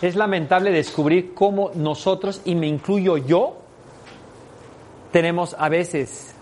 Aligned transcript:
es 0.00 0.16
lamentable 0.16 0.70
descubrir 0.70 1.34
cómo 1.34 1.70
nosotros, 1.74 2.40
y 2.44 2.54
me 2.54 2.66
incluyo 2.66 3.16
yo, 3.16 3.56
tenemos 5.12 5.56
a 5.58 5.68
veces 5.68 6.34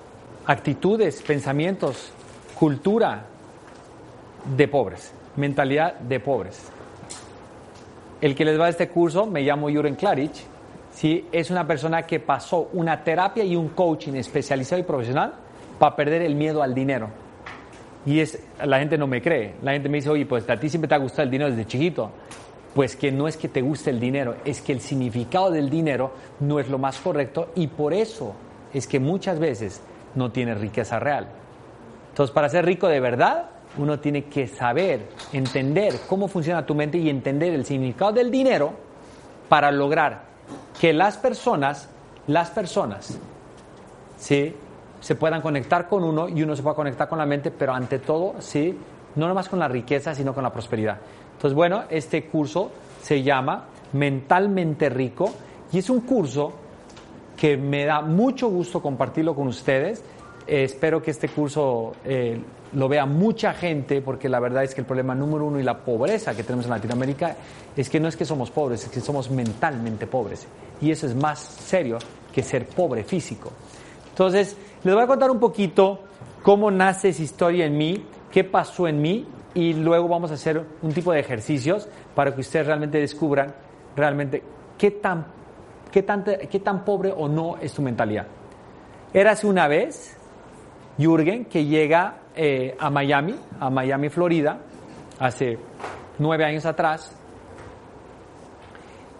actitudes, 0.46 1.22
pensamientos, 1.22 2.12
cultura 2.58 3.24
de 4.56 4.68
pobres, 4.68 5.12
mentalidad 5.36 5.94
de 5.94 6.20
pobres. 6.20 6.70
El 8.20 8.34
que 8.34 8.44
les 8.44 8.58
va 8.58 8.66
a 8.66 8.68
este 8.68 8.88
curso, 8.88 9.26
me 9.26 9.42
llamo 9.42 9.70
Juren 9.70 9.94
Klaric, 9.94 10.32
¿sí? 10.92 11.26
es 11.32 11.50
una 11.50 11.66
persona 11.66 12.02
que 12.02 12.20
pasó 12.20 12.68
una 12.72 13.02
terapia 13.02 13.44
y 13.44 13.56
un 13.56 13.68
coaching 13.70 14.14
especializado 14.14 14.80
y 14.80 14.84
profesional 14.84 15.34
para 15.78 15.94
perder 15.94 16.22
el 16.22 16.34
miedo 16.34 16.62
al 16.62 16.74
dinero. 16.74 17.08
Y 18.06 18.20
es, 18.20 18.38
la 18.64 18.78
gente 18.78 18.96
no 18.96 19.06
me 19.06 19.20
cree. 19.20 19.54
La 19.62 19.72
gente 19.72 19.88
me 19.88 19.98
dice, 19.98 20.08
oye, 20.10 20.26
pues 20.26 20.48
a 20.48 20.56
ti 20.56 20.68
siempre 20.68 20.88
te 20.88 20.94
ha 20.94 20.98
gustado 20.98 21.24
el 21.24 21.30
dinero 21.30 21.50
desde 21.50 21.66
chiquito. 21.66 22.10
Pues 22.76 22.94
que 22.94 23.10
no 23.10 23.26
es 23.26 23.38
que 23.38 23.48
te 23.48 23.62
guste 23.62 23.88
el 23.88 23.98
dinero, 23.98 24.36
es 24.44 24.60
que 24.60 24.72
el 24.72 24.82
significado 24.82 25.50
del 25.50 25.70
dinero 25.70 26.12
no 26.40 26.60
es 26.60 26.68
lo 26.68 26.76
más 26.76 26.98
correcto 26.98 27.48
y 27.54 27.68
por 27.68 27.94
eso 27.94 28.34
es 28.74 28.86
que 28.86 29.00
muchas 29.00 29.38
veces 29.38 29.80
no 30.14 30.30
tienes 30.30 30.60
riqueza 30.60 30.98
real. 30.98 31.26
Entonces, 32.10 32.34
para 32.34 32.50
ser 32.50 32.66
rico 32.66 32.86
de 32.86 33.00
verdad, 33.00 33.46
uno 33.78 33.98
tiene 33.98 34.24
que 34.24 34.46
saber, 34.46 35.08
entender 35.32 35.94
cómo 36.06 36.28
funciona 36.28 36.66
tu 36.66 36.74
mente 36.74 36.98
y 36.98 37.08
entender 37.08 37.54
el 37.54 37.64
significado 37.64 38.12
del 38.12 38.30
dinero 38.30 38.74
para 39.48 39.72
lograr 39.72 40.24
que 40.78 40.92
las 40.92 41.16
personas, 41.16 41.88
las 42.26 42.50
personas, 42.50 43.18
¿sí? 44.18 44.54
se 45.00 45.14
puedan 45.14 45.40
conectar 45.40 45.88
con 45.88 46.04
uno 46.04 46.28
y 46.28 46.42
uno 46.42 46.54
se 46.54 46.62
pueda 46.62 46.76
conectar 46.76 47.08
con 47.08 47.16
la 47.16 47.24
mente, 47.24 47.50
pero 47.50 47.72
ante 47.72 48.00
todo, 48.00 48.34
¿sí? 48.40 48.78
no 49.14 49.28
nomás 49.28 49.48
con 49.48 49.58
la 49.58 49.66
riqueza, 49.66 50.14
sino 50.14 50.34
con 50.34 50.44
la 50.44 50.52
prosperidad. 50.52 50.98
Entonces, 51.36 51.54
bueno, 51.54 51.84
este 51.90 52.24
curso 52.24 52.70
se 53.02 53.22
llama 53.22 53.66
Mentalmente 53.92 54.88
Rico 54.88 55.32
y 55.70 55.78
es 55.78 55.90
un 55.90 56.00
curso 56.00 56.52
que 57.36 57.58
me 57.58 57.84
da 57.84 58.00
mucho 58.00 58.48
gusto 58.48 58.80
compartirlo 58.80 59.34
con 59.34 59.46
ustedes. 59.46 60.02
Eh, 60.46 60.64
espero 60.64 61.02
que 61.02 61.10
este 61.10 61.28
curso 61.28 61.92
eh, 62.04 62.40
lo 62.72 62.88
vea 62.88 63.04
mucha 63.04 63.52
gente, 63.52 64.00
porque 64.00 64.28
la 64.28 64.40
verdad 64.40 64.64
es 64.64 64.74
que 64.74 64.80
el 64.80 64.86
problema 64.86 65.14
número 65.14 65.44
uno 65.44 65.60
y 65.60 65.62
la 65.62 65.78
pobreza 65.78 66.34
que 66.34 66.42
tenemos 66.42 66.64
en 66.64 66.70
Latinoamérica 66.70 67.36
es 67.76 67.90
que 67.90 68.00
no 68.00 68.08
es 68.08 68.16
que 68.16 68.24
somos 68.24 68.50
pobres, 68.50 68.84
es 68.84 68.90
que 68.90 69.00
somos 69.00 69.30
mentalmente 69.30 70.06
pobres. 70.06 70.46
Y 70.80 70.90
eso 70.90 71.06
es 71.06 71.14
más 71.14 71.38
serio 71.38 71.98
que 72.32 72.42
ser 72.42 72.66
pobre 72.66 73.04
físico. 73.04 73.52
Entonces, 74.08 74.56
les 74.82 74.94
voy 74.94 75.04
a 75.04 75.06
contar 75.06 75.30
un 75.30 75.38
poquito 75.38 76.00
cómo 76.42 76.70
nace 76.70 77.10
esa 77.10 77.22
historia 77.22 77.66
en 77.66 77.76
mí, 77.76 78.02
qué 78.30 78.44
pasó 78.44 78.88
en 78.88 79.02
mí, 79.02 79.26
y 79.56 79.72
luego 79.72 80.06
vamos 80.06 80.30
a 80.30 80.34
hacer 80.34 80.64
un 80.82 80.92
tipo 80.92 81.12
de 81.12 81.18
ejercicios 81.18 81.88
para 82.14 82.32
que 82.32 82.42
ustedes 82.42 82.66
realmente 82.66 82.98
descubran 82.98 83.52
realmente 83.96 84.42
qué 84.78 84.92
tan 84.92 85.34
¿Qué 85.90 86.02
tan, 86.02 86.24
qué 86.24 86.60
tan 86.60 86.84
pobre 86.84 87.10
o 87.10 87.26
no 87.26 87.56
es 87.56 87.72
tu 87.72 87.80
mentalidad? 87.80 88.26
Érase 89.14 89.46
una 89.46 89.66
vez, 89.66 90.14
Jürgen, 90.98 91.46
que 91.46 91.64
llega 91.64 92.18
eh, 92.34 92.76
a 92.78 92.90
Miami, 92.90 93.34
a 93.58 93.70
Miami, 93.70 94.10
Florida, 94.10 94.58
hace 95.18 95.58
nueve 96.18 96.44
años 96.44 96.66
atrás. 96.66 97.16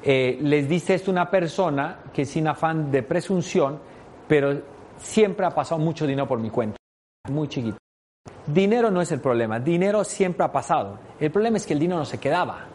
Eh, 0.02 0.38
les 0.42 0.68
dice 0.68 0.94
esto 0.94 1.10
una 1.10 1.30
persona 1.30 2.00
que 2.12 2.26
sin 2.26 2.46
afán 2.46 2.90
de 2.90 3.02
presunción, 3.02 3.80
pero 4.28 4.60
siempre 4.98 5.46
ha 5.46 5.50
pasado 5.50 5.80
mucho 5.80 6.06
dinero 6.06 6.28
por 6.28 6.38
mi 6.38 6.50
cuenta, 6.50 6.76
muy 7.30 7.48
chiquito. 7.48 7.78
Dinero 8.46 8.90
no 8.90 9.00
es 9.00 9.10
el 9.10 9.20
problema, 9.20 9.58
dinero 9.58 10.04
siempre 10.04 10.44
ha 10.44 10.52
pasado. 10.52 10.98
El 11.18 11.30
problema 11.30 11.56
es 11.56 11.66
que 11.66 11.72
el 11.72 11.80
dinero 11.80 11.98
no 11.98 12.04
se 12.04 12.18
quedaba. 12.18 12.66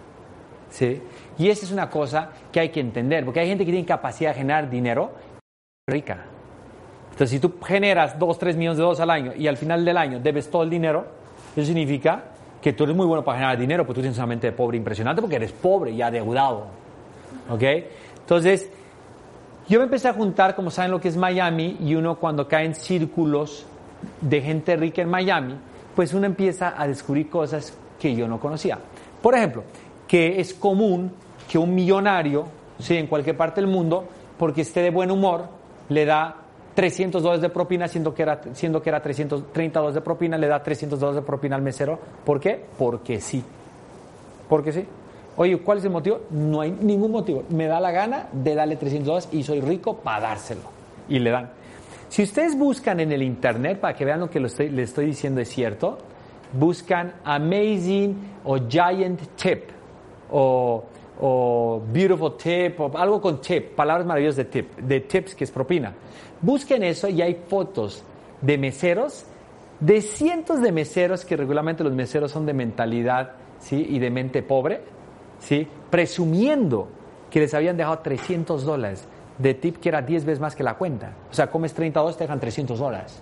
¿sí? 0.70 1.02
Y 1.38 1.50
esa 1.50 1.66
es 1.66 1.72
una 1.72 1.90
cosa 1.90 2.30
que 2.52 2.60
hay 2.60 2.70
que 2.70 2.80
entender, 2.80 3.24
porque 3.24 3.40
hay 3.40 3.48
gente 3.48 3.66
que 3.66 3.72
tiene 3.72 3.86
capacidad 3.86 4.32
de 4.32 4.38
generar 4.38 4.70
dinero 4.70 5.12
rica. 5.88 6.26
Entonces, 7.12 7.30
si 7.30 7.40
tú 7.40 7.54
generas 7.64 8.18
2, 8.18 8.40
3 8.40 8.56
millones 8.58 8.78
de 8.78 8.84
dólares 8.84 9.00
al 9.02 9.10
año 9.10 9.34
y 9.36 9.48
al 9.48 9.58
final 9.58 9.84
del 9.86 9.98
año 9.98 10.20
debes 10.20 10.50
todo 10.50 10.64
el 10.64 10.70
dinero, 10.70 11.06
eso 11.56 11.66
significa 11.66 12.24
que 12.62 12.74
tú 12.74 12.84
eres 12.84 12.96
muy 12.96 13.06
bueno 13.06 13.24
para 13.24 13.40
generar 13.40 13.58
dinero, 13.58 13.86
porque 13.86 13.98
tú 13.98 14.02
tienes 14.02 14.18
una 14.18 14.28
mente 14.28 14.48
de 14.48 14.54
pobre 14.54 14.78
impresionante 14.78 15.22
porque 15.22 15.36
eres 15.36 15.52
pobre 15.52 15.92
y 15.92 16.02
adeudado. 16.02 16.68
¿Ok? 17.50 17.64
Entonces, 18.20 18.70
yo 19.68 19.80
me 19.80 19.86
empecé 19.86 20.08
a 20.08 20.14
juntar, 20.14 20.56
como 20.56 20.70
saben 20.70 20.92
lo 20.92 21.02
que 21.02 21.08
es 21.08 21.18
Miami, 21.18 21.78
y 21.82 21.96
uno 21.96 22.18
cuando 22.18 22.48
cae 22.48 22.66
en 22.66 22.76
círculos 22.76 23.66
de 24.22 24.42
gente 24.42 24.76
rica 24.76 25.02
en 25.02 25.10
Miami, 25.10 25.56
pues 25.96 26.14
uno 26.14 26.26
empieza 26.26 26.74
a 26.78 26.88
descubrir 26.88 27.30
cosas 27.30 27.74
que 28.00 28.16
yo 28.16 28.28
no 28.28 28.40
conocía. 28.40 28.80
Por 29.22 29.36
ejemplo, 29.36 29.64
que 30.08 30.40
es 30.40 30.54
común 30.54 31.12
que 31.50 31.58
un 31.58 31.76
millonario, 31.76 32.46
¿sí? 32.80 32.98
en 32.98 33.08
cualquier 33.08 33.38
parte 33.38 33.62
del 33.62 33.70
mundo, 33.70 34.06
porque 34.38 34.62
esté 34.62 34.82
de 34.82 34.90
buen 34.90 35.12
humor, 35.12 35.48
le 35.90 36.06
da 36.06 36.36
300 36.74 37.22
dólares 37.22 37.42
de 37.42 37.50
propina, 37.50 37.88
siendo 37.88 38.14
que, 38.14 38.24
era, 38.24 38.42
siendo 38.54 38.82
que 38.82 38.90
era 38.90 39.02
330 39.02 39.80
dólares 39.80 39.96
de 39.96 40.02
propina, 40.02 40.38
le 40.38 40.48
da 40.48 40.64
300 40.64 41.00
dólares 41.00 41.22
de 41.22 41.28
propina 41.28 41.56
al 41.56 41.62
mesero. 41.62 42.00
¿Por 42.26 42.40
qué? 42.40 42.64
Porque 42.78 43.20
sí. 43.20 43.44
Porque 44.48 44.72
sí. 44.72 44.86
Oye, 45.38 45.58
¿cuál 45.60 45.78
es 45.78 45.86
el 45.86 45.92
motivo? 45.92 46.22
No 46.30 46.62
hay 46.62 46.72
ningún 46.72 47.12
motivo. 47.12 47.44
Me 47.50 47.68
da 47.68 47.80
la 47.80 47.92
gana 47.92 48.28
de 48.32 48.56
darle 48.56 48.76
300 48.76 49.06
dólares 49.06 49.30
y 49.32 49.44
soy 49.44 49.62
rico 49.62 49.98
para 49.98 50.22
dárselo. 50.22 50.62
Y 51.08 51.20
le 51.20 51.30
dan. 51.30 51.50
Si 52.12 52.24
ustedes 52.24 52.58
buscan 52.58 53.00
en 53.00 53.14
el 53.14 53.24
internet, 53.24 53.80
para 53.80 53.96
que 53.96 54.04
vean 54.04 54.20
lo 54.20 54.30
que 54.30 54.42
les 54.42 54.60
estoy 54.60 55.06
diciendo 55.06 55.40
es 55.40 55.48
cierto, 55.48 55.98
buscan 56.52 57.14
Amazing 57.24 58.18
o 58.44 58.58
Giant 58.68 59.22
Tip 59.38 59.70
o, 60.30 61.82
beautiful 61.88 62.36
tip, 62.36 62.82
o 62.82 62.92
algo 62.98 63.22
con 63.22 63.40
tip, 63.40 63.76
palabras 63.76 64.06
maravillosas 64.06 64.36
de 64.36 64.46
tip, 64.46 64.78
de 64.78 65.00
tips 65.00 65.36
que 65.36 65.46
es 65.46 65.52
propina. 65.52 65.94
Busquen 66.42 66.84
eso 66.84 67.08
y 67.08 67.22
hay 67.22 67.44
fotos 67.48 68.04
de 68.42 68.58
meseros, 68.58 69.24
de 69.80 70.02
cientos 70.02 70.62
de 70.62 70.74
meseros 70.74 71.24
que 71.24 71.38
regularmente 71.38 71.82
los 71.82 71.94
meseros 71.94 72.30
son 72.30 72.46
de 72.46 72.54
mentalidad 72.54 73.36
¿sí? 73.62 73.88
y 73.90 74.00
de 74.00 74.10
mente 74.10 74.44
pobre, 74.44 74.82
¿sí? 75.40 75.66
presumiendo 75.90 76.90
que 77.30 77.40
les 77.40 77.54
habían 77.54 77.78
dejado 77.78 78.00
300 78.00 78.66
dólares 78.66 79.08
de 79.38 79.54
tip 79.54 79.78
que 79.78 79.90
era 79.90 80.02
10 80.02 80.26
veces 80.26 80.40
más 80.40 80.56
que 80.56 80.64
la 80.64 80.76
cuenta. 80.76 81.14
O 81.30 81.34
sea, 81.34 81.50
comes 81.50 81.74
30 81.74 82.00
dólares, 82.00 82.18
te 82.18 82.24
dejan 82.24 82.40
300 82.40 82.80
dólares. 82.80 83.22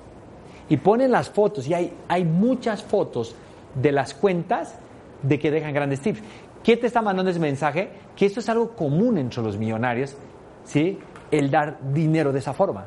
Y 0.69 0.77
ponen 0.77 1.11
las 1.11 1.29
fotos, 1.29 1.67
y 1.67 1.73
hay, 1.73 1.93
hay 2.07 2.25
muchas 2.25 2.83
fotos 2.83 3.35
de 3.75 3.91
las 3.91 4.13
cuentas 4.13 4.77
de 5.21 5.39
que 5.39 5.51
dejan 5.51 5.73
grandes 5.73 6.01
tips. 6.01 6.21
¿Qué 6.63 6.77
te 6.77 6.87
está 6.87 7.01
mandando 7.01 7.31
ese 7.31 7.39
mensaje? 7.39 7.89
Que 8.15 8.25
esto 8.25 8.39
es 8.39 8.49
algo 8.49 8.71
común 8.75 9.17
entre 9.17 9.41
los 9.41 9.57
millonarios, 9.57 10.15
¿sí? 10.63 10.99
El 11.31 11.49
dar 11.49 11.79
dinero 11.93 12.31
de 12.31 12.39
esa 12.39 12.53
forma, 12.53 12.85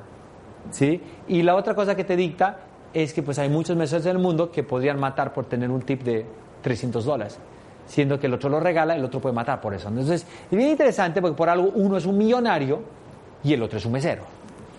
¿sí? 0.71 1.00
Y 1.28 1.43
la 1.43 1.55
otra 1.55 1.75
cosa 1.75 1.94
que 1.94 2.05
te 2.05 2.16
dicta 2.16 2.59
es 2.93 3.15
que 3.15 3.22
pues 3.22 3.38
hay 3.38 3.49
muchos 3.49 3.77
meseros 3.77 4.05
en 4.06 4.12
el 4.12 4.19
mundo 4.19 4.50
que 4.50 4.62
podrían 4.62 5.00
matar 5.00 5.32
por 5.32 5.47
tener 5.47 5.71
un 5.71 5.82
tip 5.82 6.03
de 6.03 6.27
300 6.61 7.05
dólares, 7.05 7.38
siendo 7.87 8.21
que 8.21 8.27
el 8.27 8.34
otro 8.34 8.50
lo 8.50 8.61
regala, 8.61 8.94
el 8.94 9.05
otro 9.05 9.21
puede 9.21 9.34
matar 9.34 9.61
por 9.61 9.75
eso. 9.75 9.88
Entonces, 9.88 10.27
es 10.50 10.56
bien 10.56 10.71
interesante 10.71 11.21
porque 11.21 11.37
por 11.37 11.49
algo 11.49 11.71
uno 11.75 11.97
es 11.97 12.05
un 12.05 12.19
millonario 12.19 12.81
y 13.43 13.53
el 13.53 13.63
otro 13.63 13.79
es 13.79 13.87
un 13.87 13.93
mesero. 13.93 14.25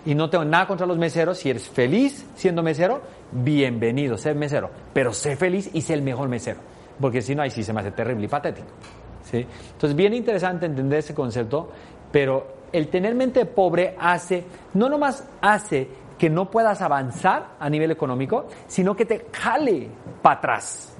Y 0.06 0.14
no 0.14 0.28
tengo 0.28 0.44
nada 0.44 0.66
contra 0.66 0.86
los 0.86 0.98
meseros, 0.98 1.38
si 1.38 1.50
eres 1.50 1.68
feliz 1.68 2.26
siendo 2.34 2.62
mesero, 2.62 3.00
bienvenido, 3.32 4.18
sé 4.18 4.34
mesero, 4.34 4.70
pero 4.92 5.12
sé 5.12 5.36
feliz 5.36 5.70
y 5.72 5.80
sé 5.80 5.94
el 5.94 6.02
mejor 6.02 6.28
mesero 6.28 6.60
porque 7.00 7.22
si 7.22 7.34
no, 7.34 7.42
ahí 7.42 7.50
sí 7.50 7.62
se 7.62 7.72
me 7.72 7.80
hace 7.80 7.90
terrible 7.90 8.24
y 8.24 8.28
patético. 8.28 8.68
¿sí? 9.30 9.46
Entonces, 9.72 9.96
bien 9.96 10.14
interesante 10.14 10.66
entender 10.66 11.00
ese 11.00 11.14
concepto, 11.14 11.70
pero 12.10 12.46
el 12.72 12.88
tener 12.88 13.14
mente 13.14 13.46
pobre 13.46 13.96
hace, 13.98 14.44
no 14.74 14.88
nomás 14.88 15.26
hace 15.40 15.88
que 16.18 16.30
no 16.30 16.50
puedas 16.50 16.80
avanzar 16.80 17.56
a 17.58 17.68
nivel 17.68 17.90
económico, 17.90 18.46
sino 18.66 18.94
que 18.94 19.04
te 19.04 19.26
jale 19.32 19.88
para 20.22 20.38
atrás. 20.38 20.93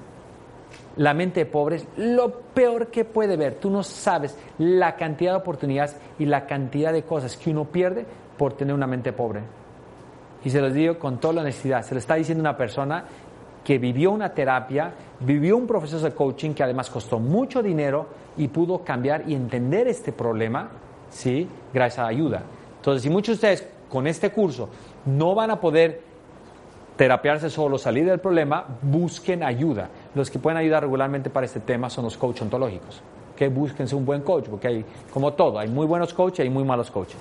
La 0.97 1.12
mente 1.12 1.44
pobre 1.47 1.77
es 1.77 1.87
lo 1.97 2.31
peor 2.55 2.88
que 2.88 3.05
puede 3.05 3.37
ver. 3.37 3.56
Tú 3.56 3.71
no 3.71 3.82
sabes 3.82 4.37
la 4.59 4.94
cantidad 4.97 5.32
de 5.32 5.39
oportunidades 5.39 5.97
y 6.19 6.27
la 6.27 6.47
cantidad 6.47 6.92
de 6.92 7.03
cosas 7.03 7.36
que 7.36 7.51
uno 7.51 7.65
pierde 7.65 8.07
por 8.39 8.53
tener 8.54 8.74
una 8.74 8.86
mente 8.86 9.13
pobre. 9.13 9.41
Y 10.45 10.51
se 10.51 10.60
los 10.60 10.72
digo 10.72 10.98
con 10.98 11.19
toda 11.19 11.34
la 11.34 11.41
honestidad, 11.41 11.83
se 11.83 11.95
lo 11.95 11.98
está 11.98 12.15
diciendo 12.15 12.42
una 12.42 12.57
persona 12.57 13.04
que 13.65 13.78
vivió 13.78 14.13
una 14.13 14.28
terapia, 14.34 14.92
vivió 15.21 15.57
un 15.57 15.66
proceso 15.66 16.04
de 16.04 16.13
coaching 16.13 16.53
que 16.53 16.63
además 16.63 16.91
costó 16.91 17.19
mucho 17.19 17.63
dinero 17.63 18.07
y 18.36 18.48
pudo 18.48 18.84
cambiar 18.84 19.24
y 19.27 19.34
entender 19.34 19.89
este 19.89 20.13
problema, 20.13 20.69
¿sí? 21.09 21.48
Gracias 21.72 21.98
a 21.98 22.03
la 22.03 22.09
ayuda. 22.09 22.42
Entonces, 22.77 23.03
si 23.03 23.10
muchos 23.10 23.41
de 23.41 23.53
ustedes 23.53 23.69
con 23.89 24.07
este 24.07 24.30
curso 24.30 24.69
no 25.07 25.34
van 25.34 25.51
a 25.51 25.60
poder 25.60 26.03
terapiarse 26.97 27.51
solo, 27.51 27.79
salir 27.79 28.07
del 28.07 28.21
problema, 28.21 28.65
busquen 28.83 29.43
ayuda. 29.43 29.89
Los 30.15 30.31
que 30.31 30.39
pueden 30.39 30.59
ayudar 30.59 30.83
regularmente 30.83 31.31
para 31.31 31.47
este 31.47 31.61
tema 31.61 31.91
son 31.91 32.05
los 32.05 32.17
coaches 32.17 32.43
ontológicos. 32.43 33.03
Que 33.37 33.49
búsquense 33.49 33.97
un 33.97 34.05
buen 34.05 34.23
coach, 34.23 34.49
porque 34.49 34.69
hay, 34.69 34.85
como 35.13 35.33
todo, 35.33 35.59
hay 35.59 35.69
muy 35.69 35.87
buenos 35.87 36.15
coaches 36.15 36.41
y 36.41 36.43
hay 36.43 36.51
muy 36.51 36.65
malos 36.65 36.91
coaches. 36.91 37.17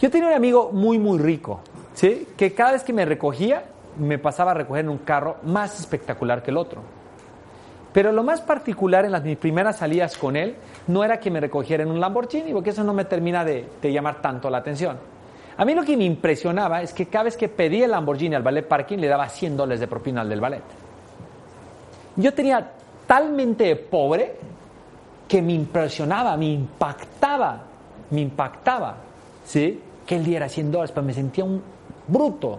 Yo 0.00 0.10
tenía 0.10 0.28
un 0.28 0.34
amigo 0.34 0.70
muy, 0.72 0.98
muy 0.98 1.18
rico, 1.18 1.60
¿sí? 1.94 2.26
Que 2.36 2.54
cada 2.54 2.72
vez 2.72 2.82
que 2.82 2.92
me 2.92 3.04
recogía, 3.04 3.64
me 3.98 4.18
pasaba 4.18 4.52
a 4.52 4.54
recoger 4.54 4.84
en 4.84 4.90
un 4.90 4.98
carro 4.98 5.36
más 5.44 5.78
espectacular 5.78 6.42
que 6.42 6.50
el 6.50 6.56
otro. 6.56 6.80
Pero 7.92 8.12
lo 8.12 8.22
más 8.22 8.40
particular 8.40 9.04
en 9.04 9.12
las 9.12 9.24
mis 9.24 9.36
primeras 9.36 9.78
salidas 9.78 10.16
con 10.16 10.36
él 10.36 10.54
no 10.86 11.02
era 11.04 11.18
que 11.18 11.30
me 11.30 11.40
recogiera 11.40 11.82
en 11.82 11.90
un 11.90 12.00
Lamborghini, 12.00 12.52
porque 12.52 12.70
eso 12.70 12.84
no 12.84 12.94
me 12.94 13.04
termina 13.04 13.44
de, 13.44 13.68
llamar 13.82 14.22
tanto 14.22 14.48
la 14.48 14.58
atención. 14.58 14.96
A 15.56 15.64
mí 15.64 15.74
lo 15.74 15.82
que 15.84 15.96
me 15.96 16.04
impresionaba 16.04 16.82
es 16.82 16.92
que 16.92 17.06
cada 17.06 17.24
vez 17.24 17.36
que 17.36 17.48
pedía 17.48 17.84
el 17.84 17.90
Lamborghini 17.90 18.34
al 18.34 18.42
ballet 18.42 18.66
parking 18.66 18.98
le 18.98 19.08
daba 19.08 19.28
100 19.28 19.56
dólares 19.56 19.80
de 19.80 19.86
propina 19.86 20.22
al 20.22 20.28
del 20.28 20.40
ballet. 20.40 20.62
Yo 22.16 22.32
tenía 22.32 22.72
talmente 23.06 23.76
pobre 23.76 24.36
que 25.28 25.42
me 25.42 25.52
impresionaba, 25.52 26.36
me 26.36 26.46
impactaba, 26.46 27.62
me 28.10 28.20
impactaba, 28.20 28.96
¿sí? 29.44 29.80
Que 30.06 30.16
él 30.16 30.24
diera 30.24 30.48
100 30.48 30.72
dólares, 30.72 30.92
pero 30.92 31.06
me 31.06 31.14
sentía 31.14 31.44
un 31.44 31.62
bruto, 32.08 32.58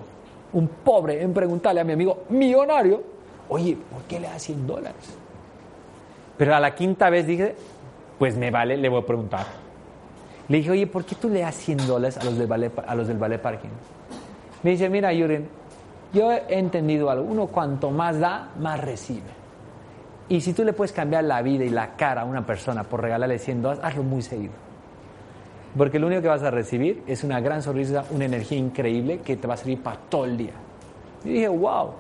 un 0.54 0.68
pobre 0.68 1.22
en 1.22 1.34
preguntarle 1.34 1.82
a 1.82 1.84
mi 1.84 1.94
amigo 1.94 2.24
millonario, 2.30 3.04
oye, 3.50 3.78
¿por 3.92 4.04
qué 4.04 4.20
le 4.20 4.28
da 4.28 4.40
100 4.40 4.68
dólares? 4.68 5.18
Pero 6.38 6.56
a 6.56 6.60
la 6.60 6.74
quinta 6.74 7.10
vez 7.10 7.28
dije, 7.28 7.56
pues 8.18 8.38
me 8.38 8.52
vale, 8.52 8.78
le 8.78 8.90
voy 8.90 9.02
a 9.02 9.06
preguntar. 9.06 9.46
Le 10.51 10.57
dije, 10.57 10.71
oye, 10.71 10.86
¿por 10.86 11.06
qué 11.06 11.15
tú 11.15 11.30
le 11.30 11.39
das 11.39 11.56
100 11.56 11.88
dólares 11.88 12.18
a 12.18 12.25
los 12.25 12.38
del 12.38 12.45
ballet, 12.45 12.74
a 12.86 12.94
los 12.94 13.07
del 13.07 13.18
ballet 13.18 13.42
parking? 13.42 13.69
Me 14.63 14.71
dice, 14.71 14.89
mira, 14.89 15.13
Yurin, 15.13 15.48
yo 16.12 16.30
he 16.30 16.44
entendido 16.50 17.09
algo. 17.09 17.24
Uno 17.24 17.48
cuanto 17.48 17.89
más 17.89 18.19
da, 18.19 18.50
más 18.59 18.81
recibe. 18.81 19.30
Y 20.27 20.42
si 20.42 20.51
tú 20.51 20.65
le 20.65 20.74
puedes 20.74 20.92
cambiar 20.92 21.24
la 21.24 21.42
vida 21.42 21.63
y 21.63 21.69
la 21.69 21.95
cara 21.95 22.24
a 22.24 22.25
una 22.25 22.45
persona 22.45 22.83
por 22.83 23.01
regalarle 23.01 23.39
100 23.39 23.62
dólares, 23.62 23.81
hazlo 23.86 24.03
muy 24.03 24.21
seguido. 24.21 24.51
Porque 25.77 26.00
lo 26.00 26.07
único 26.07 26.21
que 26.21 26.27
vas 26.27 26.44
a 26.44 26.51
recibir 26.51 27.01
es 27.07 27.24
una 27.24 27.39
gran 27.39 27.62
sonrisa, 27.62 28.04
una 28.12 28.25
energía 28.25 28.57
increíble 28.57 29.19
que 29.19 29.38
te 29.38 29.47
va 29.47 29.54
a 29.54 29.57
servir 29.57 29.81
para 29.81 30.00
todo 30.09 30.25
el 30.25 30.36
día. 30.36 30.51
Y 31.24 31.30
dije, 31.30 31.47
wow, 31.47 31.92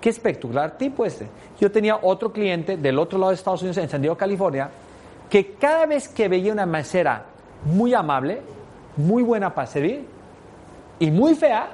qué 0.00 0.08
espectacular 0.08 0.76
tipo 0.76 1.06
este. 1.06 1.28
Yo 1.60 1.70
tenía 1.70 1.96
otro 2.02 2.32
cliente 2.32 2.76
del 2.76 2.98
otro 2.98 3.20
lado 3.20 3.30
de 3.30 3.36
Estados 3.36 3.62
Unidos, 3.62 3.78
en 3.78 3.88
San 3.88 4.02
Diego, 4.02 4.16
California, 4.16 4.68
que 5.30 5.52
cada 5.52 5.86
vez 5.86 6.08
que 6.08 6.26
veía 6.26 6.52
una 6.52 6.66
mesera 6.66 7.26
muy 7.64 7.94
amable, 7.94 8.42
muy 8.96 9.22
buena 9.22 9.54
para 9.54 9.66
servir 9.66 10.06
y 10.98 11.10
muy 11.10 11.34
fea, 11.34 11.70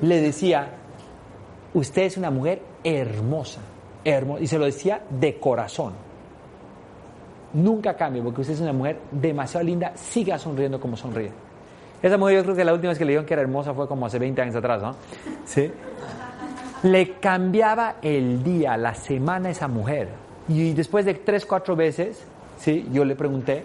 le 0.00 0.20
decía, 0.20 0.68
usted 1.74 2.02
es 2.02 2.16
una 2.16 2.30
mujer 2.30 2.62
hermosa, 2.84 3.60
hermosa, 4.04 4.42
y 4.42 4.46
se 4.46 4.58
lo 4.58 4.64
decía 4.64 5.02
de 5.10 5.38
corazón. 5.38 5.94
Nunca 7.54 7.94
cambie, 7.96 8.22
porque 8.22 8.40
usted 8.40 8.54
es 8.54 8.60
una 8.60 8.72
mujer 8.72 8.98
demasiado 9.10 9.66
linda, 9.66 9.92
siga 9.94 10.38
sonriendo 10.38 10.80
como 10.80 10.96
sonríe. 10.96 11.32
Esa 12.02 12.16
mujer 12.16 12.36
yo 12.36 12.42
creo 12.44 12.56
que 12.56 12.64
la 12.64 12.72
última 12.72 12.90
vez 12.90 12.98
que 12.98 13.04
le 13.04 13.10
dijeron 13.10 13.26
que 13.26 13.34
era 13.34 13.42
hermosa 13.42 13.74
fue 13.74 13.86
como 13.86 14.06
hace 14.06 14.18
20 14.18 14.42
años 14.42 14.56
atrás, 14.56 14.82
¿no? 14.82 14.96
Sí. 15.44 15.70
Le 16.82 17.18
cambiaba 17.20 17.96
el 18.02 18.42
día, 18.42 18.76
la 18.76 18.94
semana 18.94 19.48
a 19.48 19.52
esa 19.52 19.68
mujer. 19.68 20.08
Y 20.48 20.72
después 20.72 21.04
de 21.04 21.14
tres, 21.14 21.46
cuatro 21.46 21.76
veces, 21.76 22.24
¿sí? 22.58 22.88
yo 22.90 23.04
le 23.04 23.14
pregunté 23.14 23.64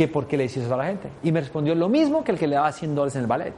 que 0.00 0.08
por 0.08 0.26
qué 0.26 0.38
le 0.38 0.44
decía 0.44 0.62
eso 0.62 0.72
a 0.72 0.78
la 0.78 0.86
gente. 0.86 1.10
Y 1.22 1.30
me 1.30 1.40
respondió 1.40 1.74
lo 1.74 1.86
mismo 1.86 2.24
que 2.24 2.32
el 2.32 2.38
que 2.38 2.46
le 2.46 2.56
daba 2.56 2.72
100 2.72 2.94
dólares 2.94 3.16
en 3.16 3.20
el 3.20 3.26
ballet. 3.26 3.52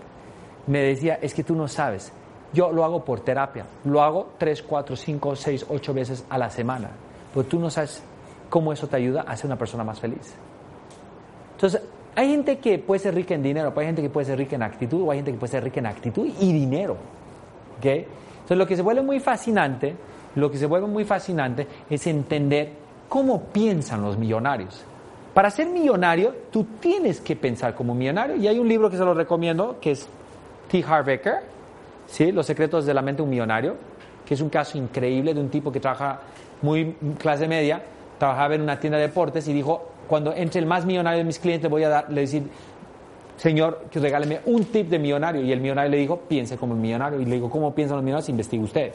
Me 0.66 0.80
decía, 0.80 1.20
es 1.22 1.34
que 1.34 1.44
tú 1.44 1.54
no 1.54 1.68
sabes. 1.68 2.12
Yo 2.52 2.72
lo 2.72 2.84
hago 2.84 3.04
por 3.04 3.20
terapia. 3.20 3.64
Lo 3.84 4.02
hago 4.02 4.30
tres, 4.38 4.60
cuatro, 4.60 4.96
cinco, 4.96 5.36
seis, 5.36 5.64
ocho 5.68 5.94
veces 5.94 6.24
a 6.28 6.38
la 6.38 6.50
semana. 6.50 6.90
Pero 7.32 7.46
tú 7.46 7.60
no 7.60 7.70
sabes 7.70 8.02
cómo 8.50 8.72
eso 8.72 8.88
te 8.88 8.96
ayuda 8.96 9.20
a 9.20 9.36
ser 9.36 9.46
una 9.46 9.56
persona 9.56 9.84
más 9.84 10.00
feliz. 10.00 10.34
Entonces, 11.52 11.80
hay 12.16 12.30
gente 12.30 12.58
que 12.58 12.76
puede 12.80 12.98
ser 12.98 13.14
rica 13.14 13.36
en 13.36 13.42
dinero, 13.44 13.68
pero 13.68 13.82
hay 13.82 13.86
gente 13.86 14.02
que 14.02 14.10
puede 14.10 14.26
ser 14.26 14.36
rica 14.36 14.56
en 14.56 14.64
actitud, 14.64 15.00
o 15.00 15.12
hay 15.12 15.18
gente 15.18 15.30
que 15.30 15.38
puede 15.38 15.52
ser 15.52 15.62
rica 15.62 15.78
en 15.78 15.86
actitud 15.86 16.26
y 16.40 16.52
dinero. 16.52 16.96
¿okay? 17.78 18.00
Entonces, 18.00 18.58
lo 18.58 18.66
que 18.66 18.74
se 18.74 18.82
vuelve 18.82 19.02
muy 19.02 19.20
fascinante, 19.20 19.94
lo 20.34 20.50
que 20.50 20.58
se 20.58 20.66
vuelve 20.66 20.88
muy 20.88 21.04
fascinante 21.04 21.68
es 21.88 22.04
entender 22.08 22.72
cómo 23.08 23.44
piensan 23.44 24.02
los 24.02 24.18
millonarios. 24.18 24.86
Para 25.34 25.50
ser 25.50 25.68
millonario, 25.68 26.34
tú 26.50 26.66
tienes 26.78 27.20
que 27.20 27.36
pensar 27.36 27.74
como 27.74 27.94
millonario. 27.94 28.36
Y 28.36 28.46
hay 28.46 28.58
un 28.58 28.68
libro 28.68 28.90
que 28.90 28.96
se 28.96 29.04
lo 29.04 29.14
recomiendo, 29.14 29.78
que 29.80 29.92
es 29.92 30.06
T. 30.70 30.84
Harv 30.86 31.08
Eker, 31.08 31.40
¿sí? 32.06 32.32
Los 32.32 32.46
secretos 32.46 32.84
de 32.84 32.92
la 32.92 33.02
mente 33.02 33.18
de 33.18 33.24
un 33.24 33.30
millonario, 33.30 33.76
que 34.26 34.34
es 34.34 34.40
un 34.40 34.50
caso 34.50 34.76
increíble 34.76 35.32
de 35.32 35.40
un 35.40 35.48
tipo 35.48 35.72
que 35.72 35.80
trabaja 35.80 36.20
muy 36.60 36.96
clase 37.18 37.48
media, 37.48 37.82
trabajaba 38.18 38.54
en 38.54 38.62
una 38.62 38.78
tienda 38.78 38.98
de 38.98 39.08
deportes 39.08 39.48
y 39.48 39.52
dijo, 39.52 39.88
cuando 40.06 40.34
entre 40.34 40.60
el 40.60 40.66
más 40.66 40.84
millonario 40.84 41.18
de 41.18 41.24
mis 41.24 41.38
clientes 41.38 41.70
voy 41.70 41.84
a 41.84 41.88
dar, 41.88 42.10
le 42.10 42.20
decir, 42.20 42.44
señor, 43.36 43.86
que 43.90 43.98
regáleme 43.98 44.40
un 44.44 44.66
tip 44.66 44.88
de 44.88 44.98
millonario. 44.98 45.42
Y 45.42 45.50
el 45.50 45.60
millonario 45.60 45.90
le 45.90 45.96
dijo, 45.96 46.18
piense 46.18 46.58
como 46.58 46.74
un 46.74 46.80
millonario. 46.80 47.20
Y 47.20 47.24
le 47.24 47.36
digo, 47.36 47.48
¿cómo 47.48 47.74
piensan 47.74 47.96
los 47.96 48.04
millonarios? 48.04 48.28
Investigue 48.28 48.62
usted. 48.62 48.92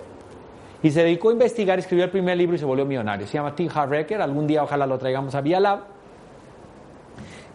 Y 0.83 0.92
se 0.92 1.01
dedicó 1.01 1.30
a 1.30 1.33
investigar, 1.33 1.80
escribió 1.80 2.06
el 2.06 2.12
primer 2.12 2.38
libro 2.38 2.56
y 2.56 2.60
se 2.60 2.66
volvió 2.66 2.86
millonario. 2.86 3.25
Se 3.25 3.33
llama 3.33 3.56
Tim 3.56 3.69
Harrecker, 3.74 4.22
algún 4.22 4.45
día 4.45 4.63
ojalá 4.63 4.86
lo 4.86 4.98
traigamos 5.00 5.33
a 5.33 5.42
Vía 5.42 5.60
Lab. 5.60 5.96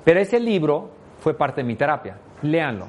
Pero 0.04 0.20
ese 0.20 0.40
libro 0.40 0.90
fue 1.20 1.34
parte 1.34 1.60
de 1.62 1.66
mi 1.66 1.76
terapia. 1.76 2.16
Léanlo. 2.42 2.86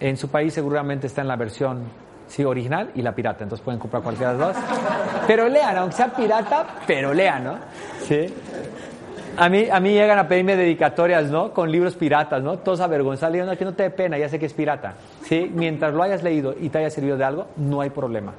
En 0.00 0.16
su 0.16 0.28
país 0.28 0.54
seguramente 0.54 1.06
está 1.06 1.22
en 1.22 1.28
la 1.28 1.36
versión 1.36 1.84
sí, 2.28 2.44
original 2.44 2.90
y 2.94 3.02
la 3.02 3.14
pirata, 3.14 3.42
entonces 3.44 3.64
pueden 3.64 3.80
comprar 3.80 4.02
cualquiera 4.02 4.32
de 4.32 4.38
las 4.38 4.54
dos. 4.54 4.64
Pero 5.26 5.48
lean, 5.48 5.76
aunque 5.76 5.96
sea 5.96 6.08
pirata, 6.08 6.66
pero 6.86 7.12
lean, 7.12 7.44
¿no? 7.44 7.54
Sí. 8.02 8.26
A 9.36 9.48
mí, 9.48 9.68
a 9.70 9.78
mí 9.78 9.92
llegan 9.92 10.18
a 10.18 10.26
pedirme 10.26 10.56
dedicatorias, 10.56 11.30
¿no? 11.30 11.52
Con 11.52 11.70
libros 11.70 11.94
piratas, 11.94 12.42
¿no? 12.42 12.58
Todos 12.58 12.80
avergonzados. 12.80 13.32
Digo, 13.32 13.46
no, 13.46 13.56
que 13.56 13.64
no 13.64 13.72
te 13.72 13.84
dé 13.84 13.90
pena, 13.90 14.18
ya 14.18 14.28
sé 14.28 14.38
que 14.38 14.46
es 14.46 14.52
pirata. 14.52 14.94
¿Sí? 15.22 15.50
Mientras 15.54 15.94
lo 15.94 16.02
hayas 16.02 16.22
leído 16.22 16.54
y 16.60 16.68
te 16.70 16.78
haya 16.78 16.90
servido 16.90 17.16
de 17.16 17.24
algo, 17.24 17.46
no 17.56 17.80
hay 17.80 17.90
problema. 17.90 18.32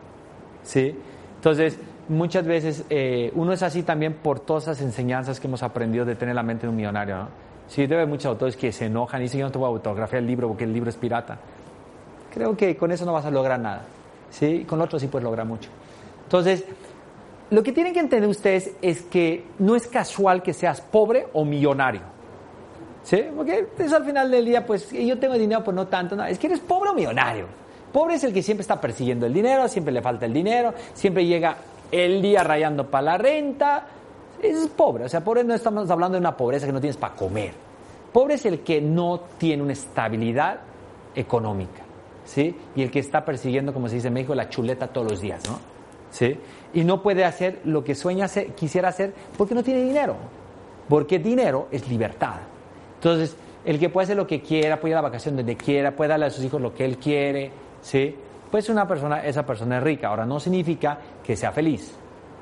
¿Sí? 0.63 0.95
Entonces, 1.35 1.79
muchas 2.09 2.45
veces 2.45 2.85
eh, 2.89 3.31
uno 3.35 3.53
es 3.53 3.63
así 3.63 3.83
también 3.83 4.13
por 4.13 4.41
todas 4.41 4.63
esas 4.63 4.81
enseñanzas 4.81 5.39
que 5.39 5.47
hemos 5.47 5.63
aprendido 5.63 6.03
de 6.03 6.15
tener 6.15 6.35
la 6.35 6.43
mente 6.43 6.63
de 6.63 6.69
un 6.69 6.75
millonario, 6.75 7.17
¿no? 7.17 7.48
Sí, 7.69 7.83
debe 7.83 8.01
haber 8.01 8.07
muchos 8.07 8.25
autores 8.25 8.57
que 8.57 8.71
se 8.71 8.87
enojan 8.87 9.21
y 9.21 9.23
dicen, 9.23 9.39
yo 9.39 9.45
no 9.45 9.51
te 9.51 9.57
voy 9.57 9.67
a 9.67 9.69
autografiar 9.69 10.21
el 10.21 10.27
libro 10.27 10.49
porque 10.49 10.65
el 10.65 10.73
libro 10.73 10.89
es 10.89 10.97
pirata. 10.97 11.37
Creo 12.33 12.57
que 12.57 12.75
con 12.75 12.91
eso 12.91 13.05
no 13.05 13.13
vas 13.13 13.25
a 13.25 13.31
lograr 13.31 13.59
nada. 13.59 13.83
¿sí? 14.29 14.65
Con 14.67 14.81
otro 14.81 14.99
sí 14.99 15.07
puedes 15.07 15.23
lograr 15.23 15.45
mucho. 15.45 15.69
Entonces, 16.23 16.65
lo 17.49 17.63
que 17.63 17.71
tienen 17.71 17.93
que 17.93 17.99
entender 17.99 18.29
ustedes 18.29 18.71
es 18.81 19.03
que 19.03 19.45
no 19.59 19.75
es 19.75 19.87
casual 19.87 20.43
que 20.43 20.53
seas 20.53 20.81
pobre 20.81 21.27
o 21.33 21.45
millonario. 21.45 22.01
¿Sí? 23.03 23.23
Porque 23.35 23.67
eso 23.79 23.95
al 23.95 24.05
final 24.05 24.29
del 24.29 24.45
día, 24.45 24.65
pues 24.65 24.91
yo 24.91 25.17
tengo 25.17 25.35
dinero, 25.35 25.63
pues 25.63 25.73
no 25.75 25.87
tanto. 25.87 26.15
No. 26.15 26.25
Es 26.25 26.37
que 26.37 26.47
eres 26.47 26.59
pobre 26.59 26.91
o 26.91 26.93
millonario. 26.93 27.45
Pobre 27.91 28.15
es 28.15 28.23
el 28.23 28.33
que 28.33 28.43
siempre 28.43 28.61
está 28.61 28.79
persiguiendo 28.79 29.25
el 29.25 29.33
dinero, 29.33 29.67
siempre 29.67 29.91
le 29.91 30.01
falta 30.01 30.25
el 30.25 30.33
dinero, 30.33 30.73
siempre 30.93 31.25
llega 31.25 31.57
el 31.91 32.21
día 32.21 32.43
rayando 32.43 32.85
para 32.87 33.03
la 33.03 33.17
renta. 33.17 33.87
Es 34.41 34.67
pobre. 34.67 35.05
O 35.05 35.09
sea, 35.09 35.23
pobre 35.23 35.43
no 35.43 35.53
estamos 35.53 35.89
hablando 35.89 36.15
de 36.15 36.19
una 36.19 36.35
pobreza 36.35 36.65
que 36.65 36.73
no 36.73 36.79
tienes 36.79 36.97
para 36.97 37.15
comer. 37.15 37.53
Pobre 38.13 38.35
es 38.35 38.45
el 38.45 38.61
que 38.61 38.81
no 38.81 39.21
tiene 39.37 39.63
una 39.63 39.73
estabilidad 39.73 40.59
económica. 41.15 41.83
¿sí? 42.29 42.55
Y 42.75 42.83
el 42.83 42.91
que 42.91 42.99
está 42.99 43.25
persiguiendo, 43.25 43.73
como 43.73 43.89
se 43.89 43.95
dice 43.95 44.07
en 44.07 44.13
México, 44.13 44.35
la 44.35 44.49
chuleta 44.49 44.87
todos 44.87 45.11
los 45.11 45.21
días, 45.21 45.47
¿no? 45.49 45.59
¿Sí? 46.11 46.37
Y 46.73 46.83
no 46.83 47.01
puede 47.01 47.23
hacer 47.25 47.61
lo 47.65 47.83
que 47.83 47.95
sueña 47.95 48.25
hacer, 48.25 48.53
quisiera 48.53 48.89
hacer 48.89 49.13
porque 49.37 49.55
no 49.55 49.63
tiene 49.63 49.83
dinero. 49.83 50.15
Porque 50.87 51.19
dinero 51.19 51.67
es 51.71 51.87
libertad. 51.87 52.37
Entonces, 52.95 53.35
el 53.65 53.79
que 53.79 53.89
puede 53.89 54.05
hacer 54.05 54.17
lo 54.17 54.25
que 54.25 54.41
quiera, 54.41 54.79
puede 54.79 54.91
ir 54.91 54.95
a 54.95 55.01
la 55.01 55.09
vacación 55.09 55.35
donde 55.35 55.55
quiera, 55.55 55.95
puede 55.95 56.09
darle 56.09 56.27
a 56.27 56.29
sus 56.29 56.43
hijos 56.43 56.61
lo 56.61 56.73
que 56.73 56.85
él 56.85 56.97
quiere, 56.97 57.51
¿sí? 57.81 58.15
Pues 58.49 58.69
una 58.69 58.87
persona, 58.87 59.23
esa 59.25 59.45
persona 59.45 59.77
es 59.77 59.83
rica. 59.83 60.07
Ahora, 60.07 60.25
no 60.25 60.39
significa 60.39 60.97
que 61.23 61.35
sea 61.35 61.51
feliz. 61.51 61.95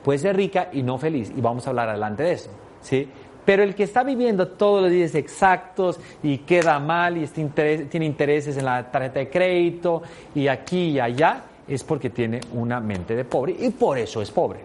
Puede 0.07 0.19
ser 0.19 0.37
rica 0.37 0.69
y 0.71 0.83
no 0.83 0.97
feliz. 0.97 1.33
Y 1.35 1.41
vamos 1.41 1.67
a 1.67 1.71
hablar 1.71 1.89
adelante 1.89 2.23
de 2.23 2.31
eso, 2.31 2.49
¿sí? 2.79 3.09
Pero 3.43 3.61
el 3.61 3.75
que 3.75 3.83
está 3.83 4.05
viviendo 4.05 4.47
todos 4.47 4.83
los 4.83 4.89
días 4.89 5.13
exactos 5.15 5.99
y 6.23 6.37
queda 6.37 6.79
mal 6.79 7.17
y 7.17 7.27
tiene 7.27 8.05
intereses 8.05 8.55
en 8.55 8.63
la 8.63 8.89
tarjeta 8.89 9.19
de 9.19 9.29
crédito 9.29 10.01
y 10.33 10.47
aquí 10.47 10.91
y 10.91 10.99
allá, 11.01 11.43
es 11.67 11.83
porque 11.83 12.09
tiene 12.09 12.39
una 12.53 12.79
mente 12.79 13.17
de 13.17 13.25
pobre 13.25 13.57
y 13.59 13.69
por 13.71 13.97
eso 13.97 14.21
es 14.21 14.31
pobre. 14.31 14.61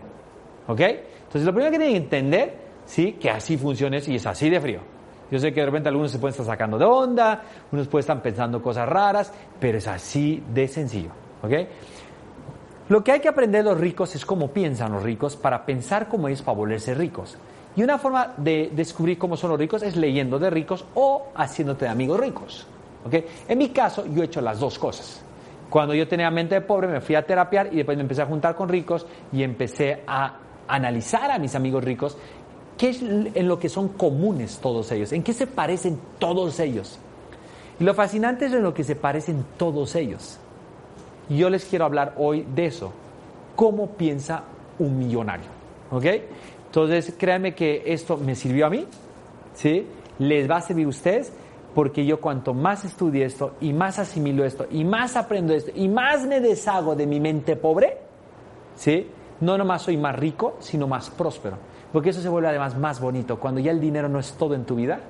¿Ok? 0.69 0.81
Entonces 0.81 1.43
lo 1.43 1.53
primero 1.53 1.73
que 1.73 1.79
tienen 1.79 1.95
que 1.95 2.05
entender, 2.05 2.55
sí, 2.87 3.15
que 3.15 3.29
así 3.29 3.57
funciona 3.57 3.99
y 3.99 4.15
es 4.15 4.25
así 4.25 4.49
de 4.49 4.61
frío. 4.61 4.79
Yo 5.29 5.41
sé 5.41 5.53
que 5.53 5.59
de 5.59 5.67
repente 5.67 5.89
algunos 5.89 6.13
se 6.13 6.21
pueden 6.21 6.35
estar 6.35 6.47
sacando 6.47 6.79
de 6.79 6.85
onda, 6.85 7.43
unos 7.73 7.89
pueden 7.89 8.03
estar 8.03 8.23
pensando 8.23 8.63
cosas 8.63 8.89
raras, 8.89 9.33
pero 9.59 9.79
es 9.79 9.89
así 9.89 10.41
de 10.55 10.69
sencillo. 10.69 11.11
¿Ok? 11.43 11.53
Lo 12.89 13.05
que 13.05 13.13
hay 13.13 13.21
que 13.21 13.29
aprender 13.29 13.65
los 13.65 13.79
ricos 13.79 14.15
es 14.15 14.27
cómo 14.27 14.49
piensan 14.49 14.93
los 14.93 15.03
ricos 15.03 15.37
para 15.37 15.65
pensar 15.65 16.09
como 16.09 16.29
ellos 16.29 16.43
para 16.43 16.57
volverse 16.57 16.95
ricos. 16.95 17.37
Y 17.77 17.83
una 17.83 17.99
forma 17.99 18.35
de 18.37 18.71
descubrir 18.75 19.19
cómo 19.19 19.37
son 19.37 19.51
los 19.51 19.59
ricos 19.59 19.83
es 19.83 19.97
leyendo 19.97 20.39
de 20.39 20.51
ricos 20.51 20.85
o 20.95 21.29
haciéndote 21.35 21.87
de 21.87 21.91
amigos 21.91 22.21
ricos. 22.21 22.67
¿okay? 23.07 23.25
En 23.49 23.59
mi 23.59 23.71
caso, 23.71 24.05
yo 24.07 24.23
he 24.23 24.27
hecho 24.27 24.41
las 24.41 24.61
dos 24.61 24.79
cosas. 24.79 25.23
Cuando 25.71 25.95
yo 25.95 26.07
tenía 26.07 26.31
mente 26.31 26.57
de 26.57 26.61
pobre, 26.61 26.87
me 26.87 27.01
fui 27.01 27.15
a 27.15 27.25
terapiar 27.25 27.69
y 27.73 27.77
después 27.77 27.97
me 27.97 28.03
empecé 28.03 28.23
a 28.23 28.27
juntar 28.27 28.55
con 28.55 28.69
ricos 28.69 29.07
y 29.33 29.43
empecé 29.43 30.03
a 30.07 30.37
analizar 30.69 31.31
a 31.31 31.39
mis 31.39 31.55
amigos 31.55 31.83
ricos 31.83 32.19
qué 32.77 32.91
es 32.91 33.01
en 33.01 33.49
lo 33.49 33.59
que 33.59 33.69
son 33.69 33.89
comunes 33.89 34.59
todos 34.59 34.91
ellos, 34.93 35.13
en 35.13 35.23
qué 35.23 35.33
se 35.33 35.47
parecen 35.47 35.99
todos 36.19 36.61
ellos. 36.61 36.99
Y 37.81 37.85
lo 37.85 37.95
fascinante 37.95 38.47
es 38.47 38.53
en 38.53 38.63
lo 38.63 38.75
que 38.75 38.85
se 38.85 38.97
parecen 38.97 39.45
todos 39.57 39.95
ellos. 39.95 40.39
Yo 41.37 41.49
les 41.51 41.65
quiero 41.65 41.85
hablar 41.85 42.15
hoy 42.19 42.47
de 42.55 42.67
eso. 42.67 42.93
¿Cómo 43.57 43.89
piensa 43.93 44.45
un 44.79 44.99
millonario? 44.99 45.47
¿Ok? 45.91 46.05
Entonces, 46.67 47.15
créanme 47.19 47.55
que 47.55 47.83
esto 47.87 48.17
me 48.17 48.35
sirvió 48.35 48.67
a 48.67 48.71
mí, 48.71 48.87
¿sí? 49.55 49.87
Les 50.19 50.51
va 50.51 50.57
a 50.57 50.61
servir 50.61 50.87
a 50.87 50.89
ustedes 50.89 51.33
porque 51.75 52.05
yo 52.05 52.21
cuanto 52.21 52.55
más 52.55 52.85
estudie 52.85 53.25
esto 53.25 53.55
y 53.61 53.73
más 53.73 53.99
asimilo 53.99 54.45
esto 54.45 54.67
y 54.71 54.85
más 54.85 55.17
aprendo 55.17 55.55
esto 55.55 55.71
y 55.75 55.89
más 55.89 56.27
me 56.27 56.41
deshago 56.41 56.95
de 56.95 57.07
mi 57.07 57.19
mente 57.19 57.57
pobre, 57.57 57.99
¿sí? 58.77 59.09
No 59.41 59.57
nomás 59.57 59.83
soy 59.83 59.97
más 59.97 60.15
rico, 60.17 60.57
sino 60.61 60.87
más 60.87 61.11
próspero. 61.11 61.57
Porque 61.93 62.11
eso 62.11 62.23
se 62.23 62.29
vuelve 62.29 62.49
además 62.49 62.77
más 62.77 63.01
bonito, 63.01 63.39
cuando 63.39 63.61
ya 63.61 63.71
el 63.71 63.81
dinero 63.81 64.09
no 64.09 64.19
es 64.19 64.33
todo 64.33 64.55
en 64.55 64.65
tu 64.65 64.77
vida 64.77 65.01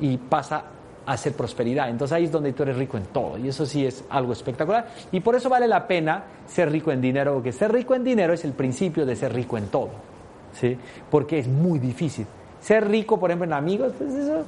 y 0.00 0.16
pasa 0.16 0.64
a 1.06 1.16
ser 1.16 1.32
prosperidad. 1.34 1.88
Entonces 1.88 2.14
ahí 2.14 2.24
es 2.24 2.32
donde 2.32 2.52
tú 2.52 2.64
eres 2.64 2.76
rico 2.76 2.96
en 2.96 3.04
todo 3.06 3.38
y 3.38 3.48
eso 3.48 3.64
sí 3.64 3.86
es 3.86 4.04
algo 4.10 4.32
espectacular. 4.32 4.88
Y 5.12 5.20
por 5.20 5.36
eso 5.36 5.48
vale 5.48 5.66
la 5.68 5.86
pena 5.86 6.24
ser 6.46 6.70
rico 6.70 6.90
en 6.92 7.00
dinero, 7.00 7.34
porque 7.34 7.52
ser 7.52 7.72
rico 7.72 7.94
en 7.94 8.04
dinero 8.04 8.32
es 8.32 8.44
el 8.44 8.52
principio 8.52 9.06
de 9.06 9.16
ser 9.16 9.32
rico 9.32 9.56
en 9.56 9.68
todo. 9.68 9.90
¿sí? 10.52 10.76
Porque 11.10 11.38
es 11.38 11.48
muy 11.48 11.78
difícil. 11.78 12.26
Ser 12.60 12.88
rico, 12.88 13.18
por 13.18 13.30
ejemplo, 13.30 13.46
en 13.46 13.52
amigos, 13.52 13.92
pues 13.96 14.12
eso, 14.12 14.44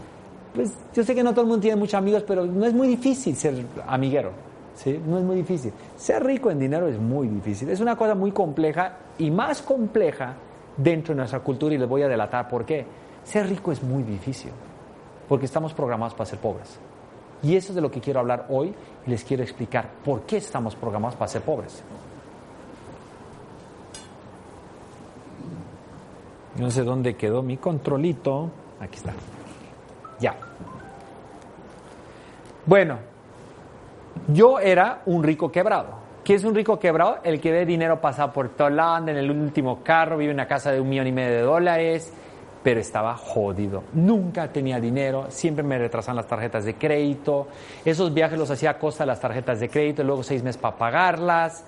pues 0.55 0.73
yo 0.95 1.05
sé 1.05 1.15
que 1.15 1.23
no 1.23 1.31
todo 1.31 1.43
el 1.43 1.47
mundo 1.49 1.63
tiene 1.63 1.77
muchos 1.77 1.95
amigos, 1.95 2.25
pero 2.27 2.45
no 2.45 2.67
es 2.67 2.75
muy 2.75 2.89
difícil 2.89 3.37
ser 3.37 3.55
amiguero. 3.87 4.33
¿sí? 4.75 5.01
No 5.07 5.19
es 5.19 5.25
muy 5.25 5.37
difícil. 5.37 5.73
Ser 5.97 6.25
rico 6.25 6.51
en 6.51 6.59
dinero 6.59 6.89
es 6.89 6.99
muy 6.99 7.29
difícil. 7.29 7.69
Es 7.69 7.81
una 7.81 7.97
cosa 7.97 8.15
muy 8.15 8.33
compleja 8.33 8.97
y 9.19 9.31
más 9.31 9.63
compleja 9.63 10.35
dentro 10.77 11.15
de 11.15 11.19
nuestra 11.19 11.41
cultura 11.41 11.75
y 11.75 11.79
les 11.79 11.89
voy 11.89 12.03
a 12.03 12.09
delatar 12.09 12.49
por 12.49 12.65
qué. 12.65 12.85
Ser 13.25 13.49
rico 13.49 13.73
es 13.73 13.83
muy 13.83 14.03
difícil, 14.03 14.51
porque 15.29 15.47
estamos 15.47 15.75
programados 15.75 16.15
para 16.15 16.27
ser 16.27 16.39
pobres. 16.39 16.79
Y 17.43 17.55
eso 17.57 17.69
es 17.71 17.75
de 17.77 17.81
lo 17.81 17.91
que 17.91 18.01
quiero 18.01 18.21
hablar 18.21 18.47
hoy 18.49 18.75
y 19.07 19.11
les 19.11 19.23
quiero 19.25 19.43
explicar 19.43 19.89
por 20.05 20.23
qué 20.23 20.39
estamos 20.39 20.75
programados 20.75 21.17
para 21.17 21.29
ser 21.29 21.43
pobres. 21.43 21.83
No 26.57 26.71
sé 26.71 26.83
dónde 26.83 27.15
quedó 27.15 27.43
mi 27.43 27.57
controlito. 27.57 28.51
Aquí 28.81 28.97
está. 28.97 29.13
Ya. 30.19 30.35
Bueno, 32.67 32.99
yo 34.27 34.59
era 34.59 35.03
un 35.07 35.23
rico 35.23 35.53
quebrado. 35.53 36.09
¿Qué 36.25 36.35
es 36.35 36.45
un 36.45 36.55
rico 36.55 36.79
quebrado? 36.79 37.19
El 37.23 37.41
que 37.41 37.53
ve 37.53 37.65
dinero 37.65 38.01
pasar 38.01 38.33
por 38.33 38.51
lado, 38.71 39.09
en 39.09 39.17
el 39.17 39.31
último 39.31 39.83
carro, 39.83 40.19
vive 40.19 40.33
en 40.33 40.37
una 40.37 40.47
casa 40.47 40.73
de 40.73 40.81
un 40.81 40.89
millón 40.89 41.07
y 41.07 41.13
medio 41.13 41.37
de 41.37 41.43
dólares, 41.43 42.13
pero 42.63 42.81
estaba 42.81 43.17
jodido. 43.17 43.85
Nunca 43.93 44.49
tenía 44.53 44.81
dinero, 44.81 45.27
siempre 45.29 45.63
me 45.63 45.79
retrasaban 45.79 46.17
las 46.17 46.27
tarjetas 46.27 46.65
de 46.65 46.75
crédito. 46.75 47.49
Esos 47.85 48.13
viajes 48.13 48.39
los 48.39 48.51
hacía 48.51 48.71
a 48.71 48.79
costa 48.79 49.05
de 49.05 49.09
las 49.09 49.21
tarjetas 49.21 49.61
de 49.61 49.69
crédito, 49.69 50.03
y 50.03 50.05
luego 50.05 50.23
seis 50.23 50.43
meses 50.43 50.61
para 50.61 50.77
pagarlas. 50.77 51.65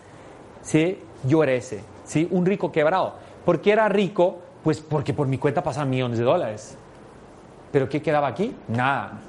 ¿Sí? 0.62 0.98
Yo 1.24 1.42
era 1.42 1.52
ese, 1.52 1.82
¿sí? 2.04 2.28
Un 2.30 2.44
rico 2.44 2.70
quebrado. 2.70 3.14
¿Por 3.44 3.60
qué 3.60 3.72
era 3.72 3.88
rico? 3.88 4.38
Pues 4.62 4.80
porque 4.80 5.14
por 5.14 5.26
mi 5.26 5.38
cuenta 5.38 5.62
pasaban 5.62 5.88
millones 5.90 6.18
de 6.18 6.24
dólares. 6.24 6.76
¿Pero 7.72 7.88
qué 7.88 8.02
quedaba 8.02 8.28
aquí? 8.28 8.54
Nada. 8.68 9.20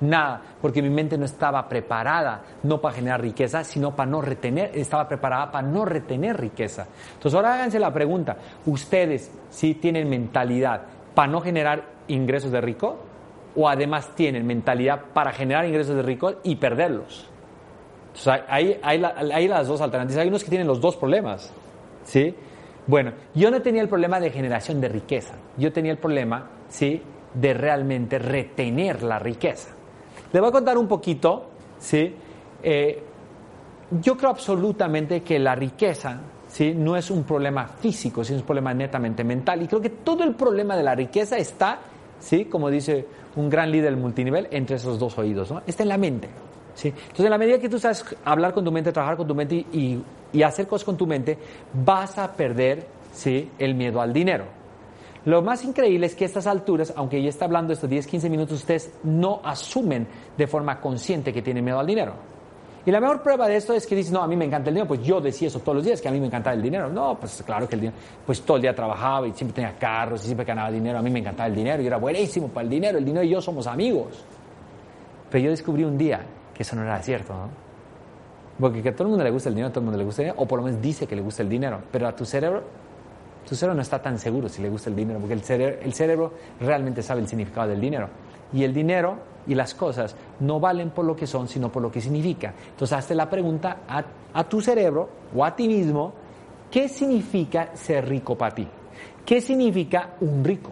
Nada, 0.00 0.42
porque 0.60 0.82
mi 0.82 0.90
mente 0.90 1.16
no 1.16 1.24
estaba 1.24 1.66
preparada, 1.66 2.42
no 2.64 2.82
para 2.82 2.94
generar 2.94 3.22
riqueza, 3.22 3.64
sino 3.64 3.96
para 3.96 4.10
no 4.10 4.20
retener, 4.20 4.70
estaba 4.74 5.08
preparada 5.08 5.50
para 5.50 5.66
no 5.66 5.86
retener 5.86 6.38
riqueza. 6.38 6.86
Entonces 7.14 7.34
ahora 7.34 7.54
háganse 7.54 7.78
la 7.78 7.90
pregunta, 7.90 8.36
¿ustedes 8.66 9.30
sí 9.48 9.74
tienen 9.74 10.10
mentalidad 10.10 10.82
para 11.16 11.32
no 11.32 11.40
generar 11.40 11.86
ingresos 12.08 12.52
de 12.52 12.60
rico? 12.60 12.98
¿O 13.56 13.68
además 13.68 14.14
tienen 14.14 14.46
mentalidad 14.46 15.00
para 15.14 15.32
generar 15.32 15.64
ingresos 15.64 15.96
de 15.96 16.02
rico 16.02 16.34
y 16.44 16.56
perderlos? 16.56 17.26
Entonces 18.08 18.44
hay, 18.48 18.78
hay 18.82 19.48
las 19.48 19.66
dos 19.66 19.80
alternativas, 19.80 20.22
hay 20.22 20.28
unos 20.28 20.44
que 20.44 20.50
tienen 20.50 20.66
los 20.66 20.78
dos 20.78 20.96
problemas, 20.96 21.52
¿sí? 22.04 22.34
Bueno, 22.86 23.12
yo 23.34 23.50
no 23.50 23.62
tenía 23.62 23.80
el 23.80 23.88
problema 23.88 24.20
de 24.20 24.30
generación 24.30 24.78
de 24.78 24.88
riqueza, 24.88 25.34
yo 25.56 25.72
tenía 25.72 25.90
el 25.90 25.98
problema, 25.98 26.50
¿sí? 26.68 27.02
de 27.34 27.54
realmente 27.54 28.18
retener 28.18 29.02
la 29.02 29.18
riqueza. 29.18 29.70
Le 30.32 30.40
voy 30.40 30.50
a 30.50 30.52
contar 30.52 30.76
un 30.78 30.86
poquito, 30.86 31.46
¿sí? 31.78 32.14
Eh, 32.62 33.02
yo 33.90 34.16
creo 34.16 34.30
absolutamente 34.30 35.22
que 35.22 35.38
la 35.38 35.54
riqueza 35.54 36.20
¿sí? 36.56 36.72
no 36.74 36.96
es 36.96 37.10
un 37.10 37.24
problema 37.24 37.66
físico, 37.66 38.24
sino 38.24 38.36
es 38.38 38.42
un 38.42 38.46
problema 38.46 38.72
netamente 38.72 39.22
mental. 39.22 39.60
Y 39.60 39.66
creo 39.66 39.82
que 39.82 39.90
todo 39.90 40.24
el 40.24 40.34
problema 40.34 40.74
de 40.74 40.82
la 40.82 40.94
riqueza 40.94 41.36
está, 41.36 41.80
¿sí? 42.18 42.46
como 42.46 42.70
dice 42.70 43.04
un 43.36 43.50
gran 43.50 43.70
líder 43.70 43.94
multinivel, 43.94 44.48
entre 44.50 44.76
esos 44.76 44.98
dos 44.98 45.18
oídos. 45.18 45.50
¿no? 45.50 45.60
Está 45.66 45.82
en 45.82 45.90
la 45.90 45.98
mente. 45.98 46.30
¿sí? 46.74 46.88
Entonces, 46.88 47.26
en 47.26 47.30
la 47.30 47.36
medida 47.36 47.58
que 47.58 47.68
tú 47.68 47.78
sabes 47.78 48.06
hablar 48.24 48.54
con 48.54 48.64
tu 48.64 48.72
mente, 48.72 48.90
trabajar 48.90 49.18
con 49.18 49.26
tu 49.28 49.34
mente 49.34 49.66
y, 49.70 50.02
hacer 50.42 50.66
cosas 50.66 50.86
con 50.86 50.96
tu 50.96 51.06
mente, 51.06 51.36
vas 51.74 52.16
a 52.16 52.32
perder 52.32 52.86
¿sí? 53.12 53.50
el 53.58 53.74
miedo 53.74 54.00
al 54.00 54.14
dinero. 54.14 54.46
Lo 55.26 55.42
más 55.42 55.62
increíble 55.62 56.06
es 56.06 56.14
que 56.14 56.24
a 56.24 56.26
estas 56.26 56.46
alturas, 56.46 56.94
aunque 56.96 57.22
ya 57.22 57.28
está 57.28 57.44
hablando 57.44 57.74
estos 57.74 57.90
10, 57.90 58.06
15 58.06 58.30
minutos, 58.30 58.60
ustedes 58.60 58.92
no 59.02 59.42
asumen 59.44 60.06
de 60.38 60.46
forma 60.46 60.80
consciente 60.80 61.34
que 61.34 61.42
tienen 61.42 61.64
miedo 61.64 61.78
al 61.78 61.86
dinero. 61.86 62.14
Y 62.86 62.90
la 62.92 63.00
mejor 63.00 63.20
prueba 63.20 63.48
de 63.48 63.56
esto 63.56 63.74
es 63.74 63.84
que 63.84 63.96
dicen, 63.96 64.14
no, 64.14 64.22
a 64.22 64.28
mí 64.28 64.36
me 64.36 64.44
encanta 64.44 64.68
el 64.68 64.74
dinero, 64.74 64.86
pues 64.86 65.02
yo 65.02 65.20
decía 65.20 65.48
eso 65.48 65.58
todos 65.58 65.76
los 65.76 65.84
días, 65.84 66.00
que 66.00 66.08
a 66.08 66.12
mí 66.12 66.20
me 66.20 66.26
encantaba 66.26 66.54
el 66.54 66.62
dinero. 66.62 66.88
No, 66.88 67.18
pues 67.18 67.42
claro 67.44 67.68
que 67.68 67.74
el 67.74 67.80
dinero, 67.80 67.98
pues 68.24 68.42
todo 68.42 68.56
el 68.58 68.62
día 68.62 68.74
trabajaba 68.74 69.26
y 69.26 69.32
siempre 69.32 69.56
tenía 69.56 69.76
carros 69.76 70.22
y 70.22 70.26
siempre 70.26 70.46
ganaba 70.46 70.70
dinero, 70.70 70.98
a 70.98 71.02
mí 71.02 71.10
me 71.10 71.18
encantaba 71.18 71.48
el 71.48 71.54
dinero 71.56 71.82
y 71.82 71.86
era 71.88 71.96
buenísimo 71.96 72.46
para 72.48 72.62
el 72.62 72.70
dinero, 72.70 72.98
el 72.98 73.04
dinero 73.04 73.24
y 73.24 73.30
yo 73.30 73.42
somos 73.42 73.66
amigos. 73.66 74.24
Pero 75.28 75.44
yo 75.44 75.50
descubrí 75.50 75.82
un 75.82 75.98
día 75.98 76.20
que 76.54 76.62
eso 76.62 76.76
no 76.76 76.82
era 76.84 77.02
cierto, 77.02 77.32
¿no? 77.34 77.48
Porque 78.60 78.80
que 78.82 78.90
a 78.90 78.92
todo 78.92 79.02
el 79.02 79.08
mundo 79.10 79.24
le 79.24 79.30
gusta 79.30 79.48
el 79.48 79.56
dinero, 79.56 79.68
a 79.68 79.72
todo 79.72 79.80
el 79.80 79.84
mundo 79.86 79.98
le 79.98 80.04
gusta 80.04 80.22
el 80.22 80.26
dinero, 80.28 80.42
o 80.42 80.46
por 80.46 80.60
lo 80.60 80.64
menos 80.66 80.80
dice 80.80 81.08
que 81.08 81.16
le 81.16 81.22
gusta 81.22 81.42
el 81.42 81.48
dinero, 81.48 81.82
pero 81.90 82.06
a 82.06 82.14
tu 82.14 82.24
cerebro 82.24 82.62
tu 83.48 83.54
cerebro 83.54 83.76
no 83.76 83.82
está 83.82 84.02
tan 84.02 84.18
seguro 84.18 84.48
si 84.48 84.60
le 84.60 84.68
gusta 84.68 84.90
el 84.90 84.96
dinero, 84.96 85.20
porque 85.20 85.34
el 85.34 85.42
cerebro, 85.42 85.78
el 85.80 85.92
cerebro 85.94 86.32
realmente 86.60 87.02
sabe 87.02 87.20
el 87.20 87.28
significado 87.28 87.68
del 87.68 87.80
dinero. 87.80 88.08
Y 88.52 88.64
el 88.64 88.74
dinero 88.74 89.18
y 89.46 89.54
las 89.54 89.74
cosas 89.74 90.16
no 90.40 90.60
valen 90.60 90.90
por 90.90 91.04
lo 91.04 91.14
que 91.14 91.26
son, 91.26 91.48
sino 91.48 91.70
por 91.70 91.82
lo 91.82 91.90
que 91.90 92.00
significa. 92.00 92.54
Entonces, 92.70 92.96
hazte 92.96 93.14
la 93.14 93.28
pregunta 93.28 93.78
a, 93.88 94.04
a 94.34 94.44
tu 94.44 94.60
cerebro 94.60 95.08
o 95.34 95.44
a 95.44 95.54
ti 95.54 95.68
mismo, 95.68 96.12
¿qué 96.70 96.88
significa 96.88 97.70
ser 97.74 98.08
rico 98.08 98.36
para 98.36 98.54
ti? 98.54 98.66
¿Qué 99.24 99.40
significa 99.40 100.14
un 100.20 100.44
rico? 100.44 100.70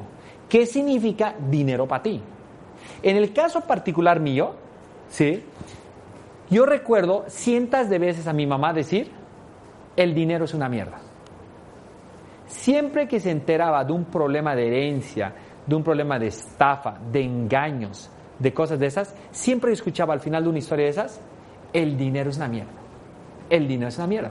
¿Qué 0.48 0.66
significa 0.66 1.34
dinero 1.50 1.86
para 1.86 2.02
ti? 2.02 2.20
En 3.02 3.16
el 3.16 3.32
caso 3.32 3.62
particular 3.62 4.20
mío, 4.20 4.52
¿sí? 5.08 5.42
Yo 6.50 6.66
recuerdo 6.66 7.24
cientos 7.28 7.88
de 7.88 7.98
veces 7.98 8.26
a 8.26 8.32
mi 8.32 8.46
mamá 8.46 8.72
decir, 8.72 9.10
el 9.96 10.14
dinero 10.14 10.44
es 10.44 10.54
una 10.54 10.68
mierda. 10.68 10.98
Siempre 12.46 13.08
que 13.08 13.20
se 13.20 13.30
enteraba 13.30 13.84
de 13.84 13.92
un 13.92 14.04
problema 14.04 14.54
de 14.54 14.66
herencia, 14.66 15.34
de 15.66 15.74
un 15.74 15.82
problema 15.82 16.18
de 16.18 16.26
estafa, 16.28 16.98
de 17.10 17.22
engaños, 17.22 18.10
de 18.38 18.52
cosas 18.52 18.78
de 18.78 18.86
esas, 18.86 19.14
siempre 19.30 19.72
escuchaba 19.72 20.14
al 20.14 20.20
final 20.20 20.44
de 20.44 20.48
una 20.50 20.58
historia 20.58 20.84
de 20.86 20.90
esas, 20.90 21.20
el 21.72 21.96
dinero 21.96 22.30
es 22.30 22.36
una 22.36 22.48
mierda. 22.48 22.72
El 23.50 23.68
dinero 23.68 23.88
es 23.88 23.98
una 23.98 24.06
mierda. 24.06 24.30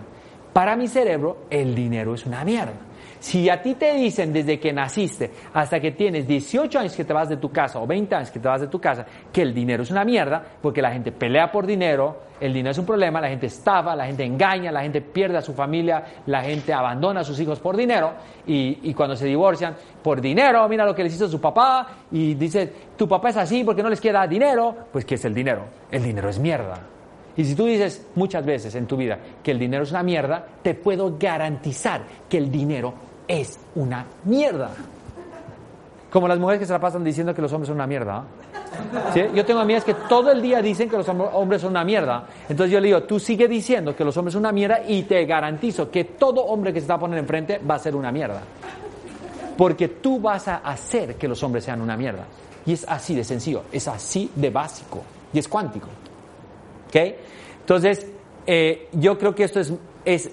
Para 0.53 0.75
mi 0.75 0.87
cerebro, 0.87 1.45
el 1.49 1.73
dinero 1.75 2.13
es 2.13 2.25
una 2.25 2.43
mierda. 2.43 2.73
Si 3.19 3.49
a 3.49 3.61
ti 3.61 3.75
te 3.75 3.93
dicen 3.95 4.33
desde 4.33 4.59
que 4.59 4.73
naciste 4.73 5.31
hasta 5.53 5.79
que 5.79 5.91
tienes 5.91 6.27
18 6.27 6.79
años 6.79 6.93
que 6.93 7.05
te 7.05 7.13
vas 7.13 7.29
de 7.29 7.37
tu 7.37 7.51
casa 7.51 7.79
o 7.79 7.87
20 7.87 8.13
años 8.13 8.31
que 8.31 8.39
te 8.39 8.47
vas 8.47 8.59
de 8.59 8.67
tu 8.67 8.81
casa, 8.81 9.05
que 9.31 9.41
el 9.41 9.53
dinero 9.53 9.83
es 9.83 9.91
una 9.91 10.03
mierda, 10.03 10.43
porque 10.61 10.81
la 10.81 10.91
gente 10.91 11.11
pelea 11.11 11.51
por 11.51 11.65
dinero, 11.65 12.17
el 12.43 12.51
dinero 12.51 12.71
es 12.71 12.77
un 12.77 12.85
problema, 12.85 13.21
la 13.21 13.29
gente 13.29 13.45
estafa, 13.45 13.95
la 13.95 14.05
gente 14.05 14.25
engaña, 14.25 14.69
la 14.69 14.81
gente 14.81 14.99
pierde 14.99 15.37
a 15.37 15.41
su 15.41 15.53
familia, 15.53 16.03
la 16.25 16.43
gente 16.43 16.73
abandona 16.73 17.21
a 17.21 17.23
sus 17.23 17.39
hijos 17.39 17.61
por 17.61 17.77
dinero 17.77 18.11
y, 18.45 18.93
cuando 18.93 19.15
se 19.15 19.25
divorcian, 19.25 19.73
por 20.03 20.19
dinero, 20.19 20.67
mira 20.67 20.85
lo 20.85 20.93
que 20.93 21.03
les 21.03 21.15
hizo 21.15 21.29
su 21.29 21.39
papá 21.39 21.87
y 22.11 22.33
dice, 22.33 22.69
tu 22.97 23.07
papá 23.07 23.29
es 23.29 23.37
así 23.37 23.63
porque 23.63 23.81
no 23.81 23.89
les 23.89 24.01
queda 24.01 24.27
dinero, 24.27 24.75
pues 24.91 25.05
¿qué 25.05 25.15
es 25.15 25.23
el 25.23 25.33
dinero? 25.33 25.63
El 25.89 26.03
dinero 26.03 26.27
es 26.27 26.37
mierda. 26.37 26.81
Y 27.37 27.45
si 27.45 27.55
tú 27.55 27.65
dices 27.65 28.07
muchas 28.15 28.45
veces 28.45 28.75
en 28.75 28.87
tu 28.87 28.97
vida 28.97 29.17
que 29.41 29.51
el 29.51 29.59
dinero 29.59 29.83
es 29.83 29.91
una 29.91 30.03
mierda, 30.03 30.45
te 30.61 30.73
puedo 30.73 31.15
garantizar 31.17 32.01
que 32.27 32.39
el 32.39 32.51
dinero 32.51 32.93
es 33.25 33.57
una 33.75 34.05
mierda. 34.25 34.69
Como 36.11 36.27
las 36.27 36.39
mujeres 36.39 36.59
que 36.59 36.65
se 36.65 36.73
la 36.73 36.79
pasan 36.79 37.05
diciendo 37.05 37.33
que 37.33 37.41
los 37.41 37.53
hombres 37.53 37.69
son 37.69 37.77
una 37.77 37.87
mierda. 37.87 38.25
Yo 39.33 39.45
tengo 39.45 39.59
amigas 39.59 39.83
que 39.83 39.93
todo 39.93 40.31
el 40.31 40.41
día 40.41 40.61
dicen 40.61 40.89
que 40.89 40.97
los 40.97 41.07
hombres 41.09 41.61
son 41.61 41.71
una 41.71 41.83
mierda. 41.83 42.27
Entonces 42.49 42.71
yo 42.71 42.79
le 42.79 42.87
digo, 42.87 43.03
tú 43.03 43.19
sigue 43.19 43.47
diciendo 43.47 43.95
que 43.95 44.03
los 44.03 44.15
hombres 44.17 44.33
son 44.33 44.41
una 44.41 44.51
mierda 44.51 44.81
y 44.87 45.03
te 45.03 45.25
garantizo 45.25 45.89
que 45.89 46.05
todo 46.05 46.41
hombre 46.45 46.73
que 46.73 46.79
se 46.79 46.85
está 46.85 46.97
poniendo 46.99 47.21
enfrente 47.21 47.59
va 47.59 47.75
a 47.75 47.79
ser 47.79 47.95
una 47.95 48.11
mierda. 48.11 48.41
Porque 49.57 49.87
tú 49.87 50.19
vas 50.19 50.47
a 50.47 50.57
hacer 50.57 51.15
que 51.15 51.27
los 51.27 51.41
hombres 51.43 51.63
sean 51.63 51.81
una 51.81 51.95
mierda. 51.95 52.25
Y 52.65 52.73
es 52.73 52.85
así 52.87 53.15
de 53.15 53.23
sencillo, 53.23 53.63
es 53.71 53.87
así 53.87 54.31
de 54.35 54.49
básico 54.49 55.01
y 55.31 55.39
es 55.39 55.47
cuántico. 55.47 55.87
¿Ok? 56.87 56.95
Entonces, 57.59 58.07
eh, 58.45 58.89
yo 58.93 59.17
creo 59.17 59.35
que 59.35 59.43
esto 59.43 59.59
es, 59.59 59.73
es 60.05 60.31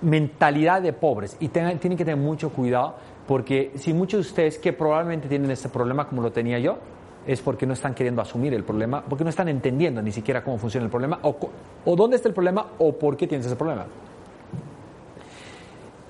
mentalidad 0.00 0.82
de 0.82 0.92
pobres 0.92 1.36
y 1.40 1.48
tienen 1.48 1.78
que 1.78 2.04
tener 2.04 2.16
mucho 2.16 2.50
cuidado 2.50 2.96
porque 3.26 3.72
si 3.76 3.92
muchos 3.92 4.24
de 4.24 4.28
ustedes 4.28 4.58
que 4.58 4.72
probablemente 4.72 5.28
tienen 5.28 5.50
este 5.50 5.68
problema 5.68 6.08
como 6.08 6.22
lo 6.22 6.32
tenía 6.32 6.58
yo, 6.58 6.78
es 7.26 7.40
porque 7.40 7.66
no 7.66 7.74
están 7.74 7.94
queriendo 7.94 8.20
asumir 8.20 8.54
el 8.54 8.64
problema, 8.64 9.02
porque 9.02 9.24
no 9.24 9.30
están 9.30 9.48
entendiendo 9.48 10.02
ni 10.02 10.12
siquiera 10.12 10.42
cómo 10.42 10.58
funciona 10.58 10.84
el 10.84 10.90
problema, 10.90 11.20
o, 11.22 11.96
dónde 11.96 12.16
está 12.16 12.28
el 12.28 12.34
problema, 12.34 12.66
o 12.78 12.92
por 12.92 13.16
qué 13.16 13.26
tienes 13.26 13.46
ese 13.46 13.56
problema. 13.56 13.86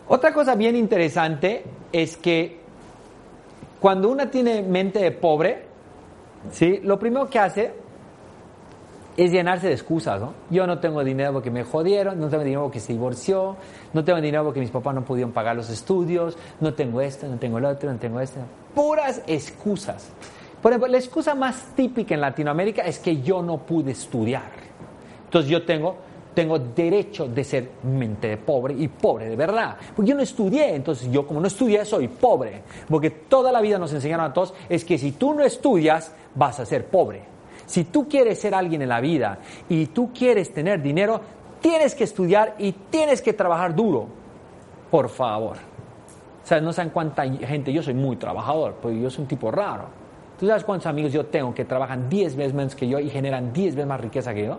Otra 0.08 0.32
cosa 0.32 0.54
bien 0.54 0.76
interesante 0.76 1.64
es 1.92 2.16
que 2.16 2.60
cuando 3.80 4.10
una 4.10 4.30
tiene 4.30 4.62
mente 4.62 5.00
de 5.00 5.10
pobre, 5.10 5.64
¿sí? 6.50 6.80
lo 6.82 6.98
primero 6.98 7.28
que 7.28 7.38
hace 7.38 7.72
es 9.16 9.30
llenarse 9.30 9.68
de 9.68 9.74
excusas, 9.74 10.20
¿no? 10.20 10.32
Yo 10.50 10.66
no 10.66 10.78
tengo 10.78 11.04
dinero 11.04 11.34
porque 11.34 11.50
me 11.50 11.64
jodieron, 11.64 12.18
no 12.18 12.28
tengo 12.28 12.44
dinero 12.44 12.62
porque 12.62 12.80
se 12.80 12.92
divorció, 12.92 13.56
no 13.92 14.04
tengo 14.04 14.20
dinero 14.20 14.44
porque 14.44 14.60
mis 14.60 14.70
papás 14.70 14.94
no 14.94 15.04
pudieron 15.04 15.32
pagar 15.32 15.54
los 15.54 15.68
estudios, 15.68 16.38
no 16.60 16.72
tengo 16.74 17.00
esto, 17.00 17.26
no 17.28 17.36
tengo 17.36 17.58
el 17.58 17.66
otro, 17.66 17.92
no 17.92 17.98
tengo 17.98 18.20
esto. 18.20 18.40
Puras 18.74 19.22
excusas. 19.26 20.10
Por 20.62 20.70
ejemplo, 20.70 20.88
la 20.88 20.98
excusa 20.98 21.34
más 21.34 21.74
típica 21.74 22.14
en 22.14 22.20
Latinoamérica 22.20 22.82
es 22.82 23.00
que 23.00 23.20
yo 23.20 23.42
no 23.42 23.58
pude 23.58 23.90
estudiar. 23.90 24.50
Entonces 25.24 25.50
yo 25.50 25.64
tengo, 25.64 25.96
tengo 26.34 26.56
derecho 26.60 27.26
de 27.26 27.42
ser 27.42 27.70
mente 27.82 28.28
de 28.28 28.36
pobre 28.36 28.74
y 28.78 28.86
pobre 28.86 29.28
de 29.28 29.34
verdad. 29.34 29.76
Porque 29.96 30.10
yo 30.10 30.16
no 30.16 30.22
estudié, 30.22 30.76
entonces 30.76 31.10
yo 31.10 31.26
como 31.26 31.40
no 31.40 31.48
estudié 31.48 31.84
soy 31.84 32.06
pobre. 32.06 32.62
Porque 32.88 33.10
toda 33.10 33.50
la 33.50 33.60
vida 33.60 33.76
nos 33.76 33.92
enseñaron 33.92 34.26
a 34.26 34.32
todos 34.32 34.54
es 34.68 34.84
que 34.84 34.98
si 34.98 35.12
tú 35.12 35.34
no 35.34 35.42
estudias 35.42 36.14
vas 36.36 36.60
a 36.60 36.64
ser 36.64 36.86
pobre. 36.86 37.24
Si 37.66 37.84
tú 37.84 38.08
quieres 38.08 38.38
ser 38.40 38.54
alguien 38.54 38.82
en 38.82 38.88
la 38.88 39.00
vida 39.00 39.38
y 39.68 39.86
tú 39.86 40.12
quieres 40.12 40.52
tener 40.52 40.80
dinero, 40.80 41.20
tienes 41.60 41.94
que 41.96 42.04
estudiar 42.04 42.54
y 42.58 42.70
tienes 42.72 43.20
que 43.20 43.32
trabajar 43.32 43.74
duro. 43.74 44.06
Por 44.92 45.08
favor. 45.08 45.56
O 46.44 46.46
sea, 46.46 46.60
no 46.60 46.72
saben 46.72 46.90
cuánta 46.90 47.24
gente, 47.24 47.72
yo 47.72 47.82
soy 47.82 47.94
muy 47.94 48.16
trabajador, 48.16 48.76
porque 48.80 49.00
yo 49.00 49.10
soy 49.10 49.22
un 49.22 49.28
tipo 49.28 49.50
raro. 49.50 50.01
¿Tú 50.42 50.48
sabes 50.48 50.64
cuántos 50.64 50.88
amigos 50.88 51.12
yo 51.12 51.26
tengo 51.26 51.54
que 51.54 51.64
trabajan 51.64 52.08
10 52.08 52.34
veces 52.34 52.52
menos 52.52 52.74
que 52.74 52.88
yo 52.88 52.98
y 52.98 53.08
generan 53.08 53.52
10 53.52 53.76
veces 53.76 53.86
más 53.86 54.00
riqueza 54.00 54.34
que 54.34 54.46
yo? 54.46 54.58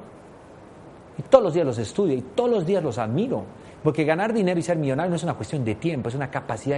Y 1.18 1.24
todos 1.24 1.44
los 1.44 1.54
días 1.54 1.66
los 1.66 1.78
estudio 1.78 2.16
y 2.16 2.22
todos 2.22 2.50
los 2.50 2.66
días 2.66 2.82
los 2.82 2.98
admiro. 2.98 3.44
Porque 3.84 4.06
ganar 4.06 4.32
dinero 4.32 4.58
y 4.58 4.63
ser 4.63 4.78
millonario 4.78 5.10
no 5.10 5.18
es 5.18 5.24
una 5.24 5.34
cuestión 5.34 5.66
de 5.66 5.75
tiempo, 5.75 6.08
es 6.08 6.16
una 6.16 6.32
capacidad 6.32 6.78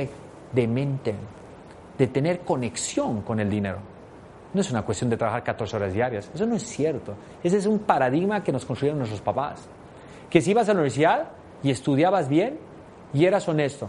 de 0.51 0.67
mente, 0.67 1.13
de 1.95 2.07
tener 2.07 2.39
conexión 2.39 3.21
con 3.21 3.39
el 3.39 3.47
dinero. 3.47 3.77
No 4.55 4.61
es 4.61 4.71
una 4.71 4.81
cuestión 4.81 5.11
de 5.11 5.17
trabajar 5.17 5.43
14 5.43 5.75
horas 5.75 5.93
diarias. 5.93 6.31
Eso 6.33 6.47
no 6.47 6.55
es 6.55 6.63
cierto. 6.63 7.13
Ese 7.43 7.57
es 7.57 7.67
un 7.67 7.77
paradigma 7.77 8.43
que 8.43 8.51
nos 8.51 8.65
construyeron 8.65 8.97
nuestros 8.97 9.21
papás. 9.21 9.67
Que 10.31 10.41
si 10.41 10.49
ibas 10.49 10.67
a 10.67 10.73
la 10.73 10.79
universidad 10.79 11.27
y 11.61 11.69
estudiabas 11.69 12.27
bien 12.27 12.57
y 13.13 13.25
eras 13.25 13.47
honesto 13.47 13.87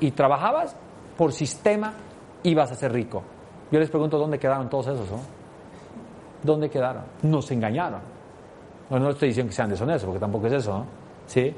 y 0.00 0.12
trabajabas, 0.12 0.74
por 1.18 1.34
sistema 1.34 1.92
ibas 2.42 2.72
a 2.72 2.76
ser 2.76 2.94
rico. 2.94 3.24
Yo 3.74 3.80
les 3.80 3.90
pregunto 3.90 4.18
dónde 4.18 4.38
quedaron 4.38 4.70
todos 4.70 4.86
esos, 4.86 5.10
¿no? 5.10 5.18
¿Dónde 6.44 6.70
quedaron? 6.70 7.02
Nos 7.22 7.50
engañaron. 7.50 8.02
No, 8.88 9.00
no 9.00 9.10
estoy 9.10 9.30
diciendo 9.30 9.50
que 9.50 9.56
sean 9.56 9.68
deshonestos, 9.68 10.04
porque 10.04 10.20
tampoco 10.20 10.46
es 10.46 10.52
eso, 10.52 10.78
¿no? 10.78 10.86
¿Sí? 11.26 11.52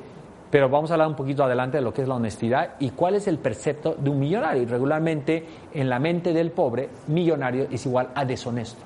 Pero 0.51 0.71
vamos 0.71 0.91
a 0.91 0.95
hablar 0.95 1.09
un 1.09 1.15
poquito 1.15 1.45
adelante 1.45 1.77
de 1.77 1.83
lo 1.83 1.93
que 1.93 2.01
es 2.01 2.09
la 2.09 2.15
honestidad 2.15 2.77
y 2.81 2.89
cuál 2.93 3.17
es 3.17 3.29
el 3.29 3.37
percepto 3.37 3.97
de 3.99 4.09
un 4.09 4.19
millonario. 4.19 4.63
Y 4.63 4.65
regularmente 4.65 5.45
en 5.75 5.91
la 5.91 5.99
mente 5.99 6.33
del 6.33 6.53
pobre, 6.53 6.89
millonario 7.09 7.67
es 7.71 7.85
igual 7.85 8.09
a 8.15 8.25
deshonesto. 8.25 8.81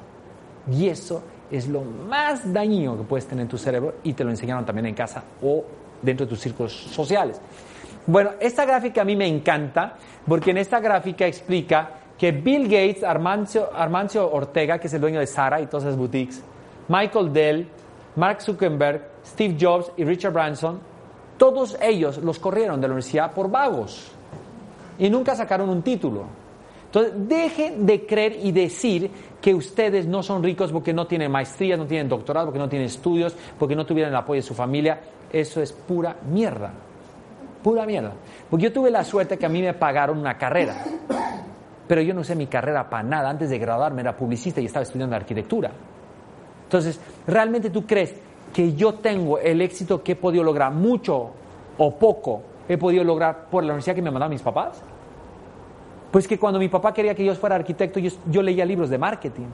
Y 0.69 0.89
eso 0.89 1.23
es 1.53 1.69
lo 1.69 1.83
más 1.83 2.53
dañino 2.53 2.97
que 2.97 3.05
puedes 3.05 3.29
tener 3.29 3.43
en 3.43 3.49
tu 3.49 3.59
cerebro 3.59 3.95
y 4.03 4.13
te 4.13 4.25
lo 4.25 4.31
enseñaron 4.31 4.67
también 4.67 4.87
en 4.87 4.95
casa 4.97 5.23
o 5.41 5.65
dentro 6.03 6.27
de 6.27 6.31
tus 6.31 6.41
círculos 6.41 6.73
sociales. 6.73 7.41
Bueno, 8.09 8.31
esta 8.41 8.65
gráfica 8.65 9.03
a 9.03 9.05
mí 9.05 9.15
me 9.15 9.29
encanta 9.29 9.95
porque 10.27 10.51
en 10.51 10.59
esta 10.59 10.81
gráfica 10.81 11.29
explica 11.29 12.00
que 12.21 12.31
Bill 12.31 12.65
Gates, 12.65 13.03
Armancio, 13.03 13.71
Armancio 13.75 14.31
Ortega, 14.31 14.79
que 14.79 14.87
es 14.87 14.95
el 14.95 15.01
dueño 15.01 15.19
de 15.19 15.27
Sara 15.27 15.61
y 15.61 15.67
todas 15.67 15.85
esas 15.85 15.97
boutiques, 15.97 16.41
Michael 16.89 17.33
Dell, 17.33 17.69
Mark 18.15 18.43
Zuckerberg, 18.43 19.09
Steve 19.25 19.57
Jobs 19.59 19.91
y 19.97 20.05
Richard 20.05 20.33
Branson 20.33 20.91
todos 21.41 21.79
ellos 21.81 22.19
los 22.19 22.39
corrieron 22.39 22.83
de 22.83 22.87
la 22.87 22.93
universidad 22.93 23.33
por 23.33 23.51
vagos 23.51 24.13
y 24.99 25.09
nunca 25.09 25.35
sacaron 25.35 25.71
un 25.71 25.81
título. 25.81 26.27
Entonces, 26.85 27.15
dejen 27.17 27.87
de 27.87 28.05
creer 28.05 28.37
y 28.43 28.53
decir 28.53 29.11
que 29.41 29.55
ustedes 29.55 30.07
no 30.07 30.23
son 30.23 30.43
ricos 30.43 30.71
porque 30.71 30.93
no 30.93 31.07
tienen 31.07 31.33
maestría, 31.33 31.79
no 31.79 31.87
tienen 31.87 32.11
doctorado, 32.11 32.49
porque 32.49 32.59
no 32.59 32.69
tienen 32.69 32.89
estudios, 32.89 33.35
porque 33.59 33.75
no 33.75 33.87
tuvieron 33.87 34.13
el 34.13 34.19
apoyo 34.19 34.43
de 34.43 34.47
su 34.47 34.55
familia. 34.55 35.01
Eso 35.33 35.63
es 35.63 35.73
pura 35.73 36.15
mierda. 36.31 36.73
Pura 37.63 37.87
mierda. 37.87 38.13
Porque 38.51 38.65
yo 38.65 38.73
tuve 38.75 38.91
la 38.91 39.03
suerte 39.03 39.39
que 39.39 39.47
a 39.47 39.49
mí 39.49 39.63
me 39.63 39.73
pagaron 39.73 40.19
una 40.19 40.37
carrera. 40.37 40.85
Pero 41.91 42.03
yo 42.03 42.15
no 42.15 42.21
usé 42.21 42.37
mi 42.37 42.47
carrera 42.47 42.89
para 42.89 43.03
nada. 43.03 43.29
Antes 43.29 43.51
de 43.51 43.59
graduarme 43.59 44.03
era 44.03 44.17
publicista 44.17 44.61
y 44.61 44.67
estaba 44.67 44.85
estudiando 44.85 45.17
arquitectura. 45.17 45.73
Entonces, 46.63 47.01
¿realmente 47.27 47.69
tú 47.69 47.85
crees 47.85 48.15
que 48.53 48.75
yo 48.75 48.95
tengo 48.95 49.41
el 49.41 49.61
éxito 49.61 50.01
que 50.01 50.13
he 50.13 50.15
podido 50.15 50.45
lograr, 50.45 50.73
mucho 50.73 51.31
o 51.79 51.95
poco, 51.97 52.43
he 52.69 52.79
podido 52.79 53.03
lograr 53.03 53.47
por 53.51 53.65
la 53.65 53.73
universidad 53.73 53.97
que 53.97 54.03
me 54.03 54.13
mandaron 54.13 54.31
mis 54.31 54.41
papás? 54.41 54.81
Pues 56.13 56.29
que 56.29 56.39
cuando 56.39 56.61
mi 56.61 56.69
papá 56.69 56.95
quería 56.95 57.13
que 57.13 57.25
yo 57.25 57.35
fuera 57.35 57.57
arquitecto, 57.57 57.99
yo, 57.99 58.41
leía 58.41 58.65
libros 58.65 58.89
de 58.89 58.97
marketing. 58.97 59.49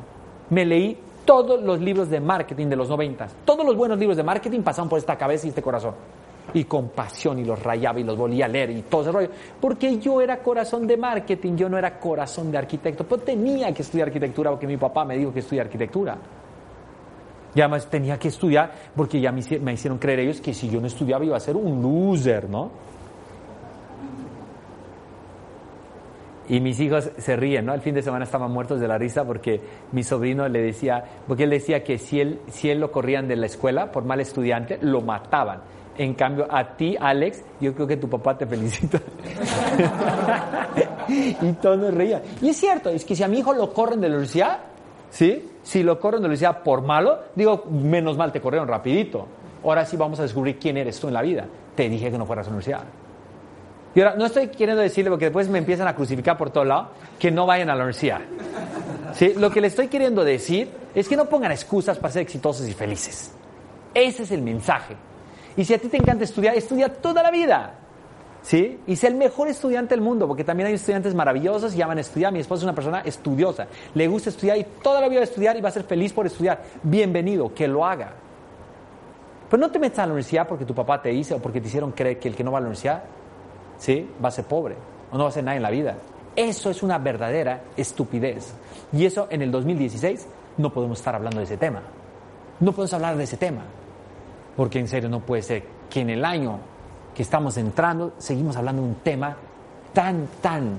Me 0.51 0.67
leí 0.67 0.99
todos 1.25 1.63
los 1.63 1.81
libros 1.81 2.11
de 2.11 2.21
marketing 2.21 2.67
de 2.67 2.77
los 2.77 2.91
noventas. 2.91 3.35
Todos 3.47 3.65
los 3.65 3.75
buenos 3.75 3.99
libros 3.99 4.19
de 4.19 4.23
marketing 4.23 4.61
pasaban 4.61 4.91
por 4.91 4.99
esta 4.99 5.17
cabeza 5.17 5.47
y 5.47 5.49
este 5.49 5.63
corazón. 5.63 5.95
Y 6.55 6.65
con 6.65 6.91
pasión 6.91 7.39
y 7.39 7.45
los 7.45 7.63
rayaba 7.63 8.01
y 8.01 8.05
los 8.05 8.17
volvía 8.17 8.47
a 8.47 8.49
leer 8.49 8.71
y 8.71 8.83
todo 8.83 9.03
ese 9.03 9.13
rollo. 9.13 9.29
Porque 9.61 9.99
yo 9.99 10.21
era 10.21 10.39
corazón 10.39 10.87
de 10.87 10.97
marketing, 10.97 11.57
yo 11.57 11.69
no 11.69 11.77
era 11.77 11.99
corazón 11.99 12.51
de 12.51 12.59
arquitecto. 12.59 13.05
Pero 13.05 13.23
tenía 13.23 13.73
que 13.75 13.83
estudiar 13.83 14.09
arquitectura 14.09 14.51
porque 14.51 14.67
mi 14.67 14.77
papá 14.77 15.05
me 15.05 15.17
dijo 15.19 15.33
que 15.33 15.41
estudiar 15.41 15.67
arquitectura. 15.67 16.17
Y 17.57 17.61
además 17.63 17.89
tenía 17.89 18.19
que 18.19 18.29
estudiar 18.29 18.71
porque 18.95 19.19
ya 19.19 19.33
me, 19.33 19.73
hicieron 19.73 19.99
creer 19.99 20.21
ellos 20.21 20.43
que 20.43 20.53
si 20.53 20.69
yo 20.69 20.79
no 20.79 20.87
estudiaba 20.89 21.25
iba 21.25 21.39
a 21.39 21.41
ser 21.41 21.57
un 21.57 21.81
loser, 21.81 22.51
¿no? 22.51 22.71
Y 26.49 26.61
mis 26.61 26.79
hijos 26.81 27.11
se 27.17 27.35
ríen, 27.35 27.65
¿no? 27.65 27.73
El 27.73 27.81
fin 27.81 27.95
de 27.95 28.03
semana 28.03 28.25
estaban 28.25 28.53
muertos 28.53 28.79
de 28.79 28.87
la 28.87 28.99
risa 28.99 29.25
porque 29.25 29.59
mi 29.93 30.03
sobrino 30.03 30.47
le 30.49 30.61
decía, 30.61 31.03
porque 31.27 31.45
él 31.45 31.51
decía 31.51 31.83
que 31.83 31.97
si 31.97 32.21
él, 32.21 32.41
si 32.49 32.69
él 32.69 32.79
lo 32.79 32.93
corrían 32.93 33.27
de 33.27 33.37
la 33.37 33.47
escuela 33.47 33.91
por 33.91 34.05
mal 34.05 34.21
estudiante, 34.21 34.79
lo 34.83 35.01
mataban. 35.01 35.63
En 35.99 36.15
cambio, 36.15 36.47
a 36.51 36.77
ti, 36.77 36.97
Alex, 36.99 37.43
yo 37.61 37.75
creo 37.75 37.87
que 37.87 37.97
tu 37.97 38.09
papá 38.09 38.37
te 38.37 38.47
felicita. 38.47 39.01
y 41.09 41.53
todos 41.55 41.79
nos 41.79 41.95
reían. 41.95 42.23
Y 42.43 42.51
es 42.51 42.57
cierto, 42.57 42.91
es 42.91 43.05
que 43.05 43.17
si 43.17 43.23
a 43.23 43.29
mi 43.29 43.39
hijo 43.39 43.53
lo 43.53 43.73
corren 43.73 44.01
de 44.01 44.09
la 44.09 44.17
universidad, 44.17 44.59
¿sí? 45.11 45.51
Si 45.63 45.83
lo 45.83 45.99
corren 45.99 46.21
de 46.21 46.25
la 46.25 46.29
universidad 46.29 46.63
por 46.63 46.83
malo, 46.83 47.19
digo, 47.35 47.65
menos 47.71 48.17
mal 48.17 48.33
te 48.33 48.41
corrieron 48.41 48.69
rapidito. 48.69 49.27
Ahora 49.65 49.85
sí 49.85 49.97
vamos 49.97 50.21
a 50.21 50.23
descubrir 50.23 50.59
quién 50.59 50.77
eres 50.77 51.01
tú 51.01 51.09
en 51.09 51.15
la 51.15 51.23
vida. 51.23 51.47
Te 51.75 51.89
dije 51.89 52.11
que 52.11 52.19
no 52.19 52.27
fueras 52.27 52.47
a 52.47 52.51
la 52.51 52.57
universidad. 52.57 52.85
Y 53.95 54.01
ahora, 54.01 54.15
no 54.17 54.27
estoy 54.27 54.49
queriendo 54.49 54.83
decirle, 54.83 55.11
porque 55.11 55.25
después 55.25 55.49
me 55.49 55.59
empiezan 55.59 55.89
a 55.89 55.95
crucificar 55.95 56.37
por 56.37 56.51
todo 56.51 56.65
lado, 56.65 56.91
que 57.19 57.31
no 57.31 57.47
vayan 57.47 57.71
a 57.71 57.75
la 57.75 57.85
universidad. 57.85 58.21
¿Sí? 59.15 59.33
Lo 59.37 59.51
que 59.51 59.63
le 59.63 59.69
estoy 59.69 59.89
queriendo 59.89 60.23
decir 60.23 60.71
es 60.95 61.09
que 61.09 61.17
no 61.17 61.25
pongan 61.25 61.51
excusas 61.51 61.99
para 61.99 62.13
ser 62.13 62.23
exitosos 62.23 62.69
y 62.69 62.75
felices. 62.75 63.33
Ese 63.95 64.25
es 64.25 64.31
el 64.31 64.43
mensaje. 64.43 64.95
Y 65.57 65.65
si 65.65 65.75
a 65.75 65.79
ti 65.79 65.89
te 65.89 65.97
encanta 65.97 66.25
estudiar, 66.25 66.55
estudia 66.55 66.93
toda 66.93 67.23
la 67.23 67.31
vida. 67.31 67.75
¿sí? 68.47 68.79
Y 68.87 68.95
ser 68.95 69.13
el 69.13 69.19
mejor 69.19 69.49
estudiante 69.49 69.95
del 69.95 70.03
mundo, 70.03 70.29
porque 70.29 70.45
también 70.45 70.69
hay 70.69 70.75
estudiantes 70.75 71.15
maravillosos 71.15 71.75
y 71.75 71.79
llaman 71.79 71.99
a 71.99 72.03
estudiar. 72.03 72.33
Mi 72.33 72.39
esposa 72.39 72.61
es 72.61 72.65
una 72.65 72.75
persona 72.75 73.01
estudiosa, 73.01 73.67
le 73.95 74.07
gusta 74.07 74.31
estudiar 74.31 74.57
y 74.57 74.67
toda 74.83 75.01
la 75.01 75.09
vida 75.09 75.21
va 75.21 75.25
a 75.25 75.29
estudiar 75.29 75.57
y 75.57 75.61
va 75.61 75.69
a 75.69 75.73
ser 75.73 75.83
feliz 75.83 76.13
por 76.13 76.27
estudiar. 76.27 76.63
Bienvenido, 76.83 77.53
que 77.53 77.67
lo 77.67 77.85
haga. 77.85 78.13
Pero 79.51 79.61
no 79.61 79.71
te 79.71 79.79
metas 79.79 80.01
a 80.01 80.03
la 80.03 80.13
universidad 80.13 80.47
porque 80.47 80.65
tu 80.65 80.75
papá 80.75 81.03
te 81.03 81.09
dice 81.09 81.35
o 81.35 81.39
porque 81.39 81.61
te 81.61 81.67
hicieron 81.67 81.93
creer 81.93 82.19
que 82.19 82.29
el 82.29 82.37
que 82.37 82.45
no 82.45 82.53
va 82.53 82.59
a 82.59 82.61
la 82.61 82.67
universidad, 82.67 83.03
¿sí? 83.79 84.09
Va 84.23 84.29
a 84.29 84.33
ser 84.33 84.45
pobre 84.45 84.77
o 85.11 85.17
no 85.17 85.25
va 85.25 85.27
a 85.27 85.31
hacer 85.31 85.43
nada 85.43 85.57
en 85.57 85.63
la 85.63 85.71
vida. 85.71 85.97
Eso 86.37 86.71
es 86.71 86.83
una 86.83 86.99
verdadera 86.99 87.63
estupidez. 87.77 88.53
Y 88.93 89.07
eso 89.07 89.27
en 89.31 89.43
el 89.43 89.51
2016 89.51 90.27
no 90.59 90.73
podemos 90.73 90.99
estar 90.99 91.15
hablando 91.15 91.39
de 91.39 91.45
ese 91.45 91.57
tema. 91.57 91.83
No 92.61 92.73
podemos 92.73 92.93
hablar 92.93 93.17
de 93.17 93.25
ese 93.25 93.37
tema. 93.37 93.63
Porque 94.57 94.79
en 94.79 94.89
serio 94.89 95.09
no 95.09 95.21
puede 95.21 95.43
ser 95.43 95.65
que 95.91 96.01
en 96.01 96.11
el 96.11 96.25
año 96.25 96.59
que 97.15 97.23
estamos 97.23 97.57
entrando, 97.57 98.13
seguimos 98.19 98.57
hablando 98.57 98.83
de 98.83 98.89
un 98.89 98.95
tema 98.97 99.37
tan, 99.93 100.27
tan 100.43 100.79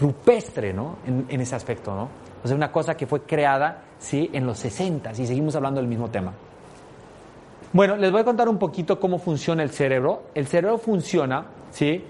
rupestre, 0.00 0.72
¿no? 0.72 0.96
En, 1.06 1.40
ese 1.40 1.54
aspecto, 1.54 1.94
¿no? 1.94 2.08
O 2.42 2.46
sea, 2.46 2.56
una 2.56 2.72
cosa 2.72 2.96
que 2.96 3.06
fue 3.06 3.22
creada, 3.22 3.82
¿sí? 3.98 4.30
En 4.32 4.46
los 4.46 4.58
60 4.58 5.12
y 5.12 5.26
seguimos 5.26 5.54
hablando 5.54 5.80
del 5.80 5.88
mismo 5.88 6.10
tema. 6.10 6.32
Bueno, 7.74 7.96
les 7.96 8.10
voy 8.10 8.20
a 8.20 8.24
contar 8.24 8.48
un 8.48 8.58
poquito 8.58 8.98
cómo 8.98 9.18
funciona 9.18 9.62
el 9.62 9.70
cerebro. 9.70 10.24
El 10.34 10.46
cerebro 10.46 10.78
funciona, 10.78 11.46
¿sí? 11.70 12.04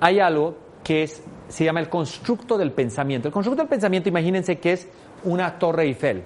Hay 0.00 0.20
algo 0.20 0.54
que 0.84 1.06
se 1.48 1.64
llama 1.64 1.80
el 1.80 1.88
constructo 1.88 2.56
del 2.56 2.72
pensamiento. 2.72 3.28
El 3.28 3.34
constructo 3.34 3.62
del 3.62 3.68
pensamiento, 3.68 4.08
imagínense 4.08 4.58
que 4.58 4.72
es 4.72 4.88
una 5.24 5.58
torre 5.58 5.84
Eiffel. 5.84 6.22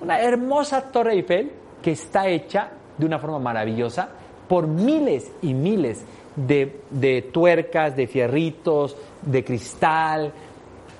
Una 0.00 0.20
hermosa 0.20 0.82
torre 0.82 1.12
Eiffel 1.12 1.52
que 1.80 1.92
está 1.92 2.26
hecha 2.26 2.70
de 2.98 3.06
una 3.06 3.18
forma 3.18 3.38
maravillosa 3.38 4.08
por 4.48 4.66
miles 4.66 5.30
y 5.42 5.54
miles 5.54 6.04
de, 6.36 7.30
tuercas, 7.32 7.96
de 7.96 8.06
fierritos, 8.06 8.96
de 9.22 9.44
cristal. 9.44 10.32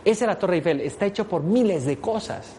Esa 0.04 0.24
es 0.24 0.28
la 0.28 0.38
Torre 0.38 0.56
Eiffel, 0.56 0.80
está 0.80 1.06
hecha 1.06 1.24
por 1.24 1.42
miles 1.42 1.84
de 1.84 1.98
cosas. 1.98 2.56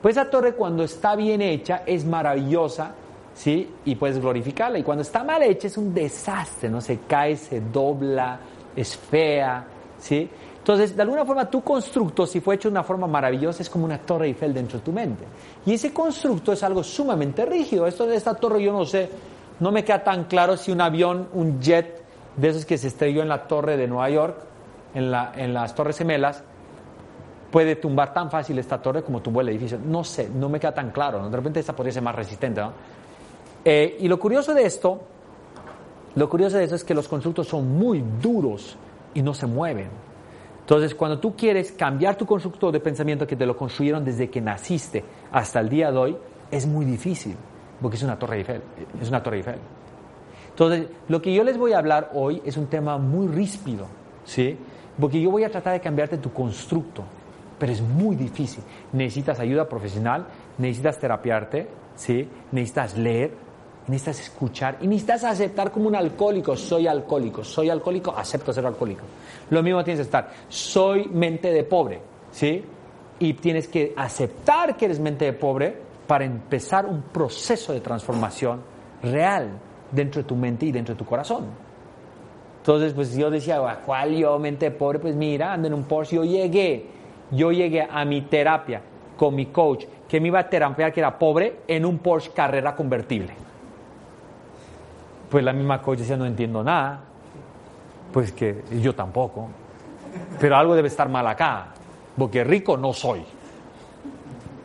Pues 0.00 0.16
esa 0.16 0.28
torre 0.28 0.54
cuando 0.54 0.82
está 0.82 1.14
bien 1.14 1.40
hecha 1.40 1.84
es 1.86 2.04
maravillosa, 2.04 2.92
¿sí? 3.34 3.70
Y 3.84 3.94
puedes 3.94 4.18
glorificarla. 4.18 4.80
Y 4.80 4.82
cuando 4.82 5.02
está 5.02 5.22
mal 5.22 5.44
hecha 5.44 5.68
es 5.68 5.76
un 5.76 5.94
desastre, 5.94 6.68
¿no? 6.68 6.80
Se 6.80 6.98
cae, 7.06 7.36
se 7.36 7.60
dobla, 7.60 8.40
es 8.74 8.96
fea, 8.96 9.64
¿sí? 9.98 10.28
Entonces, 10.62 10.94
de 10.94 11.02
alguna 11.02 11.24
forma, 11.24 11.50
tu 11.50 11.60
constructo, 11.60 12.24
si 12.24 12.40
fue 12.40 12.54
hecho 12.54 12.68
de 12.68 12.74
una 12.74 12.84
forma 12.84 13.08
maravillosa, 13.08 13.64
es 13.64 13.68
como 13.68 13.84
una 13.84 13.98
torre 13.98 14.28
Eiffel 14.28 14.54
dentro 14.54 14.78
de 14.78 14.84
tu 14.84 14.92
mente. 14.92 15.24
Y 15.66 15.74
ese 15.74 15.92
constructo 15.92 16.52
es 16.52 16.62
algo 16.62 16.84
sumamente 16.84 17.44
rígido. 17.44 17.84
Esto 17.84 18.06
de 18.06 18.14
esta 18.14 18.34
torre, 18.34 18.62
yo 18.62 18.72
no 18.72 18.84
sé, 18.84 19.10
no 19.58 19.72
me 19.72 19.82
queda 19.84 20.04
tan 20.04 20.24
claro 20.26 20.56
si 20.56 20.70
un 20.70 20.80
avión, 20.80 21.28
un 21.32 21.60
jet 21.60 22.00
de 22.36 22.48
esos 22.48 22.64
que 22.64 22.78
se 22.78 22.86
estrelló 22.86 23.22
en 23.22 23.28
la 23.28 23.48
torre 23.48 23.76
de 23.76 23.88
Nueva 23.88 24.08
York, 24.08 24.36
en, 24.94 25.10
la, 25.10 25.32
en 25.34 25.52
las 25.52 25.74
Torres 25.74 25.98
Gemelas, 25.98 26.44
puede 27.50 27.74
tumbar 27.74 28.14
tan 28.14 28.30
fácil 28.30 28.56
esta 28.60 28.80
torre 28.80 29.02
como 29.02 29.20
tumbó 29.20 29.40
el 29.40 29.48
edificio. 29.48 29.80
No 29.84 30.04
sé, 30.04 30.28
no 30.28 30.48
me 30.48 30.60
queda 30.60 30.72
tan 30.72 30.92
claro. 30.92 31.28
De 31.28 31.36
repente 31.36 31.58
esta 31.58 31.74
podría 31.74 31.92
ser 31.92 32.04
más 32.04 32.14
resistente. 32.14 32.60
¿no? 32.60 32.72
Eh, 33.64 33.96
y 33.98 34.06
lo 34.06 34.20
curioso 34.20 34.54
de 34.54 34.64
esto, 34.64 35.00
lo 36.14 36.28
curioso 36.28 36.56
de 36.56 36.64
eso 36.64 36.76
es 36.76 36.84
que 36.84 36.94
los 36.94 37.08
constructos 37.08 37.48
son 37.48 37.76
muy 37.76 38.04
duros 38.22 38.76
y 39.12 39.22
no 39.22 39.34
se 39.34 39.46
mueven. 39.46 40.11
Entonces, 40.62 40.94
cuando 40.94 41.18
tú 41.18 41.34
quieres 41.36 41.72
cambiar 41.72 42.16
tu 42.16 42.24
constructo 42.24 42.70
de 42.70 42.80
pensamiento 42.80 43.26
que 43.26 43.36
te 43.36 43.44
lo 43.44 43.56
construyeron 43.56 44.04
desde 44.04 44.30
que 44.30 44.40
naciste 44.40 45.04
hasta 45.32 45.60
el 45.60 45.68
día 45.68 45.90
de 45.90 45.98
hoy, 45.98 46.16
es 46.50 46.66
muy 46.66 46.84
difícil, 46.84 47.36
porque 47.80 47.96
es 47.96 48.02
una 48.02 48.18
torre 48.18 48.38
Eiffel, 48.38 48.62
es 49.00 49.08
una 49.08 49.22
torre 49.22 49.38
Eiffel. 49.38 49.58
Entonces, 50.50 50.86
lo 51.08 51.20
que 51.20 51.34
yo 51.34 51.42
les 51.42 51.58
voy 51.58 51.72
a 51.72 51.78
hablar 51.78 52.10
hoy 52.14 52.40
es 52.44 52.56
un 52.56 52.66
tema 52.66 52.96
muy 52.98 53.26
ríspido, 53.26 53.86
¿sí? 54.24 54.56
Porque 55.00 55.20
yo 55.20 55.30
voy 55.30 55.44
a 55.44 55.50
tratar 55.50 55.72
de 55.72 55.80
cambiarte 55.80 56.18
tu 56.18 56.32
constructo, 56.32 57.02
pero 57.58 57.72
es 57.72 57.80
muy 57.80 58.14
difícil. 58.14 58.62
Necesitas 58.92 59.40
ayuda 59.40 59.68
profesional, 59.68 60.26
necesitas 60.58 60.98
terapiarte, 60.98 61.68
¿sí? 61.96 62.28
Necesitas 62.52 62.96
leer, 62.96 63.32
necesitas 63.88 64.20
escuchar 64.20 64.78
y 64.80 64.86
necesitas 64.86 65.24
aceptar 65.24 65.70
como 65.70 65.88
un 65.88 65.96
alcohólico. 65.96 66.56
Soy 66.56 66.86
alcohólico, 66.86 67.44
soy 67.44 67.70
alcohólico, 67.70 68.14
acepto 68.16 68.52
ser 68.52 68.66
alcohólico. 68.66 69.02
Lo 69.50 69.62
mismo 69.62 69.82
tienes 69.82 70.00
que 70.00 70.04
estar. 70.04 70.30
Soy 70.48 71.08
mente 71.08 71.52
de 71.52 71.64
pobre, 71.64 72.00
¿sí? 72.30 72.64
Y 73.18 73.34
tienes 73.34 73.68
que 73.68 73.92
aceptar 73.96 74.76
que 74.76 74.86
eres 74.86 74.98
mente 74.98 75.24
de 75.24 75.32
pobre 75.32 75.76
para 76.06 76.24
empezar 76.24 76.86
un 76.86 77.02
proceso 77.02 77.72
de 77.72 77.80
transformación 77.80 78.60
real 79.02 79.50
dentro 79.90 80.22
de 80.22 80.28
tu 80.28 80.36
mente 80.36 80.66
y 80.66 80.72
dentro 80.72 80.94
de 80.94 80.98
tu 80.98 81.04
corazón. 81.04 81.46
Entonces, 82.58 82.92
pues 82.92 83.16
yo 83.16 83.28
decía, 83.28 83.60
¿cuál 83.84 84.16
yo, 84.16 84.38
mente 84.38 84.66
de 84.66 84.70
pobre? 84.70 85.00
Pues 85.00 85.16
mira, 85.16 85.52
ando 85.52 85.66
en 85.66 85.74
un 85.74 85.84
Porsche. 85.84 86.16
Yo 86.16 86.24
llegué, 86.24 86.86
yo 87.32 87.50
llegué 87.50 87.86
a 87.88 88.04
mi 88.04 88.22
terapia 88.22 88.80
con 89.16 89.34
mi 89.34 89.46
coach, 89.46 89.84
que 90.08 90.20
me 90.20 90.28
iba 90.28 90.40
a 90.40 90.48
terapiar 90.48 90.92
que 90.92 91.00
era 91.00 91.18
pobre, 91.18 91.60
en 91.66 91.84
un 91.84 91.98
Porsche 91.98 92.30
Carrera 92.32 92.74
convertible. 92.74 93.34
Pues 95.32 95.42
la 95.42 95.54
misma 95.54 95.80
coach 95.80 96.00
decía, 96.00 96.18
no 96.18 96.26
entiendo 96.26 96.62
nada. 96.62 97.00
Pues 98.12 98.32
que 98.32 98.64
yo 98.82 98.94
tampoco. 98.94 99.48
Pero 100.38 100.56
algo 100.58 100.74
debe 100.74 100.88
estar 100.88 101.08
mal 101.08 101.26
acá, 101.26 101.68
porque 102.18 102.44
rico 102.44 102.76
no 102.76 102.92
soy. 102.92 103.24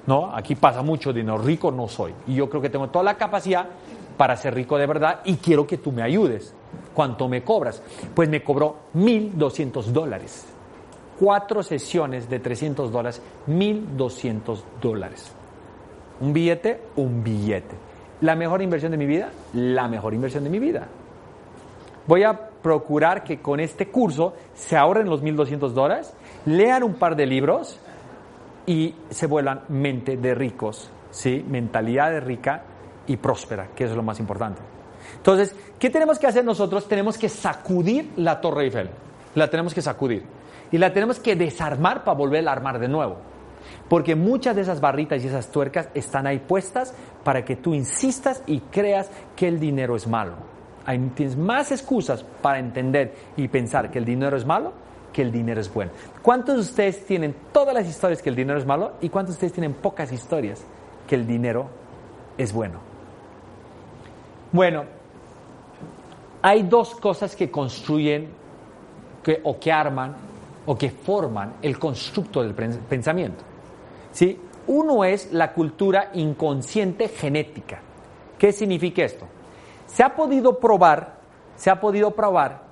¿No? 0.07 0.35
Aquí 0.35 0.55
pasa 0.55 0.81
mucho 0.81 1.13
dinero, 1.13 1.37
rico 1.37 1.71
no 1.71 1.87
soy. 1.87 2.13
Y 2.27 2.35
yo 2.35 2.49
creo 2.49 2.61
que 2.61 2.69
tengo 2.69 2.89
toda 2.89 3.05
la 3.05 3.13
capacidad 3.15 3.65
para 4.17 4.35
ser 4.35 4.55
rico 4.55 4.77
de 4.77 4.87
verdad 4.87 5.21
y 5.23 5.37
quiero 5.37 5.65
que 5.65 5.77
tú 5.77 5.93
me 5.93 6.01
ayudes. 6.01 6.53
¿Cuánto 6.93 7.29
me 7.29 7.45
cobras? 7.45 7.81
Pues 8.13 8.27
me 8.27 8.43
cobró 8.43 8.75
1.200 8.93 9.85
dólares. 9.85 10.47
Cuatro 11.17 11.63
sesiones 11.63 12.29
de 12.29 12.39
300 12.39 12.91
dólares, 12.91 13.21
1.200 13.47 14.59
dólares. 14.81 15.31
Un 16.19 16.33
billete, 16.33 16.81
un 16.97 17.23
billete. 17.23 17.86
¿La 18.21 18.35
mejor 18.35 18.61
inversión 18.61 18.91
de 18.91 18.97
mi 18.97 19.05
vida? 19.05 19.29
La 19.53 19.87
mejor 19.87 20.13
inversión 20.13 20.43
de 20.43 20.49
mi 20.49 20.59
vida. 20.59 20.87
Voy 22.07 22.23
a 22.23 22.33
procurar 22.33 23.23
que 23.23 23.39
con 23.39 23.59
este 23.59 23.87
curso 23.89 24.33
se 24.55 24.77
ahorren 24.77 25.09
los 25.09 25.23
1.200 25.23 25.69
dólares, 25.71 26.13
lean 26.45 26.83
un 26.83 26.95
par 26.95 27.15
de 27.15 27.25
libros 27.25 27.79
y 28.65 28.95
se 29.09 29.27
vuelvan 29.27 29.61
mente 29.69 30.17
de 30.17 30.33
ricos, 30.33 30.89
¿sí? 31.11 31.45
mentalidad 31.47 32.11
de 32.11 32.19
rica 32.19 32.63
y 33.07 33.17
próspera, 33.17 33.67
que 33.75 33.85
es 33.85 33.91
lo 33.91 34.03
más 34.03 34.19
importante. 34.19 34.61
Entonces, 35.15 35.55
¿qué 35.79 35.89
tenemos 35.89 36.19
que 36.19 36.27
hacer 36.27 36.43
nosotros? 36.43 36.87
Tenemos 36.87 37.17
que 37.17 37.29
sacudir 37.29 38.11
la 38.17 38.41
Torre 38.41 38.65
Eiffel. 38.65 38.89
La 39.35 39.49
tenemos 39.49 39.73
que 39.73 39.81
sacudir. 39.81 40.23
Y 40.71 40.77
la 40.77 40.91
tenemos 40.93 41.19
que 41.19 41.35
desarmar 41.35 42.03
para 42.03 42.17
volver 42.17 42.47
a 42.47 42.51
armar 42.51 42.79
de 42.79 42.87
nuevo. 42.87 43.17
Porque 43.89 44.15
muchas 44.15 44.55
de 44.55 44.61
esas 44.61 44.81
barritas 44.81 45.23
y 45.23 45.27
esas 45.27 45.49
tuercas 45.49 45.89
están 45.93 46.27
ahí 46.27 46.39
puestas 46.39 46.93
para 47.27 47.43
que 47.43 47.57
tú 47.57 47.73
insistas 47.73 48.41
y 48.47 48.61
creas 48.61 49.09
que 49.35 49.49
el 49.49 49.59
dinero 49.59 49.97
es 49.97 50.07
malo. 50.07 50.31
Hay, 50.85 50.97
tienes 51.13 51.35
más 51.35 51.73
excusas 51.73 52.23
para 52.23 52.57
entender 52.57 53.13
y 53.35 53.49
pensar 53.49 53.91
que 53.91 53.99
el 53.99 54.05
dinero 54.05 54.37
es 54.37 54.45
malo 54.45 54.71
que 55.11 55.23
el 55.23 55.31
dinero 55.33 55.59
es 55.59 55.73
bueno. 55.73 55.91
¿Cuántos 56.21 56.55
de 56.55 56.61
ustedes 56.61 57.05
tienen 57.05 57.35
todas 57.51 57.73
las 57.73 57.85
historias 57.85 58.21
que 58.21 58.29
el 58.29 58.35
dinero 58.37 58.57
es 58.57 58.65
malo 58.65 58.93
y 59.01 59.09
cuántos 59.09 59.35
de 59.35 59.39
ustedes 59.39 59.51
tienen 59.51 59.73
pocas 59.73 60.13
historias 60.13 60.63
que 61.05 61.15
el 61.15 61.27
dinero 61.27 61.67
es 62.37 62.53
bueno? 62.53 62.79
Bueno, 64.53 64.85
hay 66.41 66.63
dos 66.63 66.95
cosas 66.95 67.35
que 67.35 67.51
construyen 67.51 68.29
o 69.43 69.59
que 69.59 69.69
arman 69.69 70.15
o 70.65 70.77
que 70.77 70.91
forman 70.91 71.55
el 71.61 71.77
constructo 71.77 72.41
del 72.41 72.53
pensamiento. 72.53 73.43
¿sí? 74.13 74.39
Uno 74.67 75.03
es 75.03 75.31
la 75.31 75.53
cultura 75.53 76.11
inconsciente 76.13 77.07
genética. 77.07 77.79
¿Qué 78.37 78.51
significa 78.51 79.03
esto? 79.03 79.25
Se 79.85 80.03
ha 80.03 80.15
podido 80.15 80.59
probar, 80.59 81.17
se 81.55 81.69
ha 81.69 81.79
podido 81.79 82.11
probar, 82.11 82.67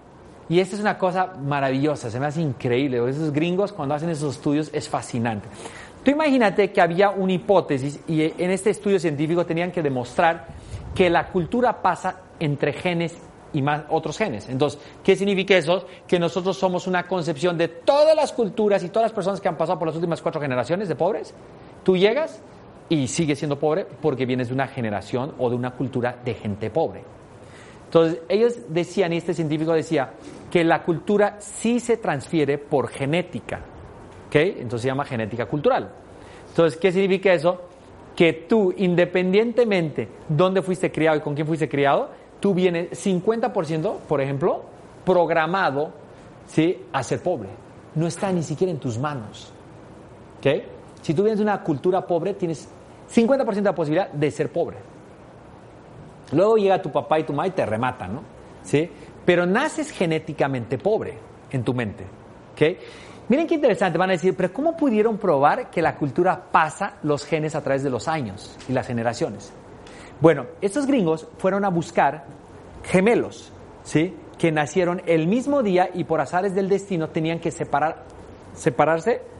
y 0.47 0.59
esta 0.59 0.75
es 0.75 0.81
una 0.81 0.97
cosa 0.97 1.33
maravillosa, 1.41 2.11
se 2.11 2.19
me 2.19 2.27
hace 2.27 2.41
increíble. 2.41 3.09
Esos 3.09 3.31
gringos 3.31 3.71
cuando 3.73 3.95
hacen 3.95 4.09
esos 4.09 4.35
estudios 4.35 4.69
es 4.73 4.87
fascinante. 4.87 5.47
Tú 6.03 6.11
imagínate 6.11 6.71
que 6.71 6.81
había 6.81 7.09
una 7.09 7.33
hipótesis 7.33 7.99
y 8.07 8.21
en 8.21 8.51
este 8.51 8.69
estudio 8.69 8.99
científico 8.99 9.43
tenían 9.45 9.71
que 9.71 9.81
demostrar 9.81 10.45
que 10.93 11.09
la 11.09 11.29
cultura 11.29 11.81
pasa 11.81 12.21
entre 12.39 12.73
genes 12.73 13.17
y 13.53 13.61
más 13.61 13.85
otros 13.89 14.17
genes. 14.17 14.47
Entonces, 14.47 14.79
¿qué 15.03 15.15
significa 15.15 15.57
eso? 15.57 15.87
Que 16.07 16.19
nosotros 16.19 16.57
somos 16.57 16.85
una 16.85 17.07
concepción 17.07 17.57
de 17.57 17.69
todas 17.69 18.15
las 18.15 18.31
culturas 18.33 18.83
y 18.83 18.89
todas 18.89 19.05
las 19.05 19.13
personas 19.13 19.41
que 19.41 19.47
han 19.47 19.57
pasado 19.57 19.79
por 19.79 19.87
las 19.87 19.95
últimas 19.95 20.21
cuatro 20.21 20.39
generaciones 20.39 20.87
de 20.87 20.95
pobres. 20.95 21.33
Tú 21.85 21.95
llegas 21.95 22.41
y 22.89 23.07
sigues 23.07 23.37
siendo 23.37 23.59
pobre 23.59 23.85
porque 24.01 24.25
vienes 24.25 24.47
de 24.47 24.55
una 24.55 24.67
generación 24.67 25.35
o 25.37 25.51
de 25.51 25.55
una 25.55 25.71
cultura 25.71 26.17
de 26.25 26.33
gente 26.33 26.71
pobre. 26.71 27.03
Entonces, 27.85 28.21
ellos 28.27 28.55
decían, 28.69 29.13
y 29.13 29.17
este 29.17 29.35
científico 29.35 29.71
decía, 29.71 30.13
que 30.51 30.63
la 30.63 30.81
cultura 30.81 31.37
sí 31.39 31.79
se 31.79 31.97
transfiere 31.97 32.57
por 32.57 32.89
genética. 32.89 33.61
¿Ok? 34.27 34.35
Entonces 34.35 34.81
se 34.81 34.87
llama 34.87 35.05
genética 35.05 35.45
cultural. 35.45 35.91
Entonces, 36.49 36.79
¿qué 36.79 36.91
significa 36.91 37.31
eso? 37.31 37.61
Que 38.15 38.33
tú, 38.33 38.73
independientemente 38.75 40.09
dónde 40.27 40.63
fuiste 40.63 40.91
criado 40.91 41.17
y 41.17 41.21
con 41.21 41.35
quién 41.35 41.45
fuiste 41.45 41.69
criado, 41.69 42.09
tú 42.39 42.55
vienes 42.55 42.91
50%, 43.05 43.99
por 44.07 44.21
ejemplo, 44.21 44.63
programado 45.05 45.91
¿sí? 46.47 46.79
a 46.91 47.03
ser 47.03 47.21
pobre. 47.21 47.49
No 47.93 48.07
está 48.07 48.31
ni 48.31 48.41
siquiera 48.41 48.71
en 48.71 48.79
tus 48.79 48.97
manos. 48.97 49.53
¿Okay? 50.39 50.74
Si 51.05 51.13
tú 51.13 51.21
vienes 51.21 51.37
de 51.37 51.43
una 51.43 51.61
cultura 51.61 52.01
pobre, 52.01 52.33
tienes 52.33 52.67
50% 53.13 53.53
de 53.53 53.61
la 53.61 53.75
posibilidad 53.75 54.11
de 54.11 54.31
ser 54.31 54.51
pobre. 54.51 54.77
Luego 56.31 56.57
llega 56.57 56.81
tu 56.81 56.91
papá 56.91 57.19
y 57.19 57.23
tu 57.25 57.31
mamá 57.31 57.45
y 57.45 57.51
te 57.51 57.63
rematan, 57.63 58.15
¿no? 58.15 58.21
¿Sí? 58.63 58.89
Pero 59.23 59.45
naces 59.45 59.91
genéticamente 59.91 60.79
pobre 60.79 61.15
en 61.51 61.63
tu 61.63 61.75
mente. 61.75 62.03
¿Okay? 62.53 62.79
Miren 63.29 63.45
qué 63.45 63.53
interesante, 63.53 63.99
van 63.99 64.09
a 64.09 64.13
decir, 64.13 64.35
pero 64.35 64.51
¿cómo 64.51 64.75
pudieron 64.75 65.19
probar 65.19 65.69
que 65.69 65.79
la 65.79 65.95
cultura 65.95 66.41
pasa 66.51 66.95
los 67.03 67.23
genes 67.23 67.53
a 67.53 67.61
través 67.61 67.83
de 67.83 67.91
los 67.91 68.07
años 68.07 68.57
y 68.67 68.73
las 68.73 68.87
generaciones? 68.87 69.53
Bueno, 70.19 70.47
estos 70.59 70.87
gringos 70.87 71.27
fueron 71.37 71.65
a 71.65 71.69
buscar 71.69 72.25
gemelos, 72.83 73.53
¿sí? 73.83 74.17
Que 74.39 74.51
nacieron 74.51 75.03
el 75.05 75.27
mismo 75.27 75.61
día 75.61 75.87
y 75.93 76.05
por 76.05 76.19
azares 76.19 76.55
del 76.55 76.67
destino 76.67 77.09
tenían 77.09 77.39
que 77.39 77.51
separar, 77.51 78.05
separarse, 78.55 79.34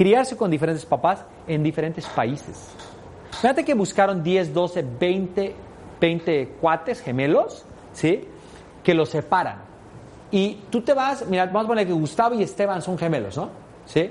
criarse 0.00 0.34
con 0.34 0.50
diferentes 0.50 0.86
papás 0.86 1.26
en 1.46 1.62
diferentes 1.62 2.06
países. 2.06 2.70
Fíjate 3.32 3.66
que 3.66 3.74
buscaron 3.74 4.22
10, 4.22 4.54
12, 4.54 4.86
20, 4.98 5.54
20 6.00 6.48
cuates 6.58 7.02
gemelos, 7.02 7.66
¿sí? 7.92 8.26
Que 8.82 8.94
los 8.94 9.10
separan. 9.10 9.58
Y 10.30 10.54
tú 10.70 10.80
te 10.80 10.94
vas, 10.94 11.26
mira, 11.26 11.44
vamos 11.44 11.64
a 11.64 11.68
poner 11.68 11.86
que 11.86 11.92
Gustavo 11.92 12.34
y 12.34 12.42
Esteban 12.42 12.80
son 12.80 12.96
gemelos, 12.96 13.36
¿no? 13.36 13.50
¿Sí? 13.84 14.10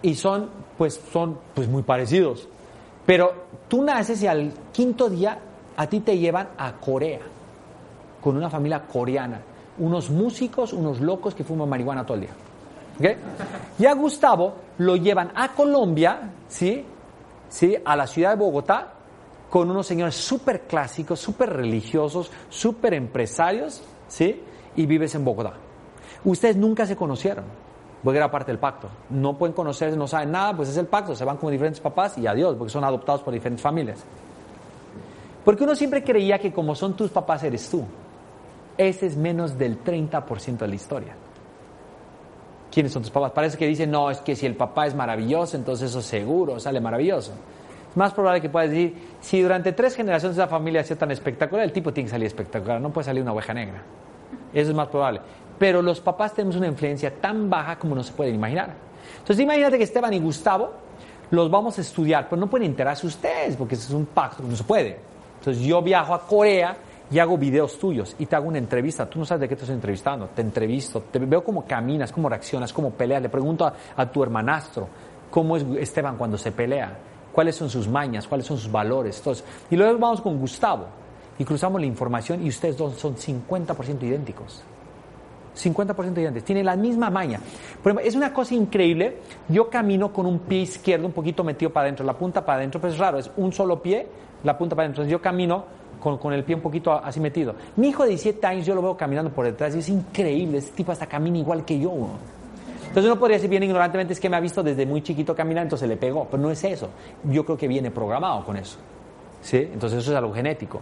Y 0.00 0.14
son, 0.14 0.48
pues, 0.78 0.98
son, 1.12 1.38
pues, 1.52 1.68
muy 1.68 1.82
parecidos. 1.82 2.48
Pero 3.04 3.34
tú 3.68 3.84
naces 3.84 4.22
y 4.22 4.26
al 4.26 4.50
quinto 4.72 5.10
día 5.10 5.38
a 5.76 5.86
ti 5.86 6.00
te 6.00 6.16
llevan 6.16 6.48
a 6.56 6.72
Corea, 6.72 7.20
con 8.18 8.34
una 8.34 8.48
familia 8.48 8.80
coreana, 8.80 9.42
unos 9.76 10.08
músicos, 10.08 10.72
unos 10.72 11.02
locos 11.02 11.34
que 11.34 11.44
fuman 11.44 11.68
marihuana 11.68 12.06
todo 12.06 12.14
el 12.14 12.20
día. 12.22 12.43
Y 13.78 13.86
a 13.86 13.94
Gustavo 13.94 14.54
lo 14.78 14.96
llevan 14.96 15.32
a 15.34 15.52
Colombia, 15.54 16.30
¿sí? 16.48 16.84
¿sí? 17.48 17.76
A 17.84 17.96
la 17.96 18.06
ciudad 18.06 18.30
de 18.30 18.36
Bogotá, 18.36 18.92
con 19.50 19.70
unos 19.70 19.86
señores 19.86 20.14
súper 20.14 20.62
clásicos, 20.62 21.20
súper 21.20 21.50
religiosos, 21.50 22.30
súper 22.48 22.94
empresarios, 22.94 23.82
¿sí? 24.08 24.42
Y 24.76 24.86
vives 24.86 25.14
en 25.14 25.24
Bogotá. 25.24 25.54
Ustedes 26.24 26.56
nunca 26.56 26.86
se 26.86 26.96
conocieron. 26.96 27.44
porque 28.02 28.18
era 28.18 28.30
parte 28.30 28.52
del 28.52 28.58
pacto. 28.58 28.88
No 29.08 29.38
pueden 29.38 29.54
conocerse, 29.54 29.96
no 29.96 30.06
saben 30.06 30.30
nada, 30.30 30.54
pues 30.54 30.68
es 30.68 30.76
el 30.76 30.86
pacto, 30.86 31.14
se 31.14 31.24
van 31.24 31.38
como 31.38 31.50
diferentes 31.50 31.80
papás 31.80 32.18
y 32.18 32.26
adiós, 32.26 32.54
porque 32.58 32.70
son 32.70 32.84
adoptados 32.84 33.22
por 33.22 33.32
diferentes 33.32 33.62
familias. 33.62 34.04
Porque 35.42 35.64
uno 35.64 35.74
siempre 35.74 36.04
creía 36.04 36.38
que 36.38 36.52
como 36.52 36.74
son 36.74 36.94
tus 36.94 37.10
papás 37.10 37.44
eres 37.44 37.68
tú. 37.70 37.84
Ese 38.76 39.06
es 39.06 39.16
menos 39.16 39.56
del 39.56 39.82
30% 39.82 40.58
de 40.58 40.68
la 40.68 40.74
historia. 40.74 41.16
¿Quiénes 42.74 42.92
son 42.92 43.02
tus 43.02 43.12
papás? 43.12 43.30
Parece 43.30 43.56
que 43.56 43.68
dicen, 43.68 43.88
no, 43.92 44.10
es 44.10 44.18
que 44.18 44.34
si 44.34 44.46
el 44.46 44.56
papá 44.56 44.88
es 44.88 44.96
maravilloso, 44.96 45.56
entonces 45.56 45.90
eso 45.90 46.02
seguro 46.02 46.58
sale 46.58 46.80
maravilloso. 46.80 47.30
Es 47.88 47.96
más 47.96 48.12
probable 48.12 48.40
que 48.40 48.48
puedas 48.48 48.68
decir, 48.68 48.96
si 49.20 49.40
durante 49.40 49.70
tres 49.70 49.94
generaciones 49.94 50.36
esa 50.36 50.48
familia 50.48 50.80
ha 50.80 50.84
sido 50.84 50.96
tan 50.96 51.12
espectacular, 51.12 51.64
el 51.64 51.72
tipo 51.72 51.92
tiene 51.92 52.08
que 52.08 52.10
salir 52.10 52.26
espectacular, 52.26 52.80
no 52.80 52.90
puede 52.90 53.04
salir 53.04 53.22
una 53.22 53.32
oveja 53.32 53.54
negra. 53.54 53.80
Eso 54.52 54.70
es 54.70 54.76
más 54.76 54.88
probable. 54.88 55.20
Pero 55.56 55.82
los 55.82 56.00
papás 56.00 56.34
tenemos 56.34 56.56
una 56.56 56.66
influencia 56.66 57.14
tan 57.14 57.48
baja 57.48 57.78
como 57.78 57.94
no 57.94 58.02
se 58.02 58.12
pueden 58.12 58.34
imaginar. 58.34 58.70
Entonces 59.18 59.40
imagínate 59.40 59.78
que 59.78 59.84
Esteban 59.84 60.12
y 60.12 60.18
Gustavo 60.18 60.72
los 61.30 61.48
vamos 61.48 61.78
a 61.78 61.80
estudiar, 61.80 62.26
pero 62.28 62.40
no 62.40 62.50
pueden 62.50 62.66
enterarse 62.66 63.06
ustedes, 63.06 63.54
porque 63.54 63.76
eso 63.76 63.86
es 63.86 63.94
un 63.94 64.06
pacto, 64.06 64.42
no 64.42 64.56
se 64.56 64.64
puede. 64.64 64.98
Entonces 65.38 65.62
yo 65.62 65.80
viajo 65.80 66.12
a 66.12 66.26
Corea 66.26 66.76
y 67.14 67.20
hago 67.20 67.38
videos 67.38 67.78
tuyos 67.78 68.16
y 68.18 68.26
te 68.26 68.34
hago 68.34 68.48
una 68.48 68.58
entrevista. 68.58 69.08
Tú 69.08 69.20
no 69.20 69.24
sabes 69.24 69.42
de 69.42 69.48
qué 69.48 69.54
te 69.54 69.62
estoy 69.62 69.76
entrevistando. 69.76 70.30
Te 70.34 70.42
entrevisto, 70.42 71.02
te 71.12 71.20
veo 71.20 71.44
cómo 71.44 71.64
caminas, 71.64 72.10
cómo 72.10 72.28
reaccionas, 72.28 72.72
cómo 72.72 72.90
peleas. 72.90 73.22
Le 73.22 73.28
pregunto 73.28 73.64
a, 73.96 74.06
tu 74.10 74.20
hermanastro 74.20 74.88
cómo 75.30 75.56
es 75.56 75.64
Esteban 75.78 76.16
cuando 76.16 76.36
se 76.36 76.50
pelea, 76.50 76.92
cuáles 77.32 77.54
son 77.54 77.70
sus 77.70 77.86
mañas, 77.86 78.26
cuáles 78.26 78.48
son 78.48 78.58
sus 78.58 78.72
valores. 78.72 79.22
Y 79.70 79.76
luego 79.76 79.96
vamos 79.96 80.20
con 80.22 80.40
Gustavo 80.40 80.86
y 81.38 81.44
cruzamos 81.44 81.80
la 81.80 81.86
información 81.86 82.44
y 82.44 82.48
ustedes 82.48 82.76
dos 82.76 82.96
son 82.96 83.14
50% 83.14 84.02
idénticos. 84.02 84.64
50% 85.56 86.18
idénticos. 86.18 86.44
Tienen 86.44 86.66
la 86.66 86.74
misma 86.74 87.10
maña. 87.10 87.38
es 88.02 88.16
una 88.16 88.32
cosa 88.32 88.56
increíble. 88.56 89.18
Yo 89.48 89.70
camino 89.70 90.12
con 90.12 90.26
un 90.26 90.40
pie 90.40 90.62
izquierdo 90.62 91.06
un 91.06 91.12
poquito 91.12 91.44
metido 91.44 91.72
para 91.72 91.84
adentro, 91.84 92.04
la 92.04 92.14
punta 92.14 92.44
para 92.44 92.58
adentro, 92.58 92.80
pero 92.80 92.92
es 92.92 92.98
raro, 92.98 93.18
es 93.18 93.30
un 93.36 93.52
solo 93.52 93.80
pie, 93.80 94.04
la 94.42 94.58
punta 94.58 94.74
para 94.74 94.86
adentro. 94.86 95.04
Entonces 95.04 95.12
yo 95.12 95.22
camino 95.22 95.83
con, 96.04 96.32
el 96.32 96.44
pie 96.44 96.54
un 96.54 96.60
poquito 96.60 96.92
así 96.92 97.18
metido. 97.18 97.54
Mi 97.76 97.88
hijo 97.88 98.02
de 98.02 98.10
17 98.10 98.46
años 98.46 98.66
yo 98.66 98.74
lo 98.74 98.82
veo 98.82 98.96
caminando 98.96 99.30
por 99.30 99.46
detrás 99.46 99.74
y 99.74 99.78
es 99.78 99.88
increíble, 99.88 100.58
este 100.58 100.76
tipo 100.76 100.92
hasta 100.92 101.06
camina 101.06 101.38
igual 101.38 101.64
que 101.64 101.78
yo. 101.78 101.90
Entonces 102.88 103.10
uno 103.10 103.18
podría 103.18 103.38
decir 103.38 103.50
bien 103.50 103.62
ignorantemente 103.62 104.12
es 104.12 104.20
que 104.20 104.28
me 104.28 104.36
ha 104.36 104.40
visto 104.40 104.62
desde 104.62 104.86
muy 104.86 105.02
chiquito 105.02 105.34
caminar, 105.34 105.64
entonces 105.64 105.88
le 105.88 105.96
pegó, 105.96 106.26
pero 106.30 106.42
no 106.42 106.50
es 106.50 106.62
eso. 106.62 106.90
Yo 107.24 107.44
creo 107.44 107.56
que 107.56 107.66
viene 107.66 107.90
programado 107.90 108.44
con 108.44 108.56
eso. 108.56 108.78
¿Sí? 109.40 109.56
Entonces 109.56 109.98
eso 110.00 110.12
es 110.12 110.16
algo 110.16 110.32
genético. 110.32 110.80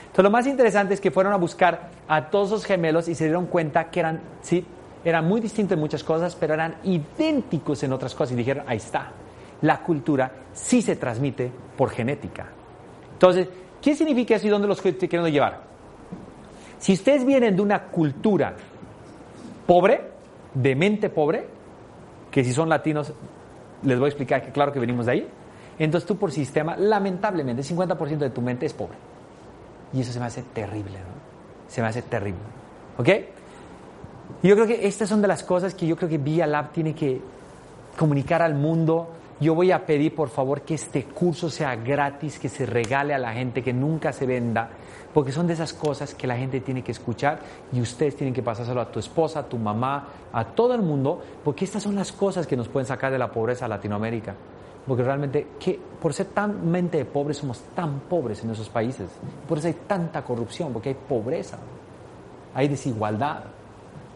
Entonces 0.00 0.24
lo 0.24 0.30
más 0.30 0.46
interesante 0.46 0.94
es 0.94 1.00
que 1.00 1.10
fueron 1.10 1.32
a 1.32 1.36
buscar 1.36 1.90
a 2.08 2.30
todos 2.30 2.50
los 2.50 2.64
gemelos 2.64 3.08
y 3.08 3.14
se 3.14 3.24
dieron 3.24 3.46
cuenta 3.46 3.90
que 3.90 4.00
eran, 4.00 4.20
sí, 4.40 4.64
eran 5.04 5.26
muy 5.26 5.40
distintos 5.40 5.74
en 5.74 5.80
muchas 5.80 6.02
cosas, 6.02 6.34
pero 6.34 6.54
eran 6.54 6.76
idénticos 6.84 7.82
en 7.82 7.92
otras 7.92 8.14
cosas 8.14 8.32
y 8.32 8.36
dijeron, 8.36 8.64
ahí 8.66 8.78
está, 8.78 9.12
la 9.62 9.82
cultura 9.82 10.32
sí 10.52 10.82
se 10.82 10.96
transmite 10.96 11.50
por 11.76 11.90
genética. 11.90 12.48
Entonces, 13.12 13.48
¿qué 13.82 13.94
significa 13.94 14.36
eso 14.36 14.46
y 14.46 14.50
dónde 14.50 14.68
los 14.68 14.78
estoy 14.78 15.08
queriendo 15.08 15.28
llevar? 15.28 15.60
Si 16.78 16.94
ustedes 16.94 17.24
vienen 17.26 17.56
de 17.56 17.62
una 17.62 17.84
cultura 17.84 18.54
pobre, 19.66 20.00
de 20.54 20.74
mente 20.74 21.10
pobre, 21.10 21.46
que 22.30 22.42
si 22.44 22.52
son 22.52 22.68
latinos 22.68 23.12
les 23.82 23.98
voy 23.98 24.06
a 24.06 24.08
explicar 24.08 24.42
que 24.42 24.52
claro 24.52 24.72
que 24.72 24.78
venimos 24.78 25.06
de 25.06 25.12
ahí, 25.12 25.28
entonces 25.78 26.06
tú 26.06 26.16
por 26.16 26.30
sistema, 26.30 26.76
lamentablemente, 26.76 27.62
el 27.62 27.68
50% 27.68 28.18
de 28.18 28.30
tu 28.30 28.40
mente 28.40 28.66
es 28.66 28.72
pobre. 28.72 28.96
Y 29.92 30.00
eso 30.00 30.12
se 30.12 30.20
me 30.20 30.26
hace 30.26 30.42
terrible, 30.42 30.98
¿no? 30.98 31.22
Se 31.68 31.82
me 31.82 31.88
hace 31.88 32.02
terrible. 32.02 32.40
¿Ok? 32.98 33.08
Yo 34.42 34.54
creo 34.54 34.66
que 34.66 34.86
estas 34.86 35.08
son 35.08 35.22
de 35.22 35.28
las 35.28 35.42
cosas 35.42 35.74
que 35.74 35.86
yo 35.86 35.96
creo 35.96 36.08
que 36.08 36.18
Via 36.18 36.46
Lab 36.46 36.72
tiene 36.72 36.94
que 36.94 37.20
comunicar 37.98 38.42
al 38.42 38.54
mundo. 38.54 39.08
Yo 39.42 39.56
voy 39.56 39.72
a 39.72 39.84
pedir, 39.84 40.14
por 40.14 40.28
favor, 40.28 40.62
que 40.62 40.74
este 40.74 41.02
curso 41.06 41.50
sea 41.50 41.74
gratis, 41.74 42.38
que 42.38 42.48
se 42.48 42.64
regale 42.64 43.12
a 43.12 43.18
la 43.18 43.32
gente, 43.32 43.60
que 43.60 43.72
nunca 43.72 44.12
se 44.12 44.24
venda, 44.24 44.70
porque 45.12 45.32
son 45.32 45.48
de 45.48 45.54
esas 45.54 45.72
cosas 45.72 46.14
que 46.14 46.28
la 46.28 46.36
gente 46.36 46.60
tiene 46.60 46.84
que 46.84 46.92
escuchar 46.92 47.40
y 47.72 47.80
ustedes 47.80 48.14
tienen 48.14 48.32
que 48.32 48.42
pasárselo 48.44 48.80
a 48.80 48.92
tu 48.92 49.00
esposa, 49.00 49.40
a 49.40 49.42
tu 49.42 49.58
mamá, 49.58 50.06
a 50.32 50.44
todo 50.44 50.74
el 50.74 50.82
mundo, 50.82 51.20
porque 51.42 51.64
estas 51.64 51.82
son 51.82 51.96
las 51.96 52.12
cosas 52.12 52.46
que 52.46 52.56
nos 52.56 52.68
pueden 52.68 52.86
sacar 52.86 53.10
de 53.10 53.18
la 53.18 53.32
pobreza 53.32 53.64
a 53.64 53.68
Latinoamérica. 53.68 54.32
Porque 54.86 55.02
realmente, 55.02 55.48
que 55.58 55.76
por 56.00 56.14
ser 56.14 56.26
tan 56.26 56.70
mente 56.70 57.04
pobres, 57.04 57.38
somos 57.38 57.58
tan 57.74 57.98
pobres 58.02 58.44
en 58.44 58.50
esos 58.50 58.68
países. 58.68 59.10
Por 59.48 59.58
eso 59.58 59.66
hay 59.66 59.74
tanta 59.88 60.22
corrupción, 60.22 60.72
porque 60.72 60.90
hay 60.90 60.94
pobreza, 60.94 61.58
hay 62.54 62.68
desigualdad. 62.68 63.42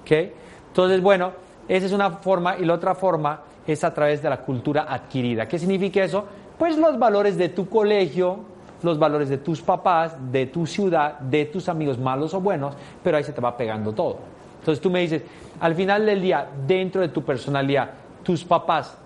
¿Okay? 0.02 0.32
Entonces, 0.68 1.02
bueno, 1.02 1.32
esa 1.66 1.86
es 1.86 1.92
una 1.92 2.10
forma 2.12 2.56
y 2.58 2.64
la 2.64 2.74
otra 2.74 2.94
forma 2.94 3.42
es 3.72 3.84
a 3.84 3.92
través 3.92 4.22
de 4.22 4.30
la 4.30 4.38
cultura 4.38 4.86
adquirida. 4.88 5.46
¿Qué 5.46 5.58
significa 5.58 6.02
eso? 6.02 6.24
Pues 6.58 6.76
los 6.76 6.98
valores 6.98 7.36
de 7.36 7.48
tu 7.48 7.68
colegio, 7.68 8.40
los 8.82 8.98
valores 8.98 9.28
de 9.28 9.38
tus 9.38 9.60
papás, 9.60 10.16
de 10.30 10.46
tu 10.46 10.66
ciudad, 10.66 11.18
de 11.18 11.46
tus 11.46 11.68
amigos 11.68 11.98
malos 11.98 12.34
o 12.34 12.40
buenos, 12.40 12.74
pero 13.02 13.16
ahí 13.16 13.24
se 13.24 13.32
te 13.32 13.40
va 13.40 13.56
pegando 13.56 13.92
todo. 13.92 14.18
Entonces 14.60 14.80
tú 14.82 14.90
me 14.90 15.00
dices, 15.00 15.22
al 15.60 15.74
final 15.74 16.06
del 16.06 16.22
día, 16.22 16.48
dentro 16.66 17.00
de 17.00 17.08
tu 17.08 17.22
personalidad, 17.22 17.90
tus 18.22 18.44
papás 18.44 18.96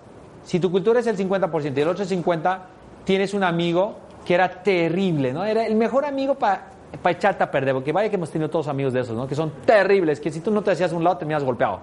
si 0.43 0.59
tu 0.59 0.71
cultura 0.71 0.99
es 0.99 1.07
el 1.07 1.17
50% 1.17 1.77
y 1.77 1.81
el 1.81 1.87
otro 1.87 2.05
50%, 2.05 2.57
tienes 3.03 3.33
un 3.33 3.43
amigo 3.43 3.95
que 4.25 4.33
era 4.33 4.49
terrible, 4.63 5.33
¿no? 5.33 5.45
Era 5.45 5.65
el 5.65 5.75
mejor 5.75 6.05
amigo 6.05 6.35
para 6.35 6.67
echarte 7.05 7.43
a 7.43 7.51
perder, 7.51 7.73
porque 7.73 7.91
vaya 7.91 8.09
que 8.09 8.15
hemos 8.15 8.29
tenido 8.29 8.49
todos 8.49 8.67
amigos 8.67 8.93
de 8.93 9.01
esos, 9.01 9.15
¿no? 9.15 9.27
Que 9.27 9.35
son 9.35 9.51
terribles, 9.65 10.19
que 10.19 10.31
si 10.31 10.39
tú 10.39 10.51
no 10.51 10.61
te 10.61 10.71
hacías 10.71 10.91
un 10.93 11.03
lado 11.03 11.17
te 11.17 11.33
has 11.33 11.43
golpeado. 11.43 11.79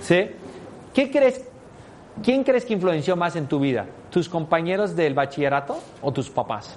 ¿Sí? 0.00 0.30
¿Qué 0.92 1.10
crees? 1.10 1.48
¿Quién 2.20 2.44
crees 2.44 2.64
que 2.64 2.74
influenció 2.74 3.16
más 3.16 3.36
en 3.36 3.46
tu 3.46 3.58
vida? 3.58 3.86
¿Tus 4.10 4.28
compañeros 4.28 4.94
del 4.94 5.14
bachillerato 5.14 5.78
o 6.02 6.12
tus 6.12 6.28
papás? 6.28 6.76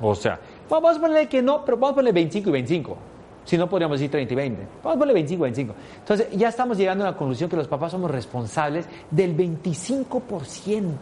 O 0.00 0.14
sea, 0.14 0.38
vamos 0.68 0.96
a 0.96 1.00
ponerle 1.00 1.28
que 1.28 1.40
no, 1.40 1.64
pero 1.64 1.76
vamos 1.76 1.92
a 1.92 1.94
ponerle 1.96 2.12
25 2.12 2.48
y 2.48 2.52
25. 2.52 2.96
Si 3.44 3.56
no, 3.56 3.68
podríamos 3.68 3.98
decir 3.98 4.10
30 4.10 4.32
y 4.32 4.36
20. 4.36 4.62
Vamos 4.82 4.96
a 4.96 4.98
ponerle 4.98 5.14
25 5.14 5.42
y 5.42 5.46
25. 5.50 5.74
Entonces, 5.98 6.28
ya 6.32 6.48
estamos 6.48 6.76
llegando 6.76 7.04
a 7.04 7.10
la 7.10 7.16
conclusión 7.16 7.48
que 7.48 7.56
los 7.56 7.68
papás 7.68 7.92
somos 7.92 8.10
responsables 8.10 8.86
del 9.10 9.36
25%, 9.36 10.92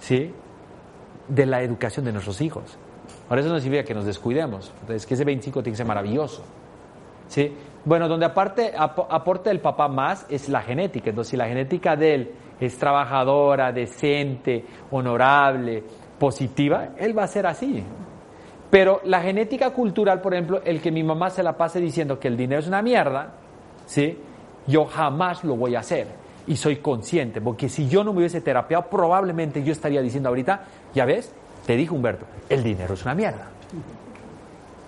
¿sí? 0.00 0.32
De 1.28 1.46
la 1.46 1.62
educación 1.62 2.04
de 2.04 2.12
nuestros 2.12 2.40
hijos. 2.40 2.62
Ahora, 3.28 3.40
eso 3.40 3.50
no 3.50 3.58
significa 3.58 3.84
que 3.84 3.94
nos 3.94 4.04
descuidemos. 4.04 4.72
Es 4.88 5.06
que 5.06 5.14
ese 5.14 5.24
25 5.24 5.62
tiene 5.62 5.72
que 5.74 5.76
ser 5.78 5.86
maravilloso. 5.86 6.42
¿Sí? 7.28 7.52
Bueno, 7.84 8.08
donde 8.08 8.26
aparte 8.26 8.72
aporta 8.76 9.50
el 9.50 9.60
papá 9.60 9.88
más 9.88 10.26
es 10.30 10.48
la 10.48 10.62
genética. 10.62 11.10
Entonces, 11.10 11.32
si 11.32 11.36
la 11.36 11.46
genética 11.46 11.96
de 11.96 12.14
él 12.14 12.30
es 12.58 12.78
trabajadora, 12.78 13.72
decente, 13.72 14.64
honorable, 14.90 15.82
positiva, 16.18 16.90
él 16.96 17.16
va 17.16 17.24
a 17.24 17.28
ser 17.28 17.46
así. 17.46 17.82
Pero 18.70 19.00
la 19.04 19.20
genética 19.20 19.70
cultural, 19.70 20.20
por 20.20 20.34
ejemplo, 20.34 20.62
el 20.64 20.80
que 20.80 20.90
mi 20.90 21.02
mamá 21.02 21.30
se 21.30 21.42
la 21.42 21.56
pase 21.56 21.80
diciendo 21.80 22.18
que 22.18 22.28
el 22.28 22.36
dinero 22.36 22.60
es 22.60 22.66
una 22.66 22.82
mierda, 22.82 23.34
¿sí? 23.86 24.18
yo 24.66 24.86
jamás 24.86 25.44
lo 25.44 25.56
voy 25.56 25.74
a 25.74 25.80
hacer. 25.80 26.06
Y 26.46 26.56
soy 26.56 26.76
consciente, 26.76 27.40
porque 27.40 27.68
si 27.68 27.88
yo 27.88 28.04
no 28.04 28.12
me 28.12 28.18
hubiese 28.18 28.40
terapiado, 28.40 28.86
probablemente 28.90 29.62
yo 29.62 29.72
estaría 29.72 30.02
diciendo 30.02 30.28
ahorita, 30.28 30.64
ya 30.94 31.04
ves, 31.04 31.32
te 31.66 31.76
dijo 31.76 31.94
Humberto, 31.94 32.26
el 32.48 32.62
dinero 32.62 32.94
es 32.94 33.02
una 33.02 33.14
mierda. 33.14 33.48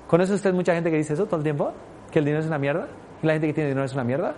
¿Conoce 0.07 0.35
usted 0.35 0.53
mucha 0.53 0.75
gente 0.75 0.91
que 0.91 0.99
dice 0.99 1.15
eso 1.15 1.25
todo 1.27 1.37
el 1.37 1.43
tiempo? 1.43 1.73
¿Que 2.17 2.21
el 2.21 2.25
dinero 2.25 2.41
es 2.41 2.47
una 2.47 2.57
mierda? 2.57 2.87
¿Y 3.23 3.27
la 3.27 3.35
gente 3.35 3.49
que 3.49 3.53
tiene 3.53 3.69
dinero 3.69 3.85
es 3.85 3.93
una 3.93 4.03
mierda? 4.03 4.33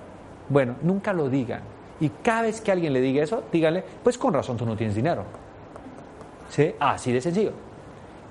Bueno, 0.48 0.74
nunca 0.82 1.12
lo 1.12 1.28
digan. 1.28 1.60
Y 2.00 2.08
cada 2.08 2.42
vez 2.42 2.60
que 2.60 2.72
alguien 2.72 2.92
le 2.92 3.00
diga 3.00 3.22
eso, 3.22 3.44
díganle, 3.52 3.84
pues 4.02 4.18
con 4.18 4.34
razón 4.34 4.56
tú 4.56 4.66
no 4.66 4.76
tienes 4.76 4.96
dinero. 4.96 5.22
¿Sí? 6.48 6.74
Así 6.80 7.12
de 7.12 7.20
sencillo. 7.20 7.52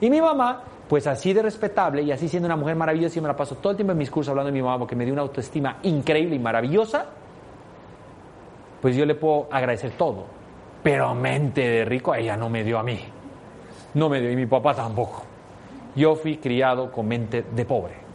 Y 0.02 0.10
mi 0.10 0.20
mamá 0.20 0.64
pues 0.90 1.08
así 1.08 1.32
de 1.32 1.42
respetable 1.42 2.02
y 2.02 2.12
así 2.12 2.28
siendo 2.28 2.46
una 2.46 2.58
mujer 2.58 2.76
maravillosa 2.76 3.20
y 3.20 3.22
me 3.22 3.30
la 3.30 3.38
paso 3.38 3.56
todo 3.56 3.72
el 3.72 3.78
tiempo 3.78 3.94
en 3.94 4.00
mis 4.00 4.12
cursos 4.12 4.32
hablando 4.32 4.48
de 4.48 4.52
mi 4.52 4.62
mamá 4.62 4.80
porque 4.80 4.98
me 4.98 5.06
dio 5.06 5.14
una 5.14 5.22
autoestima 5.22 5.78
increíble 5.84 6.36
y 6.36 6.40
maravillosa, 6.40 7.06
pues 8.82 8.98
yo 8.98 9.06
le 9.06 9.16
puedo 9.16 9.48
agradecer 9.50 9.92
todo. 9.92 10.26
Pero 10.84 11.16
mente 11.16 11.62
de 11.62 11.86
rico 11.86 12.14
ella 12.14 12.36
no 12.36 12.50
me 12.50 12.66
dio 12.66 12.80
a 12.80 12.84
mí. 12.84 13.00
No 13.94 14.10
me 14.10 14.20
dio 14.20 14.30
y 14.30 14.36
mi 14.36 14.46
papá 14.46 14.76
tampoco. 14.76 15.24
Yo 15.96 16.18
fui 16.18 16.36
criado 16.36 16.92
con 16.92 17.08
mente 17.08 17.46
de 17.50 17.64
pobre. 17.64 18.07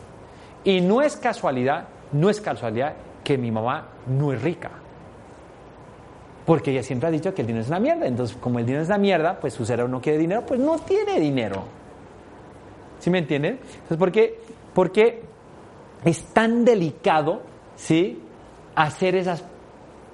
Y 0.64 0.80
no 0.80 1.02
es 1.02 1.16
casualidad, 1.16 1.88
no 2.12 2.30
es 2.30 2.40
casualidad 2.40 2.94
que 3.24 3.38
mi 3.38 3.50
mamá 3.50 3.88
no 4.06 4.32
es 4.32 4.42
rica. 4.42 4.70
Porque 6.44 6.72
ella 6.72 6.82
siempre 6.82 7.08
ha 7.08 7.12
dicho 7.12 7.32
que 7.34 7.42
el 7.42 7.46
dinero 7.46 7.62
es 7.62 7.68
una 7.68 7.80
mierda. 7.80 8.06
Entonces, 8.06 8.36
como 8.36 8.58
el 8.58 8.66
dinero 8.66 8.82
es 8.82 8.88
una 8.88 8.98
mierda, 8.98 9.38
pues 9.38 9.54
su 9.54 9.64
cerebro 9.64 9.90
no 9.90 10.00
quiere 10.00 10.18
dinero, 10.18 10.44
pues 10.46 10.58
no 10.58 10.78
tiene 10.78 11.20
dinero. 11.20 11.64
¿Sí 12.98 13.10
me 13.10 13.18
entienden? 13.18 13.58
Entonces, 13.62 13.98
¿por 14.74 14.92
qué, 14.92 15.22
es 16.04 16.24
tan 16.32 16.64
delicado 16.64 17.42
¿sí? 17.76 18.20
hacer 18.74 19.16
esas 19.16 19.44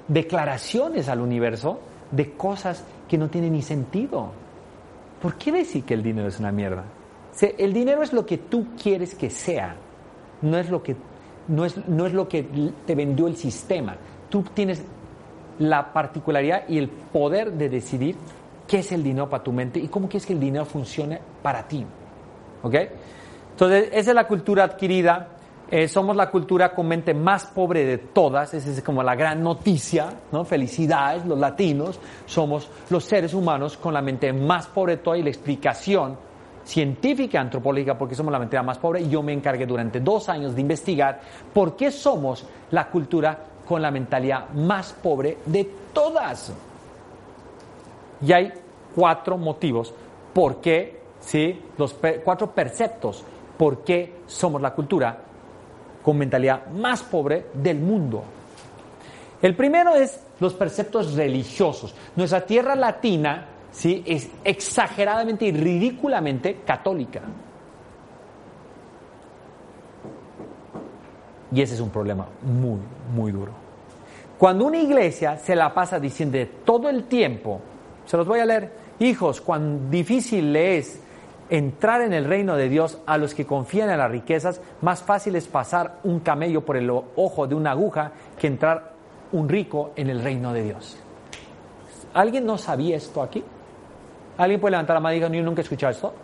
declaraciones 0.06 1.08
al 1.08 1.20
universo 1.20 1.80
de 2.10 2.32
cosas 2.32 2.84
que 3.08 3.18
no 3.18 3.28
tienen 3.28 3.52
ni 3.52 3.62
sentido? 3.62 4.32
¿Por 5.20 5.34
qué 5.36 5.52
decir 5.52 5.84
que 5.84 5.94
el 5.94 6.02
dinero 6.02 6.28
es 6.28 6.38
una 6.38 6.52
mierda? 6.52 6.84
el 7.40 7.72
dinero 7.72 8.02
es 8.02 8.12
lo 8.12 8.26
que 8.26 8.38
tú 8.38 8.68
quieres 8.82 9.14
que 9.14 9.30
sea, 9.30 9.76
no 10.42 10.58
es 10.58 10.70
lo 10.70 10.82
que, 10.82 10.96
no 11.48 11.64
es, 11.64 11.76
no 11.88 12.06
es 12.06 12.12
lo 12.12 12.28
que 12.28 12.46
te 12.86 12.94
vendió 12.94 13.26
el 13.26 13.36
sistema. 13.36 13.96
Tú 14.28 14.42
tienes 14.54 14.82
la 15.58 15.92
particularidad 15.92 16.68
y 16.68 16.78
el 16.78 16.88
poder 16.88 17.52
de 17.52 17.68
decidir 17.68 18.16
qué 18.66 18.78
es 18.78 18.92
el 18.92 19.02
dinero 19.02 19.28
para 19.28 19.42
tu 19.42 19.52
mente 19.52 19.80
y 19.80 19.88
cómo 19.88 20.08
quieres 20.08 20.26
que 20.26 20.34
el 20.34 20.40
dinero 20.40 20.64
funcione 20.64 21.20
para 21.42 21.66
ti. 21.66 21.84
¿Ok? 22.62 22.74
Entonces, 23.52 23.88
esa 23.92 24.10
es 24.10 24.14
la 24.14 24.26
cultura 24.26 24.64
adquirida. 24.64 25.28
Eh, 25.70 25.88
somos 25.88 26.16
la 26.16 26.30
cultura 26.30 26.74
con 26.74 26.86
mente 26.86 27.12
más 27.12 27.46
pobre 27.46 27.84
de 27.84 27.98
todas, 27.98 28.54
esa 28.54 28.70
es 28.70 28.80
como 28.82 29.02
la 29.02 29.14
gran 29.14 29.42
noticia, 29.42 30.08
¿no? 30.32 30.42
Felicidades, 30.46 31.26
los 31.26 31.38
latinos 31.38 32.00
somos 32.24 32.70
los 32.88 33.04
seres 33.04 33.34
humanos 33.34 33.76
con 33.76 33.92
la 33.92 34.00
mente 34.00 34.32
más 34.32 34.66
pobre 34.66 34.96
de 34.96 35.02
todas 35.02 35.20
y 35.20 35.22
la 35.22 35.28
explicación 35.28 36.16
científica, 36.68 37.40
antropológica, 37.40 37.96
porque 37.96 38.14
somos 38.14 38.30
la 38.30 38.38
mente 38.38 38.60
más 38.60 38.76
pobre 38.76 39.00
y 39.00 39.08
yo 39.08 39.22
me 39.22 39.32
encargué 39.32 39.64
durante 39.64 40.00
dos 40.00 40.28
años 40.28 40.54
de 40.54 40.60
investigar 40.60 41.18
por 41.54 41.74
qué 41.76 41.90
somos 41.90 42.44
la 42.70 42.90
cultura 42.90 43.38
con 43.66 43.80
la 43.80 43.90
mentalidad 43.90 44.50
más 44.50 44.92
pobre 44.92 45.38
de 45.46 45.64
todas. 45.94 46.52
Y 48.20 48.32
hay 48.32 48.52
cuatro 48.94 49.38
motivos 49.38 49.94
por 50.34 50.60
qué, 50.60 51.00
¿sí? 51.20 51.58
los 51.78 51.96
cuatro 52.22 52.50
perceptos 52.50 53.24
por 53.56 53.82
qué 53.82 54.16
somos 54.26 54.60
la 54.60 54.74
cultura 54.74 55.18
con 56.02 56.18
mentalidad 56.18 56.66
más 56.66 57.02
pobre 57.02 57.46
del 57.54 57.78
mundo. 57.78 58.22
El 59.40 59.56
primero 59.56 59.94
es 59.94 60.20
los 60.38 60.52
preceptos 60.52 61.14
religiosos. 61.14 61.94
Nuestra 62.14 62.42
tierra 62.44 62.74
latina 62.74 63.46
¿sí? 63.72 64.02
es 64.06 64.30
exageradamente 64.44 65.46
y 65.46 65.52
ridículamente 65.52 66.60
católica. 66.64 67.20
Y 71.50 71.62
ese 71.62 71.74
es 71.74 71.80
un 71.80 71.90
problema 71.90 72.26
muy, 72.42 72.80
muy 73.14 73.32
duro. 73.32 73.52
Cuando 74.38 74.66
una 74.66 74.78
iglesia 74.78 75.36
se 75.38 75.56
la 75.56 75.72
pasa 75.74 75.98
diciendo 75.98 76.38
todo 76.64 76.88
el 76.88 77.04
tiempo, 77.04 77.60
se 78.04 78.16
los 78.16 78.26
voy 78.26 78.40
a 78.40 78.46
leer, 78.46 78.70
hijos, 79.00 79.40
cuán 79.40 79.90
difícil 79.90 80.52
le 80.52 80.78
es 80.78 81.00
entrar 81.50 82.02
en 82.02 82.12
el 82.12 82.26
reino 82.26 82.56
de 82.56 82.68
Dios 82.68 82.98
a 83.06 83.16
los 83.16 83.34
que 83.34 83.46
confían 83.46 83.90
en 83.90 83.98
las 83.98 84.10
riquezas, 84.10 84.60
más 84.82 85.02
fácil 85.02 85.34
es 85.36 85.48
pasar 85.48 85.98
un 86.04 86.20
camello 86.20 86.64
por 86.64 86.76
el 86.76 86.90
ojo 86.90 87.46
de 87.46 87.54
una 87.54 87.72
aguja 87.72 88.12
que 88.38 88.46
entrar 88.46 88.92
un 89.32 89.48
rico 89.48 89.92
en 89.96 90.10
el 90.10 90.22
reino 90.22 90.52
de 90.52 90.62
Dios. 90.62 90.98
¿Alguien 92.14 92.46
no 92.46 92.58
sabía 92.58 92.96
esto 92.96 93.22
aquí? 93.22 93.42
¿Alguien 94.38 94.60
puede 94.60 94.70
levantar 94.70 94.94
la 94.94 95.00
mano 95.00 95.16
y 95.16 95.20
decir, 95.20 95.36
yo 95.36 95.42
nunca 95.42 95.60
he 95.60 95.64
escuchado 95.64 95.90
esto? 95.90 96.14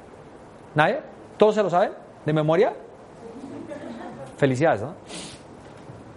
¿Nadie? 0.77 1.01
¿Todos 1.37 1.57
se 1.57 1.63
lo 1.63 1.69
saben? 1.69 1.91
¿De 2.25 2.33
memoria? 2.33 2.73
Felicidades, 4.37 4.83
¿no? 4.83 4.95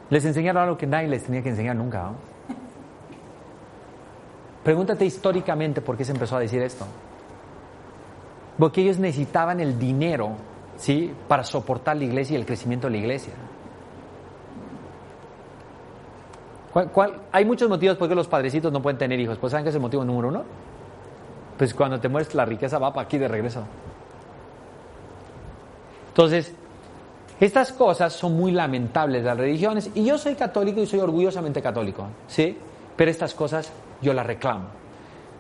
Les 0.09 0.23
enseñaron 0.23 0.63
algo 0.63 0.77
que 0.77 0.85
nadie 0.87 1.07
les 1.07 1.23
tenía 1.23 1.41
que 1.41 1.49
enseñar 1.49 1.75
nunca. 1.75 2.03
¿no? 2.03 2.15
Pregúntate 4.63 5.05
históricamente 5.05 5.81
por 5.81 5.97
qué 5.97 6.05
se 6.05 6.11
empezó 6.11 6.37
a 6.37 6.39
decir 6.39 6.61
esto. 6.61 6.85
Porque 8.59 8.81
ellos 8.81 8.99
necesitaban 8.99 9.59
el 9.59 9.77
dinero, 9.79 10.31
¿sí? 10.77 11.13
Para 11.27 11.43
soportar 11.43 11.97
la 11.97 12.03
iglesia 12.03 12.35
y 12.35 12.39
el 12.39 12.45
crecimiento 12.45 12.87
de 12.87 12.91
la 12.91 12.97
iglesia. 12.97 13.33
Hay 17.31 17.45
muchos 17.45 17.67
motivos 17.69 17.97
por 17.97 18.07
qué 18.07 18.13
los 18.13 18.27
padrecitos 18.27 18.71
no 18.71 18.81
pueden 18.81 18.97
tener 18.97 19.19
hijos. 19.19 19.37
Pues 19.39 19.51
¿saben 19.51 19.63
qué 19.63 19.69
es 19.69 19.75
el 19.75 19.81
motivo 19.81 20.05
número 20.05 20.27
uno? 20.27 20.43
Pues 21.57 21.73
cuando 21.73 21.99
te 21.99 22.09
mueres 22.09 22.33
la 22.35 22.45
riqueza 22.45 22.77
va 22.79 22.93
para 22.93 23.05
aquí 23.05 23.17
de 23.17 23.27
regreso. 23.27 23.63
Entonces, 26.09 26.53
estas 27.39 27.71
cosas 27.71 28.13
son 28.13 28.35
muy 28.35 28.51
lamentables 28.51 29.21
de 29.23 29.29
las 29.29 29.37
religiones 29.37 29.91
y 29.93 30.03
yo 30.03 30.17
soy 30.17 30.35
católico 30.35 30.81
y 30.81 30.87
soy 30.87 30.99
orgullosamente 30.99 31.61
católico, 31.61 32.07
¿sí? 32.27 32.57
Pero 32.95 33.11
estas 33.11 33.33
cosas 33.33 33.71
yo 34.01 34.13
las 34.13 34.25
reclamo. 34.25 34.65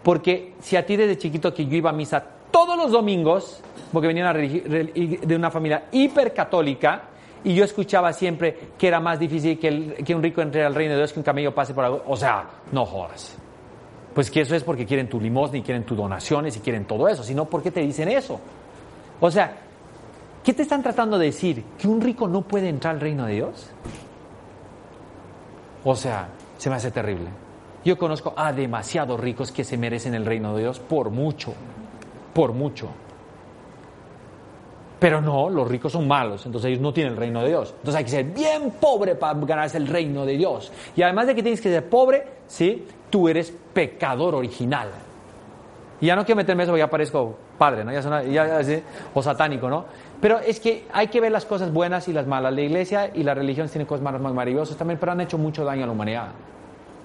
Porque 0.03 0.53
si 0.59 0.75
a 0.75 0.85
ti 0.85 0.95
desde 0.95 1.17
chiquito 1.17 1.53
que 1.53 1.65
yo 1.65 1.75
iba 1.75 1.89
a 1.89 1.93
misa 1.93 2.23
todos 2.51 2.77
los 2.77 2.91
domingos, 2.91 3.61
porque 3.91 4.07
venía 4.07 4.31
de 4.31 5.35
una 5.35 5.49
familia 5.51 5.85
hipercatólica, 5.91 7.03
y 7.43 7.55
yo 7.55 7.63
escuchaba 7.63 8.13
siempre 8.13 8.71
que 8.77 8.87
era 8.87 8.99
más 8.99 9.19
difícil 9.19 9.57
que, 9.57 10.03
que 10.05 10.15
un 10.15 10.21
rico 10.21 10.41
entre 10.41 10.65
al 10.65 10.75
reino 10.75 10.93
de 10.93 10.99
Dios 10.99 11.13
que 11.13 11.19
un 11.19 11.23
camello 11.23 11.53
pase 11.53 11.73
por 11.73 11.85
algo. 11.85 12.03
O 12.07 12.17
sea, 12.17 12.45
no 12.71 12.85
jodas. 12.85 13.37
Pues 14.17 14.31
que 14.31 14.41
eso 14.41 14.55
es 14.55 14.63
porque 14.63 14.87
quieren 14.87 15.07
tu 15.07 15.21
limosna 15.21 15.59
y 15.59 15.61
quieren 15.61 15.83
tus 15.83 15.95
donaciones 15.95 16.57
y 16.57 16.59
quieren 16.59 16.85
todo 16.85 17.07
eso. 17.07 17.21
Si 17.21 17.35
no, 17.35 17.45
¿por 17.45 17.61
qué 17.61 17.69
te 17.69 17.81
dicen 17.81 18.09
eso? 18.09 18.39
O 19.21 19.29
sea, 19.29 19.57
¿qué 20.43 20.55
te 20.55 20.63
están 20.63 20.81
tratando 20.81 21.19
de 21.19 21.27
decir? 21.27 21.63
¿Que 21.77 21.87
un 21.87 22.01
rico 22.01 22.27
no 22.27 22.41
puede 22.41 22.67
entrar 22.67 22.95
al 22.95 22.99
reino 22.99 23.27
de 23.27 23.33
Dios? 23.35 23.69
O 25.83 25.95
sea, 25.95 26.29
se 26.57 26.67
me 26.67 26.77
hace 26.77 26.89
terrible. 26.89 27.27
Yo 27.85 27.95
conozco 27.95 28.33
a 28.35 28.51
demasiados 28.51 29.19
ricos 29.19 29.51
que 29.51 29.63
se 29.63 29.77
merecen 29.77 30.15
el 30.15 30.25
reino 30.25 30.55
de 30.55 30.63
Dios 30.63 30.79
por 30.79 31.11
mucho 31.11 31.53
por 32.37 32.53
mucho. 32.53 32.89
Pero 34.99 35.21
no, 35.21 35.49
los 35.49 35.67
ricos 35.67 35.91
son 35.91 36.07
malos, 36.07 36.45
entonces 36.45 36.69
ellos 36.69 36.81
no 36.81 36.91
tienen 36.91 37.13
el 37.13 37.19
reino 37.19 37.41
de 37.41 37.49
Dios. 37.49 37.69
Entonces 37.77 37.95
hay 37.95 38.03
que 38.03 38.09
ser 38.09 38.25
bien 38.25 38.71
pobre 38.79 39.15
para 39.15 39.39
ganarse 39.39 39.77
el 39.77 39.87
reino 39.87 40.25
de 40.25 40.37
Dios. 40.37 40.71
Y 40.95 41.03
además 41.03 41.27
de 41.27 41.35
que 41.35 41.43
tienes 41.43 41.61
que 41.61 41.69
ser 41.69 41.87
pobre, 41.87 42.25
¿sí? 42.47 42.85
Tú 43.09 43.29
eres 43.29 43.53
pecador 43.73 44.33
original. 44.33 44.89
Y 46.01 46.07
ya 46.07 46.15
no 46.15 46.25
quiero 46.25 46.37
meterme 46.37 46.63
eso 46.63 46.71
porque 46.71 46.79
ya 46.79 46.89
parezco 46.89 47.35
padre, 47.57 47.83
¿no? 47.83 47.91
Ya, 47.91 48.61
o 49.13 49.21
satánico, 49.21 49.69
¿no? 49.69 49.85
Pero 50.19 50.39
es 50.39 50.59
que 50.59 50.85
hay 50.91 51.07
que 51.07 51.21
ver 51.21 51.31
las 51.31 51.45
cosas 51.45 51.71
buenas 51.71 52.07
y 52.07 52.13
las 52.13 52.25
malas. 52.25 52.53
La 52.53 52.61
iglesia 52.61 53.11
y 53.13 53.23
la 53.23 53.33
religión 53.33 53.67
tienen 53.67 53.87
cosas 53.87 54.03
malas 54.03 54.21
muy 54.21 54.33
maravillosas 54.33 54.77
también, 54.77 54.99
pero 54.99 55.11
han 55.11 55.21
hecho 55.21 55.37
mucho 55.37 55.63
daño 55.63 55.83
a 55.83 55.87
la 55.87 55.93
humanidad. 55.93 56.29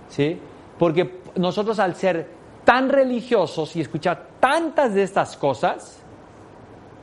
¿Sí? 0.08 0.38
Porque 0.78 1.20
nosotros 1.36 1.78
al 1.78 1.94
ser 1.94 2.28
tan 2.64 2.88
religiosos 2.88 3.74
y 3.76 3.80
escuchar 3.80 4.28
tantas 4.40 4.94
de 4.94 5.02
estas 5.02 5.36
cosas, 5.36 6.01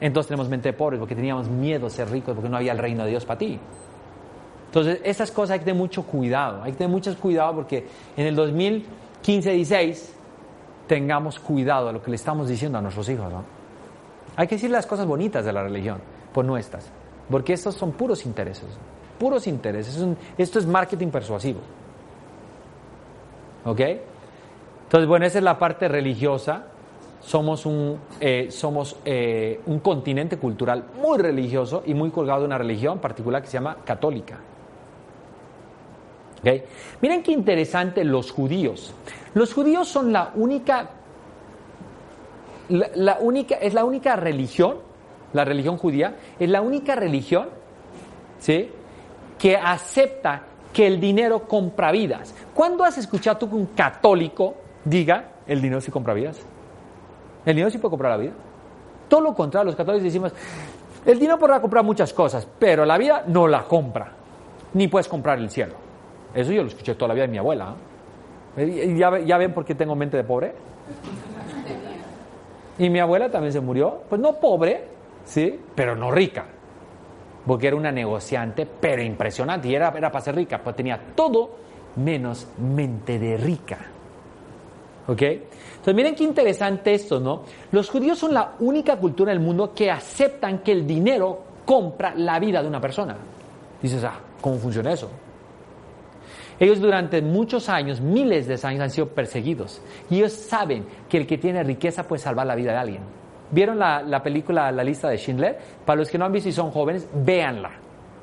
entonces 0.01 0.27
tenemos 0.27 0.49
mente 0.49 0.73
pobre 0.73 0.97
porque 0.97 1.15
teníamos 1.15 1.49
miedo 1.49 1.87
a 1.87 1.89
ser 1.89 2.09
ricos 2.09 2.33
porque 2.33 2.49
no 2.49 2.57
había 2.57 2.71
el 2.71 2.77
reino 2.77 3.03
de 3.03 3.09
Dios 3.09 3.25
para 3.25 3.37
ti. 3.37 3.59
Entonces, 4.67 5.01
esas 5.03 5.31
cosas 5.31 5.53
hay 5.53 5.59
que 5.59 5.65
tener 5.65 5.79
mucho 5.79 6.03
cuidado, 6.03 6.61
hay 6.63 6.71
que 6.71 6.77
tener 6.77 6.91
mucho 6.91 7.15
cuidado 7.17 7.55
porque 7.55 7.87
en 8.15 8.27
el 8.27 8.37
2015-16 8.37 10.09
tengamos 10.87 11.39
cuidado 11.39 11.87
de 11.87 11.93
lo 11.93 12.03
que 12.03 12.11
le 12.11 12.15
estamos 12.15 12.47
diciendo 12.47 12.77
a 12.77 12.81
nuestros 12.81 13.09
hijos. 13.09 13.31
¿no? 13.31 13.43
Hay 14.35 14.47
que 14.47 14.55
decir 14.55 14.69
las 14.69 14.85
cosas 14.85 15.05
bonitas 15.05 15.43
de 15.43 15.51
la 15.51 15.63
religión, 15.63 15.99
por 16.33 16.45
nuestras, 16.45 16.89
porque 17.29 17.53
estos 17.53 17.75
son 17.75 17.93
puros 17.93 18.25
intereses, 18.25 18.67
puros 19.17 19.47
intereses. 19.47 20.05
esto 20.37 20.59
es 20.59 20.65
marketing 20.65 21.07
persuasivo. 21.07 21.61
¿Ok? 23.65 23.79
Entonces, 24.83 25.07
bueno, 25.07 25.25
esa 25.25 25.39
es 25.39 25.43
la 25.43 25.59
parte 25.59 25.87
religiosa. 25.87 26.63
Somos 27.21 27.65
un, 27.65 27.99
eh, 28.19 28.47
somos, 28.49 28.95
eh, 29.05 29.61
un 29.65 29.79
continente 29.79 30.37
cultural 30.37 30.85
muy 31.01 31.17
religioso 31.17 31.83
y 31.85 31.93
muy 31.93 32.11
colgado 32.11 32.41
de 32.41 32.45
una 32.45 32.57
religión 32.57 32.99
particular 32.99 33.41
que 33.41 33.47
se 33.47 33.53
llama 33.53 33.77
católica. 33.85 34.39
¿Okay? 36.39 36.63
Miren 37.01 37.21
qué 37.21 37.31
interesante 37.31 38.03
los 38.03 38.31
judíos. 38.31 38.93
Los 39.33 39.53
judíos 39.53 39.87
son 39.87 40.13
la 40.13 40.31
única, 40.35 40.89
la, 42.69 43.17
única, 43.19 43.55
es 43.55 43.73
la 43.73 43.83
única 43.83 44.15
religión, 44.15 44.77
la 45.33 45.43
religión 45.43 45.77
judía, 45.77 46.15
es 46.39 46.49
la 46.49 46.61
única 46.61 46.95
religión, 46.95 47.49
¿sí? 48.39 48.69
Que 49.37 49.57
acepta 49.57 50.43
que 50.71 50.87
el 50.87 50.99
dinero 50.99 51.47
compra 51.47 51.91
vidas. 51.91 52.33
¿Cuándo 52.53 52.83
has 52.85 52.97
escuchado 52.97 53.37
tú 53.37 53.49
que 53.49 53.55
un 53.55 53.65
católico 53.67 54.55
diga, 54.83 55.31
el 55.47 55.61
dinero 55.61 55.81
sí 55.81 55.91
compra 55.91 56.13
vidas. 56.13 56.39
El 57.49 57.55
dinero 57.55 57.71
sí 57.71 57.79
puede 57.79 57.89
comprar 57.89 58.11
la 58.11 58.17
vida. 58.17 58.33
Todo 59.07 59.21
lo 59.21 59.33
contrario, 59.33 59.65
los 59.65 59.75
católicos 59.75 60.03
decimos, 60.03 60.31
el 61.03 61.17
dinero 61.17 61.39
podrá 61.39 61.59
comprar 61.59 61.83
muchas 61.83 62.13
cosas, 62.13 62.47
pero 62.59 62.85
la 62.85 62.95
vida 62.95 63.23
no 63.25 63.47
la 63.47 63.63
compra. 63.63 64.11
Ni 64.75 64.87
puedes 64.87 65.07
comprar 65.07 65.39
el 65.39 65.49
cielo. 65.49 65.73
Eso 66.31 66.51
yo 66.51 66.61
lo 66.61 66.67
escuché 66.67 66.93
toda 66.93 67.07
la 67.07 67.13
vida 67.15 67.25
de 67.25 67.31
mi 67.31 67.39
abuela. 67.39 67.73
¿eh? 68.55 68.95
¿Ya, 68.95 69.17
¿Ya 69.21 69.37
ven 69.39 69.51
por 69.51 69.65
qué 69.65 69.73
tengo 69.73 69.95
mente 69.95 70.15
de 70.15 70.23
pobre? 70.23 70.53
Y 72.77 72.87
mi 72.91 72.99
abuela 72.99 73.31
también 73.31 73.51
se 73.51 73.61
murió, 73.61 74.03
pues 74.07 74.21
no 74.21 74.33
pobre, 74.33 74.83
sí, 75.23 75.59
pero 75.73 75.95
no 75.95 76.11
rica. 76.11 76.45
Porque 77.47 77.65
era 77.65 77.75
una 77.75 77.91
negociante, 77.91 78.67
pero 78.67 79.01
impresionante. 79.01 79.69
Y 79.69 79.73
era, 79.73 79.91
era 79.97 80.11
para 80.11 80.23
ser 80.23 80.35
rica, 80.35 80.61
pues 80.63 80.75
tenía 80.75 80.99
todo 81.15 81.49
menos 81.95 82.47
mente 82.59 83.17
de 83.17 83.37
rica. 83.37 83.79
¿Ok? 85.09 85.23
Entonces 85.23 85.95
miren 85.95 86.13
qué 86.13 86.23
interesante 86.23 86.93
esto, 86.93 87.19
¿no? 87.19 87.41
Los 87.71 87.89
judíos 87.89 88.19
son 88.19 88.31
la 88.31 88.53
única 88.59 88.95
cultura 88.97 89.31
del 89.31 89.39
mundo 89.41 89.73
que 89.73 89.89
aceptan 89.89 90.59
que 90.59 90.71
el 90.71 90.85
dinero 90.85 91.41
compra 91.65 92.13
la 92.15 92.37
vida 92.37 92.61
de 92.61 92.67
una 92.67 92.79
persona. 92.79 93.15
Dices, 93.81 94.03
ah, 94.03 94.19
¿cómo 94.39 94.57
funciona 94.57 94.91
eso? 94.91 95.09
Ellos 96.59 96.79
durante 96.79 97.23
muchos 97.23 97.69
años, 97.69 98.01
miles 98.01 98.45
de 98.45 98.59
años, 98.67 98.81
han 98.81 98.91
sido 98.91 99.07
perseguidos. 99.07 99.81
Y 100.11 100.17
ellos 100.17 100.33
saben 100.33 100.85
que 101.09 101.17
el 101.17 101.25
que 101.25 101.39
tiene 101.39 101.63
riqueza 101.63 102.07
puede 102.07 102.21
salvar 102.21 102.45
la 102.45 102.53
vida 102.53 102.73
de 102.73 102.77
alguien. 102.77 103.01
¿Vieron 103.49 103.79
la, 103.79 104.03
la 104.03 104.21
película 104.21 104.71
La 104.71 104.83
lista 104.83 105.09
de 105.09 105.17
Schindler? 105.17 105.57
Para 105.85 105.97
los 105.97 106.09
que 106.09 106.19
no 106.19 106.25
han 106.25 106.31
visto 106.31 106.49
y 106.49 106.51
son 106.51 106.69
jóvenes, 106.69 107.07
véanla. 107.13 107.71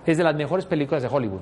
Es 0.05 0.19
de 0.19 0.23
las 0.23 0.37
mejores 0.37 0.67
películas 0.67 1.03
de 1.03 1.09
Hollywood. 1.09 1.41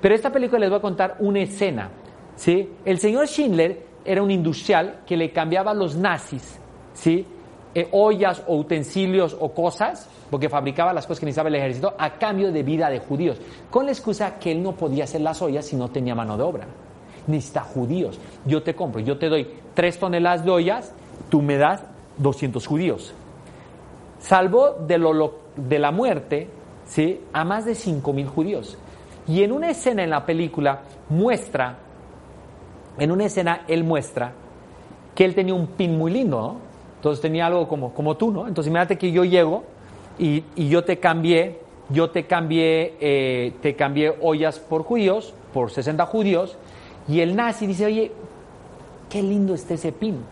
Pero 0.00 0.14
esta 0.14 0.32
película 0.32 0.60
les 0.60 0.70
voy 0.70 0.78
a 0.78 0.82
contar 0.82 1.16
una 1.18 1.40
escena 1.40 1.90
¿sí? 2.36 2.70
El 2.84 2.98
señor 2.98 3.26
Schindler 3.26 3.91
era 4.04 4.22
un 4.22 4.30
industrial 4.30 5.00
que 5.06 5.16
le 5.16 5.32
cambiaba 5.32 5.74
los 5.74 5.96
nazis, 5.96 6.58
¿sí? 6.94 7.26
Eh, 7.74 7.88
ollas 7.92 8.42
o 8.46 8.56
utensilios 8.56 9.34
o 9.38 9.52
cosas, 9.54 10.08
porque 10.30 10.48
fabricaba 10.48 10.92
las 10.92 11.06
cosas 11.06 11.20
que 11.20 11.26
necesitaba 11.26 11.48
el 11.48 11.54
ejército, 11.54 11.94
a 11.98 12.18
cambio 12.18 12.52
de 12.52 12.62
vida 12.62 12.90
de 12.90 12.98
judíos, 12.98 13.38
con 13.70 13.86
la 13.86 13.92
excusa 13.92 14.38
que 14.38 14.52
él 14.52 14.62
no 14.62 14.72
podía 14.72 15.04
hacer 15.04 15.22
las 15.22 15.40
ollas 15.40 15.66
si 15.66 15.76
no 15.76 15.88
tenía 15.88 16.14
mano 16.14 16.36
de 16.36 16.42
obra. 16.42 16.66
Necesita 17.26 17.62
judíos. 17.62 18.18
Yo 18.44 18.62
te 18.62 18.74
compro, 18.74 19.00
yo 19.00 19.16
te 19.16 19.28
doy 19.28 19.48
tres 19.74 19.98
toneladas 19.98 20.44
de 20.44 20.50
ollas, 20.50 20.92
tú 21.30 21.40
me 21.40 21.56
das 21.56 21.82
200 22.18 22.66
judíos. 22.66 23.14
Salvó 24.18 24.74
de, 24.86 24.98
lo, 24.98 25.38
de 25.56 25.78
la 25.78 25.90
muerte 25.90 26.48
¿sí? 26.86 27.20
a 27.32 27.44
más 27.44 27.64
de 27.64 27.72
5.000 27.72 28.26
judíos. 28.26 28.76
Y 29.26 29.42
en 29.42 29.52
una 29.52 29.70
escena 29.70 30.02
en 30.02 30.10
la 30.10 30.26
película 30.26 30.82
muestra, 31.08 31.78
en 32.98 33.10
una 33.10 33.24
escena 33.24 33.62
él 33.68 33.84
muestra 33.84 34.32
que 35.14 35.24
él 35.24 35.34
tenía 35.34 35.54
un 35.54 35.66
pin 35.66 35.96
muy 35.96 36.12
lindo, 36.12 36.40
¿no? 36.40 36.56
Entonces 36.96 37.20
tenía 37.20 37.46
algo 37.46 37.66
como, 37.68 37.92
como 37.92 38.16
tú, 38.16 38.30
¿no? 38.30 38.46
Entonces 38.46 38.70
imagínate 38.70 38.96
que 38.96 39.10
yo 39.10 39.24
llego 39.24 39.64
y, 40.18 40.44
yo 40.56 40.84
te 40.84 40.98
cambié, 40.98 41.58
yo 41.88 42.10
te 42.10 42.26
cambié, 42.26 42.96
eh, 43.00 43.54
te 43.60 43.74
cambié 43.74 44.14
ollas 44.20 44.58
por 44.58 44.84
judíos, 44.84 45.34
por 45.52 45.70
60 45.70 46.06
judíos, 46.06 46.56
y 47.08 47.20
el 47.20 47.34
nazi 47.34 47.66
dice, 47.66 47.86
oye, 47.86 48.12
qué 49.10 49.22
lindo 49.22 49.54
está 49.54 49.74
ese 49.74 49.90
pin. 49.90 50.22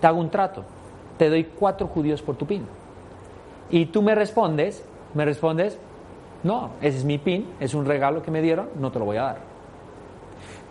Te 0.00 0.06
hago 0.06 0.20
un 0.20 0.30
trato, 0.30 0.62
te 1.18 1.28
doy 1.28 1.44
cuatro 1.44 1.88
judíos 1.88 2.22
por 2.22 2.36
tu 2.36 2.46
pin. 2.46 2.64
Y 3.70 3.86
tú 3.86 4.02
me 4.02 4.14
respondes, 4.14 4.84
me 5.14 5.24
respondes, 5.24 5.78
no, 6.44 6.70
ese 6.80 6.98
es 6.98 7.04
mi 7.04 7.18
pin, 7.18 7.46
es 7.58 7.74
un 7.74 7.84
regalo 7.84 8.22
que 8.22 8.30
me 8.30 8.40
dieron, 8.40 8.68
no 8.78 8.92
te 8.92 9.00
lo 9.00 9.04
voy 9.04 9.16
a 9.16 9.22
dar. 9.22 9.57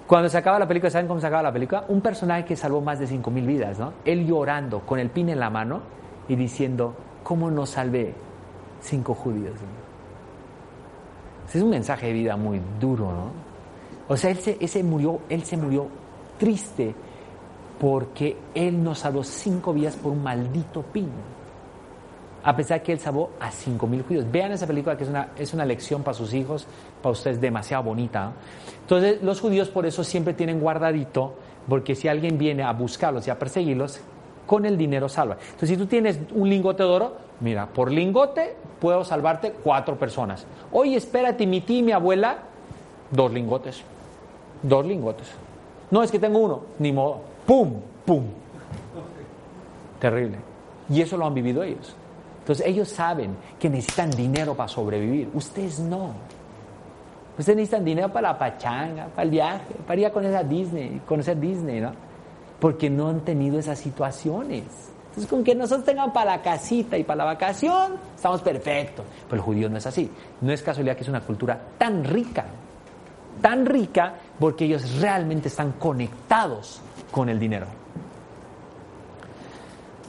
Cuando 0.07 0.29
se 0.29 0.37
acaba 0.37 0.57
la 0.57 0.67
película, 0.67 0.89
¿saben 0.89 1.07
cómo 1.07 1.19
se 1.19 1.27
acaba 1.27 1.43
la 1.43 1.51
película? 1.51 1.83
Un 1.89 1.99
personaje 1.99 2.45
que 2.45 2.55
salvó 2.55 2.79
más 2.79 2.97
de 2.97 3.07
5.000 3.07 3.45
vidas, 3.45 3.77
¿no? 3.77 3.91
Él 4.05 4.25
llorando 4.25 4.79
con 4.79 4.99
el 4.99 5.09
pin 5.09 5.27
en 5.27 5.39
la 5.39 5.49
mano 5.49 5.81
y 6.29 6.35
diciendo, 6.35 6.95
¿cómo 7.23 7.51
no 7.51 7.65
salvé 7.65 8.13
cinco 8.79 9.13
judíos? 9.13 9.55
Es 11.53 11.61
un 11.61 11.69
mensaje 11.69 12.07
de 12.07 12.13
vida 12.13 12.37
muy 12.37 12.61
duro, 12.79 13.11
¿no? 13.11 13.31
O 14.07 14.15
sea, 14.15 14.29
él 14.29 14.37
se, 14.37 14.57
ese 14.61 14.81
murió, 14.81 15.19
él 15.27 15.43
se 15.43 15.57
murió 15.57 15.87
triste 16.37 16.95
porque 17.79 18.37
él 18.55 18.81
nos 18.81 18.99
salvó 18.99 19.23
cinco 19.25 19.73
vidas 19.73 19.97
por 19.97 20.13
un 20.13 20.23
maldito 20.23 20.83
pin 20.83 21.09
a 22.47 22.55
pesar 22.55 22.81
que 22.81 22.93
él 22.93 22.99
salvó 22.99 23.31
a 23.41 23.51
5.000 23.51 24.07
judíos. 24.07 24.25
Vean 24.31 24.53
esa 24.53 24.65
película 24.65 24.95
que 24.95 25.03
es 25.03 25.09
una, 25.09 25.31
es 25.37 25.53
una 25.53 25.65
lección 25.65 26.01
para 26.01 26.15
sus 26.15 26.33
hijos, 26.33 26.65
para 27.01 27.11
ustedes 27.11 27.41
demasiado 27.41 27.83
bonita. 27.83 28.31
Entonces 28.83 29.21
los 29.21 29.41
judíos 29.41 29.67
por 29.67 29.85
eso 29.85 30.01
siempre 30.01 30.33
tienen 30.33 30.61
guardadito, 30.61 31.33
porque 31.67 31.93
si 31.93 32.07
alguien 32.07 32.37
viene 32.37 32.63
a 32.63 32.71
buscarlos 32.71 33.27
y 33.27 33.31
a 33.31 33.37
perseguirlos, 33.37 33.99
con 34.45 34.65
el 34.65 34.77
dinero 34.77 35.09
salva. 35.09 35.35
Entonces 35.41 35.71
si 35.71 35.75
tú 35.75 35.87
tienes 35.87 36.21
un 36.33 36.49
lingote 36.49 36.83
de 36.83 36.89
oro, 36.89 37.17
mira, 37.41 37.67
por 37.67 37.91
lingote 37.91 38.55
puedo 38.79 39.03
salvarte 39.03 39.51
cuatro 39.51 39.99
personas. 39.99 40.47
Oye, 40.71 40.95
espérate, 40.95 41.45
mi 41.45 41.59
tía 41.59 41.79
y 41.79 41.83
mi 41.83 41.91
abuela, 41.91 42.43
dos 43.11 43.29
lingotes. 43.29 43.83
Dos 44.63 44.85
lingotes. 44.85 45.27
No 45.91 46.01
es 46.01 46.09
que 46.09 46.17
tengo 46.17 46.39
uno, 46.39 46.61
ni 46.79 46.93
modo. 46.93 47.19
¡Pum! 47.45 47.73
¡Pum! 48.05 48.23
Terrible. 49.99 50.37
Y 50.89 51.01
eso 51.01 51.17
lo 51.17 51.25
han 51.25 51.33
vivido 51.33 51.61
ellos. 51.61 51.93
Entonces 52.47 52.65
ellos 52.65 52.87
saben 52.87 53.35
que 53.59 53.69
necesitan 53.69 54.09
dinero 54.09 54.55
para 54.55 54.69
sobrevivir. 54.69 55.29
Ustedes 55.33 55.79
no. 55.79 56.13
Ustedes 57.37 57.57
necesitan 57.57 57.83
dinero 57.83 58.07
para 58.07 58.29
la 58.29 58.37
pachanga, 58.37 59.07
para 59.07 59.23
el 59.23 59.31
viaje, 59.31 59.75
para 59.85 59.99
ir 59.99 60.05
a 60.05 60.13
conocer 60.13 60.47
Disney, 60.47 61.01
conocer 61.05 61.37
Disney, 61.37 61.81
¿no? 61.81 61.91
Porque 62.57 62.89
no 62.89 63.09
han 63.09 63.19
tenido 63.19 63.59
esas 63.59 63.77
situaciones. 63.77 64.63
Entonces, 65.09 65.27
con 65.29 65.43
que 65.43 65.55
nosotros 65.55 65.83
tengan 65.83 66.13
para 66.13 66.37
la 66.37 66.41
casita 66.41 66.97
y 66.97 67.03
para 67.03 67.17
la 67.17 67.25
vacación, 67.25 67.95
estamos 68.15 68.41
perfectos. 68.41 69.05
Pero 69.25 69.35
el 69.35 69.41
judío 69.41 69.69
no 69.69 69.77
es 69.77 69.85
así. 69.85 70.09
No 70.39 70.53
es 70.53 70.61
casualidad 70.61 70.95
que 70.95 71.03
es 71.03 71.09
una 71.09 71.19
cultura 71.19 71.59
tan 71.77 72.05
rica, 72.05 72.45
tan 73.41 73.65
rica, 73.65 74.13
porque 74.39 74.63
ellos 74.63 75.01
realmente 75.01 75.49
están 75.49 75.73
conectados 75.73 76.81
con 77.11 77.27
el 77.27 77.39
dinero. 77.39 77.67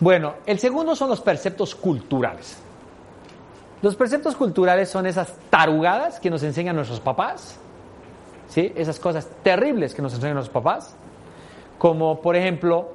Bueno, 0.00 0.34
el 0.46 0.58
segundo 0.58 0.94
son 0.94 1.10
los 1.10 1.20
preceptos 1.20 1.74
culturales. 1.74 2.62
Los 3.82 3.96
preceptos 3.96 4.36
culturales 4.36 4.88
son 4.88 5.06
esas 5.06 5.34
tarugadas 5.50 6.20
que 6.20 6.30
nos 6.30 6.42
enseñan 6.42 6.76
nuestros 6.76 7.00
papás, 7.00 7.58
¿sí? 8.48 8.72
esas 8.76 8.98
cosas 8.98 9.28
terribles 9.42 9.94
que 9.94 10.02
nos 10.02 10.14
enseñan 10.14 10.34
nuestros 10.34 10.62
papás, 10.62 10.96
como 11.78 12.20
por 12.20 12.34
ejemplo, 12.34 12.90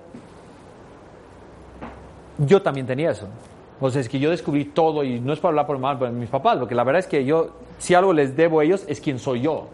yo 2.38 2.62
también 2.62 2.86
tenía 2.86 3.12
eso. 3.12 3.28
O 3.80 3.90
sea, 3.90 4.02
es 4.02 4.08
que 4.08 4.20
yo 4.20 4.30
descubrí 4.30 4.66
todo 4.66 5.04
y 5.04 5.20
no 5.20 5.34
es 5.34 5.40
para 5.40 5.50
hablar 5.50 5.68
por 5.68 5.78
mal 5.78 6.00
de 6.00 6.10
mis 6.10 6.30
papás, 6.30 6.58
porque 6.58 6.76
la 6.76 6.84
verdad 6.84 7.00
es 7.00 7.08
que 7.08 7.26
yo, 7.26 7.58
si 7.80 7.94
algo 7.94 8.14
les 8.14 8.36
debo 8.36 8.60
a 8.60 8.64
ellos, 8.64 8.84
es 8.88 9.02
quien 9.02 9.20
soy 9.20 9.42
yo. 9.42 9.68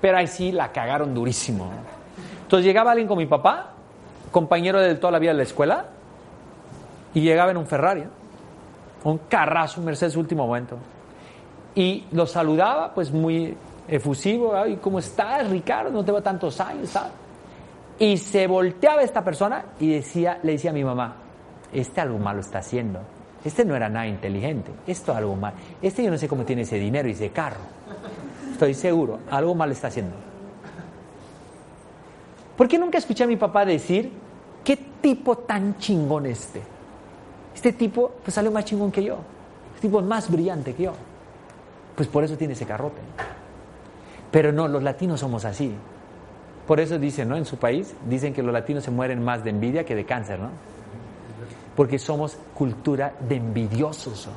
Pero 0.00 0.18
ahí 0.18 0.26
sí 0.26 0.50
la 0.50 0.72
cagaron 0.72 1.14
durísimo. 1.14 1.70
Entonces 2.42 2.64
llegaba 2.64 2.92
alguien 2.92 3.08
con 3.08 3.18
mi 3.18 3.26
papá, 3.26 3.72
compañero 4.30 4.80
de 4.80 4.94
toda 4.96 5.12
la 5.12 5.18
vida 5.18 5.32
de 5.32 5.38
la 5.38 5.42
escuela, 5.44 5.86
y 7.14 7.20
llegaba 7.20 7.52
en 7.52 7.56
un 7.56 7.66
Ferrari, 7.66 8.04
un 9.04 9.18
carrazo, 9.28 9.80
un 9.80 9.86
Mercedes 9.86 10.16
último 10.16 10.46
momento. 10.46 10.76
Y 11.74 12.04
lo 12.12 12.26
saludaba, 12.26 12.92
pues 12.92 13.12
muy 13.12 13.56
efusivo, 13.88 14.54
¿y 14.66 14.76
cómo 14.76 14.98
estás, 14.98 15.48
Ricardo? 15.48 15.90
No 15.90 16.04
te 16.04 16.12
va 16.12 16.20
tantos 16.20 16.60
años, 16.60 16.90
¿sabes? 16.90 17.12
Y 17.98 18.16
se 18.16 18.46
volteaba 18.46 19.02
esta 19.02 19.22
persona 19.22 19.64
y 19.78 19.92
decía, 19.92 20.40
le 20.42 20.52
decía 20.52 20.70
a 20.70 20.74
mi 20.74 20.82
mamá, 20.82 21.14
este 21.72 22.00
algo 22.00 22.18
malo 22.18 22.40
está 22.40 22.58
haciendo. 22.58 23.00
Este 23.44 23.64
no 23.64 23.76
era 23.76 23.88
nada 23.88 24.06
inteligente, 24.06 24.72
esto 24.86 25.12
es 25.12 25.18
algo 25.18 25.36
mal. 25.36 25.52
Este 25.80 26.02
yo 26.02 26.10
no 26.10 26.18
sé 26.18 26.26
cómo 26.26 26.44
tiene 26.44 26.62
ese 26.62 26.76
dinero 26.76 27.08
y 27.08 27.12
ese 27.12 27.30
carro. 27.30 27.60
Estoy 28.50 28.74
seguro, 28.74 29.20
algo 29.30 29.54
mal 29.54 29.70
está 29.70 29.88
haciendo. 29.88 30.16
¿Por 32.56 32.68
qué 32.68 32.78
nunca 32.78 32.98
escuché 32.98 33.24
a 33.24 33.26
mi 33.26 33.36
papá 33.36 33.64
decir, 33.64 34.10
qué 34.64 34.76
tipo 35.00 35.38
tan 35.38 35.76
chingón 35.78 36.26
este? 36.26 36.73
Este 37.54 37.72
tipo 37.72 38.12
pues 38.22 38.34
salió 38.34 38.50
más 38.50 38.64
chingón 38.64 38.90
que 38.90 39.02
yo. 39.02 39.18
Este 39.74 39.88
tipo 39.88 40.00
es 40.00 40.06
más 40.06 40.30
brillante 40.30 40.74
que 40.74 40.84
yo. 40.84 40.92
Pues 41.94 42.08
por 42.08 42.24
eso 42.24 42.36
tiene 42.36 42.54
ese 42.54 42.66
carrote. 42.66 43.00
Pero 44.30 44.52
no, 44.52 44.66
los 44.66 44.82
latinos 44.82 45.20
somos 45.20 45.44
así. 45.44 45.72
Por 46.66 46.80
eso 46.80 46.98
dicen, 46.98 47.28
¿no? 47.28 47.36
En 47.36 47.44
su 47.44 47.56
país 47.56 47.94
dicen 48.08 48.32
que 48.32 48.42
los 48.42 48.52
latinos 48.52 48.84
se 48.84 48.90
mueren 48.90 49.22
más 49.22 49.44
de 49.44 49.50
envidia 49.50 49.84
que 49.84 49.94
de 49.94 50.04
cáncer, 50.04 50.40
¿no? 50.40 50.50
Porque 51.76 51.98
somos 51.98 52.36
cultura 52.54 53.14
de 53.28 53.36
envidiosos, 53.36 54.28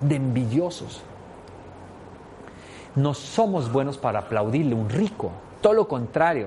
de 0.00 0.16
envidiosos. 0.16 1.02
No 2.96 3.14
somos 3.14 3.70
buenos 3.70 3.98
para 3.98 4.20
aplaudirle 4.20 4.74
a 4.74 4.78
un 4.78 4.88
rico. 4.88 5.30
Todo 5.60 5.74
lo 5.74 5.88
contrario. 5.88 6.46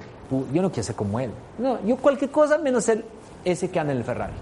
Yo 0.53 0.61
no 0.61 0.69
quiero 0.69 0.83
ser 0.83 0.95
como 0.95 1.19
él. 1.19 1.31
No, 1.57 1.83
yo 1.85 1.97
cualquier 1.97 2.31
cosa 2.31 2.57
menos 2.57 2.83
ser 2.83 3.05
ese 3.45 3.69
que 3.71 3.79
anda 3.79 3.93
en 3.93 3.99
el 3.99 4.03
Ferrari. 4.03 4.33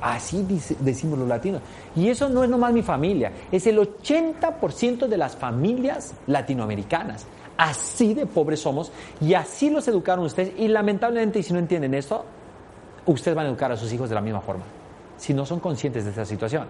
Así 0.00 0.46
decimos 0.80 1.18
los 1.18 1.28
latinos. 1.28 1.62
Y 1.94 2.08
eso 2.08 2.28
no 2.28 2.44
es 2.44 2.50
nomás 2.50 2.72
mi 2.72 2.82
familia, 2.82 3.32
es 3.50 3.66
el 3.66 3.78
80% 3.78 5.06
de 5.06 5.16
las 5.16 5.36
familias 5.36 6.14
latinoamericanas. 6.26 7.26
Así 7.56 8.12
de 8.12 8.26
pobres 8.26 8.60
somos 8.60 8.92
y 9.20 9.32
así 9.32 9.70
los 9.70 9.88
educaron 9.88 10.26
ustedes. 10.26 10.52
Y 10.58 10.68
lamentablemente, 10.68 11.42
si 11.42 11.52
no 11.52 11.58
entienden 11.58 11.94
esto, 11.94 12.24
ustedes 13.06 13.34
van 13.34 13.46
a 13.46 13.48
educar 13.48 13.72
a 13.72 13.76
sus 13.76 13.92
hijos 13.92 14.08
de 14.08 14.14
la 14.14 14.20
misma 14.20 14.40
forma, 14.40 14.64
si 15.16 15.32
no 15.32 15.46
son 15.46 15.60
conscientes 15.60 16.04
de 16.04 16.10
esta 16.10 16.24
situación. 16.24 16.66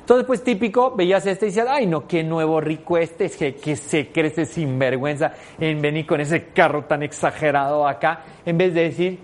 Entonces, 0.00 0.24
pues 0.24 0.44
típico, 0.44 0.94
veías 0.94 1.26
este 1.26 1.46
y 1.46 1.48
decías, 1.48 1.66
ay 1.68 1.86
no, 1.86 2.06
qué 2.06 2.22
nuevo 2.22 2.60
rico 2.60 2.96
este, 2.96 3.24
es 3.24 3.36
que, 3.36 3.56
que 3.56 3.74
se 3.74 4.12
crece 4.12 4.46
sin 4.46 4.78
vergüenza 4.78 5.32
en 5.58 5.82
venir 5.82 6.06
con 6.06 6.20
ese 6.20 6.46
carro 6.50 6.84
tan 6.84 7.02
exagerado 7.02 7.86
acá, 7.88 8.20
en 8.44 8.56
vez 8.56 8.72
de 8.72 8.82
decir, 8.82 9.18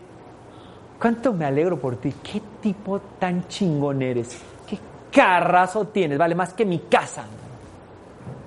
¿Cuánto 1.03 1.33
me 1.33 1.45
alegro 1.45 1.81
por 1.81 1.97
ti? 1.97 2.15
¿Qué 2.23 2.41
tipo 2.61 3.01
tan 3.19 3.49
chingón 3.49 4.03
eres? 4.03 4.41
¿Qué 4.65 4.79
carrazo 5.11 5.89
tienes? 5.89 6.17
Vale 6.17 6.37
más 6.37 6.55
que 6.55 6.65
mi 6.65 6.79
casa. 6.79 7.25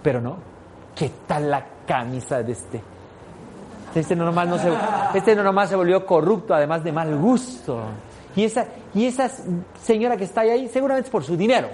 Pero 0.01 0.22
no, 0.22 0.38
¿qué 0.95 1.12
tal 1.28 1.51
la 1.51 1.66
camisa 1.86 2.41
de 2.41 2.53
este? 2.53 2.82
Este 3.93 4.16
no 4.16 4.24
nomás, 4.24 4.47
no 4.47 4.58
se, 4.58 4.72
este 5.14 5.36
no 5.36 5.43
nomás 5.43 5.68
se 5.68 5.76
volvió 5.76 6.06
corrupto, 6.06 6.56
además 6.56 6.82
de 6.82 6.93
mal 6.93 7.14
gusto. 7.18 7.82
Y 8.38 8.45
esa, 8.45 8.68
y 8.93 9.06
esa 9.06 9.30
señora 9.84 10.16
que 10.16 10.24
está 10.24 10.41
ahí, 10.41 10.70
seguramente 10.70 11.08
es 11.08 11.12
por 11.12 11.26
su 11.26 11.36
dinero. 11.36 11.68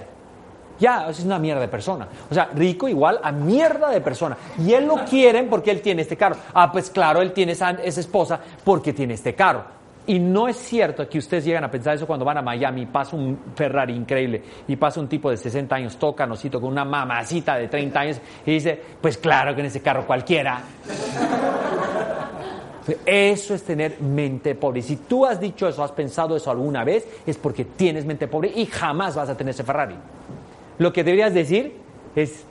Ya, 0.80 1.08
es 1.08 1.20
una 1.20 1.38
mierda 1.38 1.60
de 1.60 1.68
persona. 1.68 2.08
O 2.28 2.34
sea, 2.34 2.50
rico 2.56 2.88
igual 2.88 3.20
a 3.22 3.30
mierda 3.30 3.88
de 3.88 4.00
persona. 4.00 4.36
Y 4.58 4.72
él 4.72 4.86
lo 4.86 5.04
quieren 5.04 5.48
porque 5.48 5.70
él 5.70 5.80
tiene 5.80 6.02
este 6.02 6.16
carro. 6.16 6.34
Ah, 6.52 6.72
pues 6.72 6.90
claro, 6.90 7.22
él 7.22 7.32
tiene 7.32 7.52
esa, 7.52 7.70
esa 7.70 8.00
esposa 8.00 8.40
porque 8.64 8.92
tiene 8.92 9.14
este 9.14 9.36
carro. 9.36 9.81
Y 10.06 10.18
no 10.18 10.48
es 10.48 10.56
cierto 10.56 11.08
que 11.08 11.18
ustedes 11.18 11.44
llegan 11.44 11.62
a 11.62 11.70
pensar 11.70 11.94
eso 11.94 12.06
cuando 12.06 12.24
van 12.24 12.38
a 12.38 12.42
Miami, 12.42 12.86
pasa 12.86 13.14
un 13.14 13.38
Ferrari 13.54 13.94
increíble 13.94 14.42
y 14.66 14.74
pasa 14.74 14.98
un 14.98 15.08
tipo 15.08 15.30
de 15.30 15.36
60 15.36 15.76
años, 15.76 15.96
toca 15.96 16.26
nosito 16.26 16.60
con 16.60 16.70
una 16.70 16.84
mamacita 16.84 17.56
de 17.56 17.68
30 17.68 18.00
años 18.00 18.20
y 18.44 18.52
dice, 18.52 18.80
pues 19.00 19.16
claro 19.18 19.54
que 19.54 19.60
en 19.60 19.68
ese 19.68 19.80
carro 19.80 20.04
cualquiera. 20.04 20.60
Eso 23.06 23.54
es 23.54 23.62
tener 23.62 24.00
mente 24.00 24.56
pobre. 24.56 24.82
Si 24.82 24.96
tú 24.96 25.24
has 25.24 25.38
dicho 25.38 25.68
eso, 25.68 25.84
has 25.84 25.92
pensado 25.92 26.34
eso 26.34 26.50
alguna 26.50 26.82
vez, 26.82 27.06
es 27.24 27.38
porque 27.38 27.64
tienes 27.64 28.04
mente 28.04 28.26
pobre 28.26 28.50
y 28.56 28.66
jamás 28.66 29.14
vas 29.14 29.28
a 29.28 29.36
tener 29.36 29.54
ese 29.54 29.62
Ferrari. 29.62 29.94
Lo 30.78 30.92
que 30.92 31.04
deberías 31.04 31.32
decir 31.32 31.76
es, 32.16 32.44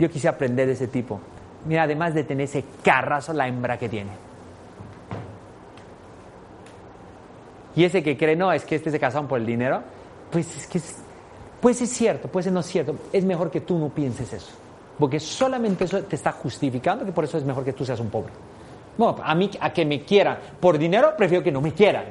yo 0.00 0.10
quise 0.10 0.26
aprender 0.26 0.66
de 0.66 0.72
ese 0.72 0.88
tipo. 0.88 1.20
Mira, 1.66 1.84
además 1.84 2.14
de 2.14 2.24
tener 2.24 2.46
ese 2.46 2.64
carrazo, 2.82 3.32
la 3.32 3.46
hembra 3.46 3.78
que 3.78 3.88
tiene. 3.88 4.29
Y 7.76 7.84
ese 7.84 8.02
que 8.02 8.16
cree, 8.16 8.36
no, 8.36 8.52
es 8.52 8.64
que 8.64 8.76
este 8.76 8.90
se 8.90 8.98
casaron 8.98 9.28
por 9.28 9.38
el 9.38 9.46
dinero, 9.46 9.82
pues 10.30 10.56
es 10.56 10.66
que 10.66 10.78
es, 10.78 10.96
pues 11.60 11.80
es 11.82 11.90
cierto, 11.90 12.28
pues 12.28 12.50
no 12.50 12.60
es 12.60 12.66
cierto. 12.66 12.96
Es 13.12 13.24
mejor 13.24 13.50
que 13.50 13.60
tú 13.60 13.78
no 13.78 13.88
pienses 13.88 14.32
eso. 14.32 14.52
Porque 14.98 15.20
solamente 15.20 15.84
eso 15.84 16.02
te 16.02 16.16
está 16.16 16.32
justificando 16.32 17.04
que 17.04 17.12
por 17.12 17.24
eso 17.24 17.38
es 17.38 17.44
mejor 17.44 17.64
que 17.64 17.72
tú 17.72 17.84
seas 17.84 18.00
un 18.00 18.10
pobre. 18.10 18.32
No, 18.98 19.16
a 19.22 19.34
mí, 19.34 19.50
a 19.60 19.72
que 19.72 19.84
me 19.84 20.02
quieran 20.02 20.38
por 20.58 20.76
dinero, 20.76 21.14
prefiero 21.16 21.42
que 21.42 21.52
no 21.52 21.60
me 21.60 21.72
quieran. 21.72 22.04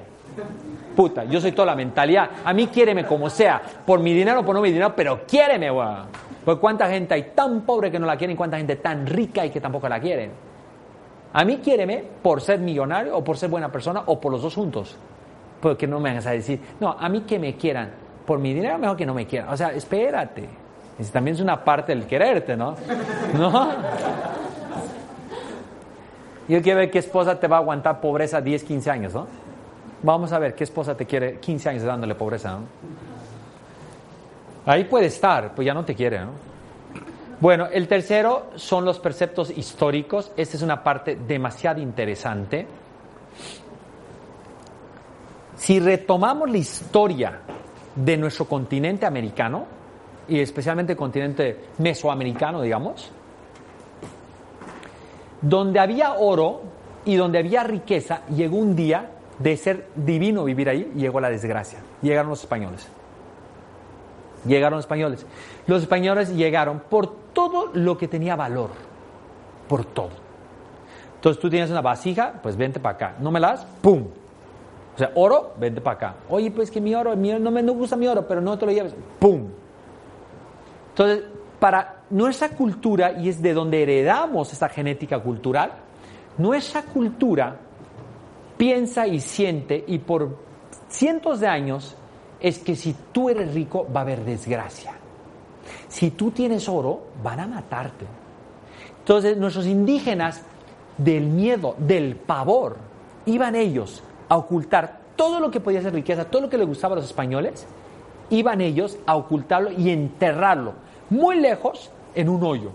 Puta, 0.95 1.23
yo 1.25 1.39
soy 1.39 1.51
toda 1.51 1.67
la 1.67 1.75
mentalidad. 1.75 2.29
A 2.43 2.53
mí 2.53 2.67
quiéreme 2.67 3.05
como 3.05 3.29
sea, 3.29 3.61
por 3.85 3.99
mi 3.99 4.13
dinero 4.13 4.39
o 4.39 4.45
por 4.45 4.55
no 4.55 4.61
mi 4.61 4.69
dinero, 4.69 4.93
pero 4.95 5.21
quiéreme, 5.25 5.69
weón. 5.69 6.07
Porque 6.43 6.59
cuánta 6.59 6.89
gente 6.89 7.13
hay 7.13 7.31
tan 7.35 7.61
pobre 7.61 7.91
que 7.91 7.99
no 7.99 8.05
la 8.05 8.17
quieren 8.17 8.35
cuánta 8.35 8.57
gente 8.57 8.77
tan 8.77 9.05
rica 9.05 9.45
y 9.45 9.49
que 9.49 9.61
tampoco 9.61 9.87
la 9.87 9.99
quieren. 9.99 10.31
A 11.33 11.45
mí 11.45 11.57
quiéreme 11.63 12.03
por 12.23 12.41
ser 12.41 12.59
millonario 12.59 13.15
o 13.15 13.23
por 13.23 13.37
ser 13.37 13.49
buena 13.49 13.71
persona 13.71 14.03
o 14.07 14.19
por 14.19 14.31
los 14.31 14.41
dos 14.41 14.55
juntos. 14.55 14.97
Porque 15.61 15.87
no 15.87 15.99
me 15.99 16.09
vengas 16.09 16.27
a 16.27 16.31
decir, 16.31 16.59
no, 16.79 16.91
a 16.91 17.09
mí 17.09 17.21
que 17.21 17.39
me 17.39 17.55
quieran 17.55 17.89
por 18.25 18.39
mi 18.39 18.53
dinero, 18.53 18.77
mejor 18.77 18.95
que 18.95 19.05
no 19.05 19.13
me 19.13 19.25
quieran. 19.25 19.49
O 19.49 19.57
sea, 19.57 19.73
espérate. 19.73 20.47
también 21.11 21.35
es 21.35 21.41
una 21.41 21.63
parte 21.63 21.95
del 21.95 22.05
quererte, 22.05 22.55
¿no? 22.55 22.75
¿No? 23.33 23.69
Yo 26.47 26.61
quiero 26.61 26.79
ver 26.79 26.89
qué 26.89 26.99
esposa 26.99 27.39
te 27.39 27.47
va 27.47 27.57
a 27.57 27.59
aguantar 27.59 28.01
pobreza 28.01 28.41
10, 28.41 28.63
15 28.63 28.89
años, 28.91 29.13
¿no? 29.13 29.27
Vamos 30.01 30.31
a 30.31 30.39
ver 30.39 30.55
qué 30.55 30.63
esposa 30.63 30.95
te 30.95 31.05
quiere 31.05 31.39
15 31.39 31.69
años 31.69 31.83
dándole 31.83 32.15
pobreza, 32.15 32.51
¿no? 32.51 32.59
Ahí 34.65 34.85
puede 34.85 35.07
estar, 35.07 35.53
pues 35.53 35.65
ya 35.65 35.73
no 35.73 35.83
te 35.83 35.95
quiere, 35.95 36.19
¿no? 36.19 36.31
Bueno, 37.39 37.67
el 37.71 37.87
tercero 37.87 38.47
son 38.55 38.83
los 38.83 38.99
preceptos 38.99 39.49
históricos. 39.49 40.31
Esta 40.35 40.57
es 40.57 40.63
una 40.63 40.83
parte 40.83 41.15
demasiado 41.15 41.79
interesante. 41.79 42.67
Si 45.59 45.77
retomamos 45.77 46.49
la 46.49 46.57
historia 46.57 47.41
de 47.93 48.15
nuestro 48.15 48.45
continente 48.45 49.05
americano, 49.05 49.65
y 50.29 50.39
especialmente 50.39 50.93
el 50.93 50.97
continente 50.97 51.65
mesoamericano, 51.79 52.61
digamos, 52.61 53.11
donde 55.41 55.79
había 55.81 56.13
oro 56.13 56.61
y 57.03 57.17
donde 57.17 57.39
había 57.39 57.63
riqueza, 57.63 58.21
llegó 58.27 58.55
un 58.55 58.73
día 58.73 59.11
de 59.37 59.57
ser 59.57 59.87
divino 59.95 60.45
vivir 60.45 60.69
ahí, 60.69 60.93
llegó 60.95 61.19
la 61.19 61.29
desgracia. 61.29 61.79
Llegaron 62.01 62.29
los 62.29 62.39
españoles. 62.39 62.87
Llegaron 64.45 64.77
los 64.77 64.85
españoles. 64.85 65.25
Los 65.67 65.81
españoles 65.81 66.33
llegaron 66.33 66.79
por 66.89 67.13
todo 67.33 67.69
lo 67.73 67.97
que 67.97 68.07
tenía 68.07 68.37
valor. 68.37 68.69
Por 69.67 69.83
todo. 69.83 70.11
Entonces 71.15 71.41
tú 71.41 71.49
tienes 71.49 71.69
una 71.69 71.81
vasija, 71.81 72.39
pues 72.41 72.55
vente 72.55 72.79
para 72.79 72.95
acá. 72.95 73.15
¿No 73.19 73.29
me 73.29 73.41
la 73.41 73.49
das? 73.49 73.65
¡Pum! 73.81 74.05
O 74.99 75.01
sea, 75.01 75.11
oro, 75.15 75.53
vente 75.57 75.79
para 75.79 75.95
acá. 75.95 76.15
Oye, 76.27 76.51
pues 76.51 76.69
que 76.69 76.81
mi 76.81 76.93
oro, 76.93 77.15
no 77.15 77.51
me 77.51 77.63
no 77.63 77.71
gusta 77.71 77.95
mi 77.95 78.05
oro, 78.05 78.27
pero 78.27 78.41
no 78.41 78.57
te 78.57 78.65
lo 78.65 78.73
lleves. 78.73 78.93
¡Pum! 79.17 79.47
Entonces, 80.89 81.23
para 81.57 82.01
nuestra 82.09 82.49
cultura, 82.49 83.13
y 83.13 83.29
es 83.29 83.41
de 83.41 83.53
donde 83.53 83.81
heredamos 83.81 84.51
esta 84.51 84.67
genética 84.67 85.17
cultural, 85.19 85.71
nuestra 86.37 86.81
cultura 86.81 87.55
piensa 88.57 89.07
y 89.07 89.21
siente, 89.21 89.85
y 89.87 89.99
por 89.99 90.35
cientos 90.89 91.39
de 91.39 91.47
años, 91.47 91.95
es 92.41 92.59
que 92.59 92.75
si 92.75 92.93
tú 93.13 93.29
eres 93.29 93.53
rico 93.53 93.87
va 93.95 94.01
a 94.01 94.03
haber 94.03 94.25
desgracia. 94.25 94.91
Si 95.87 96.11
tú 96.11 96.31
tienes 96.31 96.67
oro, 96.67 97.03
van 97.23 97.39
a 97.39 97.47
matarte. 97.47 98.05
Entonces 98.97 99.37
nuestros 99.37 99.65
indígenas, 99.65 100.43
del 100.97 101.27
miedo, 101.27 101.75
del 101.77 102.17
pavor, 102.17 102.75
iban 103.25 103.55
ellos 103.55 104.03
a 104.29 104.37
ocultar 104.37 104.99
todo 105.15 105.39
lo 105.39 105.51
que 105.51 105.59
podía 105.59 105.81
ser 105.81 105.93
riqueza, 105.93 106.25
todo 106.25 106.43
lo 106.43 106.49
que 106.49 106.57
le 106.57 106.63
gustaba 106.63 106.93
a 106.93 106.97
los 106.97 107.05
españoles, 107.05 107.67
iban 108.29 108.61
ellos 108.61 108.97
a 109.05 109.15
ocultarlo 109.15 109.71
y 109.71 109.89
enterrarlo 109.89 110.73
muy 111.09 111.39
lejos 111.39 111.91
en 112.15 112.29
un 112.29 112.43
hoyo. 112.43 112.71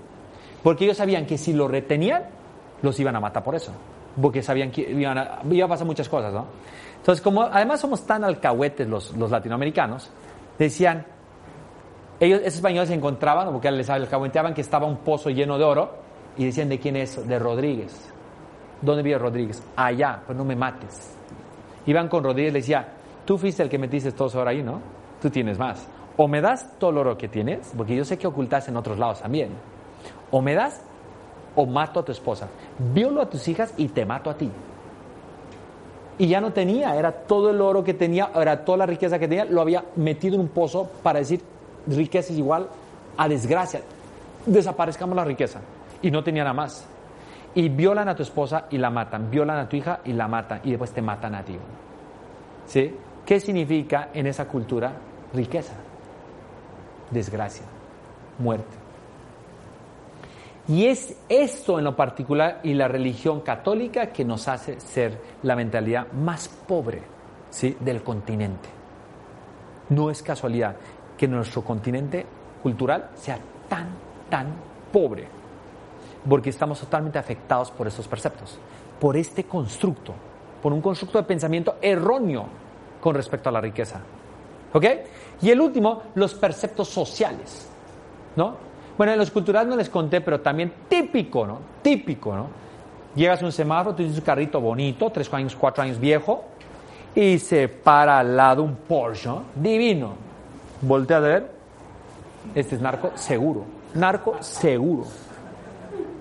Porque 0.63 0.85
ellos 0.85 0.97
sabían 0.97 1.27
que 1.27 1.39
si 1.39 1.53
lo 1.53 1.69
retenían, 1.69 2.25
los 2.83 2.99
iban 2.99 3.17
a 3.17 3.21
matar 3.21 3.43
por 3.43 3.55
eso. 3.55 3.73
Porque 4.21 4.43
sabían 4.43 4.71
que 4.71 4.83
iban 4.83 5.19
a, 5.19 5.41
a 5.41 5.69
pasar 5.69 5.87
muchas 5.87 6.09
cosas, 6.09 6.33
¿no? 6.33 6.47
Entonces, 6.99 7.23
como 7.23 7.43
además 7.43 7.81
somos 7.81 8.07
tan 8.07 8.25
alcahuetes 8.25 8.89
los, 8.89 9.17
los 9.17 9.31
latinoamericanos, 9.31 10.11
decían, 10.59 11.05
ellos, 12.19 12.41
esos 12.41 12.57
españoles 12.57 12.89
se 12.89 12.95
encontraban, 12.95 13.53
porque 13.53 13.71
les 13.71 13.91
alcahueteaban 13.91 14.55
que 14.55 14.63
estaba 14.63 14.87
un 14.87 14.99
pozo 14.99 15.31
lleno 15.31 15.59
de 15.59 15.65
oro, 15.65 15.91
y 16.37 16.47
decían, 16.47 16.69
¿de 16.69 16.79
quién 16.79 16.97
es? 16.97 17.27
De 17.29 17.39
Rodríguez. 17.39 18.11
¿Dónde 18.81 19.03
vive 19.03 19.19
Rodríguez? 19.19 19.63
Allá, 19.77 20.23
pues 20.27 20.37
no 20.37 20.45
me 20.45 20.57
mates. 20.57 21.17
Iban 21.87 22.09
con 22.09 22.25
Rodríguez 22.25 22.51
y 22.51 22.55
le 22.55 22.61
decía, 22.61 22.89
tú 23.25 23.39
fuiste 23.39 23.63
el 23.63 23.69
que 23.69 23.79
metiste 23.79 24.13
todo 24.13 24.29
eso 24.29 24.47
ahí, 24.47 24.63
¿no? 24.63 24.81
Tú 25.21 25.31
tienes 25.31 25.59
más 25.59 25.89
o 26.17 26.29
me 26.29 26.41
das 26.41 26.79
todo 26.79 26.91
el 26.91 26.99
oro 26.99 27.19
que 27.19 27.29
tienes, 27.29 27.73
porque 27.77 27.97
yo 27.97 28.05
sé 28.05 28.19
que 28.19 28.27
ocultas 28.27 28.69
en 28.69 28.77
otros 28.77 28.99
lados 28.99 29.21
también, 29.21 29.51
o 30.31 30.41
me 30.41 30.55
das 30.55 30.81
o 31.57 31.67
mato 31.67 32.01
a 32.01 32.05
tu 32.05 32.13
esposa, 32.13 32.49
violo 32.93 33.23
a 33.23 33.29
tus 33.29 33.47
hijas 33.49 33.75
y 33.77 33.89
te 33.89 34.05
mato 34.05 34.31
a 34.31 34.35
ti. 34.35 34.51
Y 36.17 36.29
ya 36.29 36.41
no 36.41 36.53
tenía, 36.53 36.95
era 36.97 37.11
todo 37.11 37.51
el 37.51 37.61
oro 37.61 37.83
que 37.83 37.95
tenía, 37.95 38.31
era 38.35 38.65
toda 38.65 38.79
la 38.79 38.87
riqueza 38.87 39.19
que 39.19 39.27
tenía, 39.27 39.45
lo 39.45 39.61
había 39.61 39.85
metido 39.97 40.37
en 40.37 40.43
un 40.43 40.49
pozo 40.49 40.89
para 41.03 41.19
decir 41.19 41.41
riqueza 41.87 42.33
es 42.33 42.39
igual 42.39 42.69
a 43.17 43.29
desgracia. 43.29 43.81
Desaparezcamos 44.47 45.17
la 45.17 45.25
riqueza. 45.25 45.61
Y 46.03 46.11
no 46.11 46.23
tenía 46.23 46.45
nada 46.45 46.55
más. 46.55 46.87
Y 47.55 47.69
violan 47.69 48.09
a 48.09 48.17
tu 48.17 48.23
esposa 48.23 48.67
y 48.71 48.79
la 48.79 48.91
matan, 48.91 49.31
violan 49.31 49.59
a 49.59 49.69
tu 49.69 49.77
hija 49.77 50.01
y 50.05 50.13
la 50.13 50.27
matan, 50.27 50.61
y 50.65 50.71
después 50.71 50.93
te 50.93 51.03
matan 51.03 51.35
a 51.35 51.45
ti. 51.45 51.57
¿Sí? 52.67 52.95
¿Qué 53.25 53.41
significa 53.41 54.11
en 54.13 54.27
esa 54.27 54.47
cultura 54.47 54.93
riqueza? 55.33 55.75
desgracia, 57.11 57.65
muerte. 58.39 58.77
Y 60.67 60.87
es 60.87 61.17
esto 61.29 61.79
en 61.79 61.85
lo 61.85 61.95
particular 61.95 62.61
y 62.63 62.75
la 62.75 62.89
religión 62.89 63.41
católica 63.41 64.07
que 64.07 64.25
nos 64.25 64.49
hace 64.49 64.81
ser 64.81 65.19
la 65.43 65.57
mentalidad 65.57 66.11
más 66.13 66.49
pobre 66.49 67.03
¿sí? 67.51 67.77
del 67.81 68.03
continente. 68.03 68.69
No 69.91 70.11
es 70.11 70.23
casualidad 70.23 70.77
que 71.19 71.29
nuestro 71.29 71.63
continente 71.63 72.25
cultural 72.63 73.11
sea 73.15 73.39
tan, 73.69 73.89
tan 74.31 74.47
pobre, 74.91 75.29
porque 76.29 76.51
estamos 76.51 76.81
totalmente 76.81 77.19
afectados 77.19 77.71
por 77.71 77.87
estos 77.87 78.09
preceptos, 78.09 78.59
por 79.01 79.17
este 79.17 79.45
constructo, 79.45 80.15
por 80.63 80.73
un 80.73 80.81
constructo 80.81 81.19
de 81.19 81.25
pensamiento 81.25 81.77
erróneo 81.81 82.47
con 83.01 83.15
respecto 83.15 83.49
a 83.49 83.53
la 83.53 83.61
riqueza. 83.61 84.01
¿Ok? 84.73 84.85
Y 85.43 85.51
el 85.51 85.61
último, 85.61 86.03
los 86.15 86.35
perceptos 86.35 86.89
sociales. 86.89 87.69
¿No? 88.37 88.57
Bueno, 88.97 89.13
en 89.13 89.19
los 89.19 89.31
culturales 89.31 89.69
no 89.69 89.77
les 89.77 89.89
conté, 89.89 90.21
pero 90.21 90.41
también 90.41 90.73
típico, 90.89 91.47
¿no? 91.47 91.59
Típico, 91.83 92.35
¿no? 92.35 92.47
Llegas 93.15 93.43
a 93.43 93.45
un 93.45 93.53
semáforo, 93.53 93.95
tienes 93.95 94.17
un 94.17 94.25
carrito 94.25 94.61
bonito, 94.61 95.11
tres 95.11 95.33
años, 95.33 95.55
cuatro 95.57 95.83
años 95.83 95.99
viejo, 95.99 96.45
y 97.15 97.39
se 97.39 97.69
para 97.69 98.21
al 98.21 98.37
lado 98.37 98.63
un 98.63 98.75
Porsche, 98.77 99.29
¿no? 99.29 99.43
divino. 99.55 100.15
Voltea 100.81 101.17
a 101.17 101.21
ver, 101.21 101.51
este 102.55 102.77
es 102.77 102.81
narco 102.81 103.13
seguro, 103.15 103.65
narco 103.95 104.37
seguro. 104.41 105.05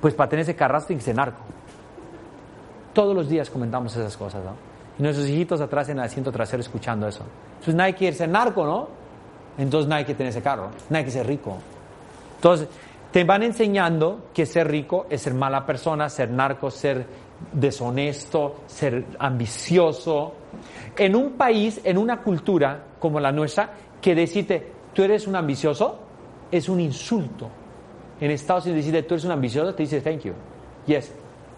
Pues 0.04 0.14
para 0.14 0.30
tener 0.30 0.43
ese 0.43 0.54
carrazo 0.54 0.88
tiene 0.88 0.99
que 0.99 1.06
ser 1.06 1.16
narco. 1.16 1.39
Todos 2.91 3.16
los 3.16 3.30
días 3.30 3.49
comentamos 3.49 3.95
esas 3.95 4.18
cosas, 4.18 4.43
¿no? 4.43 4.51
Y 4.99 5.01
nuestros 5.01 5.30
hijitos 5.30 5.62
atrás 5.62 5.88
en 5.88 5.97
el 5.97 6.04
asiento 6.04 6.30
trasero 6.30 6.60
escuchando 6.60 7.08
eso. 7.08 7.24
Entonces 7.54 7.74
nadie 7.74 7.93
quiere 7.93 8.14
ser 8.14 8.28
narco, 8.28 8.66
¿no? 8.66 8.89
Entonces 9.58 9.88
nadie 9.88 10.04
quiere 10.04 10.18
tener 10.18 10.32
ese 10.32 10.41
carro, 10.41 10.72
nadie 10.89 11.06
quiere 11.06 11.20
ser 11.20 11.26
rico. 11.28 11.58
Entonces 12.36 12.68
te 13.14 13.24
van 13.24 13.43
enseñando 13.43 14.26
que 14.34 14.45
ser 14.45 14.68
rico 14.68 15.06
es 15.10 15.22
ser 15.22 15.36
mala 15.36 15.66
persona, 15.66 16.10
ser 16.10 16.30
narco, 16.32 16.70
ser 16.70 17.06
deshonesto, 17.54 18.64
ser 18.68 19.06
ambicioso. 19.20 20.34
En 20.97 21.16
un 21.16 21.32
país, 21.38 21.80
en 21.82 21.97
una 21.97 22.18
cultura 22.22 22.88
como 22.99 23.22
la 23.22 23.32
nuestra, 23.32 23.70
que 24.01 24.14
decirte, 24.14 24.70
tú 24.93 25.01
eres 25.01 25.28
un 25.28 25.38
ambicioso, 25.38 25.97
es 26.51 26.68
un 26.68 26.82
insulto. 26.82 27.62
En 28.20 28.32
Estados 28.32 28.66
Unidos 28.66 28.86
decirte, 28.86 29.07
tú 29.07 29.16
eres 29.16 29.26
un 29.26 29.32
ambicioso, 29.32 29.74
te 29.74 29.84
dice, 29.84 30.01
thank 30.01 30.22
you. 30.22 30.34
Yes, 30.86 31.11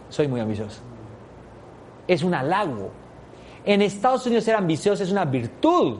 soy 0.10 0.28
muy 0.28 0.40
ambicioso. 0.40 0.82
Es 2.08 2.24
un 2.24 2.34
halago. 2.34 2.92
En 3.66 3.82
Estados 3.82 4.26
Unidos 4.26 4.44
ser 4.44 4.56
ambicioso 4.56 5.04
es 5.04 5.12
una 5.12 5.26
virtud. 5.26 5.98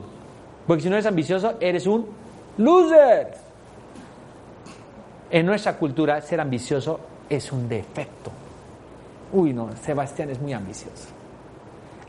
Porque 0.66 0.82
si 0.82 0.88
no 0.88 0.96
eres 0.96 1.06
ambicioso, 1.06 1.54
eres 1.60 1.86
un 1.86 2.06
loser. 2.58 3.34
En 5.30 5.46
nuestra 5.46 5.76
cultura, 5.76 6.20
ser 6.20 6.40
ambicioso 6.40 7.00
es 7.28 7.50
un 7.52 7.68
defecto. 7.68 8.30
Uy, 9.32 9.52
no, 9.52 9.70
Sebastián 9.82 10.30
es 10.30 10.40
muy 10.40 10.52
ambicioso. 10.52 11.08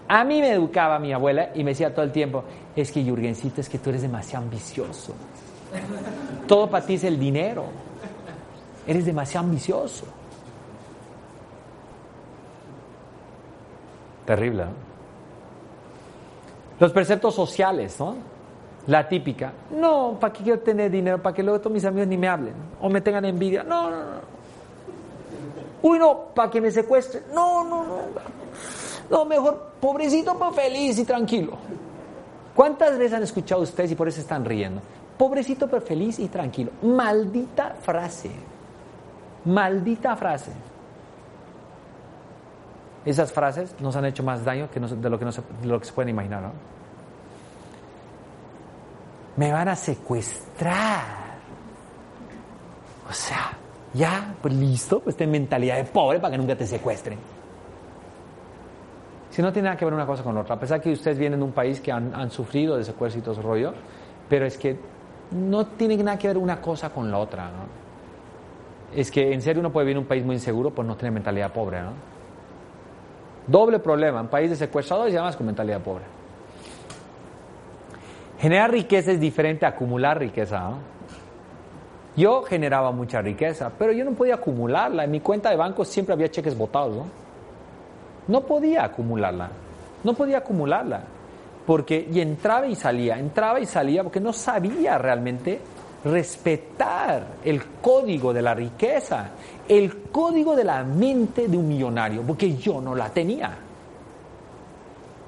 A 0.08 0.24
mí 0.24 0.39
me 0.39 0.52
educaba 0.52 1.00
mi 1.00 1.12
abuela 1.12 1.50
y 1.54 1.64
me 1.64 1.72
decía 1.72 1.93
todo 1.93 2.06
el 2.06 2.12
tiempo, 2.12 2.43
es 2.76 2.91
que 2.91 3.04
Jurgencito, 3.04 3.62
es 3.62 3.68
que 3.68 3.80
tú 3.80 3.89
eres 3.89 4.04
demasiado 4.04 4.45
ambicioso. 4.45 5.14
Todo 6.48 6.70
para 6.70 6.86
ti 6.86 6.93
es 6.93 7.04
el 7.04 7.20
dinero. 7.20 7.66
Eres 8.88 9.06
demasiado 9.06 9.46
ambicioso. 9.46 10.06
Terrible. 14.26 14.66
¿no? 14.66 14.72
Los 16.80 16.92
preceptos 16.92 17.36
sociales, 17.36 18.00
¿no? 18.00 18.16
La 18.88 19.08
típica. 19.08 19.52
No, 19.72 20.18
¿para 20.20 20.32
qué 20.32 20.44
quiero 20.44 20.60
tener 20.60 20.90
dinero? 20.90 21.22
Para 21.22 21.36
que 21.36 21.44
luego 21.44 21.60
todos 21.60 21.74
mis 21.74 21.84
amigos 21.84 22.08
ni 22.08 22.18
me 22.18 22.28
hablen. 22.28 22.54
O 22.82 22.90
me 22.90 23.02
tengan 23.02 23.26
envidia. 23.26 23.64
No, 23.64 23.90
no, 23.90 23.98
no. 23.98 24.38
Uy, 25.82 26.00
no, 26.00 26.26
para 26.34 26.50
que 26.50 26.62
me 26.62 26.72
secuestren. 26.72 27.24
No, 27.34 27.64
no, 27.64 27.84
no. 27.84 27.98
No, 29.10 29.26
mejor 29.26 29.72
pobrecito 29.80 30.38
pero 30.38 30.52
feliz 30.52 31.00
y 31.00 31.06
tranquilo. 31.06 31.54
¿Cuántas 32.56 32.98
veces 32.98 33.14
han 33.14 33.24
escuchado 33.24 33.62
ustedes 33.62 33.92
y 33.92 33.96
por 33.96 34.08
eso 34.08 34.22
están 34.22 34.44
riendo? 34.44 34.82
Pobrecito 35.18 35.68
pero 35.68 35.82
feliz 35.82 36.20
y 36.20 36.28
tranquilo. 36.28 36.72
Maldita 36.82 37.76
frase. 37.82 38.32
Maldita 39.48 40.16
frase. 40.18 40.52
Esas 43.06 43.32
frases 43.32 43.74
nos 43.80 43.95
han 43.95 44.04
hecho 44.04 44.22
más 44.22 44.43
daño 44.43 44.70
que 44.70 44.82
de, 44.82 45.10
lo 45.10 45.18
que 45.18 45.32
se, 45.32 45.93
pueden 45.93 46.10
imaginar. 46.10 46.41
¿no? 46.41 46.52
Me 49.38 49.54
van 49.54 49.70
a 49.70 49.76
secuestrar. 49.78 51.06
O 53.10 53.14
sea, 53.14 53.54
ya, 53.93 54.36
pues 54.41 54.54
listo, 54.54 55.00
pues 55.00 55.16
ten 55.16 55.32
mentalidad 55.32 55.78
de 55.78 55.86
pobre 55.86 56.20
para 56.20 56.32
que 56.32 56.38
nunca 56.38 56.58
te 56.58 56.68
secuestren. 56.68 57.18
Si 59.30 59.41
no 59.41 59.54
tiene 59.54 59.68
nada 59.68 59.78
que 59.78 59.86
ver 59.86 59.93
una 59.93 60.06
cosa 60.06 60.24
con 60.24 60.36
otra, 60.38 60.56
a 60.56 60.60
pesar 60.60 60.82
que 60.82 60.91
ustedes 60.91 61.18
vienen 61.18 61.39
de 61.39 61.45
un 61.45 61.54
país 61.54 61.80
que 61.80 61.93
han, 61.93 62.14
han 62.14 62.30
sufrido 62.32 62.76
de 62.76 62.84
secuestro 62.84 63.22
y 63.22 63.24
todo 63.24 63.34
ese 63.34 63.41
rollo, 63.41 63.74
pero 64.28 64.45
es 64.45 64.58
que 64.58 64.78
no 65.32 65.68
tiene 65.68 65.95
nada 65.95 66.18
que 66.18 66.28
ver 66.28 66.38
una 66.38 66.60
cosa 66.60 66.89
con 66.89 67.10
la 67.10 67.20
otra. 67.20 67.45
¿no? 67.45 67.87
Es 68.96 69.12
que 69.12 69.34
en 69.34 69.42
serio 69.42 69.60
uno 69.60 69.72
puede 69.72 69.86
vivir 69.86 69.98
en 69.98 70.04
un 70.04 70.08
país 70.08 70.24
muy 70.24 70.36
inseguro 70.36 70.72
por 70.72 70.86
no 70.86 70.96
tener 70.96 71.12
mentalidad 71.12 71.52
pobre. 71.52 71.82
¿no? 71.82 71.92
Doble 73.48 73.80
problema, 73.80 74.22
un 74.22 74.28
país 74.28 74.50
de 74.50 74.56
secuestradores 74.56 75.14
y 75.14 75.18
además 75.18 75.36
con 75.36 75.46
mentalidad 75.46 75.82
pobre. 75.82 76.04
Generar 78.40 78.72
riqueza 78.72 79.12
es 79.12 79.20
diferente 79.20 79.66
a 79.66 79.70
acumular 79.70 80.20
riqueza. 80.20 80.72
Yo 82.16 82.44
generaba 82.44 82.92
mucha 82.92 83.22
riqueza, 83.22 83.72
pero 83.78 83.92
yo 83.92 84.06
no 84.06 84.12
podía 84.12 84.36
acumularla. 84.36 85.04
En 85.04 85.12
mi 85.12 85.20
cuenta 85.20 85.50
de 85.50 85.56
banco 85.56 85.86
siempre 85.86 86.14
había 86.14 86.30
cheques 86.30 86.58
botados. 86.58 86.96
¿no? 86.96 87.28
no 88.28 88.42
podía 88.42 88.84
acumularla. 88.84 89.50
No 90.04 90.14
podía 90.14 90.40
acumularla. 90.40 91.02
Porque 91.66 92.08
y 92.12 92.22
entraba 92.22 92.68
y 92.68 92.76
salía, 92.76 93.20
entraba 93.20 93.60
y 93.60 93.66
salía, 93.66 94.04
porque 94.04 94.20
no 94.20 94.32
sabía 94.32 94.98
realmente 94.98 95.60
respetar 96.04 97.26
el 97.43 97.64
código 97.82 98.34
de 98.34 98.41
la 98.41 98.54
riqueza, 98.54 99.32
el 99.68 100.04
código 100.12 100.56
de 100.56 100.64
la 100.64 100.84
mente 100.84 101.48
de 101.48 101.58
un 101.58 101.68
millonario, 101.68 102.22
porque 102.22 102.56
yo 102.56 102.80
no 102.82 102.95
la 102.95 103.10
tenía. 103.10 103.58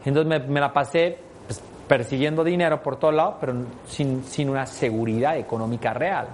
Entonces 0.05 0.47
me, 0.47 0.59
la 0.59 0.71
pasé 0.71 1.17
pues, 1.45 1.61
persiguiendo 1.87 2.43
dinero 2.43 2.81
por 2.81 2.97
todos 2.97 3.13
lados, 3.13 3.35
pero 3.39 3.53
sin, 3.87 4.23
sin 4.23 4.49
una 4.49 4.65
seguridad 4.65 5.37
económica 5.37 5.93
real. 5.93 6.27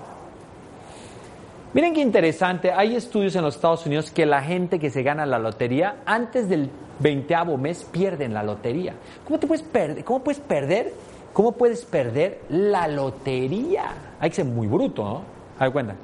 Miren 1.74 1.94
qué 1.94 2.02
interesante, 2.02 2.72
hay 2.72 2.96
estudios 2.96 3.36
en 3.36 3.42
los 3.42 3.56
Estados 3.56 3.86
Unidos 3.86 4.10
que 4.10 4.26
la 4.26 4.42
gente 4.42 4.80
que 4.80 4.90
se 4.90 5.04
gana 5.04 5.26
la 5.26 5.40
lotería 5.40 5.98
antes 6.06 6.48
del 6.48 6.70
veinteavo 7.00 7.58
mes 7.58 7.84
pierden 7.92 8.34
la 8.34 8.44
lotería. 8.44 8.94
¿Cómo 9.26 9.40
te 9.40 9.48
puedes 9.48 9.64
perder? 9.64 10.06
¿Cómo 10.06 10.24
puedes 10.24 10.40
perder? 10.40 10.94
¿Cómo 11.34 11.52
puedes 11.52 11.84
perder 11.84 12.40
la 12.48 12.88
lotería? 12.88 13.92
Hay 14.20 14.30
que 14.30 14.38
ser 14.38 14.45
muy 14.45 14.68
bruto, 14.68 15.03
¿no? 15.03 15.22
A 15.59 15.66
ver, 15.66 15.72
cuenta. 15.72 15.95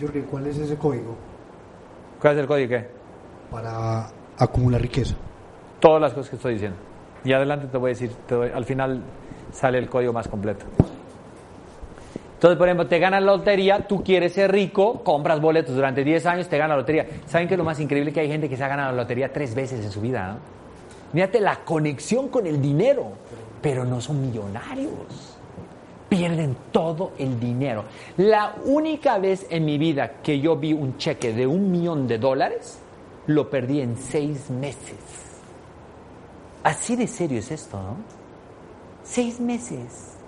Jorge, 0.00 0.22
¿cuál 0.22 0.46
es 0.46 0.58
ese 0.58 0.76
código? 0.76 1.16
¿Cuál 2.20 2.34
es 2.34 2.40
el 2.40 2.46
código 2.46 2.68
qué? 2.68 2.88
Para 3.50 4.08
acumular 4.38 4.80
riqueza. 4.80 5.14
Todas 5.80 6.00
las 6.00 6.12
cosas 6.12 6.30
que 6.30 6.36
estoy 6.36 6.54
diciendo. 6.54 6.76
Y 7.24 7.32
adelante 7.32 7.66
te 7.66 7.78
voy 7.78 7.90
a 7.90 7.94
decir, 7.94 8.12
al 8.54 8.64
final 8.64 9.02
sale 9.52 9.78
el 9.78 9.88
código 9.88 10.12
más 10.12 10.28
completo. 10.28 10.64
Entonces, 12.34 12.58
por 12.58 12.66
ejemplo, 12.66 12.88
te 12.88 12.98
ganas 12.98 13.22
la 13.22 13.36
lotería, 13.36 13.86
tú 13.86 14.02
quieres 14.02 14.32
ser 14.32 14.50
rico, 14.50 15.04
compras 15.04 15.40
boletos 15.40 15.76
durante 15.76 16.02
10 16.02 16.26
años, 16.26 16.48
te 16.48 16.58
gana 16.58 16.74
la 16.74 16.80
lotería. 16.80 17.06
¿Saben 17.26 17.46
qué 17.46 17.54
es 17.54 17.58
lo 17.58 17.62
más 17.62 17.78
increíble? 17.78 18.12
Que 18.12 18.18
hay 18.18 18.28
gente 18.28 18.48
que 18.48 18.56
se 18.56 18.64
ha 18.64 18.68
ganado 18.68 18.90
la 18.90 19.02
lotería 19.02 19.32
tres 19.32 19.54
veces 19.54 19.84
en 19.84 19.92
su 19.92 20.00
vida. 20.00 20.32
¿no? 20.32 20.38
Mírate 21.12 21.40
la 21.40 21.56
conexión 21.64 22.28
con 22.28 22.46
el 22.48 22.60
dinero, 22.60 23.12
pero 23.60 23.84
no 23.84 24.00
son 24.00 24.20
millonarios. 24.20 25.31
Pierden 26.12 26.54
todo 26.70 27.12
el 27.16 27.40
dinero. 27.40 27.84
La 28.18 28.56
única 28.66 29.16
vez 29.16 29.46
en 29.48 29.64
mi 29.64 29.78
vida 29.78 30.20
que 30.22 30.38
yo 30.38 30.56
vi 30.56 30.74
un 30.74 30.98
cheque 30.98 31.32
de 31.32 31.46
un 31.46 31.72
millón 31.72 32.06
de 32.06 32.18
dólares, 32.18 32.78
lo 33.28 33.48
perdí 33.48 33.80
en 33.80 33.96
seis 33.96 34.50
meses. 34.50 34.98
Así 36.62 36.96
de 36.96 37.06
serio 37.06 37.38
es 37.38 37.50
esto, 37.50 37.78
¿no? 37.78 37.96
Seis 39.02 39.40
meses. 39.40 40.18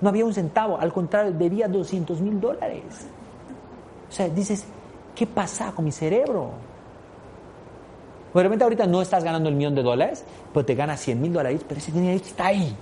No 0.00 0.08
había 0.08 0.24
un 0.24 0.32
centavo, 0.32 0.78
al 0.78 0.90
contrario, 0.90 1.32
debía 1.32 1.68
200 1.68 2.22
mil 2.22 2.40
dólares. 2.40 3.08
O 4.08 4.12
sea, 4.12 4.26
dices, 4.30 4.64
¿qué 5.14 5.26
pasa 5.26 5.70
con 5.72 5.84
mi 5.84 5.92
cerebro? 5.92 6.52
Repente 8.32 8.64
ahorita 8.64 8.86
no 8.86 9.02
estás 9.02 9.22
ganando 9.22 9.50
el 9.50 9.54
millón 9.54 9.74
de 9.74 9.82
dólares, 9.82 10.24
pero 10.54 10.64
te 10.64 10.74
ganas 10.74 10.98
100 11.00 11.20
mil 11.20 11.34
dólares, 11.34 11.60
pero 11.68 11.78
ese 11.78 11.92
dinero 11.92 12.16
está 12.16 12.46
ahí. 12.46 12.74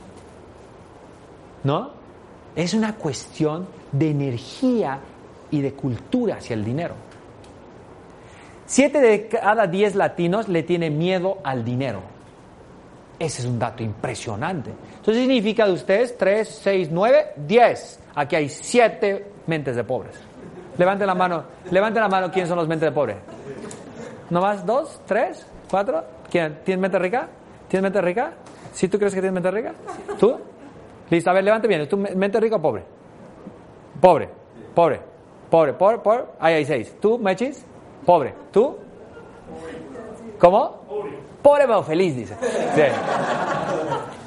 ¿No? 1.64 1.95
Es 2.57 2.72
una 2.72 2.94
cuestión 2.94 3.68
de 3.92 4.11
energía 4.11 4.98
y 5.50 5.61
de 5.61 5.74
cultura 5.74 6.36
hacia 6.36 6.54
el 6.54 6.64
dinero. 6.64 6.94
Siete 8.64 9.00
de 9.00 9.28
cada 9.28 9.66
diez 9.66 9.94
latinos 9.94 10.48
le 10.48 10.62
tienen 10.62 10.98
miedo 10.98 11.38
al 11.44 11.64
dinero. 11.64 12.00
Ese 13.18 13.42
es 13.42 13.48
un 13.48 13.59
dato 13.59 13.82
impresionante. 13.82 14.72
Entonces 14.96 15.22
significa 15.22 15.66
de 15.66 15.72
ustedes 15.72 16.16
3, 16.18 16.61
6, 16.62 16.88
9, 16.90 17.26
10. 17.36 18.00
Aquí 18.14 18.36
hay 18.36 18.48
7 18.48 19.30
mentes 19.46 19.76
de 19.76 19.84
pobres. 19.84 20.14
Levanten 20.76 21.07
la 21.07 21.14
mano, 21.14 21.44
levanten 21.70 22.02
la 22.02 22.09
mano, 22.09 22.30
¿quiénes 22.30 22.48
son 22.48 22.59
los 22.59 22.68
mentes 22.68 22.88
de 22.88 22.92
pobres? 22.92 23.16
¿No 24.28 24.40
más? 24.40 24.66
¿Dos? 24.66 25.00
¿Tres? 25.07 25.46
¿Cuatro? 25.70 26.04
¿Quién? 26.30 26.59
¿Tienes 26.64 26.80
mente 26.80 26.98
rica? 26.98 27.28
¿Tienes 27.68 27.82
mente 27.82 28.00
rica? 28.00 28.32
¿Sí 28.72 28.88
tú 28.88 28.98
crees 28.98 29.14
que 29.14 29.20
tienes 29.20 29.34
mente 29.34 29.50
rica? 29.50 29.72
¿Tú? 30.18 30.38
Listo, 31.11 31.30
a 31.30 31.32
ver, 31.32 31.44
levante 31.44 31.68
bien. 31.68 31.88
¿Tú 31.88 31.96
mente 31.96 32.40
rica 32.40 32.57
o 32.57 32.62
pobre? 32.62 32.84
Pobre, 34.00 34.28
pobre, 34.74 35.00
pobre, 35.50 35.72
pobre, 35.72 35.98
pobre. 35.98 36.24
Ahí 36.40 36.54
hay 36.54 36.64
seis. 36.64 36.96
¿Tú, 37.00 37.18
Mechis? 37.18 37.64
Pobre. 38.04 38.34
¿Tú? 38.52 38.76
¿Cómo? 40.38 40.82
Pobre 41.42 41.64
pero 41.66 41.82
feliz, 41.82 42.16
dice. 42.16 42.34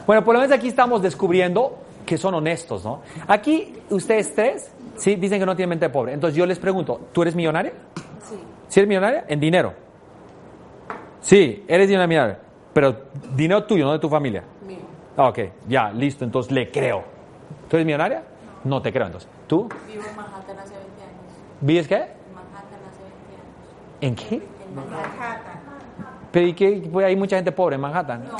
Bueno, 0.08 0.24
por 0.24 0.34
lo 0.34 0.42
menos 0.42 0.56
aquí 0.56 0.70
estamos 0.70 1.02
descubriendo 1.02 1.78
que 2.06 2.18
son 2.18 2.34
honestos, 2.34 2.84
¿no? 2.84 3.02
Aquí, 3.28 3.74
ustedes 3.90 4.34
tres, 4.34 4.72
¿sí? 4.96 5.16
Dicen 5.16 5.40
que 5.40 5.46
no 5.46 5.56
tienen 5.56 5.70
mente 5.70 5.86
de 5.86 5.90
pobre. 5.92 6.14
Entonces 6.14 6.36
yo 6.36 6.46
les 6.46 6.58
pregunto, 6.58 7.00
¿tú 7.12 7.22
eres 7.22 7.36
millonaria? 7.36 7.74
Sí. 8.28 8.36
¿Sí 8.70 8.80
eres 8.80 8.88
millonaria? 8.88 9.26
En 9.28 9.40
dinero. 9.40 9.74
Sí, 11.22 11.64
eres 11.68 11.88
millonaria. 11.88 12.40
Pero 12.74 12.96
dinero 13.36 13.66
tuyo, 13.66 13.86
no 13.86 13.92
de 13.92 14.00
tu 14.00 14.10
familia. 14.10 14.44
Ah, 15.20 15.28
ok, 15.28 15.40
ya, 15.68 15.92
listo. 15.92 16.24
Entonces 16.24 16.50
le 16.50 16.72
creo. 16.72 17.04
¿Tú 17.68 17.76
eres 17.76 17.86
millonaria? 17.86 18.24
No, 18.64 18.78
no 18.78 18.82
te 18.82 18.94
creo 18.94 19.06
entonces. 19.06 19.30
¿Tú? 19.48 19.68
Vivo 19.86 20.02
en 20.10 20.16
Manhattan 20.16 20.58
hace 20.58 20.76
20 20.76 21.04
años. 21.04 21.14
¿Vives 21.60 21.88
qué? 21.90 21.96
En 21.96 22.34
Manhattan 22.34 22.80
hace 22.88 23.02
20 23.04 23.16
años. 23.36 24.00
¿En 24.00 24.16
qué? 24.16 24.36
En 24.36 24.76
Manhattan. 24.76 25.60
Pero 26.32 26.48
¿y 26.48 26.54
qué? 26.54 26.90
Pues 26.90 27.06
hay 27.06 27.18
mucha 27.18 27.36
gente 27.36 27.52
pobre 27.52 27.76
en 27.76 27.82
Manhattan. 27.82 28.30
No. 28.32 28.38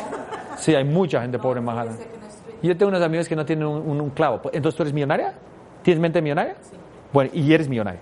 Sí, 0.58 0.74
hay 0.74 0.86
mucha 0.86 1.22
gente 1.22 1.38
pobre 1.38 1.60
en 1.60 1.66
Manhattan. 1.66 1.98
Yo 2.64 2.78
tengo 2.78 2.90
unos 2.92 3.02
amigos 3.02 3.28
que 3.28 3.36
no 3.36 3.46
tienen 3.46 3.68
un, 3.68 4.10
clavo. 4.12 4.40
Entonces, 4.54 4.78
¿tú 4.78 4.84
eres 4.84 4.94
millonaria? 4.94 5.34
¿Tienes 5.84 6.00
mente 6.00 6.22
millonaria? 6.22 6.56
Sí. 6.62 6.78
Bueno, 7.12 7.30
y 7.34 7.54
eres 7.54 7.68
millonaria. 7.68 8.00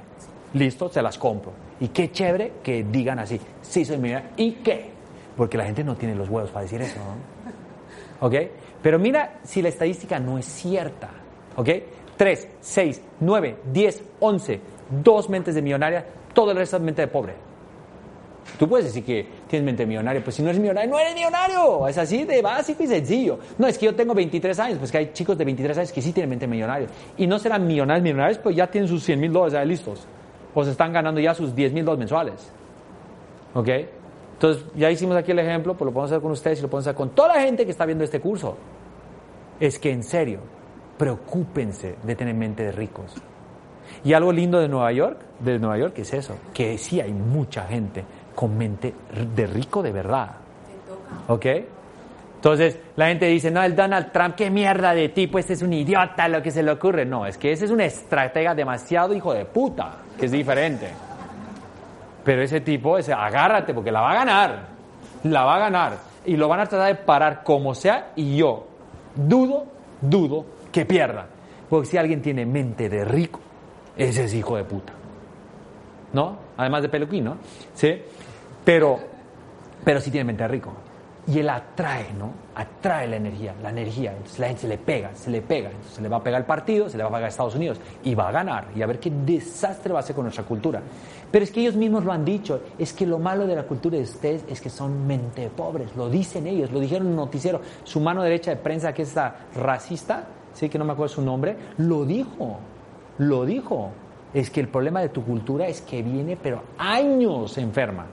Listo, 0.54 0.88
se 0.90 1.02
las 1.02 1.18
compro. 1.18 1.52
Y 1.80 1.88
qué 1.88 2.12
chévere 2.12 2.54
que 2.62 2.84
digan 2.84 3.18
así, 3.18 3.42
sí 3.64 3.84
soy 3.86 3.98
millonaria. 3.98 4.30
¿Y 4.38 4.52
qué? 4.52 4.92
Porque 5.36 5.58
la 5.58 5.66
gente 5.66 5.84
no 5.84 5.96
tiene 5.96 6.14
los 6.14 6.30
huevos 6.30 6.52
para 6.52 6.62
decir 6.62 6.80
eso, 6.80 7.00
¿no? 7.00 7.48
¿Ok? 8.28 8.34
Pero 8.82 9.00
mira 9.00 9.40
si 9.44 9.62
la 9.62 9.70
estadística 9.70 10.20
no 10.20 10.38
es 10.38 10.46
cierta. 10.46 11.10
¿Ok? 11.56 11.70
3, 12.18 12.48
6, 12.60 13.02
9, 13.20 13.58
10, 13.72 14.04
11, 14.20 14.62
dos 15.04 15.30
mentes 15.30 15.56
de 15.56 15.62
millonaria, 15.62 16.06
todo 16.34 16.52
el 16.52 16.58
resto 16.58 16.78
es 16.78 16.84
mente 16.84 17.02
de 17.02 17.08
pobre. 17.08 17.34
Tú 18.58 18.68
puedes 18.68 18.86
decir 18.86 19.04
que 19.04 19.28
tienes 19.48 19.66
mente 19.66 19.86
millonaria, 19.86 20.24
pues 20.24 20.36
si 20.36 20.42
no 20.42 20.50
eres 20.50 20.60
millonario, 20.60 20.90
no 20.90 20.98
eres 20.98 21.14
millonario. 21.14 21.88
Es 21.88 21.98
así 21.98 22.24
de 22.24 22.42
básico 22.42 22.82
y 22.84 22.88
sencillo. 22.88 23.38
No, 23.58 23.68
es 23.68 23.78
que 23.78 23.86
yo 23.86 23.96
tengo 23.96 24.14
23 24.14 24.60
años, 24.60 24.80
pues 24.80 24.92
que 24.92 24.98
hay 24.98 25.12
chicos 25.14 25.38
de 25.38 25.46
23 25.46 25.78
años 25.78 25.92
que 25.92 26.02
sí 26.02 26.12
tienen 26.12 26.30
mente 26.30 26.48
millonaria. 26.48 26.88
Y 27.18 27.28
no 27.28 27.38
serán 27.38 27.68
millonarios, 27.68 28.04
millonarios, 28.04 28.40
pues 28.40 28.56
ya 28.56 28.68
tienen 28.68 28.88
sus 28.88 29.04
100 29.04 29.20
mil 29.20 29.32
dólares 29.32 29.54
ya 29.54 29.66
listos. 29.66 30.08
O 30.56 30.64
se 30.64 30.72
están 30.72 30.92
ganando 30.92 31.20
ya 31.20 31.36
sus 31.36 31.54
10 31.54 31.74
mil 31.74 31.86
dólares 31.86 32.00
mensuales. 32.00 32.52
¿Ok? 33.54 33.70
Entonces, 34.38 34.66
ya 34.76 34.92
hicimos 34.92 35.18
aquí 35.18 35.32
el 35.32 35.40
ejemplo, 35.40 35.74
pues 35.74 35.88
lo 35.88 35.92
podemos 35.92 36.12
hacer 36.12 36.22
con 36.22 36.32
ustedes 36.32 36.60
y 36.60 36.62
lo 36.62 36.68
podemos 36.68 36.86
hacer 36.86 36.96
con 36.96 37.10
toda 37.10 37.30
la 37.30 37.42
gente 37.42 37.66
que 37.66 37.72
está 37.72 37.88
viendo 37.88 38.04
este 38.04 38.20
curso. 38.20 38.56
Es 39.60 39.80
que 39.80 39.92
en 39.92 40.04
serio, 40.04 40.42
preocúpense 40.96 41.96
de 42.04 42.16
tener 42.16 42.36
mente 42.36 42.62
de 42.62 42.72
ricos. 42.72 43.16
Y 44.04 44.14
algo 44.14 44.32
lindo 44.32 44.60
de 44.60 44.68
Nueva 44.68 44.92
York, 44.92 45.20
de 45.40 45.58
Nueva 45.58 45.80
York 45.80 45.98
es 45.98 46.14
eso, 46.14 46.36
que 46.54 46.78
sí 46.78 47.02
hay 47.02 47.14
mucha 47.14 47.66
gente 47.66 48.04
con 48.36 48.56
mente 48.56 48.94
de 49.36 49.48
rico 49.48 49.82
de 49.82 49.92
verdad. 49.92 50.36
¿Ok? 51.30 51.46
Entonces 52.36 52.78
la 52.96 53.08
gente 53.08 53.26
dice, 53.26 53.50
no, 53.50 53.64
el 53.64 53.76
Donald 53.76 54.12
Trump, 54.12 54.36
qué 54.36 54.52
mierda 54.52 54.94
de 54.94 55.10
tipo, 55.10 55.40
este 55.40 55.54
es 55.54 55.64
un 55.64 55.74
idiota, 55.74 56.28
lo 56.28 56.44
que 56.44 56.52
se 56.52 56.62
le 56.62 56.70
ocurre. 56.70 57.06
No, 57.06 57.26
es 57.26 57.40
que 57.40 57.52
ese 57.52 57.66
es 57.66 57.72
un 57.72 57.82
estratega 57.82 58.54
demasiado 58.54 59.16
hijo 59.16 59.34
de 59.34 59.46
puta, 59.46 59.98
que 60.20 60.28
es 60.28 60.32
diferente. 60.32 61.07
Pero 62.28 62.42
ese 62.42 62.60
tipo, 62.60 62.98
ese, 62.98 63.14
agárrate 63.14 63.74
porque 63.74 63.90
la 63.90 64.02
va 64.02 64.12
a 64.12 64.16
ganar, 64.16 64.68
la 65.24 65.46
va 65.46 65.56
a 65.56 65.60
ganar. 65.60 65.98
Y 66.26 66.36
lo 66.36 66.50
van 66.50 66.60
a 66.60 66.66
tratar 66.66 66.94
de 66.94 66.96
parar 66.96 67.42
como 67.42 67.74
sea 67.74 68.12
y 68.18 68.36
yo 68.36 68.68
dudo, 69.16 69.66
dudo 70.02 70.46
que 70.70 70.86
pierda. 70.86 71.26
Porque 71.70 71.88
si 71.88 71.96
alguien 71.96 72.22
tiene 72.22 72.46
mente 72.46 72.90
de 72.90 73.06
rico, 73.06 73.40
ese 73.96 74.26
es 74.26 74.34
hijo 74.34 74.58
de 74.58 74.66
puta. 74.66 74.92
¿No? 76.12 76.38
Además 76.58 76.82
de 76.82 76.90
peluquín, 76.90 77.24
¿no? 77.24 77.38
Sí. 77.74 78.02
Pero, 78.66 79.00
pero 79.86 80.02
sí 80.02 80.12
tiene 80.12 80.26
mente 80.26 80.44
de 80.44 80.50
rico. 80.50 80.74
Y 81.28 81.40
él 81.40 81.50
atrae, 81.50 82.12
¿no? 82.12 82.34
Atrae 82.60 83.08
la 83.08 83.18
energía, 83.18 83.54
la 83.62 83.70
energía. 83.70 84.14
Entonces 84.14 84.40
la 84.40 84.48
gente 84.48 84.64
se 84.64 84.68
le 84.68 84.80
pega, 84.80 85.12
se 85.14 85.30
le 85.30 85.44
pega. 85.44 85.70
Entonces 85.70 85.94
se 85.94 86.02
le 86.02 86.10
va 86.10 86.18
a 86.18 86.24
pegar 86.24 86.42
el 86.42 86.48
partido, 86.48 86.90
se 86.90 86.98
le 86.98 87.04
va 87.04 87.10
a 87.10 87.12
pegar 87.12 87.26
a 87.26 87.28
Estados 87.28 87.54
Unidos 87.54 87.80
y 88.04 88.16
va 88.16 88.30
a 88.30 88.32
ganar. 88.32 88.70
Y 88.76 88.82
a 88.82 88.88
ver 88.88 89.00
qué 89.00 89.12
desastre 89.12 89.94
va 89.94 90.00
a 90.00 90.02
hacer 90.02 90.16
con 90.16 90.26
nuestra 90.26 90.44
cultura. 90.44 90.82
Pero 91.30 91.44
es 91.44 91.52
que 91.52 91.62
ellos 91.62 91.76
mismos 91.76 92.04
lo 92.04 92.12
han 92.12 92.26
dicho. 92.26 92.62
Es 92.80 92.94
que 92.94 93.06
lo 93.06 93.20
malo 93.20 93.46
de 93.46 93.56
la 93.56 93.62
cultura 93.62 93.98
de 93.98 94.04
ustedes 94.04 94.44
es 94.50 94.60
que 94.60 94.72
son 94.72 95.06
mente 95.06 95.52
pobres. 95.56 95.96
Lo 95.96 96.10
dicen 96.10 96.48
ellos, 96.48 96.72
lo 96.72 96.80
dijeron 96.80 97.06
en 97.06 97.12
un 97.12 97.18
noticiero. 97.18 97.62
Su 97.84 98.00
mano 98.00 98.24
derecha 98.24 98.50
de 98.50 98.58
prensa, 98.58 98.92
que 98.92 99.04
es 99.04 99.10
esta 99.10 99.36
racista, 99.54 100.24
sí 100.54 100.68
que 100.68 100.80
no 100.80 100.86
me 100.86 100.94
acuerdo 100.94 101.14
su 101.14 101.22
nombre, 101.22 101.56
lo 101.78 102.06
dijo. 102.06 102.58
Lo 103.20 103.46
dijo. 103.46 103.92
Es 104.34 104.50
que 104.50 104.62
el 104.62 104.68
problema 104.68 105.00
de 105.02 105.10
tu 105.10 105.24
cultura 105.24 105.68
es 105.68 105.82
que 105.82 106.02
viene, 106.02 106.38
pero 106.42 106.64
años 106.80 107.56
enferma. 107.60 108.08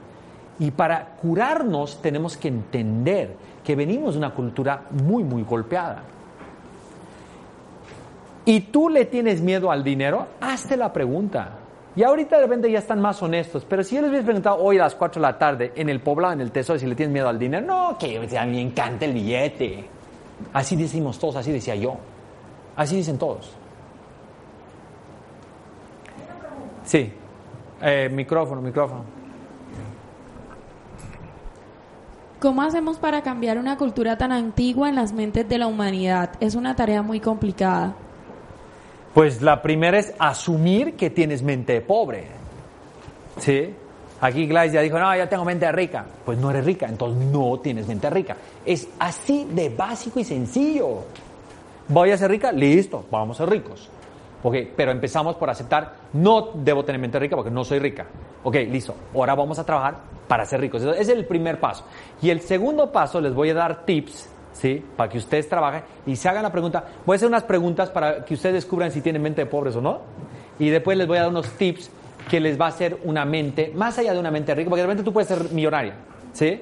Y 0.59 0.70
para 0.70 1.16
curarnos 1.16 2.01
tenemos 2.01 2.36
que 2.36 2.49
entender 2.49 3.36
que 3.64 3.74
venimos 3.74 4.14
de 4.14 4.18
una 4.18 4.34
cultura 4.34 4.84
muy, 4.90 5.24
muy 5.24 5.42
golpeada. 5.42 6.02
Y 8.44 8.60
tú 8.60 8.90
le 8.90 9.06
tienes 9.06 9.40
miedo 9.40 9.70
al 9.70 9.82
dinero, 9.82 10.26
hazte 10.40 10.76
la 10.76 10.92
pregunta. 10.92 11.58
Y 11.96 12.02
ahorita 12.02 12.36
de 12.36 12.42
repente 12.42 12.70
ya 12.70 12.80
están 12.80 13.00
más 13.00 13.22
honestos, 13.22 13.64
pero 13.66 13.82
si 13.82 13.94
yo 13.94 14.02
les 14.02 14.10
hubiese 14.10 14.24
preguntado 14.24 14.58
hoy 14.58 14.78
a 14.78 14.82
las 14.82 14.94
4 14.94 15.20
de 15.20 15.26
la 15.26 15.38
tarde 15.38 15.72
en 15.76 15.88
el 15.88 16.00
poblado, 16.00 16.34
en 16.34 16.40
el 16.40 16.50
tesoro, 16.50 16.78
si 16.78 16.86
le 16.86 16.94
tienes 16.94 17.12
miedo 17.12 17.28
al 17.28 17.38
dinero, 17.38 17.64
no, 17.64 17.96
que 17.96 18.18
a 18.36 18.44
mí 18.44 18.52
me 18.52 18.60
encanta 18.60 19.04
el 19.04 19.12
billete. 19.14 19.84
Así 20.52 20.76
decimos 20.76 21.18
todos, 21.18 21.36
así 21.36 21.52
decía 21.52 21.76
yo. 21.76 21.96
Así 22.76 22.96
dicen 22.96 23.16
todos. 23.16 23.54
Sí, 26.84 27.12
eh, 27.80 28.10
micrófono, 28.12 28.60
micrófono. 28.60 29.23
¿Cómo 32.45 32.61
hacemos 32.61 32.99
para 32.99 33.22
cambiar 33.22 33.57
una 33.57 33.78
cultura 33.78 34.18
tan 34.18 34.30
antigua 34.30 34.90
en 34.90 34.97
las 34.97 35.14
mentes 35.14 35.49
de 35.49 35.57
la 35.57 35.66
humanidad? 35.66 36.32
Es 36.40 36.55
una 36.55 36.76
tarea 36.76 37.01
muy 37.01 37.18
complicada. 37.18 37.97
Pues 39.14 39.40
la 39.40 39.62
primera 39.62 39.99
es 39.99 40.12
asumir 40.18 40.92
que 40.92 41.09
tienes 41.09 41.42
mente 41.42 41.80
pobre. 41.80 42.26
¿Sí? 43.38 43.70
Aquí 44.20 44.47
Gladys 44.47 44.74
ya 44.74 44.82
dijo, 44.82 44.99
no, 44.99 45.16
yo 45.16 45.26
tengo 45.26 45.47
mente 45.47 45.72
rica. 45.72 46.05
Pues 46.22 46.36
no 46.36 46.51
eres 46.51 46.66
rica, 46.66 46.84
entonces 46.86 47.26
no 47.28 47.61
tienes 47.61 47.88
mente 47.88 48.11
rica. 48.11 48.36
Es 48.66 48.88
así 48.99 49.49
de 49.51 49.70
básico 49.70 50.20
y 50.20 50.24
sencillo. 50.24 50.99
¿Voy 51.88 52.11
a 52.11 52.18
ser 52.18 52.30
rica? 52.30 52.53
Listo, 52.53 53.07
vamos 53.11 53.40
a 53.40 53.45
ser 53.45 53.55
ricos. 53.55 53.88
Ok, 54.47 54.57
pero 54.76 54.92
empezamos 54.92 55.36
por 55.36 55.49
aceptar, 55.49 55.95
no 56.12 56.51
debo 56.53 56.84
tener 56.84 57.01
mente 57.01 57.18
rica 57.18 57.34
porque 57.34 57.51
no 57.51 57.64
soy 57.64 57.78
rica. 57.78 58.05
Ok, 58.42 58.57
listo. 58.68 58.95
Ahora 59.14 59.34
vamos 59.34 59.59
a 59.59 59.64
trabajar 59.64 59.97
para 60.28 60.45
ser 60.45 60.61
ricos. 60.61 60.82
Ese 60.82 61.01
es 61.01 61.09
el 61.09 61.24
primer 61.24 61.59
paso. 61.59 61.86
Y 62.20 62.28
el 62.28 62.42
segundo 62.42 62.92
paso, 62.92 63.22
les 63.22 63.32
voy 63.32 63.49
a 63.49 63.55
dar 63.55 63.86
tips, 63.86 64.28
¿sí? 64.53 64.84
Para 64.97 65.09
que 65.09 65.16
ustedes 65.16 65.49
trabajen 65.49 65.84
y 66.07 66.14
se 66.14 66.28
hagan 66.28 66.42
la 66.42 66.53
pregunta. 66.53 66.84
Voy 67.07 67.14
a 67.14 67.16
hacer 67.16 67.28
unas 67.28 67.45
preguntas 67.45 67.88
para 67.88 68.22
que 68.22 68.34
ustedes 68.34 68.57
descubran 68.57 68.90
si 68.90 69.01
tienen 69.01 69.22
mente 69.22 69.40
de 69.40 69.47
pobres 69.47 69.76
o 69.76 69.80
no. 69.80 70.01
Y 70.59 70.68
después 70.68 70.99
les 70.99 71.07
voy 71.07 71.16
a 71.16 71.22
dar 71.22 71.30
unos 71.30 71.49
tips 71.53 71.90
que 72.28 72.38
les 72.38 72.61
va 72.61 72.66
a 72.66 72.68
hacer 72.68 72.99
una 73.05 73.24
mente, 73.24 73.72
más 73.74 73.99
allá 73.99 74.12
de 74.12 74.18
una 74.18 74.30
mente 74.30 74.55
rica, 74.55 74.68
porque 74.68 74.82
de 74.82 74.86
repente 74.86 75.05
tú 75.05 75.12
puedes 75.14 75.28
ser 75.28 75.53
millonaria, 75.53 75.95
¿sí? 76.34 76.61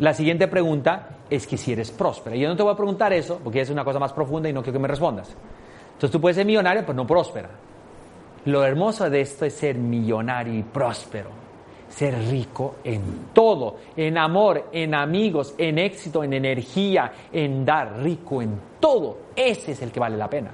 La 0.00 0.12
siguiente 0.12 0.48
pregunta 0.48 1.16
es 1.30 1.46
que 1.46 1.56
si 1.56 1.72
eres 1.72 1.90
próspera. 1.90 2.36
Yo 2.36 2.46
no 2.46 2.56
te 2.56 2.62
voy 2.62 2.74
a 2.74 2.76
preguntar 2.76 3.14
eso, 3.14 3.40
porque 3.42 3.62
es 3.62 3.70
una 3.70 3.84
cosa 3.84 3.98
más 3.98 4.12
profunda 4.12 4.50
y 4.50 4.52
no 4.52 4.62
quiero 4.62 4.74
que 4.74 4.82
me 4.82 4.88
respondas. 4.88 5.34
Entonces 5.96 6.10
tú 6.10 6.20
puedes 6.20 6.36
ser 6.36 6.44
millonario, 6.44 6.82
pero 6.82 6.92
no 6.92 7.06
próspera. 7.06 7.48
Lo 8.44 8.62
hermoso 8.62 9.08
de 9.08 9.22
esto 9.22 9.46
es 9.46 9.54
ser 9.54 9.76
millonario 9.76 10.52
y 10.52 10.62
próspero. 10.62 11.30
Ser 11.88 12.14
rico 12.28 12.76
en 12.84 13.28
todo, 13.32 13.76
en 13.96 14.18
amor, 14.18 14.66
en 14.72 14.94
amigos, 14.94 15.54
en 15.56 15.78
éxito, 15.78 16.22
en 16.22 16.34
energía, 16.34 17.10
en 17.32 17.64
dar 17.64 18.02
rico 18.02 18.42
en 18.42 18.60
todo. 18.78 19.18
Ese 19.34 19.72
es 19.72 19.80
el 19.80 19.90
que 19.90 19.98
vale 19.98 20.18
la 20.18 20.28
pena. 20.28 20.50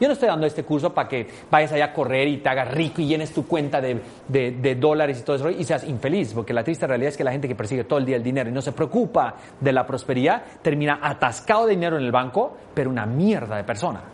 Yo 0.00 0.08
no 0.08 0.14
estoy 0.14 0.28
dando 0.28 0.46
este 0.46 0.64
curso 0.64 0.92
para 0.92 1.08
que 1.08 1.28
vayas 1.48 1.70
allá 1.72 1.84
a 1.84 1.92
correr 1.92 2.26
y 2.26 2.38
te 2.38 2.48
hagas 2.48 2.74
rico 2.74 3.00
y 3.00 3.06
llenes 3.06 3.32
tu 3.32 3.46
cuenta 3.46 3.80
de, 3.80 4.00
de, 4.26 4.74
dólares 4.74 5.20
y 5.20 5.22
todo 5.22 5.36
eso 5.36 5.50
y 5.50 5.62
seas 5.62 5.84
infeliz, 5.84 6.34
porque 6.34 6.52
la 6.52 6.64
triste 6.64 6.88
realidad 6.88 7.10
es 7.10 7.16
que 7.16 7.22
la 7.22 7.30
gente 7.30 7.46
que 7.46 7.54
persigue 7.54 7.84
todo 7.84 8.00
el 8.00 8.04
día 8.04 8.16
el 8.16 8.22
dinero 8.24 8.50
y 8.50 8.52
no 8.52 8.60
se 8.60 8.72
preocupa 8.72 9.36
de 9.60 9.72
la 9.72 9.86
prosperidad 9.86 10.42
termina 10.60 10.98
atascado 11.00 11.66
de 11.66 11.76
dinero 11.76 11.96
en 11.96 12.02
el 12.02 12.10
banco, 12.10 12.56
pero 12.74 12.90
una 12.90 13.06
mierda 13.06 13.56
de 13.56 13.62
persona. 13.62 14.13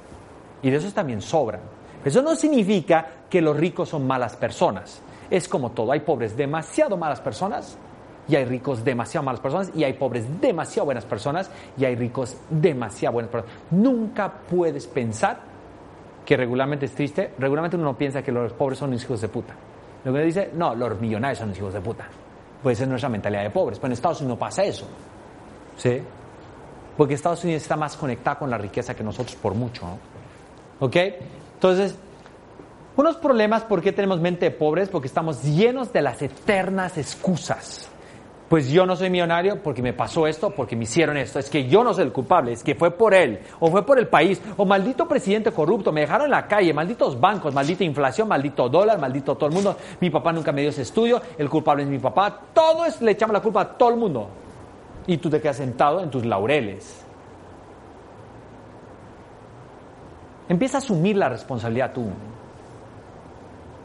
Y 0.62 0.70
de 0.70 0.76
esos 0.76 0.92
también 0.92 1.20
sobran. 1.20 1.61
Eso 2.04 2.22
no 2.22 2.34
significa 2.34 3.06
que 3.28 3.40
los 3.40 3.56
ricos 3.56 3.88
son 3.90 4.06
malas 4.06 4.36
personas. 4.36 5.02
Es 5.30 5.48
como 5.48 5.70
todo, 5.70 5.92
hay 5.92 6.00
pobres 6.00 6.36
demasiado 6.36 6.96
malas 6.96 7.20
personas 7.20 7.78
y 8.28 8.36
hay 8.36 8.44
ricos 8.44 8.84
demasiado 8.84 9.24
malas 9.24 9.40
personas 9.40 9.70
y 9.74 9.84
hay 9.84 9.92
pobres 9.94 10.24
demasiado 10.40 10.86
buenas 10.86 11.04
personas 11.04 11.50
y 11.76 11.84
hay 11.84 11.94
ricos 11.94 12.36
demasiado 12.48 13.14
buenas 13.14 13.30
personas. 13.30 13.56
Nunca 13.70 14.32
puedes 14.32 14.86
pensar 14.86 15.38
que 16.24 16.36
regularmente 16.36 16.86
es 16.86 16.92
triste, 16.92 17.34
regularmente 17.38 17.76
uno 17.76 17.86
no 17.86 17.98
piensa 17.98 18.22
que 18.22 18.32
los 18.32 18.52
pobres 18.52 18.78
son 18.78 18.94
hijos 18.94 19.20
de 19.20 19.28
puta. 19.28 19.54
Lo 20.04 20.12
que 20.12 20.20
dice, 20.20 20.50
no, 20.54 20.74
los 20.74 21.00
millonarios 21.00 21.38
son 21.38 21.50
hijos 21.50 21.74
de 21.74 21.80
puta. 21.80 22.06
Puede 22.62 22.76
ser 22.76 22.88
nuestra 22.88 23.08
mentalidad 23.08 23.42
de 23.42 23.50
pobres, 23.50 23.78
pero 23.78 23.88
en 23.88 23.92
Estados 23.92 24.20
Unidos 24.20 24.36
no 24.36 24.38
pasa 24.38 24.64
eso. 24.64 24.86
¿Sí? 25.76 26.00
Porque 26.96 27.14
Estados 27.14 27.42
Unidos 27.44 27.62
está 27.62 27.76
más 27.76 27.96
conectado 27.96 28.40
con 28.40 28.50
la 28.50 28.58
riqueza 28.58 28.94
que 28.94 29.02
nosotros 29.02 29.36
por 29.36 29.54
mucho. 29.54 29.86
¿no? 29.86 30.19
¿Ok? 30.81 30.97
Entonces, 31.55 31.97
unos 32.97 33.16
problemas, 33.16 33.62
¿por 33.64 33.81
qué 33.81 33.93
tenemos 33.93 34.20
mente 34.20 34.47
de 34.47 34.51
pobres? 34.51 34.89
Porque 34.89 35.07
estamos 35.07 35.45
llenos 35.45 35.93
de 35.93 36.03
las 36.03 36.20
eternas 36.22 36.99
excusas. 36.99 37.89
Pues 38.49 38.68
yo 38.68 38.85
no 38.85 38.97
soy 38.97 39.11
millonario 39.11 39.62
porque 39.62 39.81
me 39.81 39.93
pasó 39.93 40.26
esto, 40.26 40.51
porque 40.51 40.74
me 40.74 40.83
hicieron 40.83 41.16
esto. 41.16 41.39
Es 41.39 41.49
que 41.49 41.68
yo 41.68 41.85
no 41.85 41.95
soy 41.95 42.05
el 42.05 42.12
culpable, 42.12 42.51
es 42.51 42.64
que 42.64 42.74
fue 42.74 42.91
por 42.91 43.14
él, 43.14 43.39
o 43.61 43.70
fue 43.70 43.87
por 43.87 43.97
el 43.99 44.09
país, 44.09 44.43
o 44.57 44.64
maldito 44.64 45.07
presidente 45.07 45.53
corrupto, 45.53 45.93
me 45.93 46.01
dejaron 46.01 46.24
en 46.24 46.33
la 46.33 46.49
calle, 46.49 46.74
malditos 46.74 47.20
bancos, 47.20 47.55
maldita 47.55 47.85
inflación, 47.85 48.26
maldito 48.26 48.68
dólar, 48.68 48.99
maldito 48.99 49.37
todo 49.37 49.49
el 49.49 49.55
mundo. 49.55 49.76
Mi 50.01 50.11
papá 50.11 50.33
nunca 50.33 50.51
me 50.51 50.62
dio 50.62 50.70
ese 50.70 50.83
estudio, 50.83 51.22
el 51.39 51.49
culpable 51.49 51.85
es 51.85 51.89
mi 51.89 52.01
papá. 52.01 52.41
Todo 52.53 52.85
es, 52.85 53.01
le 53.01 53.12
echamos 53.12 53.35
la 53.35 53.41
culpa 53.41 53.61
a 53.61 53.68
todo 53.78 53.91
el 53.91 53.97
mundo. 53.97 54.28
Y 55.07 55.18
tú 55.18 55.31
te 55.31 55.41
quedas 55.41 55.59
sentado 55.59 56.03
en 56.03 56.11
tus 56.11 56.26
laureles. 56.26 57.07
Empieza 60.51 60.78
a 60.78 60.80
asumir 60.80 61.16
la 61.16 61.28
responsabilidad 61.28 61.92
tú. 61.92 62.07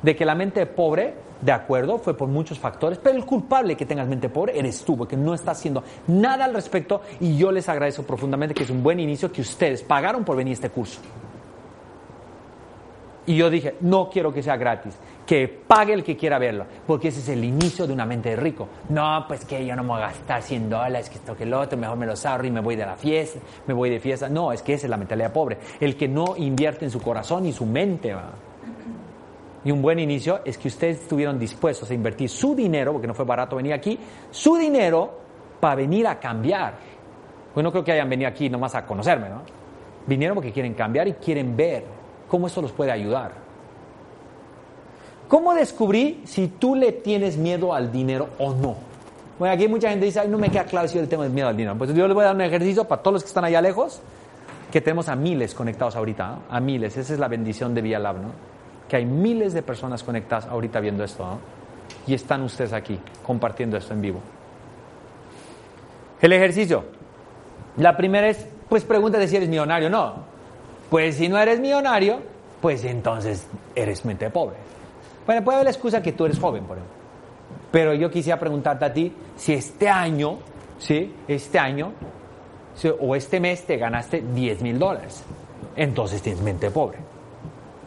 De 0.02 0.16
que 0.16 0.26
la 0.26 0.34
mente 0.34 0.66
pobre, 0.66 1.14
de 1.40 1.52
acuerdo, 1.52 2.00
fue 2.00 2.18
por 2.18 2.28
muchos 2.28 2.58
factores, 2.58 2.98
pero 2.98 3.16
el 3.16 3.24
culpable 3.24 3.78
que 3.78 3.86
tengas 3.86 4.08
mente 4.08 4.30
pobre 4.30 4.58
eres 4.58 4.84
tú, 4.84 4.98
porque 4.98 5.16
no 5.16 5.36
estás 5.36 5.60
haciendo 5.60 5.84
nada 6.08 6.46
al 6.46 6.56
respecto 6.56 7.04
y 7.20 7.38
yo 7.38 7.52
les 7.52 7.70
agradezco 7.70 8.02
profundamente 8.02 8.56
que 8.56 8.64
es 8.64 8.72
un 8.72 8.82
buen 8.82 9.00
inicio 9.00 9.32
que 9.32 9.42
ustedes 9.42 9.84
pagaron 9.84 10.26
por 10.26 10.36
venir 10.36 10.54
a 10.54 10.56
este 10.56 10.70
curso. 10.72 11.02
Y 13.28 13.36
yo 13.36 13.52
dije, 13.52 13.76
no 13.82 14.10
quiero 14.10 14.34
que 14.34 14.42
sea 14.42 14.58
gratis, 14.58 14.96
que 15.26 15.48
pague 15.48 15.94
el 15.94 16.04
que 16.04 16.16
quiera 16.16 16.38
verlo, 16.38 16.66
porque 16.86 17.08
ese 17.08 17.20
es 17.20 17.30
el 17.30 17.44
inicio 17.44 17.88
de 17.88 17.94
una 17.94 18.06
mente 18.06 18.30
de 18.30 18.36
rico. 18.36 18.68
No, 18.90 19.26
pues 19.28 19.44
que 19.44 19.66
yo 19.66 19.76
no 19.76 19.84
me 19.84 19.90
voy 19.90 19.98
a 20.04 20.08
gastar 20.08 20.42
100 20.42 20.70
dólares, 20.70 21.10
que 21.10 21.16
esto, 21.16 21.36
que 21.36 21.46
lo 21.46 21.60
otro, 21.60 21.78
mejor 21.78 21.98
me 21.98 22.06
los 22.06 22.26
ahorro 22.26 22.46
y 22.46 22.52
me 22.52 22.62
voy 22.62 22.76
de 22.76 22.86
la 22.86 22.96
fiesta, 22.96 23.40
me 23.66 23.74
voy 23.74 23.90
de 23.90 24.00
fiesta. 24.00 24.30
No, 24.30 24.52
es 24.52 24.62
que 24.62 24.74
esa 24.74 24.86
es 24.86 24.90
la 24.90 24.98
mentalidad 24.98 25.34
pobre, 25.34 25.58
el 25.80 25.96
que 25.96 26.08
no 26.08 26.36
invierte 26.38 26.86
en 26.86 26.92
su 26.92 27.02
corazón 27.02 27.46
y 27.46 27.54
su 27.54 27.66
mente. 27.66 28.14
¿va? 28.14 28.32
Y 29.64 29.72
un 29.72 29.82
buen 29.82 29.98
inicio 29.98 30.42
es 30.46 30.60
que 30.60 30.68
ustedes 30.68 31.02
estuvieron 31.02 31.40
dispuestos 31.40 31.90
a 31.90 31.94
invertir 31.94 32.30
su 32.30 32.56
dinero, 32.56 32.92
porque 32.92 33.08
no 33.08 33.16
fue 33.16 33.26
barato 33.26 33.56
venir 33.56 33.74
aquí, 33.74 33.98
su 34.30 34.58
dinero 34.58 35.12
para 35.60 35.76
venir 35.76 36.06
a 36.06 36.20
cambiar. 36.20 36.76
Pues 37.52 37.64
no 37.64 37.72
creo 37.72 37.84
que 37.84 37.92
hayan 37.92 38.10
venido 38.10 38.30
aquí 38.30 38.48
nomás 38.48 38.76
a 38.76 38.86
conocerme, 38.86 39.30
¿no? 39.30 39.42
Vinieron 40.06 40.36
porque 40.36 40.52
quieren 40.52 40.76
cambiar 40.76 41.08
y 41.08 41.14
quieren 41.14 41.58
ver 41.58 41.84
cómo 42.28 42.46
eso 42.46 42.62
los 42.62 42.72
puede 42.74 42.92
ayudar. 42.92 43.45
¿Cómo 45.28 45.54
descubrí 45.54 46.22
si 46.26 46.48
tú 46.48 46.76
le 46.76 46.92
tienes 46.92 47.38
miedo 47.38 47.74
al 47.74 47.92
dinero 47.92 48.30
o 48.38 48.54
no? 48.54 48.76
Bueno, 49.40 49.54
aquí 49.54 49.68
mucha 49.68 49.90
gente 49.90 50.06
dice, 50.06 50.20
ay, 50.20 50.28
no 50.28 50.38
me 50.38 50.50
queda 50.50 50.66
claro 50.66 50.88
si 50.88 50.96
yo 50.96 51.02
le 51.02 51.08
tengo 51.08 51.24
miedo 51.24 51.48
al 51.48 51.58
dinero. 51.58 51.78
Pues 51.78 51.94
yo 51.94 52.08
les 52.08 52.14
voy 52.14 52.24
a 52.24 52.28
dar 52.28 52.36
un 52.36 52.42
ejercicio 52.42 52.86
para 52.86 53.02
todos 53.02 53.16
los 53.16 53.24
que 53.24 53.28
están 53.28 53.44
allá 53.44 53.62
lejos, 53.62 54.02
que 54.72 54.82
tenemos 54.82 55.10
a 55.10 55.16
miles 55.16 55.54
conectados 55.54 55.96
ahorita, 55.96 56.28
¿no? 56.28 56.40
a 56.50 56.60
miles. 56.60 56.96
Esa 56.96 57.14
es 57.14 57.20
la 57.20 57.28
bendición 57.28 57.74
de 57.74 57.82
Vía 57.82 58.00
Lab, 58.00 58.18
¿no? 58.18 58.30
Que 58.88 58.98
hay 58.98 59.06
miles 59.06 59.54
de 59.54 59.62
personas 59.62 60.04
conectadas 60.04 60.46
ahorita 60.46 60.80
viendo 60.80 61.04
esto, 61.04 61.26
¿no? 61.26 61.40
Y 62.08 62.14
están 62.14 62.44
ustedes 62.44 62.72
aquí 62.72 63.00
compartiendo 63.26 63.78
esto 63.78 63.94
en 63.94 64.02
vivo. 64.02 64.22
El 66.22 66.32
ejercicio. 66.32 66.86
La 67.78 67.98
primera 67.98 68.30
es, 68.30 68.46
pues 68.70 68.86
pregúntate 68.86 69.28
si 69.28 69.36
eres 69.36 69.50
millonario 69.50 69.88
o 69.88 69.92
no. 69.92 70.14
Pues 70.90 71.16
si 71.16 71.28
no 71.28 71.38
eres 71.38 71.60
millonario, 71.60 72.20
pues 72.62 72.86
entonces 72.86 73.48
eres 73.76 74.06
mente 74.06 74.30
pobre. 74.30 74.56
Bueno, 75.26 75.44
puede 75.44 75.58
haber 75.58 75.66
la 75.66 75.72
excusa 75.72 76.02
que 76.02 76.12
tú 76.12 76.26
eres 76.26 76.40
joven, 76.40 76.64
por 76.66 76.78
ejemplo. 76.78 76.96
Pero 77.72 77.94
yo 77.94 78.10
quisiera 78.10 78.40
preguntarte 78.40 78.86
a 78.86 78.94
ti 78.94 79.14
si 79.36 79.54
este 79.54 79.90
año, 79.90 80.38
¿sí? 80.78 81.14
Este 81.28 81.60
año 81.60 81.92
¿sí? 82.76 82.90
o 83.00 83.16
este 83.16 83.40
mes 83.40 83.66
te 83.66 83.78
ganaste 83.78 84.22
10 84.22 84.62
mil 84.62 84.80
dólares. 84.80 85.24
Entonces 85.76 86.22
tienes 86.22 86.42
mente 86.42 86.72
pobre. 86.72 87.00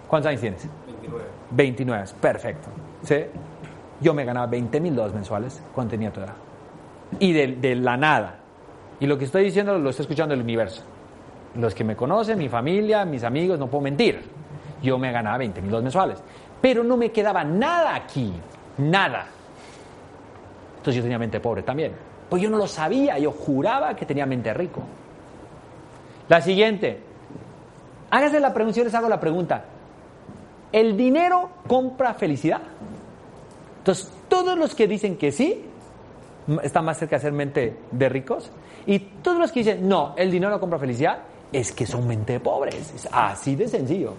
¿Cuántos 0.08 0.30
años 0.30 0.40
tienes? 0.40 0.68
29. 0.86 1.24
29, 1.50 2.04
perfecto. 2.20 2.68
¿Sí? 3.02 3.16
Yo 4.00 4.14
me 4.14 4.24
ganaba 4.24 4.46
20 4.46 4.80
mil 4.80 4.94
dólares 4.94 5.14
mensuales 5.14 5.62
cuando 5.74 5.92
tenía 5.92 6.12
tu 6.12 6.20
edad. 6.20 6.34
Y 7.18 7.32
de, 7.32 7.56
de 7.56 7.74
la 7.74 7.96
nada. 7.96 8.40
Y 9.00 9.06
lo 9.06 9.16
que 9.16 9.24
estoy 9.24 9.44
diciendo 9.44 9.78
lo 9.78 9.90
está 9.90 10.02
escuchando 10.02 10.34
el 10.34 10.40
universo. 10.42 10.82
Los 11.54 11.74
que 11.74 11.84
me 11.84 11.96
conocen, 11.96 12.38
mi 12.38 12.48
familia, 12.48 13.04
mis 13.04 13.24
amigos, 13.24 13.58
no 13.58 13.68
puedo 13.68 13.82
mentir. 13.82 14.20
Yo 14.82 14.98
me 14.98 15.10
ganaba 15.12 15.38
20 15.38 15.62
mil 15.62 15.70
dólares 15.70 15.84
mensuales. 15.84 16.22
Pero 16.60 16.82
no 16.82 16.96
me 16.96 17.10
quedaba 17.10 17.44
nada 17.44 17.94
aquí. 17.94 18.32
Nada. 18.78 19.26
Entonces 20.78 20.96
yo 20.96 21.02
tenía 21.02 21.18
mente 21.18 21.40
pobre 21.40 21.62
también. 21.62 21.92
Pues 22.28 22.42
yo 22.42 22.50
no 22.50 22.56
lo 22.56 22.66
sabía, 22.66 23.18
yo 23.18 23.32
juraba 23.32 23.94
que 23.94 24.06
tenía 24.06 24.26
mente 24.26 24.52
rico. 24.54 24.82
La 26.28 26.40
siguiente. 26.40 27.00
Hágase 28.10 28.40
la 28.40 28.52
pregunta, 28.52 28.82
les 28.84 28.94
hago 28.94 29.08
la 29.08 29.20
pregunta. 29.20 29.64
¿El 30.72 30.96
dinero 30.96 31.50
compra 31.66 32.14
felicidad? 32.14 32.60
Entonces, 33.78 34.10
todos 34.28 34.58
los 34.58 34.74
que 34.74 34.86
dicen 34.86 35.16
que 35.16 35.32
sí, 35.32 35.64
están 36.62 36.84
más 36.84 36.98
cerca 36.98 37.16
de 37.16 37.22
ser 37.22 37.32
mente 37.32 37.78
de 37.90 38.08
ricos. 38.08 38.50
Y 38.86 38.98
todos 38.98 39.38
los 39.38 39.52
que 39.52 39.60
dicen, 39.60 39.88
no, 39.88 40.14
el 40.16 40.30
dinero 40.30 40.50
no 40.50 40.60
compra 40.60 40.78
felicidad, 40.78 41.20
es 41.52 41.72
que 41.72 41.86
son 41.86 42.06
mente 42.06 42.40
pobres. 42.40 42.92
Es 42.94 43.08
así 43.10 43.56
de 43.56 43.68
sencillo. 43.68 44.14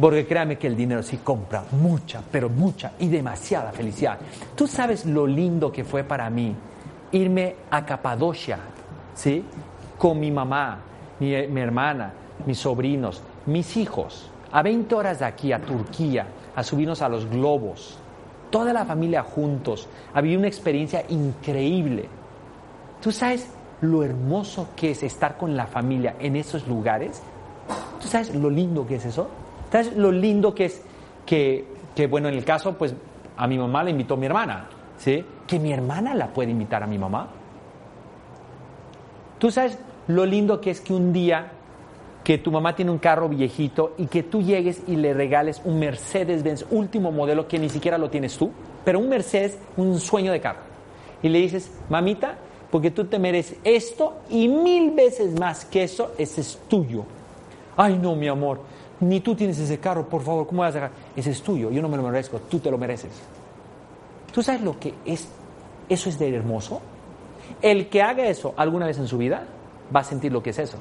Porque 0.00 0.26
créame 0.26 0.58
que 0.58 0.66
el 0.66 0.76
dinero 0.76 1.02
sí 1.02 1.18
compra 1.18 1.64
mucha, 1.70 2.22
pero 2.30 2.48
mucha 2.48 2.92
y 2.98 3.08
demasiada 3.08 3.70
felicidad. 3.70 4.18
Tú 4.56 4.66
sabes 4.66 5.06
lo 5.06 5.26
lindo 5.26 5.70
que 5.70 5.84
fue 5.84 6.02
para 6.02 6.28
mí 6.30 6.54
irme 7.12 7.56
a 7.70 7.86
Capadocia, 7.86 8.58
¿sí? 9.14 9.44
Con 9.96 10.18
mi 10.18 10.32
mamá, 10.32 10.80
mi, 11.20 11.46
mi 11.46 11.60
hermana, 11.60 12.12
mis 12.44 12.58
sobrinos, 12.58 13.22
mis 13.46 13.76
hijos, 13.76 14.30
a 14.50 14.62
20 14.62 14.94
horas 14.94 15.20
de 15.20 15.26
aquí, 15.26 15.52
a 15.52 15.60
Turquía, 15.60 16.26
a 16.56 16.62
subirnos 16.62 17.02
a 17.02 17.08
los 17.08 17.28
globos. 17.28 17.98
Toda 18.50 18.72
la 18.72 18.84
familia 18.84 19.22
juntos. 19.22 19.88
Había 20.12 20.38
una 20.38 20.48
experiencia 20.48 21.04
increíble. 21.08 22.08
¿Tú 23.00 23.12
sabes 23.12 23.48
lo 23.80 24.02
hermoso 24.02 24.68
que 24.76 24.92
es 24.92 25.02
estar 25.02 25.36
con 25.36 25.56
la 25.56 25.66
familia 25.66 26.16
en 26.20 26.36
esos 26.36 26.66
lugares? 26.66 27.22
¿Tú 28.00 28.08
sabes 28.08 28.34
lo 28.34 28.50
lindo 28.50 28.86
que 28.86 28.96
es 28.96 29.04
eso? 29.04 29.28
¿Sabes 29.74 29.96
lo 29.96 30.12
lindo 30.12 30.54
que 30.54 30.66
es 30.66 30.82
que, 31.26 31.66
bueno, 32.08 32.28
en 32.28 32.34
el 32.34 32.44
caso, 32.44 32.74
pues 32.78 32.94
a 33.36 33.48
mi 33.48 33.58
mamá 33.58 33.82
la 33.82 33.90
invitó 33.90 34.16
mi 34.16 34.26
hermana, 34.26 34.68
¿sí? 34.98 35.24
Que 35.48 35.58
mi 35.58 35.72
hermana 35.72 36.14
la 36.14 36.28
puede 36.28 36.52
invitar 36.52 36.84
a 36.84 36.86
mi 36.86 36.96
mamá. 36.96 37.26
¿Tú 39.40 39.50
sabes 39.50 39.76
lo 40.06 40.26
lindo 40.26 40.60
que 40.60 40.70
es 40.70 40.80
que 40.80 40.92
un 40.92 41.12
día 41.12 41.50
que 42.22 42.38
tu 42.38 42.52
mamá 42.52 42.76
tiene 42.76 42.92
un 42.92 42.98
carro 42.98 43.28
viejito 43.28 43.94
y 43.98 44.06
que 44.06 44.22
tú 44.22 44.42
llegues 44.42 44.80
y 44.86 44.94
le 44.94 45.12
regales 45.12 45.60
un 45.64 45.80
Mercedes-Benz 45.80 46.66
último 46.70 47.10
modelo 47.10 47.48
que 47.48 47.58
ni 47.58 47.68
siquiera 47.68 47.98
lo 47.98 48.10
tienes 48.10 48.38
tú, 48.38 48.52
pero 48.84 49.00
un 49.00 49.08
Mercedes, 49.08 49.58
un 49.76 49.98
sueño 49.98 50.30
de 50.30 50.40
carro. 50.40 50.60
Y 51.20 51.28
le 51.28 51.40
dices, 51.40 51.72
mamita, 51.88 52.36
porque 52.70 52.92
tú 52.92 53.06
te 53.06 53.18
mereces 53.18 53.58
esto 53.64 54.18
y 54.30 54.46
mil 54.46 54.92
veces 54.92 55.36
más 55.36 55.64
que 55.64 55.82
eso, 55.82 56.12
ese 56.16 56.42
es 56.42 56.60
tuyo. 56.68 57.04
Ay, 57.76 57.98
no, 58.00 58.14
mi 58.14 58.28
amor, 58.28 58.60
ni 59.04 59.20
tú 59.20 59.34
tienes 59.34 59.58
ese 59.58 59.78
carro, 59.78 60.08
por 60.08 60.22
favor, 60.22 60.46
¿cómo 60.46 60.62
vas 60.62 60.72
a 60.72 60.80
dejar? 60.80 60.90
Ese 61.14 61.30
es 61.30 61.42
tuyo, 61.42 61.70
yo 61.70 61.82
no 61.82 61.88
me 61.88 61.96
lo 61.96 62.02
merezco, 62.02 62.38
tú 62.40 62.58
te 62.58 62.70
lo 62.70 62.78
mereces. 62.78 63.12
¿Tú 64.32 64.42
sabes 64.42 64.62
lo 64.62 64.78
que 64.78 64.94
es? 65.04 65.28
Eso 65.88 66.08
es 66.08 66.18
de 66.18 66.34
hermoso. 66.34 66.80
El 67.62 67.88
que 67.88 68.02
haga 68.02 68.26
eso 68.26 68.54
alguna 68.56 68.86
vez 68.86 68.98
en 68.98 69.06
su 69.06 69.18
vida 69.18 69.44
va 69.94 70.00
a 70.00 70.04
sentir 70.04 70.32
lo 70.32 70.42
que 70.42 70.50
es 70.50 70.58
eso. 70.58 70.78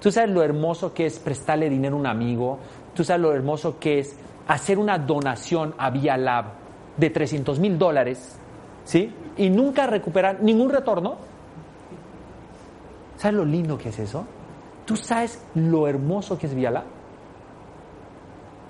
Tú 0.00 0.12
sabes 0.12 0.30
lo 0.30 0.42
hermoso 0.42 0.92
que 0.92 1.06
es 1.06 1.18
prestarle 1.18 1.70
dinero 1.70 1.96
a 1.96 1.98
un 1.98 2.06
amigo. 2.06 2.58
Tú 2.94 3.04
sabes 3.04 3.22
lo 3.22 3.32
hermoso 3.32 3.78
que 3.78 4.00
es 4.00 4.14
hacer 4.46 4.78
una 4.78 4.98
donación 4.98 5.74
a 5.78 5.90
Vía 5.90 6.16
Lab 6.16 6.44
de 6.96 7.10
300 7.10 7.58
mil 7.58 7.78
dólares, 7.78 8.36
¿sí? 8.84 9.12
Y 9.36 9.50
nunca 9.50 9.86
recuperar 9.86 10.42
ningún 10.42 10.70
retorno. 10.70 11.16
¿Sabes 13.16 13.36
lo 13.36 13.44
lindo 13.44 13.78
que 13.78 13.88
es 13.88 13.98
eso? 13.98 14.26
¿Tú 14.84 14.96
sabes 14.96 15.42
lo 15.54 15.88
hermoso 15.88 16.38
que 16.38 16.46
es 16.46 16.54
Vía 16.54 16.70
Lab? 16.70 16.84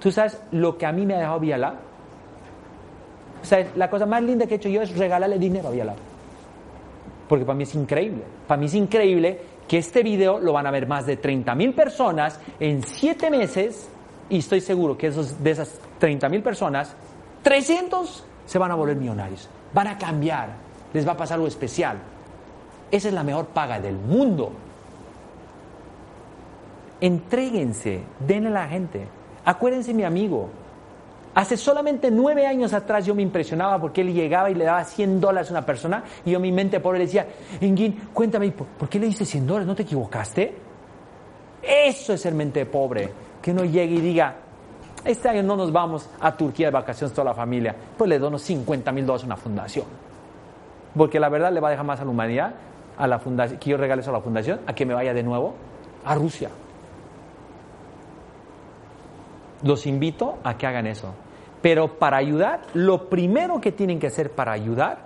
¿Tú 0.01 0.13
sabes 0.13 0.41
lo 0.53 0.77
que 0.79 0.87
a 0.87 0.93
mí 0.93 1.07
me 1.07 1.15
ha 1.15 1.19
dejado 1.19 1.41
Vía 1.41 1.59
Lab? 1.59 1.75
O 3.43 3.79
la 3.79 3.91
cosa 3.91 4.07
más 4.07 4.23
linda 4.23 4.47
que 4.47 4.55
he 4.55 4.57
hecho 4.57 4.69
yo 4.69 4.83
es 4.83 4.97
regalarle 4.97 5.39
dinero 5.39 5.69
a 5.69 5.71
Vía 5.73 5.85
Lab. 5.85 5.97
Porque 7.29 7.45
para 7.45 7.57
mí 7.57 7.65
es 7.65 7.75
increíble. 7.75 8.23
Para 8.47 8.61
mí 8.61 8.67
es 8.67 8.75
increíble 8.75 9.41
que 9.67 9.79
este 9.79 10.03
video 10.03 10.39
lo 10.39 10.53
van 10.53 10.67
a 10.67 10.71
ver 10.71 10.87
más 10.87 11.07
de 11.07 11.17
30 11.17 11.55
mil 11.55 11.75
personas 11.75 12.39
en 12.61 12.83
7 12.83 13.31
meses 13.31 13.89
y 14.29 14.39
estoy 14.39 14.61
seguro 14.61 14.97
que 14.97 15.09
esos, 15.09 15.43
de 15.43 15.51
esas 15.51 15.79
30 15.99 16.29
mil 16.29 16.43
personas, 16.43 16.95
300 17.43 18.25
se 18.47 18.59
van 18.59 18.71
a 18.71 18.75
volver 18.75 18.97
millonarios. 18.97 19.49
Van 19.73 19.89
a 19.89 19.99
cambiar. 19.99 20.51
Les 20.93 21.07
va 21.07 21.13
a 21.13 21.17
pasar 21.17 21.37
algo 21.37 21.49
especial. 21.49 21.99
Esa 22.91 23.09
es 23.09 23.15
la 23.15 23.25
mejor 23.25 23.47
paga 23.47 23.81
del 23.81 23.97
mundo. 23.97 24.53
Entréguense, 27.01 28.03
denle 28.27 28.49
a 28.49 28.53
la 28.53 28.69
gente. 28.69 29.07
Acuérdense, 29.45 29.93
mi 29.93 30.05
amigo, 30.05 30.49
hace 31.35 31.57
solamente 31.57 32.11
nueve 32.11 32.47
años 32.47 32.73
atrás 32.73 33.05
yo 33.05 33.15
me 33.15 33.23
impresionaba 33.23 33.81
porque 33.81 34.01
él 34.01 34.13
llegaba 34.13 34.51
y 34.51 34.55
le 34.55 34.65
daba 34.65 34.85
100 34.85 35.21
dólares 35.21 35.51
a 35.51 35.55
una 35.55 35.67
persona 35.67 36.05
y 36.25 36.31
yo 36.31 36.41
mi 36.41 36.53
mente 36.53 36.81
pobre 36.81 37.01
decía, 37.01 37.27
Engin, 37.61 38.09
cuéntame, 38.13 38.51
¿por, 38.53 38.89
qué 38.89 38.99
le 38.99 39.07
diste 39.07 39.25
100 39.25 39.47
dólares? 39.47 39.67
¿No 39.67 39.75
te 39.75 39.83
equivocaste? 39.83 40.55
Eso 41.63 42.13
es 42.13 42.21
ser 42.21 42.35
mente 42.35 42.65
pobre, 42.67 43.11
que 43.43 43.51
uno 43.51 43.65
llegue 43.65 43.97
y 43.97 44.01
diga, 44.01 44.37
este 45.05 45.29
año 45.29 45.43
no 45.43 45.57
nos 45.57 45.73
vamos 45.73 46.09
a 46.21 46.35
Turquía 46.35 46.69
de 46.69 46.73
vacaciones 46.73 47.15
toda 47.15 47.27
la 47.27 47.35
familia, 47.35 47.75
pues 47.97 48.09
le 48.09 48.19
dono 48.19 48.39
50 48.39 48.93
mil 48.93 49.05
dólares 49.05 49.25
a 49.25 49.27
una 49.27 49.37
fundación. 49.37 49.87
Porque 50.97 51.19
la 51.19 51.29
verdad 51.29 51.53
le 51.53 51.61
va 51.61 51.69
a 51.69 51.71
dejar 51.73 51.85
más 51.85 52.01
a 52.01 52.05
la 52.05 52.11
humanidad, 52.11 52.55
a 52.97 53.07
la 53.07 53.19
fundación, 53.19 53.59
que 53.59 53.71
yo 53.71 53.77
regale 53.77 54.03
eso 54.03 54.11
a 54.11 54.15
la 54.15 54.21
fundación, 54.21 54.61
a 54.67 54.75
que 54.75 54.87
me 54.87 54.95
vaya 54.95 55.13
de 55.13 55.23
nuevo 55.23 55.55
a 56.05 56.15
Rusia. 56.15 56.51
Los 59.63 59.87
invito 59.87 60.39
a 60.43 60.57
que 60.57 60.67
hagan 60.67 60.87
eso. 60.87 61.15
Pero 61.63 61.99
para 61.99 62.19
ayudar, 62.19 62.63
lo 62.75 63.09
primero 63.09 63.61
que 63.61 63.73
tienen 63.73 63.99
que 63.99 64.09
hacer 64.09 64.33
para 64.33 64.53
ayudar 64.53 65.05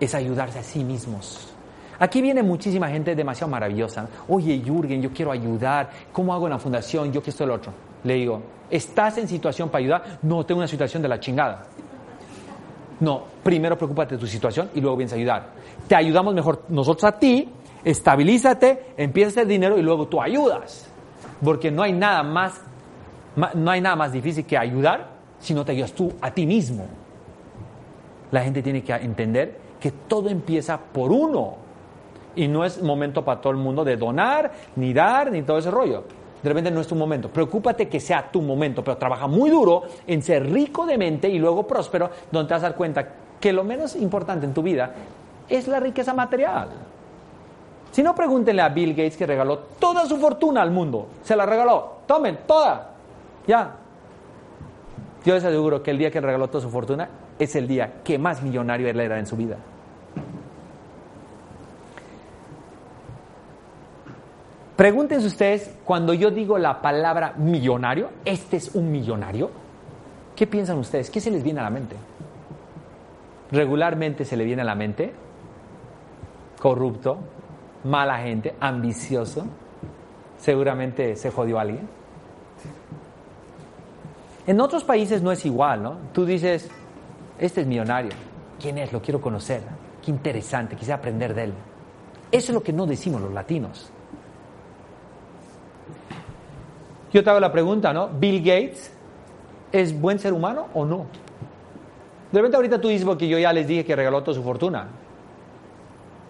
es 0.00 0.14
ayudarse 0.14 0.58
a 0.58 0.62
sí 0.62 0.84
mismos. 0.84 1.52
Aquí 1.98 2.20
viene 2.20 2.42
muchísima 2.42 2.88
gente 2.88 3.14
demasiado 3.14 3.50
maravillosa. 3.50 4.08
Oye, 4.28 4.60
Jürgen, 4.64 5.00
yo 5.00 5.12
quiero 5.12 5.30
ayudar. 5.30 5.90
¿Cómo 6.12 6.34
hago 6.34 6.46
en 6.46 6.52
la 6.52 6.58
fundación? 6.58 7.12
Yo 7.12 7.22
que 7.22 7.30
esto 7.30 7.44
el 7.44 7.50
otro. 7.50 7.72
Le 8.04 8.14
digo, 8.14 8.42
¿estás 8.70 9.18
en 9.18 9.28
situación 9.28 9.68
para 9.68 9.82
ayudar? 9.82 10.18
No, 10.22 10.44
tengo 10.44 10.58
una 10.58 10.66
situación 10.66 11.02
de 11.02 11.08
la 11.08 11.20
chingada. 11.20 11.62
No, 12.98 13.24
primero 13.42 13.76
preocúpate 13.76 14.14
de 14.14 14.20
tu 14.20 14.26
situación 14.26 14.70
y 14.74 14.80
luego 14.80 14.96
vienes 14.96 15.12
a 15.12 15.16
ayudar. 15.16 15.50
Te 15.86 15.94
ayudamos 15.94 16.34
mejor 16.34 16.64
nosotros 16.68 17.04
a 17.04 17.18
ti, 17.18 17.48
estabilízate, 17.84 18.94
empieza 18.96 19.30
hacer 19.30 19.46
dinero 19.46 19.78
y 19.78 19.82
luego 19.82 20.06
tú 20.08 20.20
ayudas. 20.20 20.88
Porque 21.44 21.70
no 21.70 21.82
hay 21.82 21.92
nada 21.92 22.22
más, 22.22 22.60
no 23.36 23.70
hay 23.70 23.80
nada 23.80 23.96
más 23.96 24.12
difícil 24.12 24.44
que 24.44 24.58
ayudar 24.58 25.08
si 25.38 25.54
no 25.54 25.64
te 25.64 25.72
ayudas 25.72 25.92
tú 25.92 26.12
a 26.20 26.30
ti 26.30 26.46
mismo. 26.46 26.86
La 28.30 28.42
gente 28.42 28.62
tiene 28.62 28.82
que 28.82 28.92
entender 28.94 29.58
que 29.80 29.90
todo 29.90 30.28
empieza 30.28 30.78
por 30.78 31.10
uno. 31.10 31.56
Y 32.34 32.48
no 32.48 32.64
es 32.64 32.82
momento 32.82 33.24
para 33.24 33.40
todo 33.40 33.52
el 33.52 33.58
mundo 33.58 33.84
de 33.84 33.96
donar, 33.96 34.52
ni 34.76 34.94
dar, 34.94 35.30
ni 35.30 35.42
todo 35.42 35.58
ese 35.58 35.70
rollo. 35.70 36.04
De 36.42 36.48
repente 36.48 36.70
no 36.70 36.80
es 36.80 36.86
tu 36.86 36.94
momento. 36.94 37.28
Preocúpate 37.28 37.88
que 37.88 38.00
sea 38.00 38.30
tu 38.30 38.40
momento, 38.40 38.82
pero 38.82 38.96
trabaja 38.96 39.26
muy 39.26 39.50
duro 39.50 39.82
en 40.06 40.22
ser 40.22 40.50
rico 40.50 40.86
de 40.86 40.96
mente 40.96 41.28
y 41.28 41.38
luego 41.38 41.66
próspero, 41.66 42.10
donde 42.30 42.48
te 42.48 42.54
vas 42.54 42.62
a 42.62 42.68
dar 42.68 42.76
cuenta 42.76 43.06
que 43.38 43.52
lo 43.52 43.64
menos 43.64 43.96
importante 43.96 44.46
en 44.46 44.54
tu 44.54 44.62
vida 44.62 44.94
es 45.48 45.68
la 45.68 45.78
riqueza 45.78 46.14
material. 46.14 46.68
Si 47.90 48.02
no, 48.02 48.14
pregúntenle 48.14 48.62
a 48.62 48.70
Bill 48.70 48.90
Gates 48.90 49.16
que 49.16 49.26
regaló 49.26 49.58
toda 49.78 50.06
su 50.06 50.16
fortuna 50.16 50.62
al 50.62 50.70
mundo. 50.70 51.08
Se 51.22 51.36
la 51.36 51.44
regaló. 51.44 51.98
Tomen, 52.06 52.38
toda. 52.46 52.91
Ya. 53.46 53.76
Yo 55.24 55.34
les 55.34 55.44
aseguro 55.44 55.82
que 55.82 55.90
el 55.90 55.98
día 55.98 56.10
que 56.10 56.20
regaló 56.20 56.48
toda 56.48 56.62
su 56.62 56.70
fortuna, 56.70 57.08
es 57.38 57.54
el 57.56 57.66
día 57.68 58.02
que 58.04 58.18
más 58.18 58.42
millonario 58.42 58.88
él 58.88 59.00
era 59.00 59.18
en 59.18 59.26
su 59.26 59.36
vida. 59.36 59.56
Pregúntense 64.76 65.26
ustedes, 65.26 65.78
cuando 65.84 66.14
yo 66.14 66.30
digo 66.30 66.58
la 66.58 66.80
palabra 66.80 67.34
millonario, 67.36 68.10
¿este 68.24 68.56
es 68.56 68.74
un 68.74 68.90
millonario? 68.90 69.50
¿Qué 70.34 70.46
piensan 70.46 70.78
ustedes? 70.78 71.10
¿Qué 71.10 71.20
se 71.20 71.30
les 71.30 71.42
viene 71.42 71.60
a 71.60 71.64
la 71.64 71.70
mente? 71.70 71.94
Regularmente 73.52 74.24
se 74.24 74.36
le 74.36 74.44
viene 74.44 74.62
a 74.62 74.64
la 74.64 74.74
mente 74.74 75.12
corrupto, 76.62 77.18
mala 77.82 78.18
gente, 78.18 78.54
ambicioso. 78.60 79.44
Seguramente 80.38 81.16
se 81.16 81.32
jodió 81.32 81.58
a 81.58 81.62
alguien. 81.62 81.88
En 84.46 84.60
otros 84.60 84.84
países 84.84 85.22
no 85.22 85.30
es 85.30 85.44
igual, 85.46 85.82
¿no? 85.82 85.96
Tú 86.12 86.24
dices, 86.24 86.68
este 87.38 87.60
es 87.60 87.66
millonario. 87.66 88.10
¿Quién 88.60 88.78
es? 88.78 88.92
Lo 88.92 89.00
quiero 89.00 89.20
conocer. 89.20 89.62
Qué 90.04 90.10
interesante, 90.10 90.74
quisiera 90.74 90.96
aprender 90.96 91.34
de 91.34 91.44
él. 91.44 91.52
Eso 92.30 92.50
es 92.50 92.54
lo 92.54 92.62
que 92.62 92.72
no 92.72 92.86
decimos 92.86 93.20
los 93.20 93.32
latinos. 93.32 93.90
Yo 97.12 97.22
te 97.22 97.30
hago 97.30 97.40
la 97.40 97.52
pregunta, 97.52 97.92
¿no? 97.92 98.08
¿Bill 98.08 98.38
Gates 98.40 98.90
es 99.70 99.98
buen 100.00 100.18
ser 100.18 100.32
humano 100.32 100.68
o 100.74 100.84
no? 100.84 101.06
De 102.32 102.38
repente 102.38 102.56
ahorita 102.56 102.80
tú 102.80 102.88
dices, 102.88 103.04
porque 103.04 103.28
yo 103.28 103.38
ya 103.38 103.52
les 103.52 103.66
dije 103.66 103.84
que 103.84 103.94
regaló 103.94 104.22
toda 104.22 104.34
su 104.34 104.42
fortuna. 104.42 104.88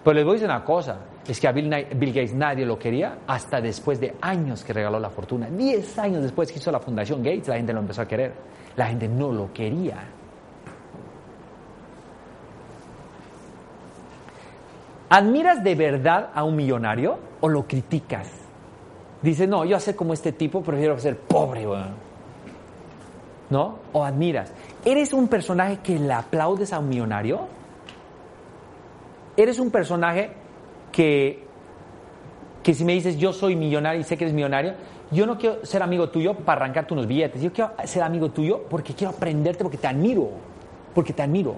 Pero 0.03 0.15
les 0.15 0.25
voy 0.25 0.33
a 0.33 0.35
decir 0.35 0.49
una 0.49 0.65
cosa, 0.65 0.99
es 1.27 1.39
que 1.39 1.47
a 1.47 1.53
Bill, 1.53 1.71
Gates 1.71 2.35
nadie 2.35 2.67
lo 2.67 2.79
quería 2.79 3.19
hasta 3.27 3.61
después 3.61 4.01
de 4.01 4.17
años 4.21 4.65
que 4.65 4.73
regaló 4.73 4.99
la 4.99 5.11
fortuna. 5.11 5.49
Diez 5.49 5.97
años 5.99 6.23
después 6.23 6.51
que 6.51 6.59
hizo 6.59 6.73
la 6.73 6.81
fundación 6.81 7.23
Gates, 7.23 7.49
la 7.49 7.57
gente 7.57 7.73
lo 7.73 7.81
empezó 7.81 8.03
a 8.03 8.09
querer. 8.09 8.33
La 8.77 8.87
gente 8.87 9.07
no 9.07 9.31
lo 9.31 9.53
quería. 9.53 10.03
¿Admiras 15.11 15.63
de 15.63 15.75
verdad 15.75 16.31
a 16.35 16.43
un 16.43 16.57
millonario 16.57 17.19
o 17.41 17.49
lo 17.49 17.67
criticas? 17.67 18.29
Dices, 19.21 19.49
no, 19.49 19.65
yo 19.65 19.79
ser 19.79 19.95
como 19.95 20.15
este 20.15 20.33
tipo 20.33 20.63
prefiero 20.63 20.99
ser 20.99 21.19
pobre. 21.19 21.67
¿No? 23.51 23.79
O 23.93 24.05
admiras. 24.05 24.53
¿Eres 24.85 25.13
un 25.13 25.29
personaje 25.29 25.79
que 25.83 25.99
le 25.99 26.13
aplaudes 26.13 26.73
a 26.73 26.81
un 26.81 26.89
millonario? 26.89 27.47
¿Eres 29.37 29.61
un 29.61 29.71
personaje 29.71 30.42
que, 30.93 31.43
que 32.63 32.75
si 32.75 32.85
me 32.85 32.93
dices 32.93 33.17
yo 33.17 33.33
soy 33.33 33.57
millonario 33.57 34.01
y 34.01 34.05
sé 34.05 34.17
que 34.17 34.25
eres 34.25 34.35
millonario, 34.35 34.75
yo 35.11 35.27
no 35.27 35.37
quiero 35.37 35.65
ser 35.65 35.83
amigo 35.83 36.09
tuyo 36.09 36.35
para 36.35 36.63
arrancarte 36.63 36.95
unos 36.95 37.07
billetes, 37.07 37.43
yo 37.43 37.53
quiero 37.53 37.73
ser 37.85 38.03
amigo 38.03 38.31
tuyo 38.31 38.63
porque 38.71 38.95
quiero 38.95 39.13
aprenderte, 39.13 39.63
porque 39.63 39.79
te 39.79 39.87
admiro, 39.87 40.31
porque 40.95 41.13
te 41.13 41.23
admiro. 41.23 41.57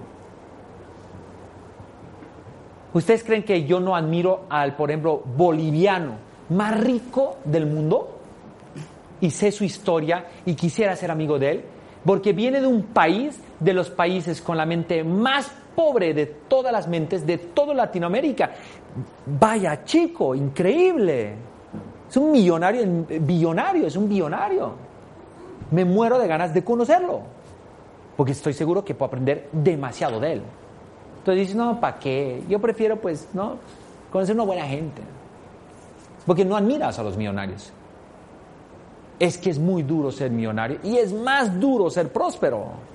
¿Ustedes 2.93 3.25
creen 3.25 3.43
que 3.43 3.65
yo 3.65 3.81
no 3.81 3.97
admiro 3.97 4.45
al, 4.49 4.77
por 4.77 4.91
ejemplo, 4.91 5.23
boliviano 5.37 6.13
más 6.51 6.81
rico 6.81 7.39
del 7.45 7.67
mundo? 7.67 8.19
Y 9.21 9.31
sé 9.31 9.51
su 9.51 9.65
historia 9.65 10.27
y 10.47 10.55
quisiera 10.55 10.95
ser 10.95 11.11
amigo 11.11 11.39
de 11.39 11.51
él, 11.51 11.65
porque 12.05 12.33
viene 12.33 12.61
de 12.61 12.67
un 12.67 12.83
país, 12.83 13.41
de 13.59 13.73
los 13.73 13.91
países 13.91 14.41
con 14.41 14.57
la 14.57 14.67
mente 14.67 15.03
más 15.03 15.51
pobre 15.75 16.15
de 16.15 16.27
todas 16.27 16.73
las 16.73 16.89
mentes 16.89 17.27
de 17.27 17.39
toda 17.39 17.75
Latinoamérica. 17.75 18.53
Vaya 19.27 19.85
chico, 19.85 20.35
increíble. 20.35 21.35
Es 22.09 22.17
un 22.17 22.31
millonario, 22.31 23.07
billonario, 23.21 23.87
es 23.87 23.97
un 23.97 24.09
billonario. 24.09 24.73
Me 25.71 25.85
muero 25.85 26.19
de 26.19 26.29
ganas 26.29 26.55
de 26.55 26.63
conocerlo, 26.63 27.23
porque 28.17 28.33
estoy 28.33 28.53
seguro 28.53 28.85
que 28.85 28.95
puedo 28.95 29.09
aprender 29.09 29.49
demasiado 29.53 30.21
de 30.21 30.35
él. 30.35 30.43
Entonces 31.19 31.41
dices, 31.41 31.57
no, 31.57 31.81
¿para 31.81 31.99
qué? 31.99 32.43
Yo 32.49 32.61
prefiero, 32.61 33.01
pues, 33.01 33.29
no, 33.33 33.57
conocer 34.13 34.35
una 34.35 34.45
buena 34.45 34.67
gente. 34.67 35.03
Porque 36.27 36.45
no 36.45 36.57
admiras 36.57 36.99
a 36.99 37.03
los 37.03 37.17
millonarios. 37.17 37.73
Es 39.19 39.39
que 39.39 39.51
es 39.51 39.59
muy 39.59 39.83
duro 39.83 40.11
ser 40.11 40.31
millonario 40.31 40.79
y 40.83 40.97
es 40.97 41.13
más 41.13 41.59
duro 41.59 41.89
ser 41.89 42.13
próspero. 42.13 42.94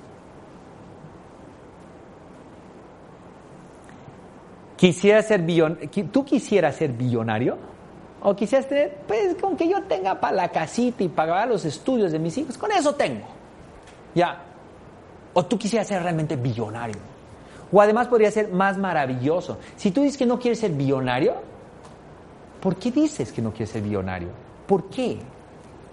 Quisiera 4.79 5.21
ser 5.21 5.41
billonario. 5.41 5.89
¿Tú 6.09 6.23
quisieras 6.23 6.77
ser 6.77 6.93
billonario? 6.93 7.57
¿O 8.21 8.33
quisieras 8.33 8.65
tener, 8.65 8.99
pues, 9.05 9.35
con 9.35 9.57
que 9.57 9.67
yo 9.67 9.83
tenga 9.83 10.17
para 10.21 10.33
la 10.33 10.49
casita 10.49 11.03
y 11.03 11.09
pagar 11.09 11.49
los 11.49 11.65
estudios 11.65 12.13
de 12.13 12.19
mis 12.19 12.37
hijos? 12.37 12.57
Con 12.57 12.71
eso 12.71 12.95
tengo. 12.95 13.25
Ya. 14.15 14.41
¿O 15.33 15.45
tú 15.45 15.59
quisieras 15.59 15.85
ser 15.85 16.01
realmente 16.01 16.37
billonario? 16.37 16.95
O 17.69 17.81
además 17.81 18.07
podría 18.07 18.31
ser 18.31 18.53
más 18.53 18.77
maravilloso. 18.77 19.57
Si 19.75 19.91
tú 19.91 20.01
dices 20.01 20.17
que 20.17 20.25
no 20.25 20.39
quieres 20.39 20.59
ser 20.59 20.71
billonario, 20.71 21.35
¿por 22.61 22.77
qué 22.77 22.89
dices 22.89 23.33
que 23.33 23.41
no 23.41 23.51
quieres 23.51 23.71
ser 23.71 23.81
billonario? 23.81 24.29
¿Por 24.65 24.89
qué? 24.89 25.19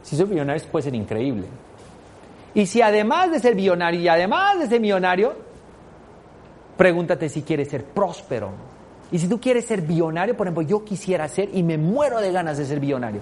Si 0.00 0.14
soy 0.14 0.26
billonario 0.26 0.62
puede 0.70 0.84
ser 0.84 0.94
increíble. 0.94 1.48
Y 2.54 2.66
si 2.66 2.82
además 2.82 3.32
de 3.32 3.40
ser 3.40 3.56
billonario 3.56 3.98
y 3.98 4.06
además 4.06 4.60
de 4.60 4.68
ser 4.68 4.80
millonario, 4.80 5.34
pregúntate 6.76 7.28
si 7.28 7.42
quieres 7.42 7.68
ser 7.68 7.84
próspero. 7.84 8.75
Y 9.12 9.18
si 9.18 9.28
tú 9.28 9.40
quieres 9.40 9.64
ser 9.66 9.82
billonario, 9.82 10.36
por 10.36 10.46
ejemplo, 10.46 10.62
yo 10.62 10.84
quisiera 10.84 11.28
ser 11.28 11.48
y 11.52 11.62
me 11.62 11.78
muero 11.78 12.20
de 12.20 12.32
ganas 12.32 12.58
de 12.58 12.64
ser 12.64 12.80
billonario. 12.80 13.20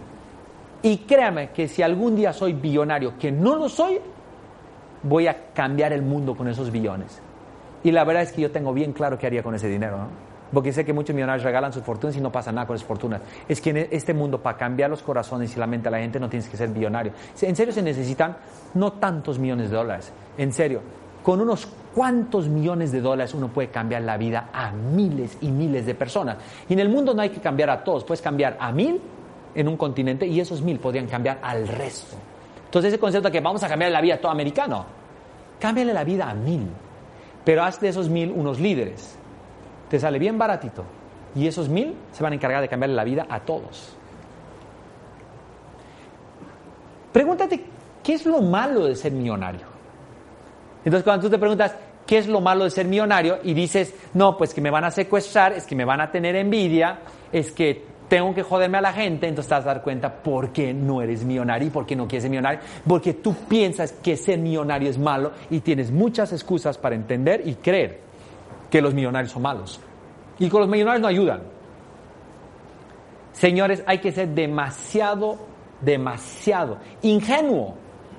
Y 0.83 0.99
créame 0.99 1.51
que 1.51 1.69
si 1.69 1.83
algún 1.83 2.17
día 2.17 2.33
soy 2.33 2.53
billonario, 2.53 3.19
que 3.19 3.33
no 3.33 3.57
lo 3.57 3.69
soy, 3.69 3.99
voy 5.03 5.27
a 5.27 5.53
cambiar 5.53 5.93
el 5.93 6.03
mundo 6.03 6.35
con 6.35 6.49
esos 6.49 6.71
billones. 6.71 7.21
Y 7.83 7.91
la 7.91 8.05
verdad 8.05 8.23
es 8.23 8.33
que 8.33 8.43
yo 8.43 8.51
tengo 8.51 8.73
bien 8.73 8.93
claro 8.93 9.19
qué 9.19 9.27
haría 9.27 9.43
con 9.43 9.55
ese 9.55 9.69
dinero, 9.69 9.99
¿no? 9.99 10.09
Porque 10.53 10.73
sé 10.73 10.85
que 10.85 10.93
muchos 10.93 11.15
millonarios 11.15 11.43
regalan 11.43 11.73
sus 11.73 11.83
fortunas 11.83 12.17
y 12.17 12.21
no 12.21 12.31
pasa 12.31 12.53
nada 12.53 12.67
con 12.67 12.77
esas 12.77 12.87
fortunas. 12.87 13.21
Es 13.49 13.61
que 13.61 13.71
en 13.71 13.77
este 13.91 14.15
mundo, 14.15 14.41
para 14.41 14.57
cambiar 14.57 14.89
los 14.89 15.03
corazones 15.03 15.55
y 15.57 15.59
la 15.59 15.67
mente 15.67 15.87
de 15.87 15.91
la 15.91 15.99
gente, 15.99 16.21
no 16.21 16.29
tienes 16.29 16.49
que 16.49 16.57
ser 16.57 16.69
billonario. 16.69 17.13
En 17.41 17.57
serio, 17.57 17.73
se 17.73 17.83
necesitan 17.83 18.37
no 18.75 18.93
tantos 18.93 19.39
millones 19.39 19.71
de 19.71 19.77
dólares. 19.77 20.13
En 20.39 20.53
serio, 20.53 20.81
con 21.23 21.41
unos 21.41 21.67
cuantos 21.95 22.49
millones 22.49 22.91
de 22.93 23.01
dólares 23.01 23.35
uno 23.35 23.49
puede 23.49 23.69
cambiar 23.69 24.03
la 24.03 24.17
vida 24.17 24.49
a 24.53 24.73
miles 24.73 25.39
y 25.41 25.49
miles 25.49 25.87
de 25.87 25.95
personas. 25.95 26.37
Y 26.69 26.73
en 26.73 26.81
el 26.81 26.89
mundo 26.89 27.15
no 27.15 27.23
hay 27.23 27.31
que 27.31 27.41
cambiar 27.41 27.71
a 27.71 27.85
todos, 27.85 28.05
puedes 28.05 28.21
cambiar 28.21 28.57
a 28.59 28.73
mil 28.73 29.01
en 29.55 29.69
un 29.69 29.77
continente 29.77 30.27
y 30.27 30.41
esos 30.41 30.61
mil 30.61 30.81
podrían 30.81 31.07
cambiar 31.07 31.39
al 31.43 31.69
resto. 31.69 32.17
Entonces 32.65 32.93
ese 32.93 32.99
concepto 32.99 33.29
de 33.29 33.33
que 33.33 33.41
vamos 33.41 33.63
a 33.63 33.69
cambiar 33.69 33.93
la 33.93 34.01
vida 34.01 34.15
a 34.15 34.19
todo 34.19 34.33
americano, 34.33 34.85
cámbiale 35.61 35.95
la 35.95 36.03
vida 36.03 36.29
a 36.29 36.35
mil, 36.35 36.67
pero 37.45 37.63
haz 37.63 37.81
de 37.81 37.89
esos 37.89 38.09
mil 38.09 38.33
unos 38.33 38.59
líderes. 38.59 39.17
Te 39.89 40.01
sale 40.01 40.19
bien 40.19 40.37
baratito 40.37 40.85
y 41.37 41.47
esos 41.47 41.69
mil 41.69 41.95
se 42.13 42.23
van 42.23 42.33
a 42.33 42.37
encargar 42.37 42.61
de 42.61 42.69
cambiarle 42.69 42.97
la 42.97 43.05
vida 43.05 43.27
a 43.29 43.39
todos. 43.41 43.97
Pregúntate, 47.13 47.65
¿qué 48.03 48.15
es 48.15 48.27
lo 48.27 48.43
malo 48.43 48.87
de 48.87 48.97
ser 48.97 49.13
millonario? 49.13 49.74
Entonces 50.85 51.03
cuando 51.03 51.27
tú 51.27 51.31
te 51.31 51.39
preguntas, 51.39 51.75
¿qué 52.07 52.19
es 52.19 52.29
lo 52.29 52.41
malo 52.41 52.65
de 52.65 52.71
ser 52.71 52.87
millonario? 52.87 53.39
Y 53.43 53.55
dices, 53.55 53.95
no, 54.15 54.37
pues 54.37 54.53
que 54.53 54.61
me 54.61 54.71
van 54.71 54.85
a 54.85 54.91
secuestrar, 54.91 55.53
es 55.53 55.65
que 55.67 55.75
me 55.75 55.85
van 55.85 56.01
a 56.01 56.11
tener 56.11 56.37
envidia, 56.37 57.01
es 57.33 57.53
que 57.53 57.95
tengo 58.09 58.35
que 58.35 58.43
joderme 58.43 58.79
a 58.79 58.81
la 58.83 58.93
gente, 58.93 59.27
entonces 59.27 59.49
te 59.49 59.55
vas 59.55 59.65
a 59.65 59.69
dar 59.69 59.83
cuenta 59.83 60.13
por 60.23 60.53
qué 60.53 60.75
no 60.75 61.01
eres 61.01 61.25
millonario 61.25 61.69
y 61.69 61.71
por 61.71 61.87
qué 61.87 61.97
no 61.97 62.07
quieres 62.07 62.23
ser 62.25 62.31
millonario. 62.31 62.61
Porque 62.87 63.15
tú 63.15 63.35
piensas 63.49 63.93
que 63.93 64.17
ser 64.17 64.39
millonario 64.39 64.91
es 64.91 64.99
malo 64.99 65.33
y 65.51 65.61
tienes 65.61 65.91
muchas 65.91 66.33
excusas 66.33 66.77
para 66.77 66.95
entender 66.95 67.43
y 67.47 67.55
creer 67.55 68.01
que 68.71 68.83
los 68.83 68.93
millonarios 68.93 69.33
son 69.33 69.43
malos. 69.43 69.81
Y 70.39 70.49
con 70.49 70.61
los 70.61 70.69
millonarios 70.69 71.01
no 71.01 71.09
ayudan. 71.09 71.43
Señores, 73.33 73.83
hay 73.87 73.99
que 73.99 74.13
ser 74.13 74.29
demasiado, 74.29 75.39
demasiado 75.81 76.79
ingenuo 77.03 77.75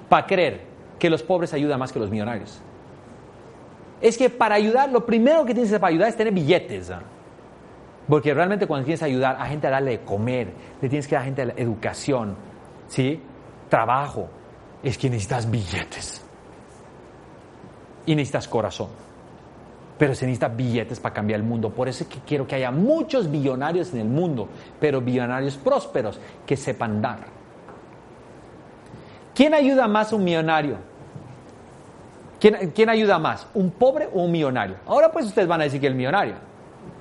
para 0.10 0.26
creer 0.26 0.65
que 1.00 1.10
los 1.10 1.24
pobres 1.24 1.54
ayudan 1.54 1.80
más 1.80 1.92
que 1.92 2.00
los 2.00 2.10
millonarios. 2.10 2.62
Es 4.02 4.18
que 4.18 4.30
para 4.30 4.56
ayudar, 4.56 4.90
lo 4.92 5.06
primero 5.06 5.46
que 5.46 5.54
tienes 5.54 5.72
que 5.72 5.80
para 5.80 5.92
ayudar 5.92 6.10
es 6.10 6.18
tener 6.18 6.34
billetes. 6.34 6.92
¿ah? 6.92 7.02
Porque 8.08 8.34
realmente 8.34 8.68
cuando 8.68 8.86
tienes 8.86 9.00
que 9.00 9.06
ayudar 9.06 9.38
a 9.40 9.46
gente 9.48 9.68
a 9.68 9.72
darle 9.72 9.92
de 9.92 10.00
comer, 10.02 10.54
le 10.82 10.90
tienes 10.90 11.08
que 11.08 11.16
dar 11.16 11.24
a 11.24 11.26
gente 11.26 11.42
educación, 11.58 12.36
¿sí? 12.88 13.20
Trabajo, 13.70 14.30
es 14.84 14.98
que 14.98 15.10
necesitas 15.10 15.50
billetes. 15.50 16.24
Y 18.06 18.16
necesitas 18.16 18.48
corazón. 18.48 18.90
Pero 19.98 20.14
se 20.14 20.26
necesita 20.26 20.50
billetes 20.50 21.00
para 21.00 21.16
cambiar 21.16 21.40
el 21.40 21.46
mundo. 21.46 21.72
Por 21.72 21.88
eso 21.88 22.04
es 22.04 22.10
que 22.10 22.20
quiero 22.20 22.46
que 22.46 22.56
haya 22.56 22.70
muchos 22.70 23.32
billonarios 23.32 23.94
en 23.94 24.02
el 24.02 24.08
mundo, 24.08 24.50
pero 24.80 25.02
billonarios 25.02 25.58
prósperos 25.58 26.20
que 26.46 26.58
sepan 26.58 27.02
dar. 27.02 27.35
¿Quién 29.36 29.54
ayuda 29.54 29.88
más 29.88 30.14
a 30.14 30.16
un 30.16 30.24
millonario? 30.24 30.78
¿Quién, 32.40 32.90
ayuda 32.90 33.20
más? 33.20 33.48
¿Un 33.54 33.72
pobre 33.72 34.08
o 34.14 34.24
un 34.24 34.32
millonario? 34.32 34.78
Ahora 34.86 35.12
pues 35.12 35.26
ustedes 35.26 35.48
van 35.48 35.62
a 35.62 35.66
decir 35.66 35.82
que 35.82 35.88
el 35.88 35.96
millonario. 35.96 36.36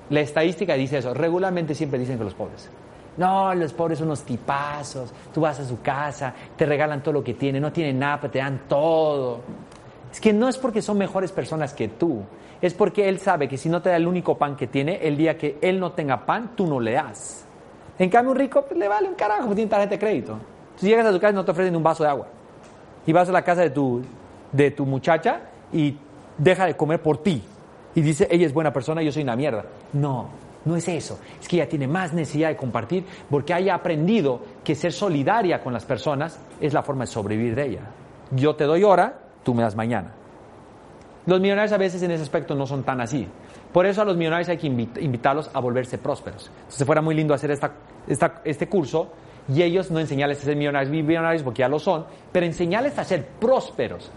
La 0.09 0.19
estadística 0.19 0.73
dice 0.73 0.97
eso. 0.97 1.13
Regularmente 1.13 1.73
siempre 1.73 1.97
dicen 1.97 2.17
que 2.17 2.25
los 2.25 2.33
pobres. 2.33 2.69
No, 3.17 3.53
los 3.55 3.71
pobres 3.71 3.99
son 3.99 4.07
unos 4.07 4.23
tipazos. 4.23 5.13
Tú 5.33 5.41
vas 5.41 5.59
a 5.59 5.65
su 5.65 5.81
casa, 5.81 6.33
te 6.57 6.65
regalan 6.65 7.01
todo 7.01 7.13
lo 7.13 7.23
que 7.23 7.35
tienen, 7.35 7.61
no 7.61 7.71
tienen 7.71 7.97
nada, 7.99 8.19
pero 8.19 8.31
te 8.31 8.39
dan 8.39 8.61
todo. 8.67 9.39
Es 10.11 10.19
que 10.19 10.33
no 10.33 10.49
es 10.49 10.57
porque 10.57 10.81
son 10.81 10.97
mejores 10.97 11.31
personas 11.31 11.73
que 11.73 11.87
tú, 11.87 12.21
es 12.61 12.73
porque 12.73 13.07
él 13.07 13.19
sabe 13.19 13.47
que 13.47 13.57
si 13.57 13.69
no 13.69 13.81
te 13.81 13.89
da 13.89 13.97
el 13.97 14.07
único 14.07 14.37
pan 14.37 14.55
que 14.55 14.67
tiene, 14.67 14.99
el 15.07 15.15
día 15.15 15.37
que 15.37 15.57
él 15.61 15.79
no 15.79 15.91
tenga 15.91 16.25
pan, 16.25 16.51
tú 16.55 16.67
no 16.67 16.79
le 16.79 16.93
das. 16.93 17.45
En 17.99 18.09
cambio, 18.09 18.31
un 18.31 18.37
rico 18.37 18.65
pues, 18.65 18.77
le 18.77 18.87
vale 18.87 19.07
un 19.07 19.15
carajo, 19.15 19.53
tiene 19.53 19.69
tarjeta 19.69 19.91
de 19.91 19.99
crédito. 19.99 20.37
Si 20.77 20.87
llegas 20.87 21.05
a 21.05 21.11
tu 21.11 21.19
casa 21.19 21.31
y 21.31 21.35
no 21.35 21.45
te 21.45 21.51
ofrecen 21.51 21.75
un 21.75 21.83
vaso 21.83 22.03
de 22.03 22.09
agua. 22.09 22.27
Y 23.05 23.13
vas 23.13 23.29
a 23.29 23.31
la 23.31 23.43
casa 23.43 23.61
de 23.61 23.69
tu, 23.69 24.01
de 24.51 24.71
tu 24.71 24.85
muchacha 24.85 25.41
y 25.71 25.97
deja 26.37 26.65
de 26.65 26.75
comer 26.75 27.01
por 27.01 27.17
ti. 27.23 27.41
Y 27.93 28.01
dice, 28.01 28.27
ella 28.29 28.45
es 28.45 28.53
buena 28.53 28.73
persona, 28.73 29.01
yo 29.01 29.11
soy 29.11 29.23
una 29.23 29.35
mierda. 29.35 29.63
No, 29.93 30.27
no 30.65 30.75
es 30.75 30.87
eso. 30.89 31.19
Es 31.39 31.47
que 31.47 31.55
ella 31.57 31.69
tiene 31.69 31.87
más 31.87 32.13
necesidad 32.13 32.49
de 32.49 32.57
compartir 32.57 33.05
porque 33.29 33.53
haya 33.53 33.73
aprendido 33.75 34.41
que 34.63 34.75
ser 34.75 34.91
solidaria 34.91 35.61
con 35.63 35.71
las 35.71 35.85
personas 35.85 36.39
es 36.59 36.73
la 36.73 36.83
forma 36.83 37.03
de 37.05 37.07
sobrevivir 37.11 37.55
de 37.55 37.65
ella. 37.67 37.81
Yo 38.31 38.55
te 38.55 38.65
doy 38.65 38.83
ahora, 38.83 39.19
tú 39.43 39.53
me 39.53 39.61
das 39.63 39.75
mañana. 39.75 40.11
Los 41.25 41.39
millonarios 41.39 41.71
a 41.71 41.77
veces 41.77 42.03
en 42.03 42.11
ese 42.11 42.23
aspecto 42.23 42.53
no 42.53 42.67
son 42.67 42.83
tan 42.83 43.01
así. 43.01 43.27
Por 43.71 43.85
eso 43.85 44.01
a 44.01 44.05
los 44.05 44.15
millonarios 44.17 44.49
hay 44.49 44.57
que 44.57 44.67
invit- 44.67 45.01
invitarlos 45.01 45.49
a 45.53 45.59
volverse 45.59 45.97
prósperos. 45.97 46.49
Entonces 46.63 46.85
fuera 46.85 47.01
muy 47.01 47.15
lindo 47.15 47.33
hacer 47.33 47.51
esta, 47.51 47.71
esta- 48.07 48.41
este 48.43 48.67
curso 48.67 49.11
y 49.47 49.61
ellos 49.61 49.91
no 49.91 49.99
enseñarles 49.99 50.39
a 50.41 50.45
ser 50.45 50.55
millonarios, 50.55 50.91
millonarios 50.91 51.43
porque 51.43 51.59
ya 51.59 51.67
lo 51.69 51.79
son, 51.79 52.05
pero 52.31 52.45
enseñarles 52.45 52.97
a 52.97 53.03
ser 53.03 53.25
prósperos, 53.39 54.11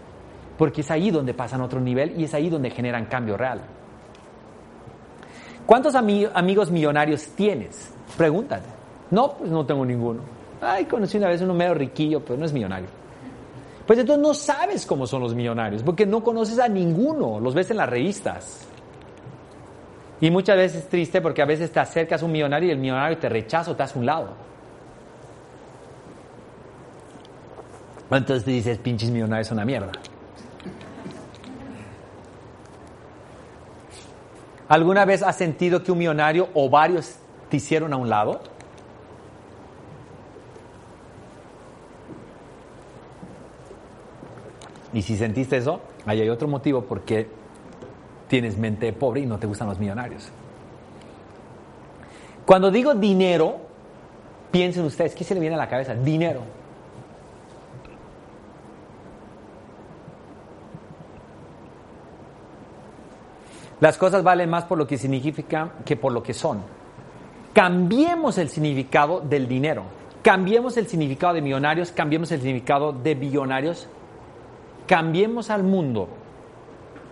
porque 0.57 0.81
es 0.81 0.91
ahí 0.91 1.11
donde 1.11 1.33
pasan 1.33 1.61
a 1.61 1.65
otro 1.65 1.79
nivel 1.79 2.19
y 2.19 2.23
es 2.23 2.33
ahí 2.33 2.49
donde 2.49 2.69
generan 2.71 3.05
cambio 3.05 3.37
real. 3.37 3.61
¿Cuántos 5.65 5.93
ami- 5.95 6.29
amigos 6.33 6.71
millonarios 6.71 7.27
tienes? 7.35 7.93
Pregúntate. 8.17 8.67
No, 9.11 9.33
pues 9.33 9.51
no 9.51 9.65
tengo 9.65 9.85
ninguno. 9.85 10.21
Ay, 10.61 10.85
conocí 10.85 11.17
una 11.17 11.27
vez 11.29 11.41
uno 11.41 11.53
medio 11.53 11.73
riquillo, 11.73 12.23
pero 12.23 12.37
no 12.37 12.45
es 12.45 12.53
millonario. 12.53 12.87
Pues 13.85 13.97
entonces 13.99 14.21
no 14.21 14.33
sabes 14.33 14.85
cómo 14.85 15.07
son 15.07 15.21
los 15.21 15.33
millonarios, 15.33 15.83
porque 15.83 16.05
no 16.05 16.23
conoces 16.23 16.59
a 16.59 16.67
ninguno, 16.67 17.39
los 17.39 17.53
ves 17.55 17.71
en 17.71 17.77
las 17.77 17.89
revistas. 17.89 18.67
Y 20.21 20.29
muchas 20.29 20.57
veces 20.57 20.83
es 20.83 20.89
triste 20.89 21.21
porque 21.21 21.41
a 21.41 21.45
veces 21.45 21.71
te 21.71 21.79
acercas 21.79 22.21
a 22.21 22.25
un 22.25 22.31
millonario 22.31 22.69
y 22.69 22.71
el 22.71 22.77
millonario 22.77 23.17
te 23.17 23.29
rechaza 23.29 23.71
o 23.71 23.75
te 23.75 23.83
hace 23.83 23.97
un 23.97 24.05
lado. 24.05 24.33
Entonces 28.11 28.43
te 28.43 28.51
dices, 28.51 28.77
pinches 28.79 29.11
millonarios 29.11 29.47
son 29.47 29.57
una 29.57 29.65
mierda. 29.65 29.91
¿Alguna 34.67 35.05
vez 35.05 35.23
has 35.23 35.35
sentido 35.35 35.83
que 35.83 35.91
un 35.91 35.97
millonario 35.97 36.49
o 36.53 36.69
varios 36.69 37.15
te 37.49 37.57
hicieron 37.57 37.93
a 37.93 37.97
un 37.97 38.09
lado? 38.09 38.41
Y 44.93 45.01
si 45.01 45.17
sentiste 45.17 45.57
eso, 45.57 45.81
ahí 46.05 46.21
hay 46.21 46.29
otro 46.29 46.47
motivo 46.47 46.83
por 46.83 47.01
qué 47.01 47.27
tienes 48.27 48.57
mente 48.57 48.91
pobre 48.93 49.21
y 49.21 49.25
no 49.25 49.39
te 49.39 49.47
gustan 49.47 49.67
los 49.67 49.79
millonarios. 49.79 50.29
Cuando 52.45 52.71
digo 52.71 52.95
dinero, 52.95 53.57
piensen 54.51 54.85
ustedes, 54.85 55.13
¿qué 55.13 55.23
se 55.23 55.35
le 55.35 55.39
viene 55.39 55.55
a 55.55 55.59
la 55.59 55.69
cabeza? 55.69 55.93
Dinero. 55.93 56.41
Las 63.79 63.97
cosas 63.97 64.23
valen 64.23 64.49
más 64.49 64.65
por 64.65 64.77
lo 64.77 64.85
que 64.85 64.97
significan 64.97 65.71
que 65.85 65.95
por 65.95 66.11
lo 66.11 66.21
que 66.21 66.33
son. 66.33 66.61
Cambiemos 67.53 68.37
el 68.37 68.49
significado 68.49 69.21
del 69.21 69.47
dinero. 69.47 69.83
Cambiemos 70.21 70.75
el 70.75 70.87
significado 70.87 71.33
de 71.33 71.41
millonarios, 71.41 71.91
cambiemos 71.91 72.31
el 72.31 72.41
significado 72.41 72.91
de 72.91 73.15
billonarios. 73.15 73.87
Cambiemos 74.85 75.49
al 75.49 75.63
mundo 75.63 76.09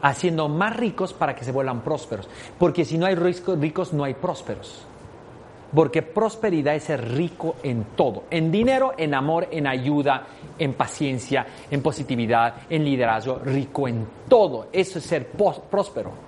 haciendo 0.01 0.49
más 0.49 0.75
ricos 0.75 1.13
para 1.13 1.35
que 1.35 1.45
se 1.45 1.51
vuelvan 1.51 1.81
prósperos. 1.81 2.27
Porque 2.59 2.83
si 2.83 2.97
no 2.97 3.05
hay 3.05 3.15
ricos, 3.15 3.93
no 3.93 4.03
hay 4.03 4.13
prósperos. 4.13 4.85
Porque 5.73 6.01
prosperidad 6.01 6.75
es 6.75 6.83
ser 6.83 7.13
rico 7.13 7.55
en 7.61 7.85
todo, 7.95 8.23
en 8.29 8.51
dinero, 8.51 8.93
en 8.97 9.13
amor, 9.13 9.47
en 9.51 9.67
ayuda, 9.67 10.25
en 10.57 10.73
paciencia, 10.73 11.45
en 11.69 11.81
positividad, 11.81 12.55
en 12.69 12.85
liderazgo, 12.85 13.39
rico 13.39 13.87
en 13.87 14.07
todo. 14.29 14.67
Eso 14.71 14.99
es 14.99 15.05
ser 15.05 15.27
próspero. 15.27 16.26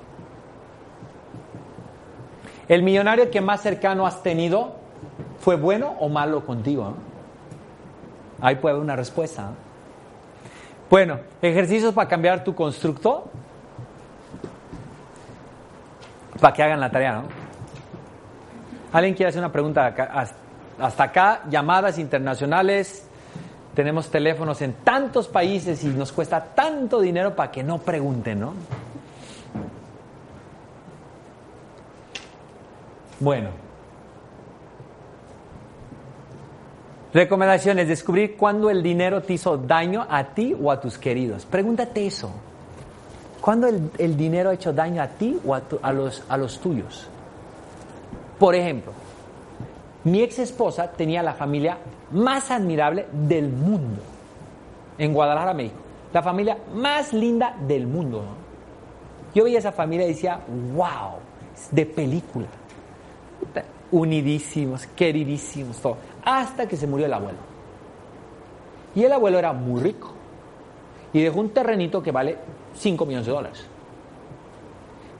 El 2.69 2.83
millonario 2.83 3.31
que 3.31 3.41
más 3.41 3.61
cercano 3.61 4.05
has 4.05 4.21
tenido 4.21 4.75
fue 5.39 5.55
bueno 5.55 5.95
o 5.99 6.07
malo 6.07 6.45
contigo. 6.45 6.93
Ahí 8.39 8.55
puede 8.57 8.73
haber 8.73 8.83
una 8.83 8.95
respuesta. 8.95 9.49
Bueno, 10.87 11.19
ejercicios 11.41 11.93
para 11.93 12.07
cambiar 12.07 12.43
tu 12.43 12.53
constructo. 12.53 13.25
Para 16.39 16.53
que 16.53 16.63
hagan 16.63 16.79
la 16.79 16.91
tarea, 16.91 17.13
¿no? 17.13 17.23
¿Alguien 18.93 19.15
quiere 19.15 19.29
hacer 19.29 19.39
una 19.39 19.51
pregunta 19.51 19.93
hasta 20.79 21.03
acá? 21.03 21.41
Llamadas 21.49 21.97
internacionales. 21.97 23.07
Tenemos 23.73 24.09
teléfonos 24.09 24.61
en 24.61 24.73
tantos 24.83 25.27
países 25.27 25.83
y 25.83 25.87
nos 25.87 26.11
cuesta 26.11 26.43
tanto 26.43 26.99
dinero 27.01 27.35
para 27.35 27.51
que 27.51 27.63
no 27.63 27.79
pregunten, 27.79 28.39
¿no? 28.39 28.53
Bueno. 33.19 33.49
Recomendaciones, 37.13 37.87
descubrir 37.87 38.37
cuándo 38.37 38.69
el 38.69 38.83
dinero 38.83 39.21
te 39.21 39.33
hizo 39.33 39.57
daño 39.57 40.05
a 40.07 40.23
ti 40.23 40.55
o 40.61 40.71
a 40.71 40.79
tus 40.79 40.97
queridos. 40.97 41.45
Pregúntate 41.45 42.05
eso. 42.05 42.29
¿Cuándo 43.41 43.67
el, 43.67 43.89
el 43.97 44.15
dinero 44.15 44.51
ha 44.51 44.53
hecho 44.53 44.71
daño 44.73 45.01
a 45.01 45.07
ti 45.07 45.39
o 45.45 45.55
a, 45.55 45.63
a 45.81 45.91
los, 45.91 46.23
a 46.29 46.37
los 46.37 46.59
tuyos? 46.59 47.07
Por 48.37 48.53
ejemplo, 48.53 48.91
mi 50.03 50.21
ex 50.21 50.39
esposa 50.39 50.91
tenía 50.91 51.23
la 51.23 51.33
familia 51.33 51.77
más 52.11 52.51
admirable 52.51 53.07
del 53.11 53.49
mundo 53.49 54.01
en 54.97 55.13
Guadalajara, 55.13 55.53
México. 55.53 55.79
La 56.13 56.21
familia 56.21 56.57
más 56.75 57.11
linda 57.11 57.55
del 57.67 57.87
mundo. 57.87 58.23
Yo 59.33 59.43
veía 59.43 59.59
esa 59.59 59.71
familia 59.71 60.05
y 60.05 60.09
decía, 60.09 60.41
wow, 60.75 61.17
es 61.55 61.69
de 61.71 61.85
película. 61.85 62.47
Unidísimos, 63.91 64.85
queridísimos, 64.87 65.81
todo. 65.81 65.97
Hasta 66.23 66.67
que 66.67 66.77
se 66.77 66.85
murió 66.85 67.05
el 67.07 67.13
abuelo. 67.13 67.39
Y 68.95 69.03
el 69.03 69.11
abuelo 69.11 69.39
era 69.39 69.53
muy 69.53 69.81
rico. 69.81 70.11
Y 71.13 71.21
dejó 71.21 71.39
un 71.39 71.49
terrenito 71.49 72.03
que 72.03 72.11
vale 72.11 72.37
5 72.75 73.05
millones 73.05 73.25
de 73.25 73.31
dólares. 73.31 73.65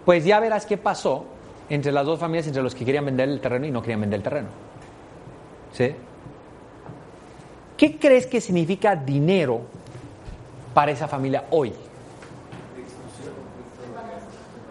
Pues 0.06 0.26
ya 0.26 0.39
verás 0.39 0.65
qué 0.65 0.77
pasó 0.77 1.26
entre 1.69 1.91
las 1.91 2.06
dos 2.06 2.19
familias, 2.19 2.48
entre 2.48 2.64
los 2.64 2.73
que 2.73 2.85
querían 2.85 3.06
vender 3.06 3.30
el 3.30 3.39
terreno 3.39 3.65
y 3.65 3.72
no 3.72 3.81
querían 3.81 4.02
vender 4.02 4.18
el 4.18 4.23
terreno. 4.23 4.48
¿Sí? 5.72 5.95
¿Qué 7.77 7.98
crees 7.98 8.26
que 8.26 8.41
significa 8.41 8.95
dinero 8.95 9.61
para 10.73 10.91
esa 10.91 11.07
familia 11.07 11.45
hoy? 11.52 11.73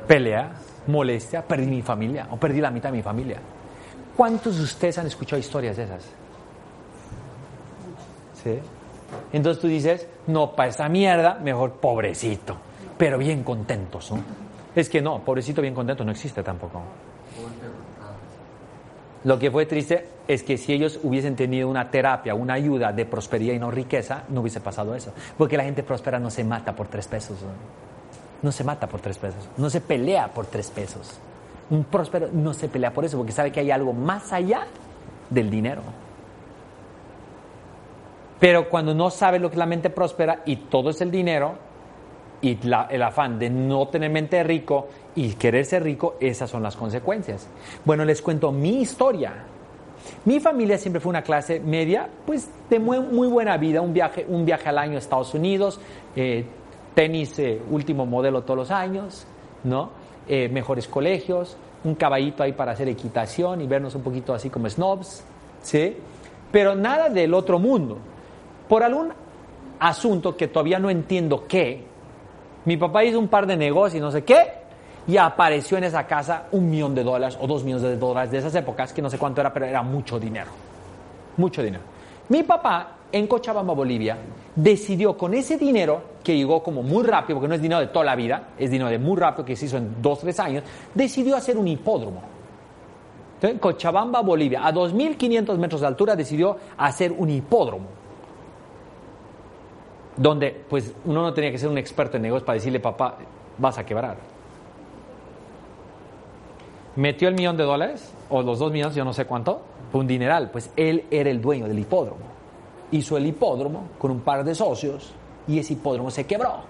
Pelea, 0.07 0.53
molestia, 0.89 1.43
perdí 1.43 1.67
mi 1.67 1.83
familia 1.83 2.29
o 2.31 2.37
perdí 2.37 2.61
la 2.61 2.71
mitad 2.71 2.91
de 2.91 2.97
mi 2.97 3.03
familia. 3.03 3.39
¿Cuántos 4.17 4.59
de 4.59 4.65
ustedes 4.65 4.99
han 4.99 5.07
escuchado 5.07 5.39
historias 5.39 5.77
de 5.77 5.85
esas? 5.85 6.05
¿Sí? 8.43 8.59
Entonces 9.33 9.61
tú 9.61 9.69
dices, 9.69 10.07
no, 10.27 10.55
para 10.55 10.71
esa 10.71 10.89
mierda, 10.89 11.35
mejor 11.35 11.75
pobrecito, 11.75 12.57
pero 12.97 13.17
bien 13.19 13.45
contentos, 13.45 14.11
¿no? 14.11 14.23
Es 14.75 14.89
que 14.89 15.01
no, 15.01 15.25
pobrecito 15.25 15.63
bien 15.63 15.75
contento 15.75 16.05
no 16.05 16.11
existe 16.11 16.43
tampoco. 16.43 16.83
Lo 19.25 19.39
que 19.39 19.51
fue 19.51 19.67
triste 19.67 20.07
es 20.29 20.43
que 20.43 20.57
si 20.57 20.73
ellos 20.73 21.01
hubiesen 21.03 21.35
tenido 21.35 21.69
una 21.69 21.91
terapia, 21.91 22.35
una 22.35 22.55
ayuda 22.55 22.93
de 22.93 23.05
prosperidad 23.05 23.55
y 23.55 23.59
no 23.59 23.71
riqueza, 23.71 24.23
no 24.29 24.43
hubiese 24.43 24.61
pasado 24.61 24.95
eso. 24.95 25.13
Porque 25.37 25.57
la 25.57 25.65
gente 25.65 25.83
próspera 25.83 26.21
no 26.21 26.31
se 26.31 26.45
mata 26.45 26.75
por 26.75 26.87
tres 26.87 27.09
pesos. 27.09 27.43
¿no? 27.43 27.88
No 28.43 28.53
se 28.53 28.65
mata 28.65 28.87
por 28.87 29.01
tres 29.01 29.19
pesos. 29.19 29.49
No 29.57 29.69
se 29.71 29.81
pelea 29.81 30.29
por 30.29 30.47
tres 30.47 30.71
pesos. 30.71 31.19
Un 31.71 31.85
próspero 31.85 32.29
no 32.33 32.55
se 32.55 32.69
pelea 32.69 32.93
por 32.93 33.05
eso 33.05 33.17
porque 33.17 33.33
sabe 33.33 33.53
que 33.53 33.61
hay 33.61 33.71
algo 33.71 33.93
más 33.93 34.33
allá 34.33 34.67
del 35.29 35.51
dinero. 35.51 35.83
Pero 38.39 38.69
cuando 38.69 38.95
no 38.95 39.11
sabe 39.11 39.39
lo 39.39 39.51
que 39.51 39.57
la 39.57 39.67
mente 39.67 39.91
próspera 39.91 40.43
y 40.47 40.57
todo 40.57 40.91
es 40.91 41.01
el 41.01 41.11
dinero 41.11 41.55
y 42.41 42.57
el 42.91 43.03
afán 43.03 43.39
de 43.39 43.51
no 43.51 43.89
tener 43.89 44.11
mente 44.11 44.43
rico 44.45 44.87
y 45.17 45.33
querer 45.33 45.65
ser 45.65 45.83
rico, 45.83 46.17
esas 46.21 46.49
son 46.49 46.63
las 46.63 46.77
consecuencias. 46.77 47.49
Bueno, 47.85 48.05
les 48.05 48.23
cuento 48.23 48.53
mi 48.53 48.81
historia. 48.81 49.35
Mi 50.25 50.39
familia 50.39 50.79
siempre 50.79 51.01
fue 51.01 51.11
una 51.11 51.23
clase 51.23 51.59
media, 51.59 52.09
pues 52.25 52.49
de 52.71 52.79
muy, 52.79 53.01
muy 53.01 53.27
buena 53.27 53.57
vida, 53.57 53.81
un 53.81 53.93
viaje, 53.93 54.25
un 54.29 54.45
viaje 54.45 54.69
al 54.69 54.79
año 54.79 54.95
a 54.95 54.99
Estados 54.99 55.35
Unidos, 55.35 55.81
eh, 56.15 56.47
tenis 56.99 57.39
eh, 57.39 57.63
último 57.71 58.07
modelo 58.07 58.43
todos 58.43 58.59
los 58.59 58.71
años, 58.73 59.25
¿no? 59.63 59.91
Eh, 60.27 60.49
mejores 60.49 60.89
colegios, 60.89 61.57
un 61.85 61.95
caballito 61.95 62.43
ahí 62.43 62.55
para 62.55 62.73
hacer 62.73 62.89
equitación 62.89 63.61
y 63.61 63.69
vernos 63.69 63.95
un 63.95 64.03
poquito 64.03 64.35
así 64.35 64.51
como 64.51 64.69
snobs, 64.69 65.23
¿sí? 65.63 65.97
Pero 66.51 66.75
nada 66.75 67.09
del 67.09 67.35
otro 67.35 67.61
mundo. 67.61 67.99
Por 68.69 68.83
algún 68.83 69.13
asunto 69.79 70.37
que 70.37 70.49
todavía 70.49 70.81
no 70.81 70.91
entiendo 70.91 71.45
qué, 71.47 71.87
Mi 72.65 72.77
papá 72.77 73.05
hizo 73.05 73.21
un 73.21 73.29
par 73.29 73.47
de 73.47 73.57
negocios 73.57 73.99
y 73.99 74.01
no 74.01 74.11
sé 74.11 74.25
qué, 74.25 74.55
y 75.07 75.17
apareció 75.17 75.79
en 75.79 75.85
esa 75.85 76.05
casa 76.05 76.49
un 76.51 76.69
millón 76.69 76.97
de 76.97 77.05
dólares 77.05 77.39
o 77.41 77.47
dos 77.47 77.63
millones 77.63 77.85
de 77.85 77.97
dólares 77.97 78.33
de 78.33 78.39
esas 78.39 78.55
épocas, 78.57 78.93
que 78.93 79.01
no 79.01 79.09
sé 79.09 79.19
cuánto 79.19 79.41
era, 79.41 79.53
pero 79.53 79.67
era 79.67 79.83
mucho 79.83 80.19
dinero. 80.19 80.51
Mucho 81.37 81.63
dinero. 81.63 81.85
Mi 82.29 82.43
papá 82.43 82.97
en 83.13 83.29
Cochabamba, 83.29 83.73
Bolivia, 83.73 84.19
decidió 84.59 85.17
con 85.17 85.35
ese 85.35 85.57
dinero, 85.57 86.03
que 86.25 86.37
llegó 86.37 86.63
como 86.63 86.83
muy 86.83 87.05
rápido, 87.05 87.39
porque 87.39 87.49
no 87.49 87.55
es 87.55 87.63
dinero 87.63 87.81
de 87.81 87.87
toda 87.87 88.05
la 88.05 88.17
vida, 88.17 88.49
es 88.59 88.71
dinero 88.71 88.91
de 88.91 88.99
muy 88.99 89.17
rápido 89.17 89.45
que 89.45 89.55
se 89.55 89.67
hizo 89.67 89.77
en 89.77 90.03
dos, 90.03 90.19
tres 90.19 90.39
años, 90.41 90.65
decidió 90.95 91.37
hacer 91.37 91.57
un 91.57 91.69
hipódromo. 91.69 92.21
Entonces, 93.35 93.53
en 93.53 93.59
Cochabamba, 93.61 94.21
Bolivia, 94.21 94.67
a 94.67 94.73
2.500 94.73 95.57
metros 95.59 95.81
de 95.81 95.87
altura, 95.87 96.17
decidió 96.17 96.57
hacer 96.77 97.13
un 97.13 97.31
hipódromo. 97.31 97.87
Donde, 100.17 100.65
pues, 100.69 100.93
uno 101.05 101.23
no 101.23 101.33
tenía 101.33 101.53
que 101.53 101.59
ser 101.59 101.69
un 101.69 101.79
experto 101.79 102.17
en 102.17 102.25
negocios 102.25 102.45
para 102.45 102.55
decirle, 102.55 102.81
papá, 102.81 103.17
vas 103.59 103.79
a 103.79 103.87
quebrar. 103.87 104.17
Metió 106.97 107.29
el 107.29 107.37
millón 107.37 107.57
de 107.57 107.63
dólares, 107.63 108.13
o 108.29 108.43
los 108.43 108.59
dos 108.59 108.73
millones, 108.73 108.97
yo 108.97 109.05
no 109.05 109.13
sé 109.13 109.25
cuánto, 109.25 109.63
un 109.93 110.09
dineral. 110.09 110.51
Pues 110.51 110.73
él 110.75 111.05
era 111.13 111.31
el 111.31 111.41
dueño 111.41 111.69
del 111.69 111.79
hipódromo. 111.79 112.38
Hizo 112.91 113.17
el 113.17 113.27
hipódromo 113.27 113.89
con 113.99 114.11
un 114.11 114.21
par 114.21 114.45
de 114.45 114.55
socios 114.55 115.13
y 115.47 115.59
ese 115.59 115.75
hipódromo 115.75 116.11
se 116.11 116.27
quebró. 116.27 116.63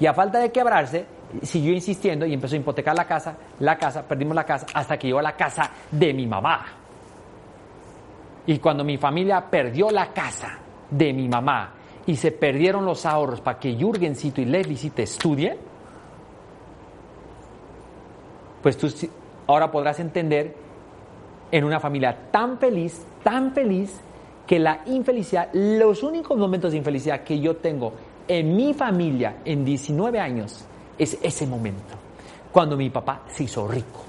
Y 0.00 0.06
a 0.06 0.14
falta 0.14 0.38
de 0.38 0.52
quebrarse, 0.52 1.06
siguió 1.42 1.72
insistiendo 1.72 2.24
y 2.26 2.32
empezó 2.32 2.54
a 2.54 2.58
hipotecar 2.58 2.96
la 2.96 3.06
casa, 3.06 3.36
la 3.60 3.76
casa, 3.76 4.02
perdimos 4.02 4.34
la 4.34 4.44
casa, 4.44 4.66
hasta 4.72 4.98
que 4.98 5.08
llegó 5.08 5.18
a 5.18 5.22
la 5.22 5.36
casa 5.36 5.70
de 5.90 6.14
mi 6.14 6.26
mamá. 6.26 6.66
Y 8.46 8.58
cuando 8.58 8.84
mi 8.84 8.96
familia 8.96 9.44
perdió 9.50 9.90
la 9.90 10.12
casa 10.12 10.58
de 10.90 11.12
mi 11.12 11.28
mamá 11.28 11.72
y 12.06 12.16
se 12.16 12.32
perdieron 12.32 12.84
los 12.84 13.04
ahorros 13.04 13.40
para 13.40 13.58
que 13.58 13.74
Jürgencito 13.74 14.40
y 14.40 14.46
Levisite 14.46 15.02
estudien, 15.02 15.58
pues 18.62 18.76
tú 18.76 18.88
ahora 19.46 19.70
podrás 19.70 20.00
entender 20.00 20.54
en 21.50 21.64
una 21.64 21.80
familia 21.80 22.30
tan 22.30 22.58
feliz, 22.58 23.04
tan 23.22 23.52
feliz, 23.52 24.00
que 24.48 24.58
la 24.58 24.80
infelicidad, 24.86 25.50
los 25.52 26.02
únicos 26.02 26.36
momentos 26.38 26.72
de 26.72 26.78
infelicidad 26.78 27.20
que 27.20 27.38
yo 27.38 27.56
tengo 27.56 27.92
en 28.26 28.56
mi 28.56 28.72
familia 28.72 29.36
en 29.44 29.62
19 29.62 30.18
años 30.18 30.64
es 30.98 31.18
ese 31.22 31.46
momento, 31.46 31.94
cuando 32.50 32.74
mi 32.74 32.88
papá 32.88 33.24
se 33.28 33.44
hizo 33.44 33.68
rico. 33.68 34.00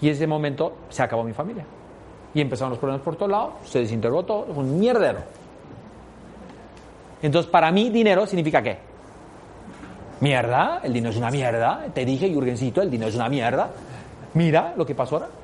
Y 0.00 0.08
ese 0.08 0.26
momento 0.28 0.74
se 0.88 1.02
acabó 1.02 1.24
mi 1.24 1.32
familia. 1.32 1.64
Y 2.32 2.40
empezaron 2.40 2.70
los 2.70 2.78
problemas 2.78 3.04
por 3.04 3.16
todos 3.16 3.30
lados, 3.30 3.54
se 3.64 3.80
desintegró 3.80 4.24
fue 4.24 4.64
un 4.64 4.78
mierdero. 4.78 5.18
Entonces, 7.22 7.50
para 7.50 7.72
mí, 7.72 7.90
dinero 7.90 8.24
significa 8.24 8.62
qué? 8.62 8.78
Mierda, 10.20 10.80
el 10.84 10.92
dinero 10.92 11.10
es 11.10 11.16
una 11.18 11.30
mierda. 11.30 11.86
Te 11.92 12.04
dije, 12.04 12.32
Jurgencito, 12.32 12.82
el 12.82 12.90
dinero 12.90 13.10
es 13.10 13.16
una 13.16 13.28
mierda. 13.28 13.68
Mira 14.34 14.74
lo 14.76 14.86
que 14.86 14.94
pasó 14.94 15.16
ahora. 15.16 15.41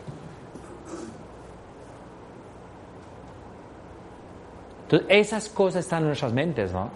Entonces, 4.89 5.06
esas 5.10 5.51
cosas 5.51 5.85
están 5.85 6.01
en 6.01 6.06
nuestras 6.06 6.32
mentes, 6.32 6.73
¿no? 6.73 6.89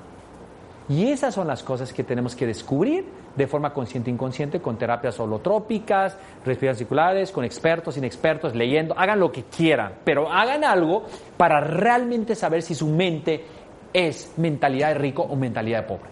Y 0.89 1.11
esas 1.11 1.35
son 1.35 1.47
las 1.47 1.63
cosas 1.63 1.93
que 1.93 2.03
tenemos 2.03 2.35
que 2.35 2.47
descubrir 2.47 3.05
de 3.37 3.47
forma 3.47 3.73
consciente 3.73 4.11
e 4.11 4.15
inconsciente 4.15 4.61
con 4.61 4.79
terapias 4.79 5.21
holotrópicas, 5.21 6.17
respiraciones 6.45 6.79
circulares, 6.79 7.31
con 7.31 7.45
expertos, 7.45 7.97
inexpertos, 7.97 8.55
leyendo. 8.55 8.99
Hagan 8.99 9.21
lo 9.21 9.31
que 9.31 9.45
quieran, 9.45 9.93
pero 10.05 10.31
hagan 10.31 10.65
algo 10.65 11.05
para 11.37 11.61
realmente 11.61 12.35
saber 12.35 12.63
si 12.63 12.75
su 12.75 12.89
mente 12.89 13.45
es 13.93 14.33
mentalidad 14.39 14.89
de 14.89 14.95
rico 14.95 15.23
o 15.23 15.37
mentalidad 15.37 15.83
de 15.83 15.89
pobre. 15.89 16.11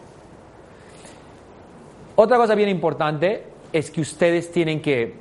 Otra 2.17 2.37
cosa 2.37 2.55
bien 2.55 2.69
importante 2.69 3.45
es 3.73 3.91
que 3.91 4.03
ustedes 4.03 4.53
tienen 4.53 4.83
que, 4.83 5.15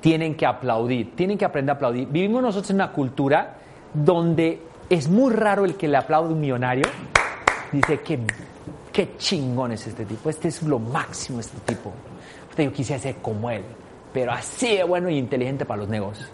tienen 0.00 0.34
que 0.34 0.46
aplaudir, 0.46 1.14
tienen 1.14 1.36
que 1.36 1.44
aprender 1.44 1.74
a 1.74 1.76
aplaudir. 1.76 2.08
Vivimos 2.08 2.40
nosotros 2.40 2.70
en 2.70 2.76
una 2.76 2.92
cultura 2.92 3.56
donde 3.92 4.67
es 4.88 5.08
muy 5.08 5.32
raro 5.32 5.64
el 5.64 5.76
que 5.76 5.88
le 5.88 5.96
aplaude 5.96 6.30
a 6.30 6.32
un 6.32 6.40
millonario. 6.40 6.86
Dice, 7.72 8.00
qué, 8.00 8.18
qué 8.92 9.16
chingón 9.16 9.72
es 9.72 9.86
este 9.86 10.04
tipo, 10.04 10.30
este 10.30 10.48
es 10.48 10.62
lo 10.62 10.78
máximo 10.78 11.40
este 11.40 11.58
tipo. 11.60 11.92
Yo 12.56 12.72
quisiera 12.72 13.00
ser 13.00 13.16
como 13.16 13.50
él, 13.50 13.62
pero 14.12 14.32
así 14.32 14.76
de 14.76 14.84
bueno 14.84 15.08
y 15.08 15.16
inteligente 15.16 15.64
para 15.64 15.80
los 15.80 15.88
negocios. 15.88 16.28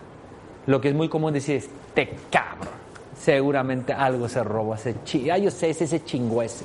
Lo 0.67 0.81
que 0.81 0.89
es 0.89 0.95
muy 0.95 1.09
común 1.09 1.35
decir 1.35 1.57
es, 1.57 1.69
te 1.93 2.17
cabrón. 2.31 2.85
Seguramente 3.15 3.93
algo 3.93 4.29
se 4.29 4.43
robó 4.43 4.75
ese 4.75 4.97
chi. 5.05 5.29
Ah, 5.31 5.39
yo 5.39 5.51
sé, 5.51 5.71
es 5.71 5.83
ese 5.83 6.03
chingo 6.05 6.43
ese. 6.43 6.65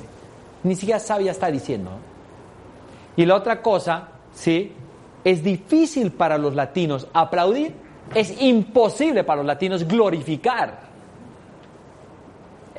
Ni 0.62 0.74
siquiera 0.74 0.98
sabe, 0.98 1.24
ya 1.24 1.32
está 1.32 1.50
diciendo. 1.50 1.90
Y 3.16 3.26
la 3.26 3.36
otra 3.36 3.60
cosa, 3.60 4.08
¿sí? 4.32 4.72
Es 5.22 5.42
difícil 5.42 6.12
para 6.12 6.38
los 6.38 6.54
latinos 6.54 7.06
aplaudir, 7.12 7.74
es 8.14 8.40
imposible 8.40 9.24
para 9.24 9.38
los 9.38 9.46
latinos 9.46 9.86
glorificar. 9.86 10.89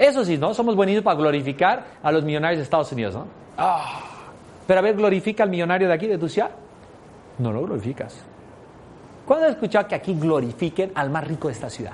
Eso 0.02 0.26
sí, 0.26 0.36
¿no? 0.36 0.52
Somos 0.52 0.76
buenísimos 0.76 1.04
para 1.04 1.16
glorificar 1.16 1.86
a 2.02 2.12
los 2.12 2.24
millonarios 2.24 2.58
de 2.58 2.64
Estados 2.64 2.92
Unidos, 2.92 3.14
¿no? 3.14 3.28
Ah, 3.56 4.00
pero 4.66 4.80
a 4.80 4.82
ver, 4.82 4.96
glorifica 4.96 5.44
al 5.44 5.52
millonario 5.52 5.88
de 5.88 5.94
aquí, 5.94 6.08
de 6.08 6.18
tu 6.18 6.28
ciudad. 6.28 6.50
No 7.38 7.52
lo 7.52 7.62
glorificas. 7.62 8.18
¿Cuándo 9.28 9.46
has 9.46 9.52
escuchado 9.52 9.88
que 9.88 9.94
aquí 9.94 10.16
glorifiquen 10.16 10.92
al 10.96 11.12
más 11.12 11.28
rico 11.28 11.50
de 11.50 11.54
esta 11.54 11.70
ciudad? 11.70 11.94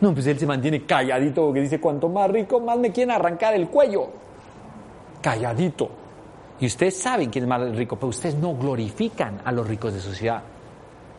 No, 0.00 0.12
pues 0.12 0.26
él 0.26 0.40
se 0.40 0.44
mantiene 0.44 0.82
calladito 0.82 1.44
porque 1.44 1.60
dice, 1.60 1.80
cuanto 1.80 2.08
más 2.08 2.28
rico, 2.32 2.58
más 2.58 2.76
me 2.78 2.90
quieren 2.90 3.14
arrancar 3.14 3.54
el 3.54 3.68
cuello. 3.68 4.08
Calladito. 5.22 5.88
Y 6.58 6.66
ustedes 6.66 6.98
saben 6.98 7.30
quién 7.30 7.44
es 7.44 7.48
más 7.48 7.76
rico, 7.76 7.94
pero 7.94 8.08
ustedes 8.08 8.34
no 8.34 8.56
glorifican 8.56 9.40
a 9.44 9.52
los 9.52 9.68
ricos 9.68 9.94
de 9.94 10.00
su 10.00 10.12
ciudad. 10.12 10.42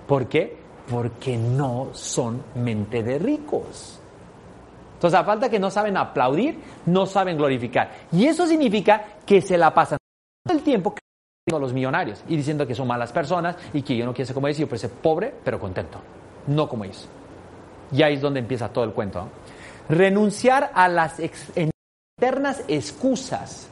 ¿Por 0.05 0.27
qué? 0.27 0.57
Porque 0.89 1.37
no 1.37 1.87
son 1.93 2.43
mente 2.55 3.01
de 3.01 3.17
ricos. 3.17 4.01
Entonces, 4.97 5.19
a 5.19 5.23
falta 5.23 5.47
que 5.47 5.59
no 5.59 5.69
saben 5.69 5.95
aplaudir, 5.95 6.57
no 6.87 7.05
saben 7.05 7.37
glorificar. 7.37 7.91
Y 8.11 8.25
eso 8.25 8.47
significa 8.47 9.05
que 9.27 9.41
se 9.41 9.55
la 9.55 9.71
pasan 9.71 9.99
todo 10.43 10.57
el 10.57 10.63
tiempo 10.63 10.95
a 11.55 11.59
los 11.59 11.71
millonarios 11.71 12.23
y 12.27 12.35
diciendo 12.35 12.65
que 12.65 12.73
son 12.73 12.87
malas 12.87 13.11
personas 13.11 13.55
y 13.73 13.83
que 13.83 13.95
yo 13.95 14.05
no 14.05 14.13
quiero 14.13 14.25
ser 14.25 14.33
como 14.33 14.47
ellos, 14.47 14.57
yo 14.57 14.67
quiero 14.67 14.79
ser 14.79 14.89
pobre, 14.89 15.31
pero 15.43 15.59
contento. 15.59 15.99
No 16.47 16.67
como 16.67 16.83
ellos. 16.83 17.07
Y 17.91 18.01
ahí 18.01 18.15
es 18.15 18.21
donde 18.21 18.39
empieza 18.39 18.69
todo 18.69 18.85
el 18.85 18.91
cuento. 18.91 19.29
Renunciar 19.87 20.71
a 20.73 20.87
las 20.87 21.19
eternas 21.19 22.63
excusas, 22.67 23.69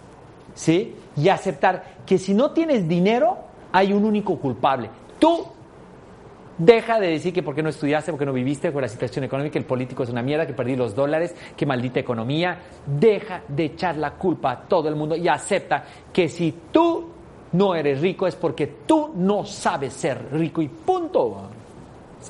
¿sí? 0.54 0.96
Y 1.18 1.30
aceptar 1.30 1.96
que 2.06 2.20
si 2.20 2.36
no 2.36 2.52
tienes 2.52 2.88
dinero, 2.88 3.40
hay 3.72 3.94
un 3.94 4.06
único 4.06 4.38
culpable. 4.38 4.92
Tú 5.18 5.55
Deja 6.57 7.02
de 7.02 7.07
decir 7.07 7.34
que 7.34 7.44
por 7.44 7.53
qué 7.53 7.61
no 7.61 7.69
estudiaste, 7.69 8.11
por 8.11 8.19
qué 8.19 8.26
no 8.26 8.32
viviste 8.32 8.72
con 8.72 8.82
la 8.82 8.88
situación 8.88 9.26
económica, 9.26 9.60
el 9.60 9.65
político 9.65 10.03
es 10.03 10.10
una 10.10 10.22
mierda, 10.22 10.48
que 10.48 10.53
perdí 10.53 10.76
los 10.77 10.95
dólares, 10.95 11.36
que 11.56 11.65
maldita 11.65 11.99
economía. 11.99 12.57
Deja 12.86 13.41
de 13.48 13.65
echar 13.65 13.98
la 13.98 14.11
culpa 14.11 14.52
a 14.52 14.61
todo 14.61 14.88
el 14.88 14.95
mundo 14.95 15.18
y 15.18 15.27
acepta 15.27 15.84
que 16.14 16.30
si 16.30 16.53
tú 16.72 17.10
no 17.52 17.76
eres 17.76 17.99
rico 17.99 18.26
es 18.26 18.36
porque 18.36 18.68
tú 18.86 19.11
no 19.15 19.45
sabes 19.45 19.94
ser 19.94 20.27
rico 20.32 20.61
y 20.61 20.69
punto. 20.69 21.49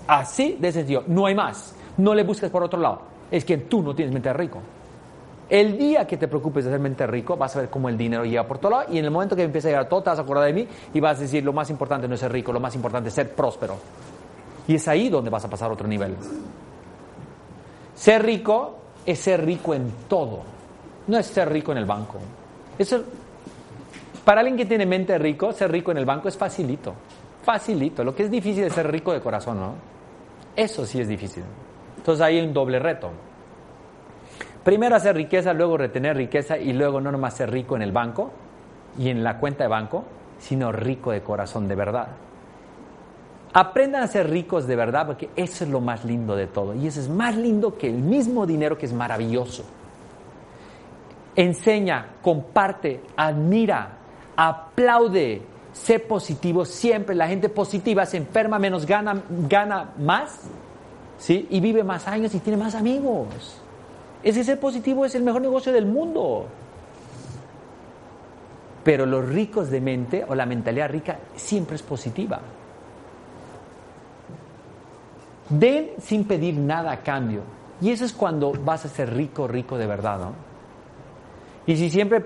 Así 0.07 0.57
de 0.59 0.71
sencillo, 0.71 1.03
no 1.07 1.27
hay 1.27 1.35
más. 1.35 1.75
No 1.97 2.15
le 2.15 2.23
busques 2.23 2.49
por 2.49 2.63
otro 2.63 2.79
lado. 2.79 3.01
Es 3.29 3.45
que 3.45 3.57
tú 3.59 3.83
no 3.83 3.93
tienes 3.93 4.11
mente 4.11 4.33
rico. 4.33 4.59
El 5.47 5.77
día 5.77 6.07
que 6.07 6.17
te 6.17 6.27
preocupes 6.27 6.65
de 6.65 6.71
ser 6.71 6.79
mente 6.79 7.05
rico, 7.05 7.37
vas 7.37 7.55
a 7.55 7.59
ver 7.59 7.69
cómo 7.69 7.87
el 7.89 7.95
dinero 7.95 8.25
llega 8.25 8.47
por 8.47 8.57
todo 8.57 8.71
lado 8.71 8.85
y 8.91 8.97
en 8.97 9.05
el 9.05 9.11
momento 9.11 9.35
que 9.35 9.43
empiece 9.43 9.67
a 9.67 9.71
llegar 9.71 9.87
todo, 9.87 10.01
te 10.01 10.09
vas 10.09 10.17
a 10.17 10.23
acordar 10.23 10.45
de 10.45 10.53
mí 10.53 10.67
y 10.91 10.99
vas 10.99 11.19
a 11.19 11.21
decir, 11.21 11.43
lo 11.43 11.53
más 11.53 11.69
importante 11.69 12.07
no 12.07 12.15
es 12.15 12.19
ser 12.19 12.31
rico, 12.31 12.51
lo 12.51 12.59
más 12.59 12.73
importante 12.73 13.09
es 13.09 13.15
ser 13.15 13.31
próspero. 13.31 13.77
Y 14.67 14.75
es 14.75 14.87
ahí 14.87 15.09
donde 15.09 15.29
vas 15.29 15.45
a 15.45 15.49
pasar 15.49 15.69
a 15.69 15.73
otro 15.73 15.87
nivel. 15.87 16.15
Ser 17.93 18.23
rico 18.23 18.77
es 19.05 19.19
ser 19.19 19.45
rico 19.45 19.73
en 19.73 19.91
todo, 20.09 20.41
no 21.07 21.17
es 21.17 21.27
ser 21.27 21.51
rico 21.51 21.71
en 21.71 21.77
el 21.77 21.85
banco. 21.85 22.17
Para 24.25 24.41
alguien 24.41 24.57
que 24.57 24.65
tiene 24.65 24.85
mente 24.85 25.17
rico, 25.19 25.53
ser 25.53 25.71
rico 25.71 25.91
en 25.91 25.97
el 25.97 26.05
banco 26.05 26.27
es 26.27 26.35
facilito, 26.35 26.93
facilito. 27.43 28.03
Lo 28.03 28.15
que 28.15 28.23
es 28.23 28.31
difícil 28.31 28.63
es 28.63 28.73
ser 28.73 28.91
rico 28.91 29.13
de 29.13 29.21
corazón, 29.21 29.59
¿no? 29.59 29.73
Eso 30.55 30.85
sí 30.85 30.99
es 30.99 31.07
difícil. 31.07 31.43
Entonces 31.97 32.21
ahí 32.23 32.39
hay 32.39 32.45
un 32.45 32.53
doble 32.53 32.79
reto. 32.79 33.11
Primero 34.63 34.95
hacer 34.95 35.15
riqueza, 35.15 35.53
luego 35.53 35.77
retener 35.77 36.17
riqueza 36.17 36.57
y 36.57 36.73
luego 36.73 36.99
no 36.99 37.11
nomás 37.11 37.35
ser 37.35 37.51
rico 37.51 37.75
en 37.75 37.83
el 37.83 37.91
banco 37.91 38.31
y 38.97 39.09
en 39.09 39.23
la 39.23 39.37
cuenta 39.37 39.63
de 39.63 39.67
banco, 39.69 40.03
sino 40.39 40.71
rico 40.71 41.11
de 41.11 41.21
corazón 41.21 41.67
de 41.67 41.75
verdad. 41.75 42.07
Aprendan 43.57 44.03
a 44.03 44.07
ser 44.07 44.29
ricos 44.29 44.67
de 44.67 44.75
verdad 44.75 45.07
porque 45.07 45.29
eso 45.33 45.63
es 45.63 45.69
lo 45.69 45.79
más 45.79 46.03
lindo 46.03 46.35
de 46.35 46.45
todo. 46.45 46.75
Y 46.75 46.87
eso 46.87 46.99
es 46.99 47.07
más 47.07 47.37
lindo 47.37 47.77
que 47.77 47.87
el 47.87 47.99
mismo 47.99 48.45
dinero 48.45 48.77
que 48.77 48.85
es 48.85 48.91
maravilloso. 48.91 49.63
Enseña, 51.37 52.15
comparte, 52.21 52.99
admira, 53.15 53.97
aplaude, 54.35 55.41
sé 55.71 55.99
positivo 55.99 56.65
siempre. 56.65 57.15
La 57.15 57.29
gente 57.29 57.47
positiva 57.47 58.05
se 58.05 58.17
enferma 58.17 58.59
menos, 58.59 58.85
gana, 58.85 59.23
gana 59.47 59.91
más, 59.99 60.37
¿sí? 61.17 61.47
Y 61.49 61.61
vive 61.61 61.81
más 61.81 62.09
años 62.09 62.35
y 62.35 62.39
tiene 62.39 62.57
más 62.61 62.75
amigos. 62.75 63.61
Es 64.21 64.35
que 64.35 64.43
ser 64.43 64.59
positivo 64.59 65.05
es 65.05 65.15
el 65.15 65.23
mejor 65.23 65.41
negocio 65.41 65.71
del 65.71 65.85
mundo. 65.85 66.45
Pero 68.83 69.05
los 69.05 69.25
ricos 69.25 69.69
de 69.69 69.79
mente 69.79 70.25
o 70.27 70.35
la 70.35 70.45
mentalidad 70.45 70.89
rica 70.89 71.19
siempre 71.37 71.77
es 71.77 71.83
positiva. 71.83 72.41
Den 75.49 75.91
sin 75.99 76.25
pedir 76.25 76.55
nada 76.55 76.91
a 76.91 77.01
cambio. 77.01 77.41
Y 77.81 77.91
eso 77.91 78.05
es 78.05 78.13
cuando 78.13 78.51
vas 78.51 78.85
a 78.85 78.89
ser 78.89 79.13
rico, 79.13 79.47
rico 79.47 79.77
de 79.77 79.85
verdad, 79.85 80.19
¿no? 80.19 80.33
Y 81.67 81.75
si 81.75 81.89
siempre, 81.89 82.25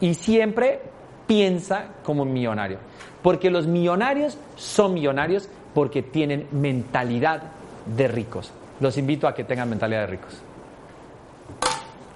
y 0.00 0.14
siempre 0.14 0.82
piensa 1.26 1.86
como 2.02 2.24
millonario. 2.24 2.78
Porque 3.22 3.50
los 3.50 3.66
millonarios 3.66 4.38
son 4.56 4.94
millonarios 4.94 5.48
porque 5.74 6.02
tienen 6.02 6.46
mentalidad 6.52 7.42
de 7.84 8.08
ricos. 8.08 8.52
Los 8.80 8.98
invito 8.98 9.26
a 9.26 9.34
que 9.34 9.44
tengan 9.44 9.68
mentalidad 9.68 10.00
de 10.00 10.06
ricos. 10.06 10.42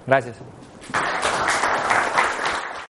Gracias. 0.05 0.37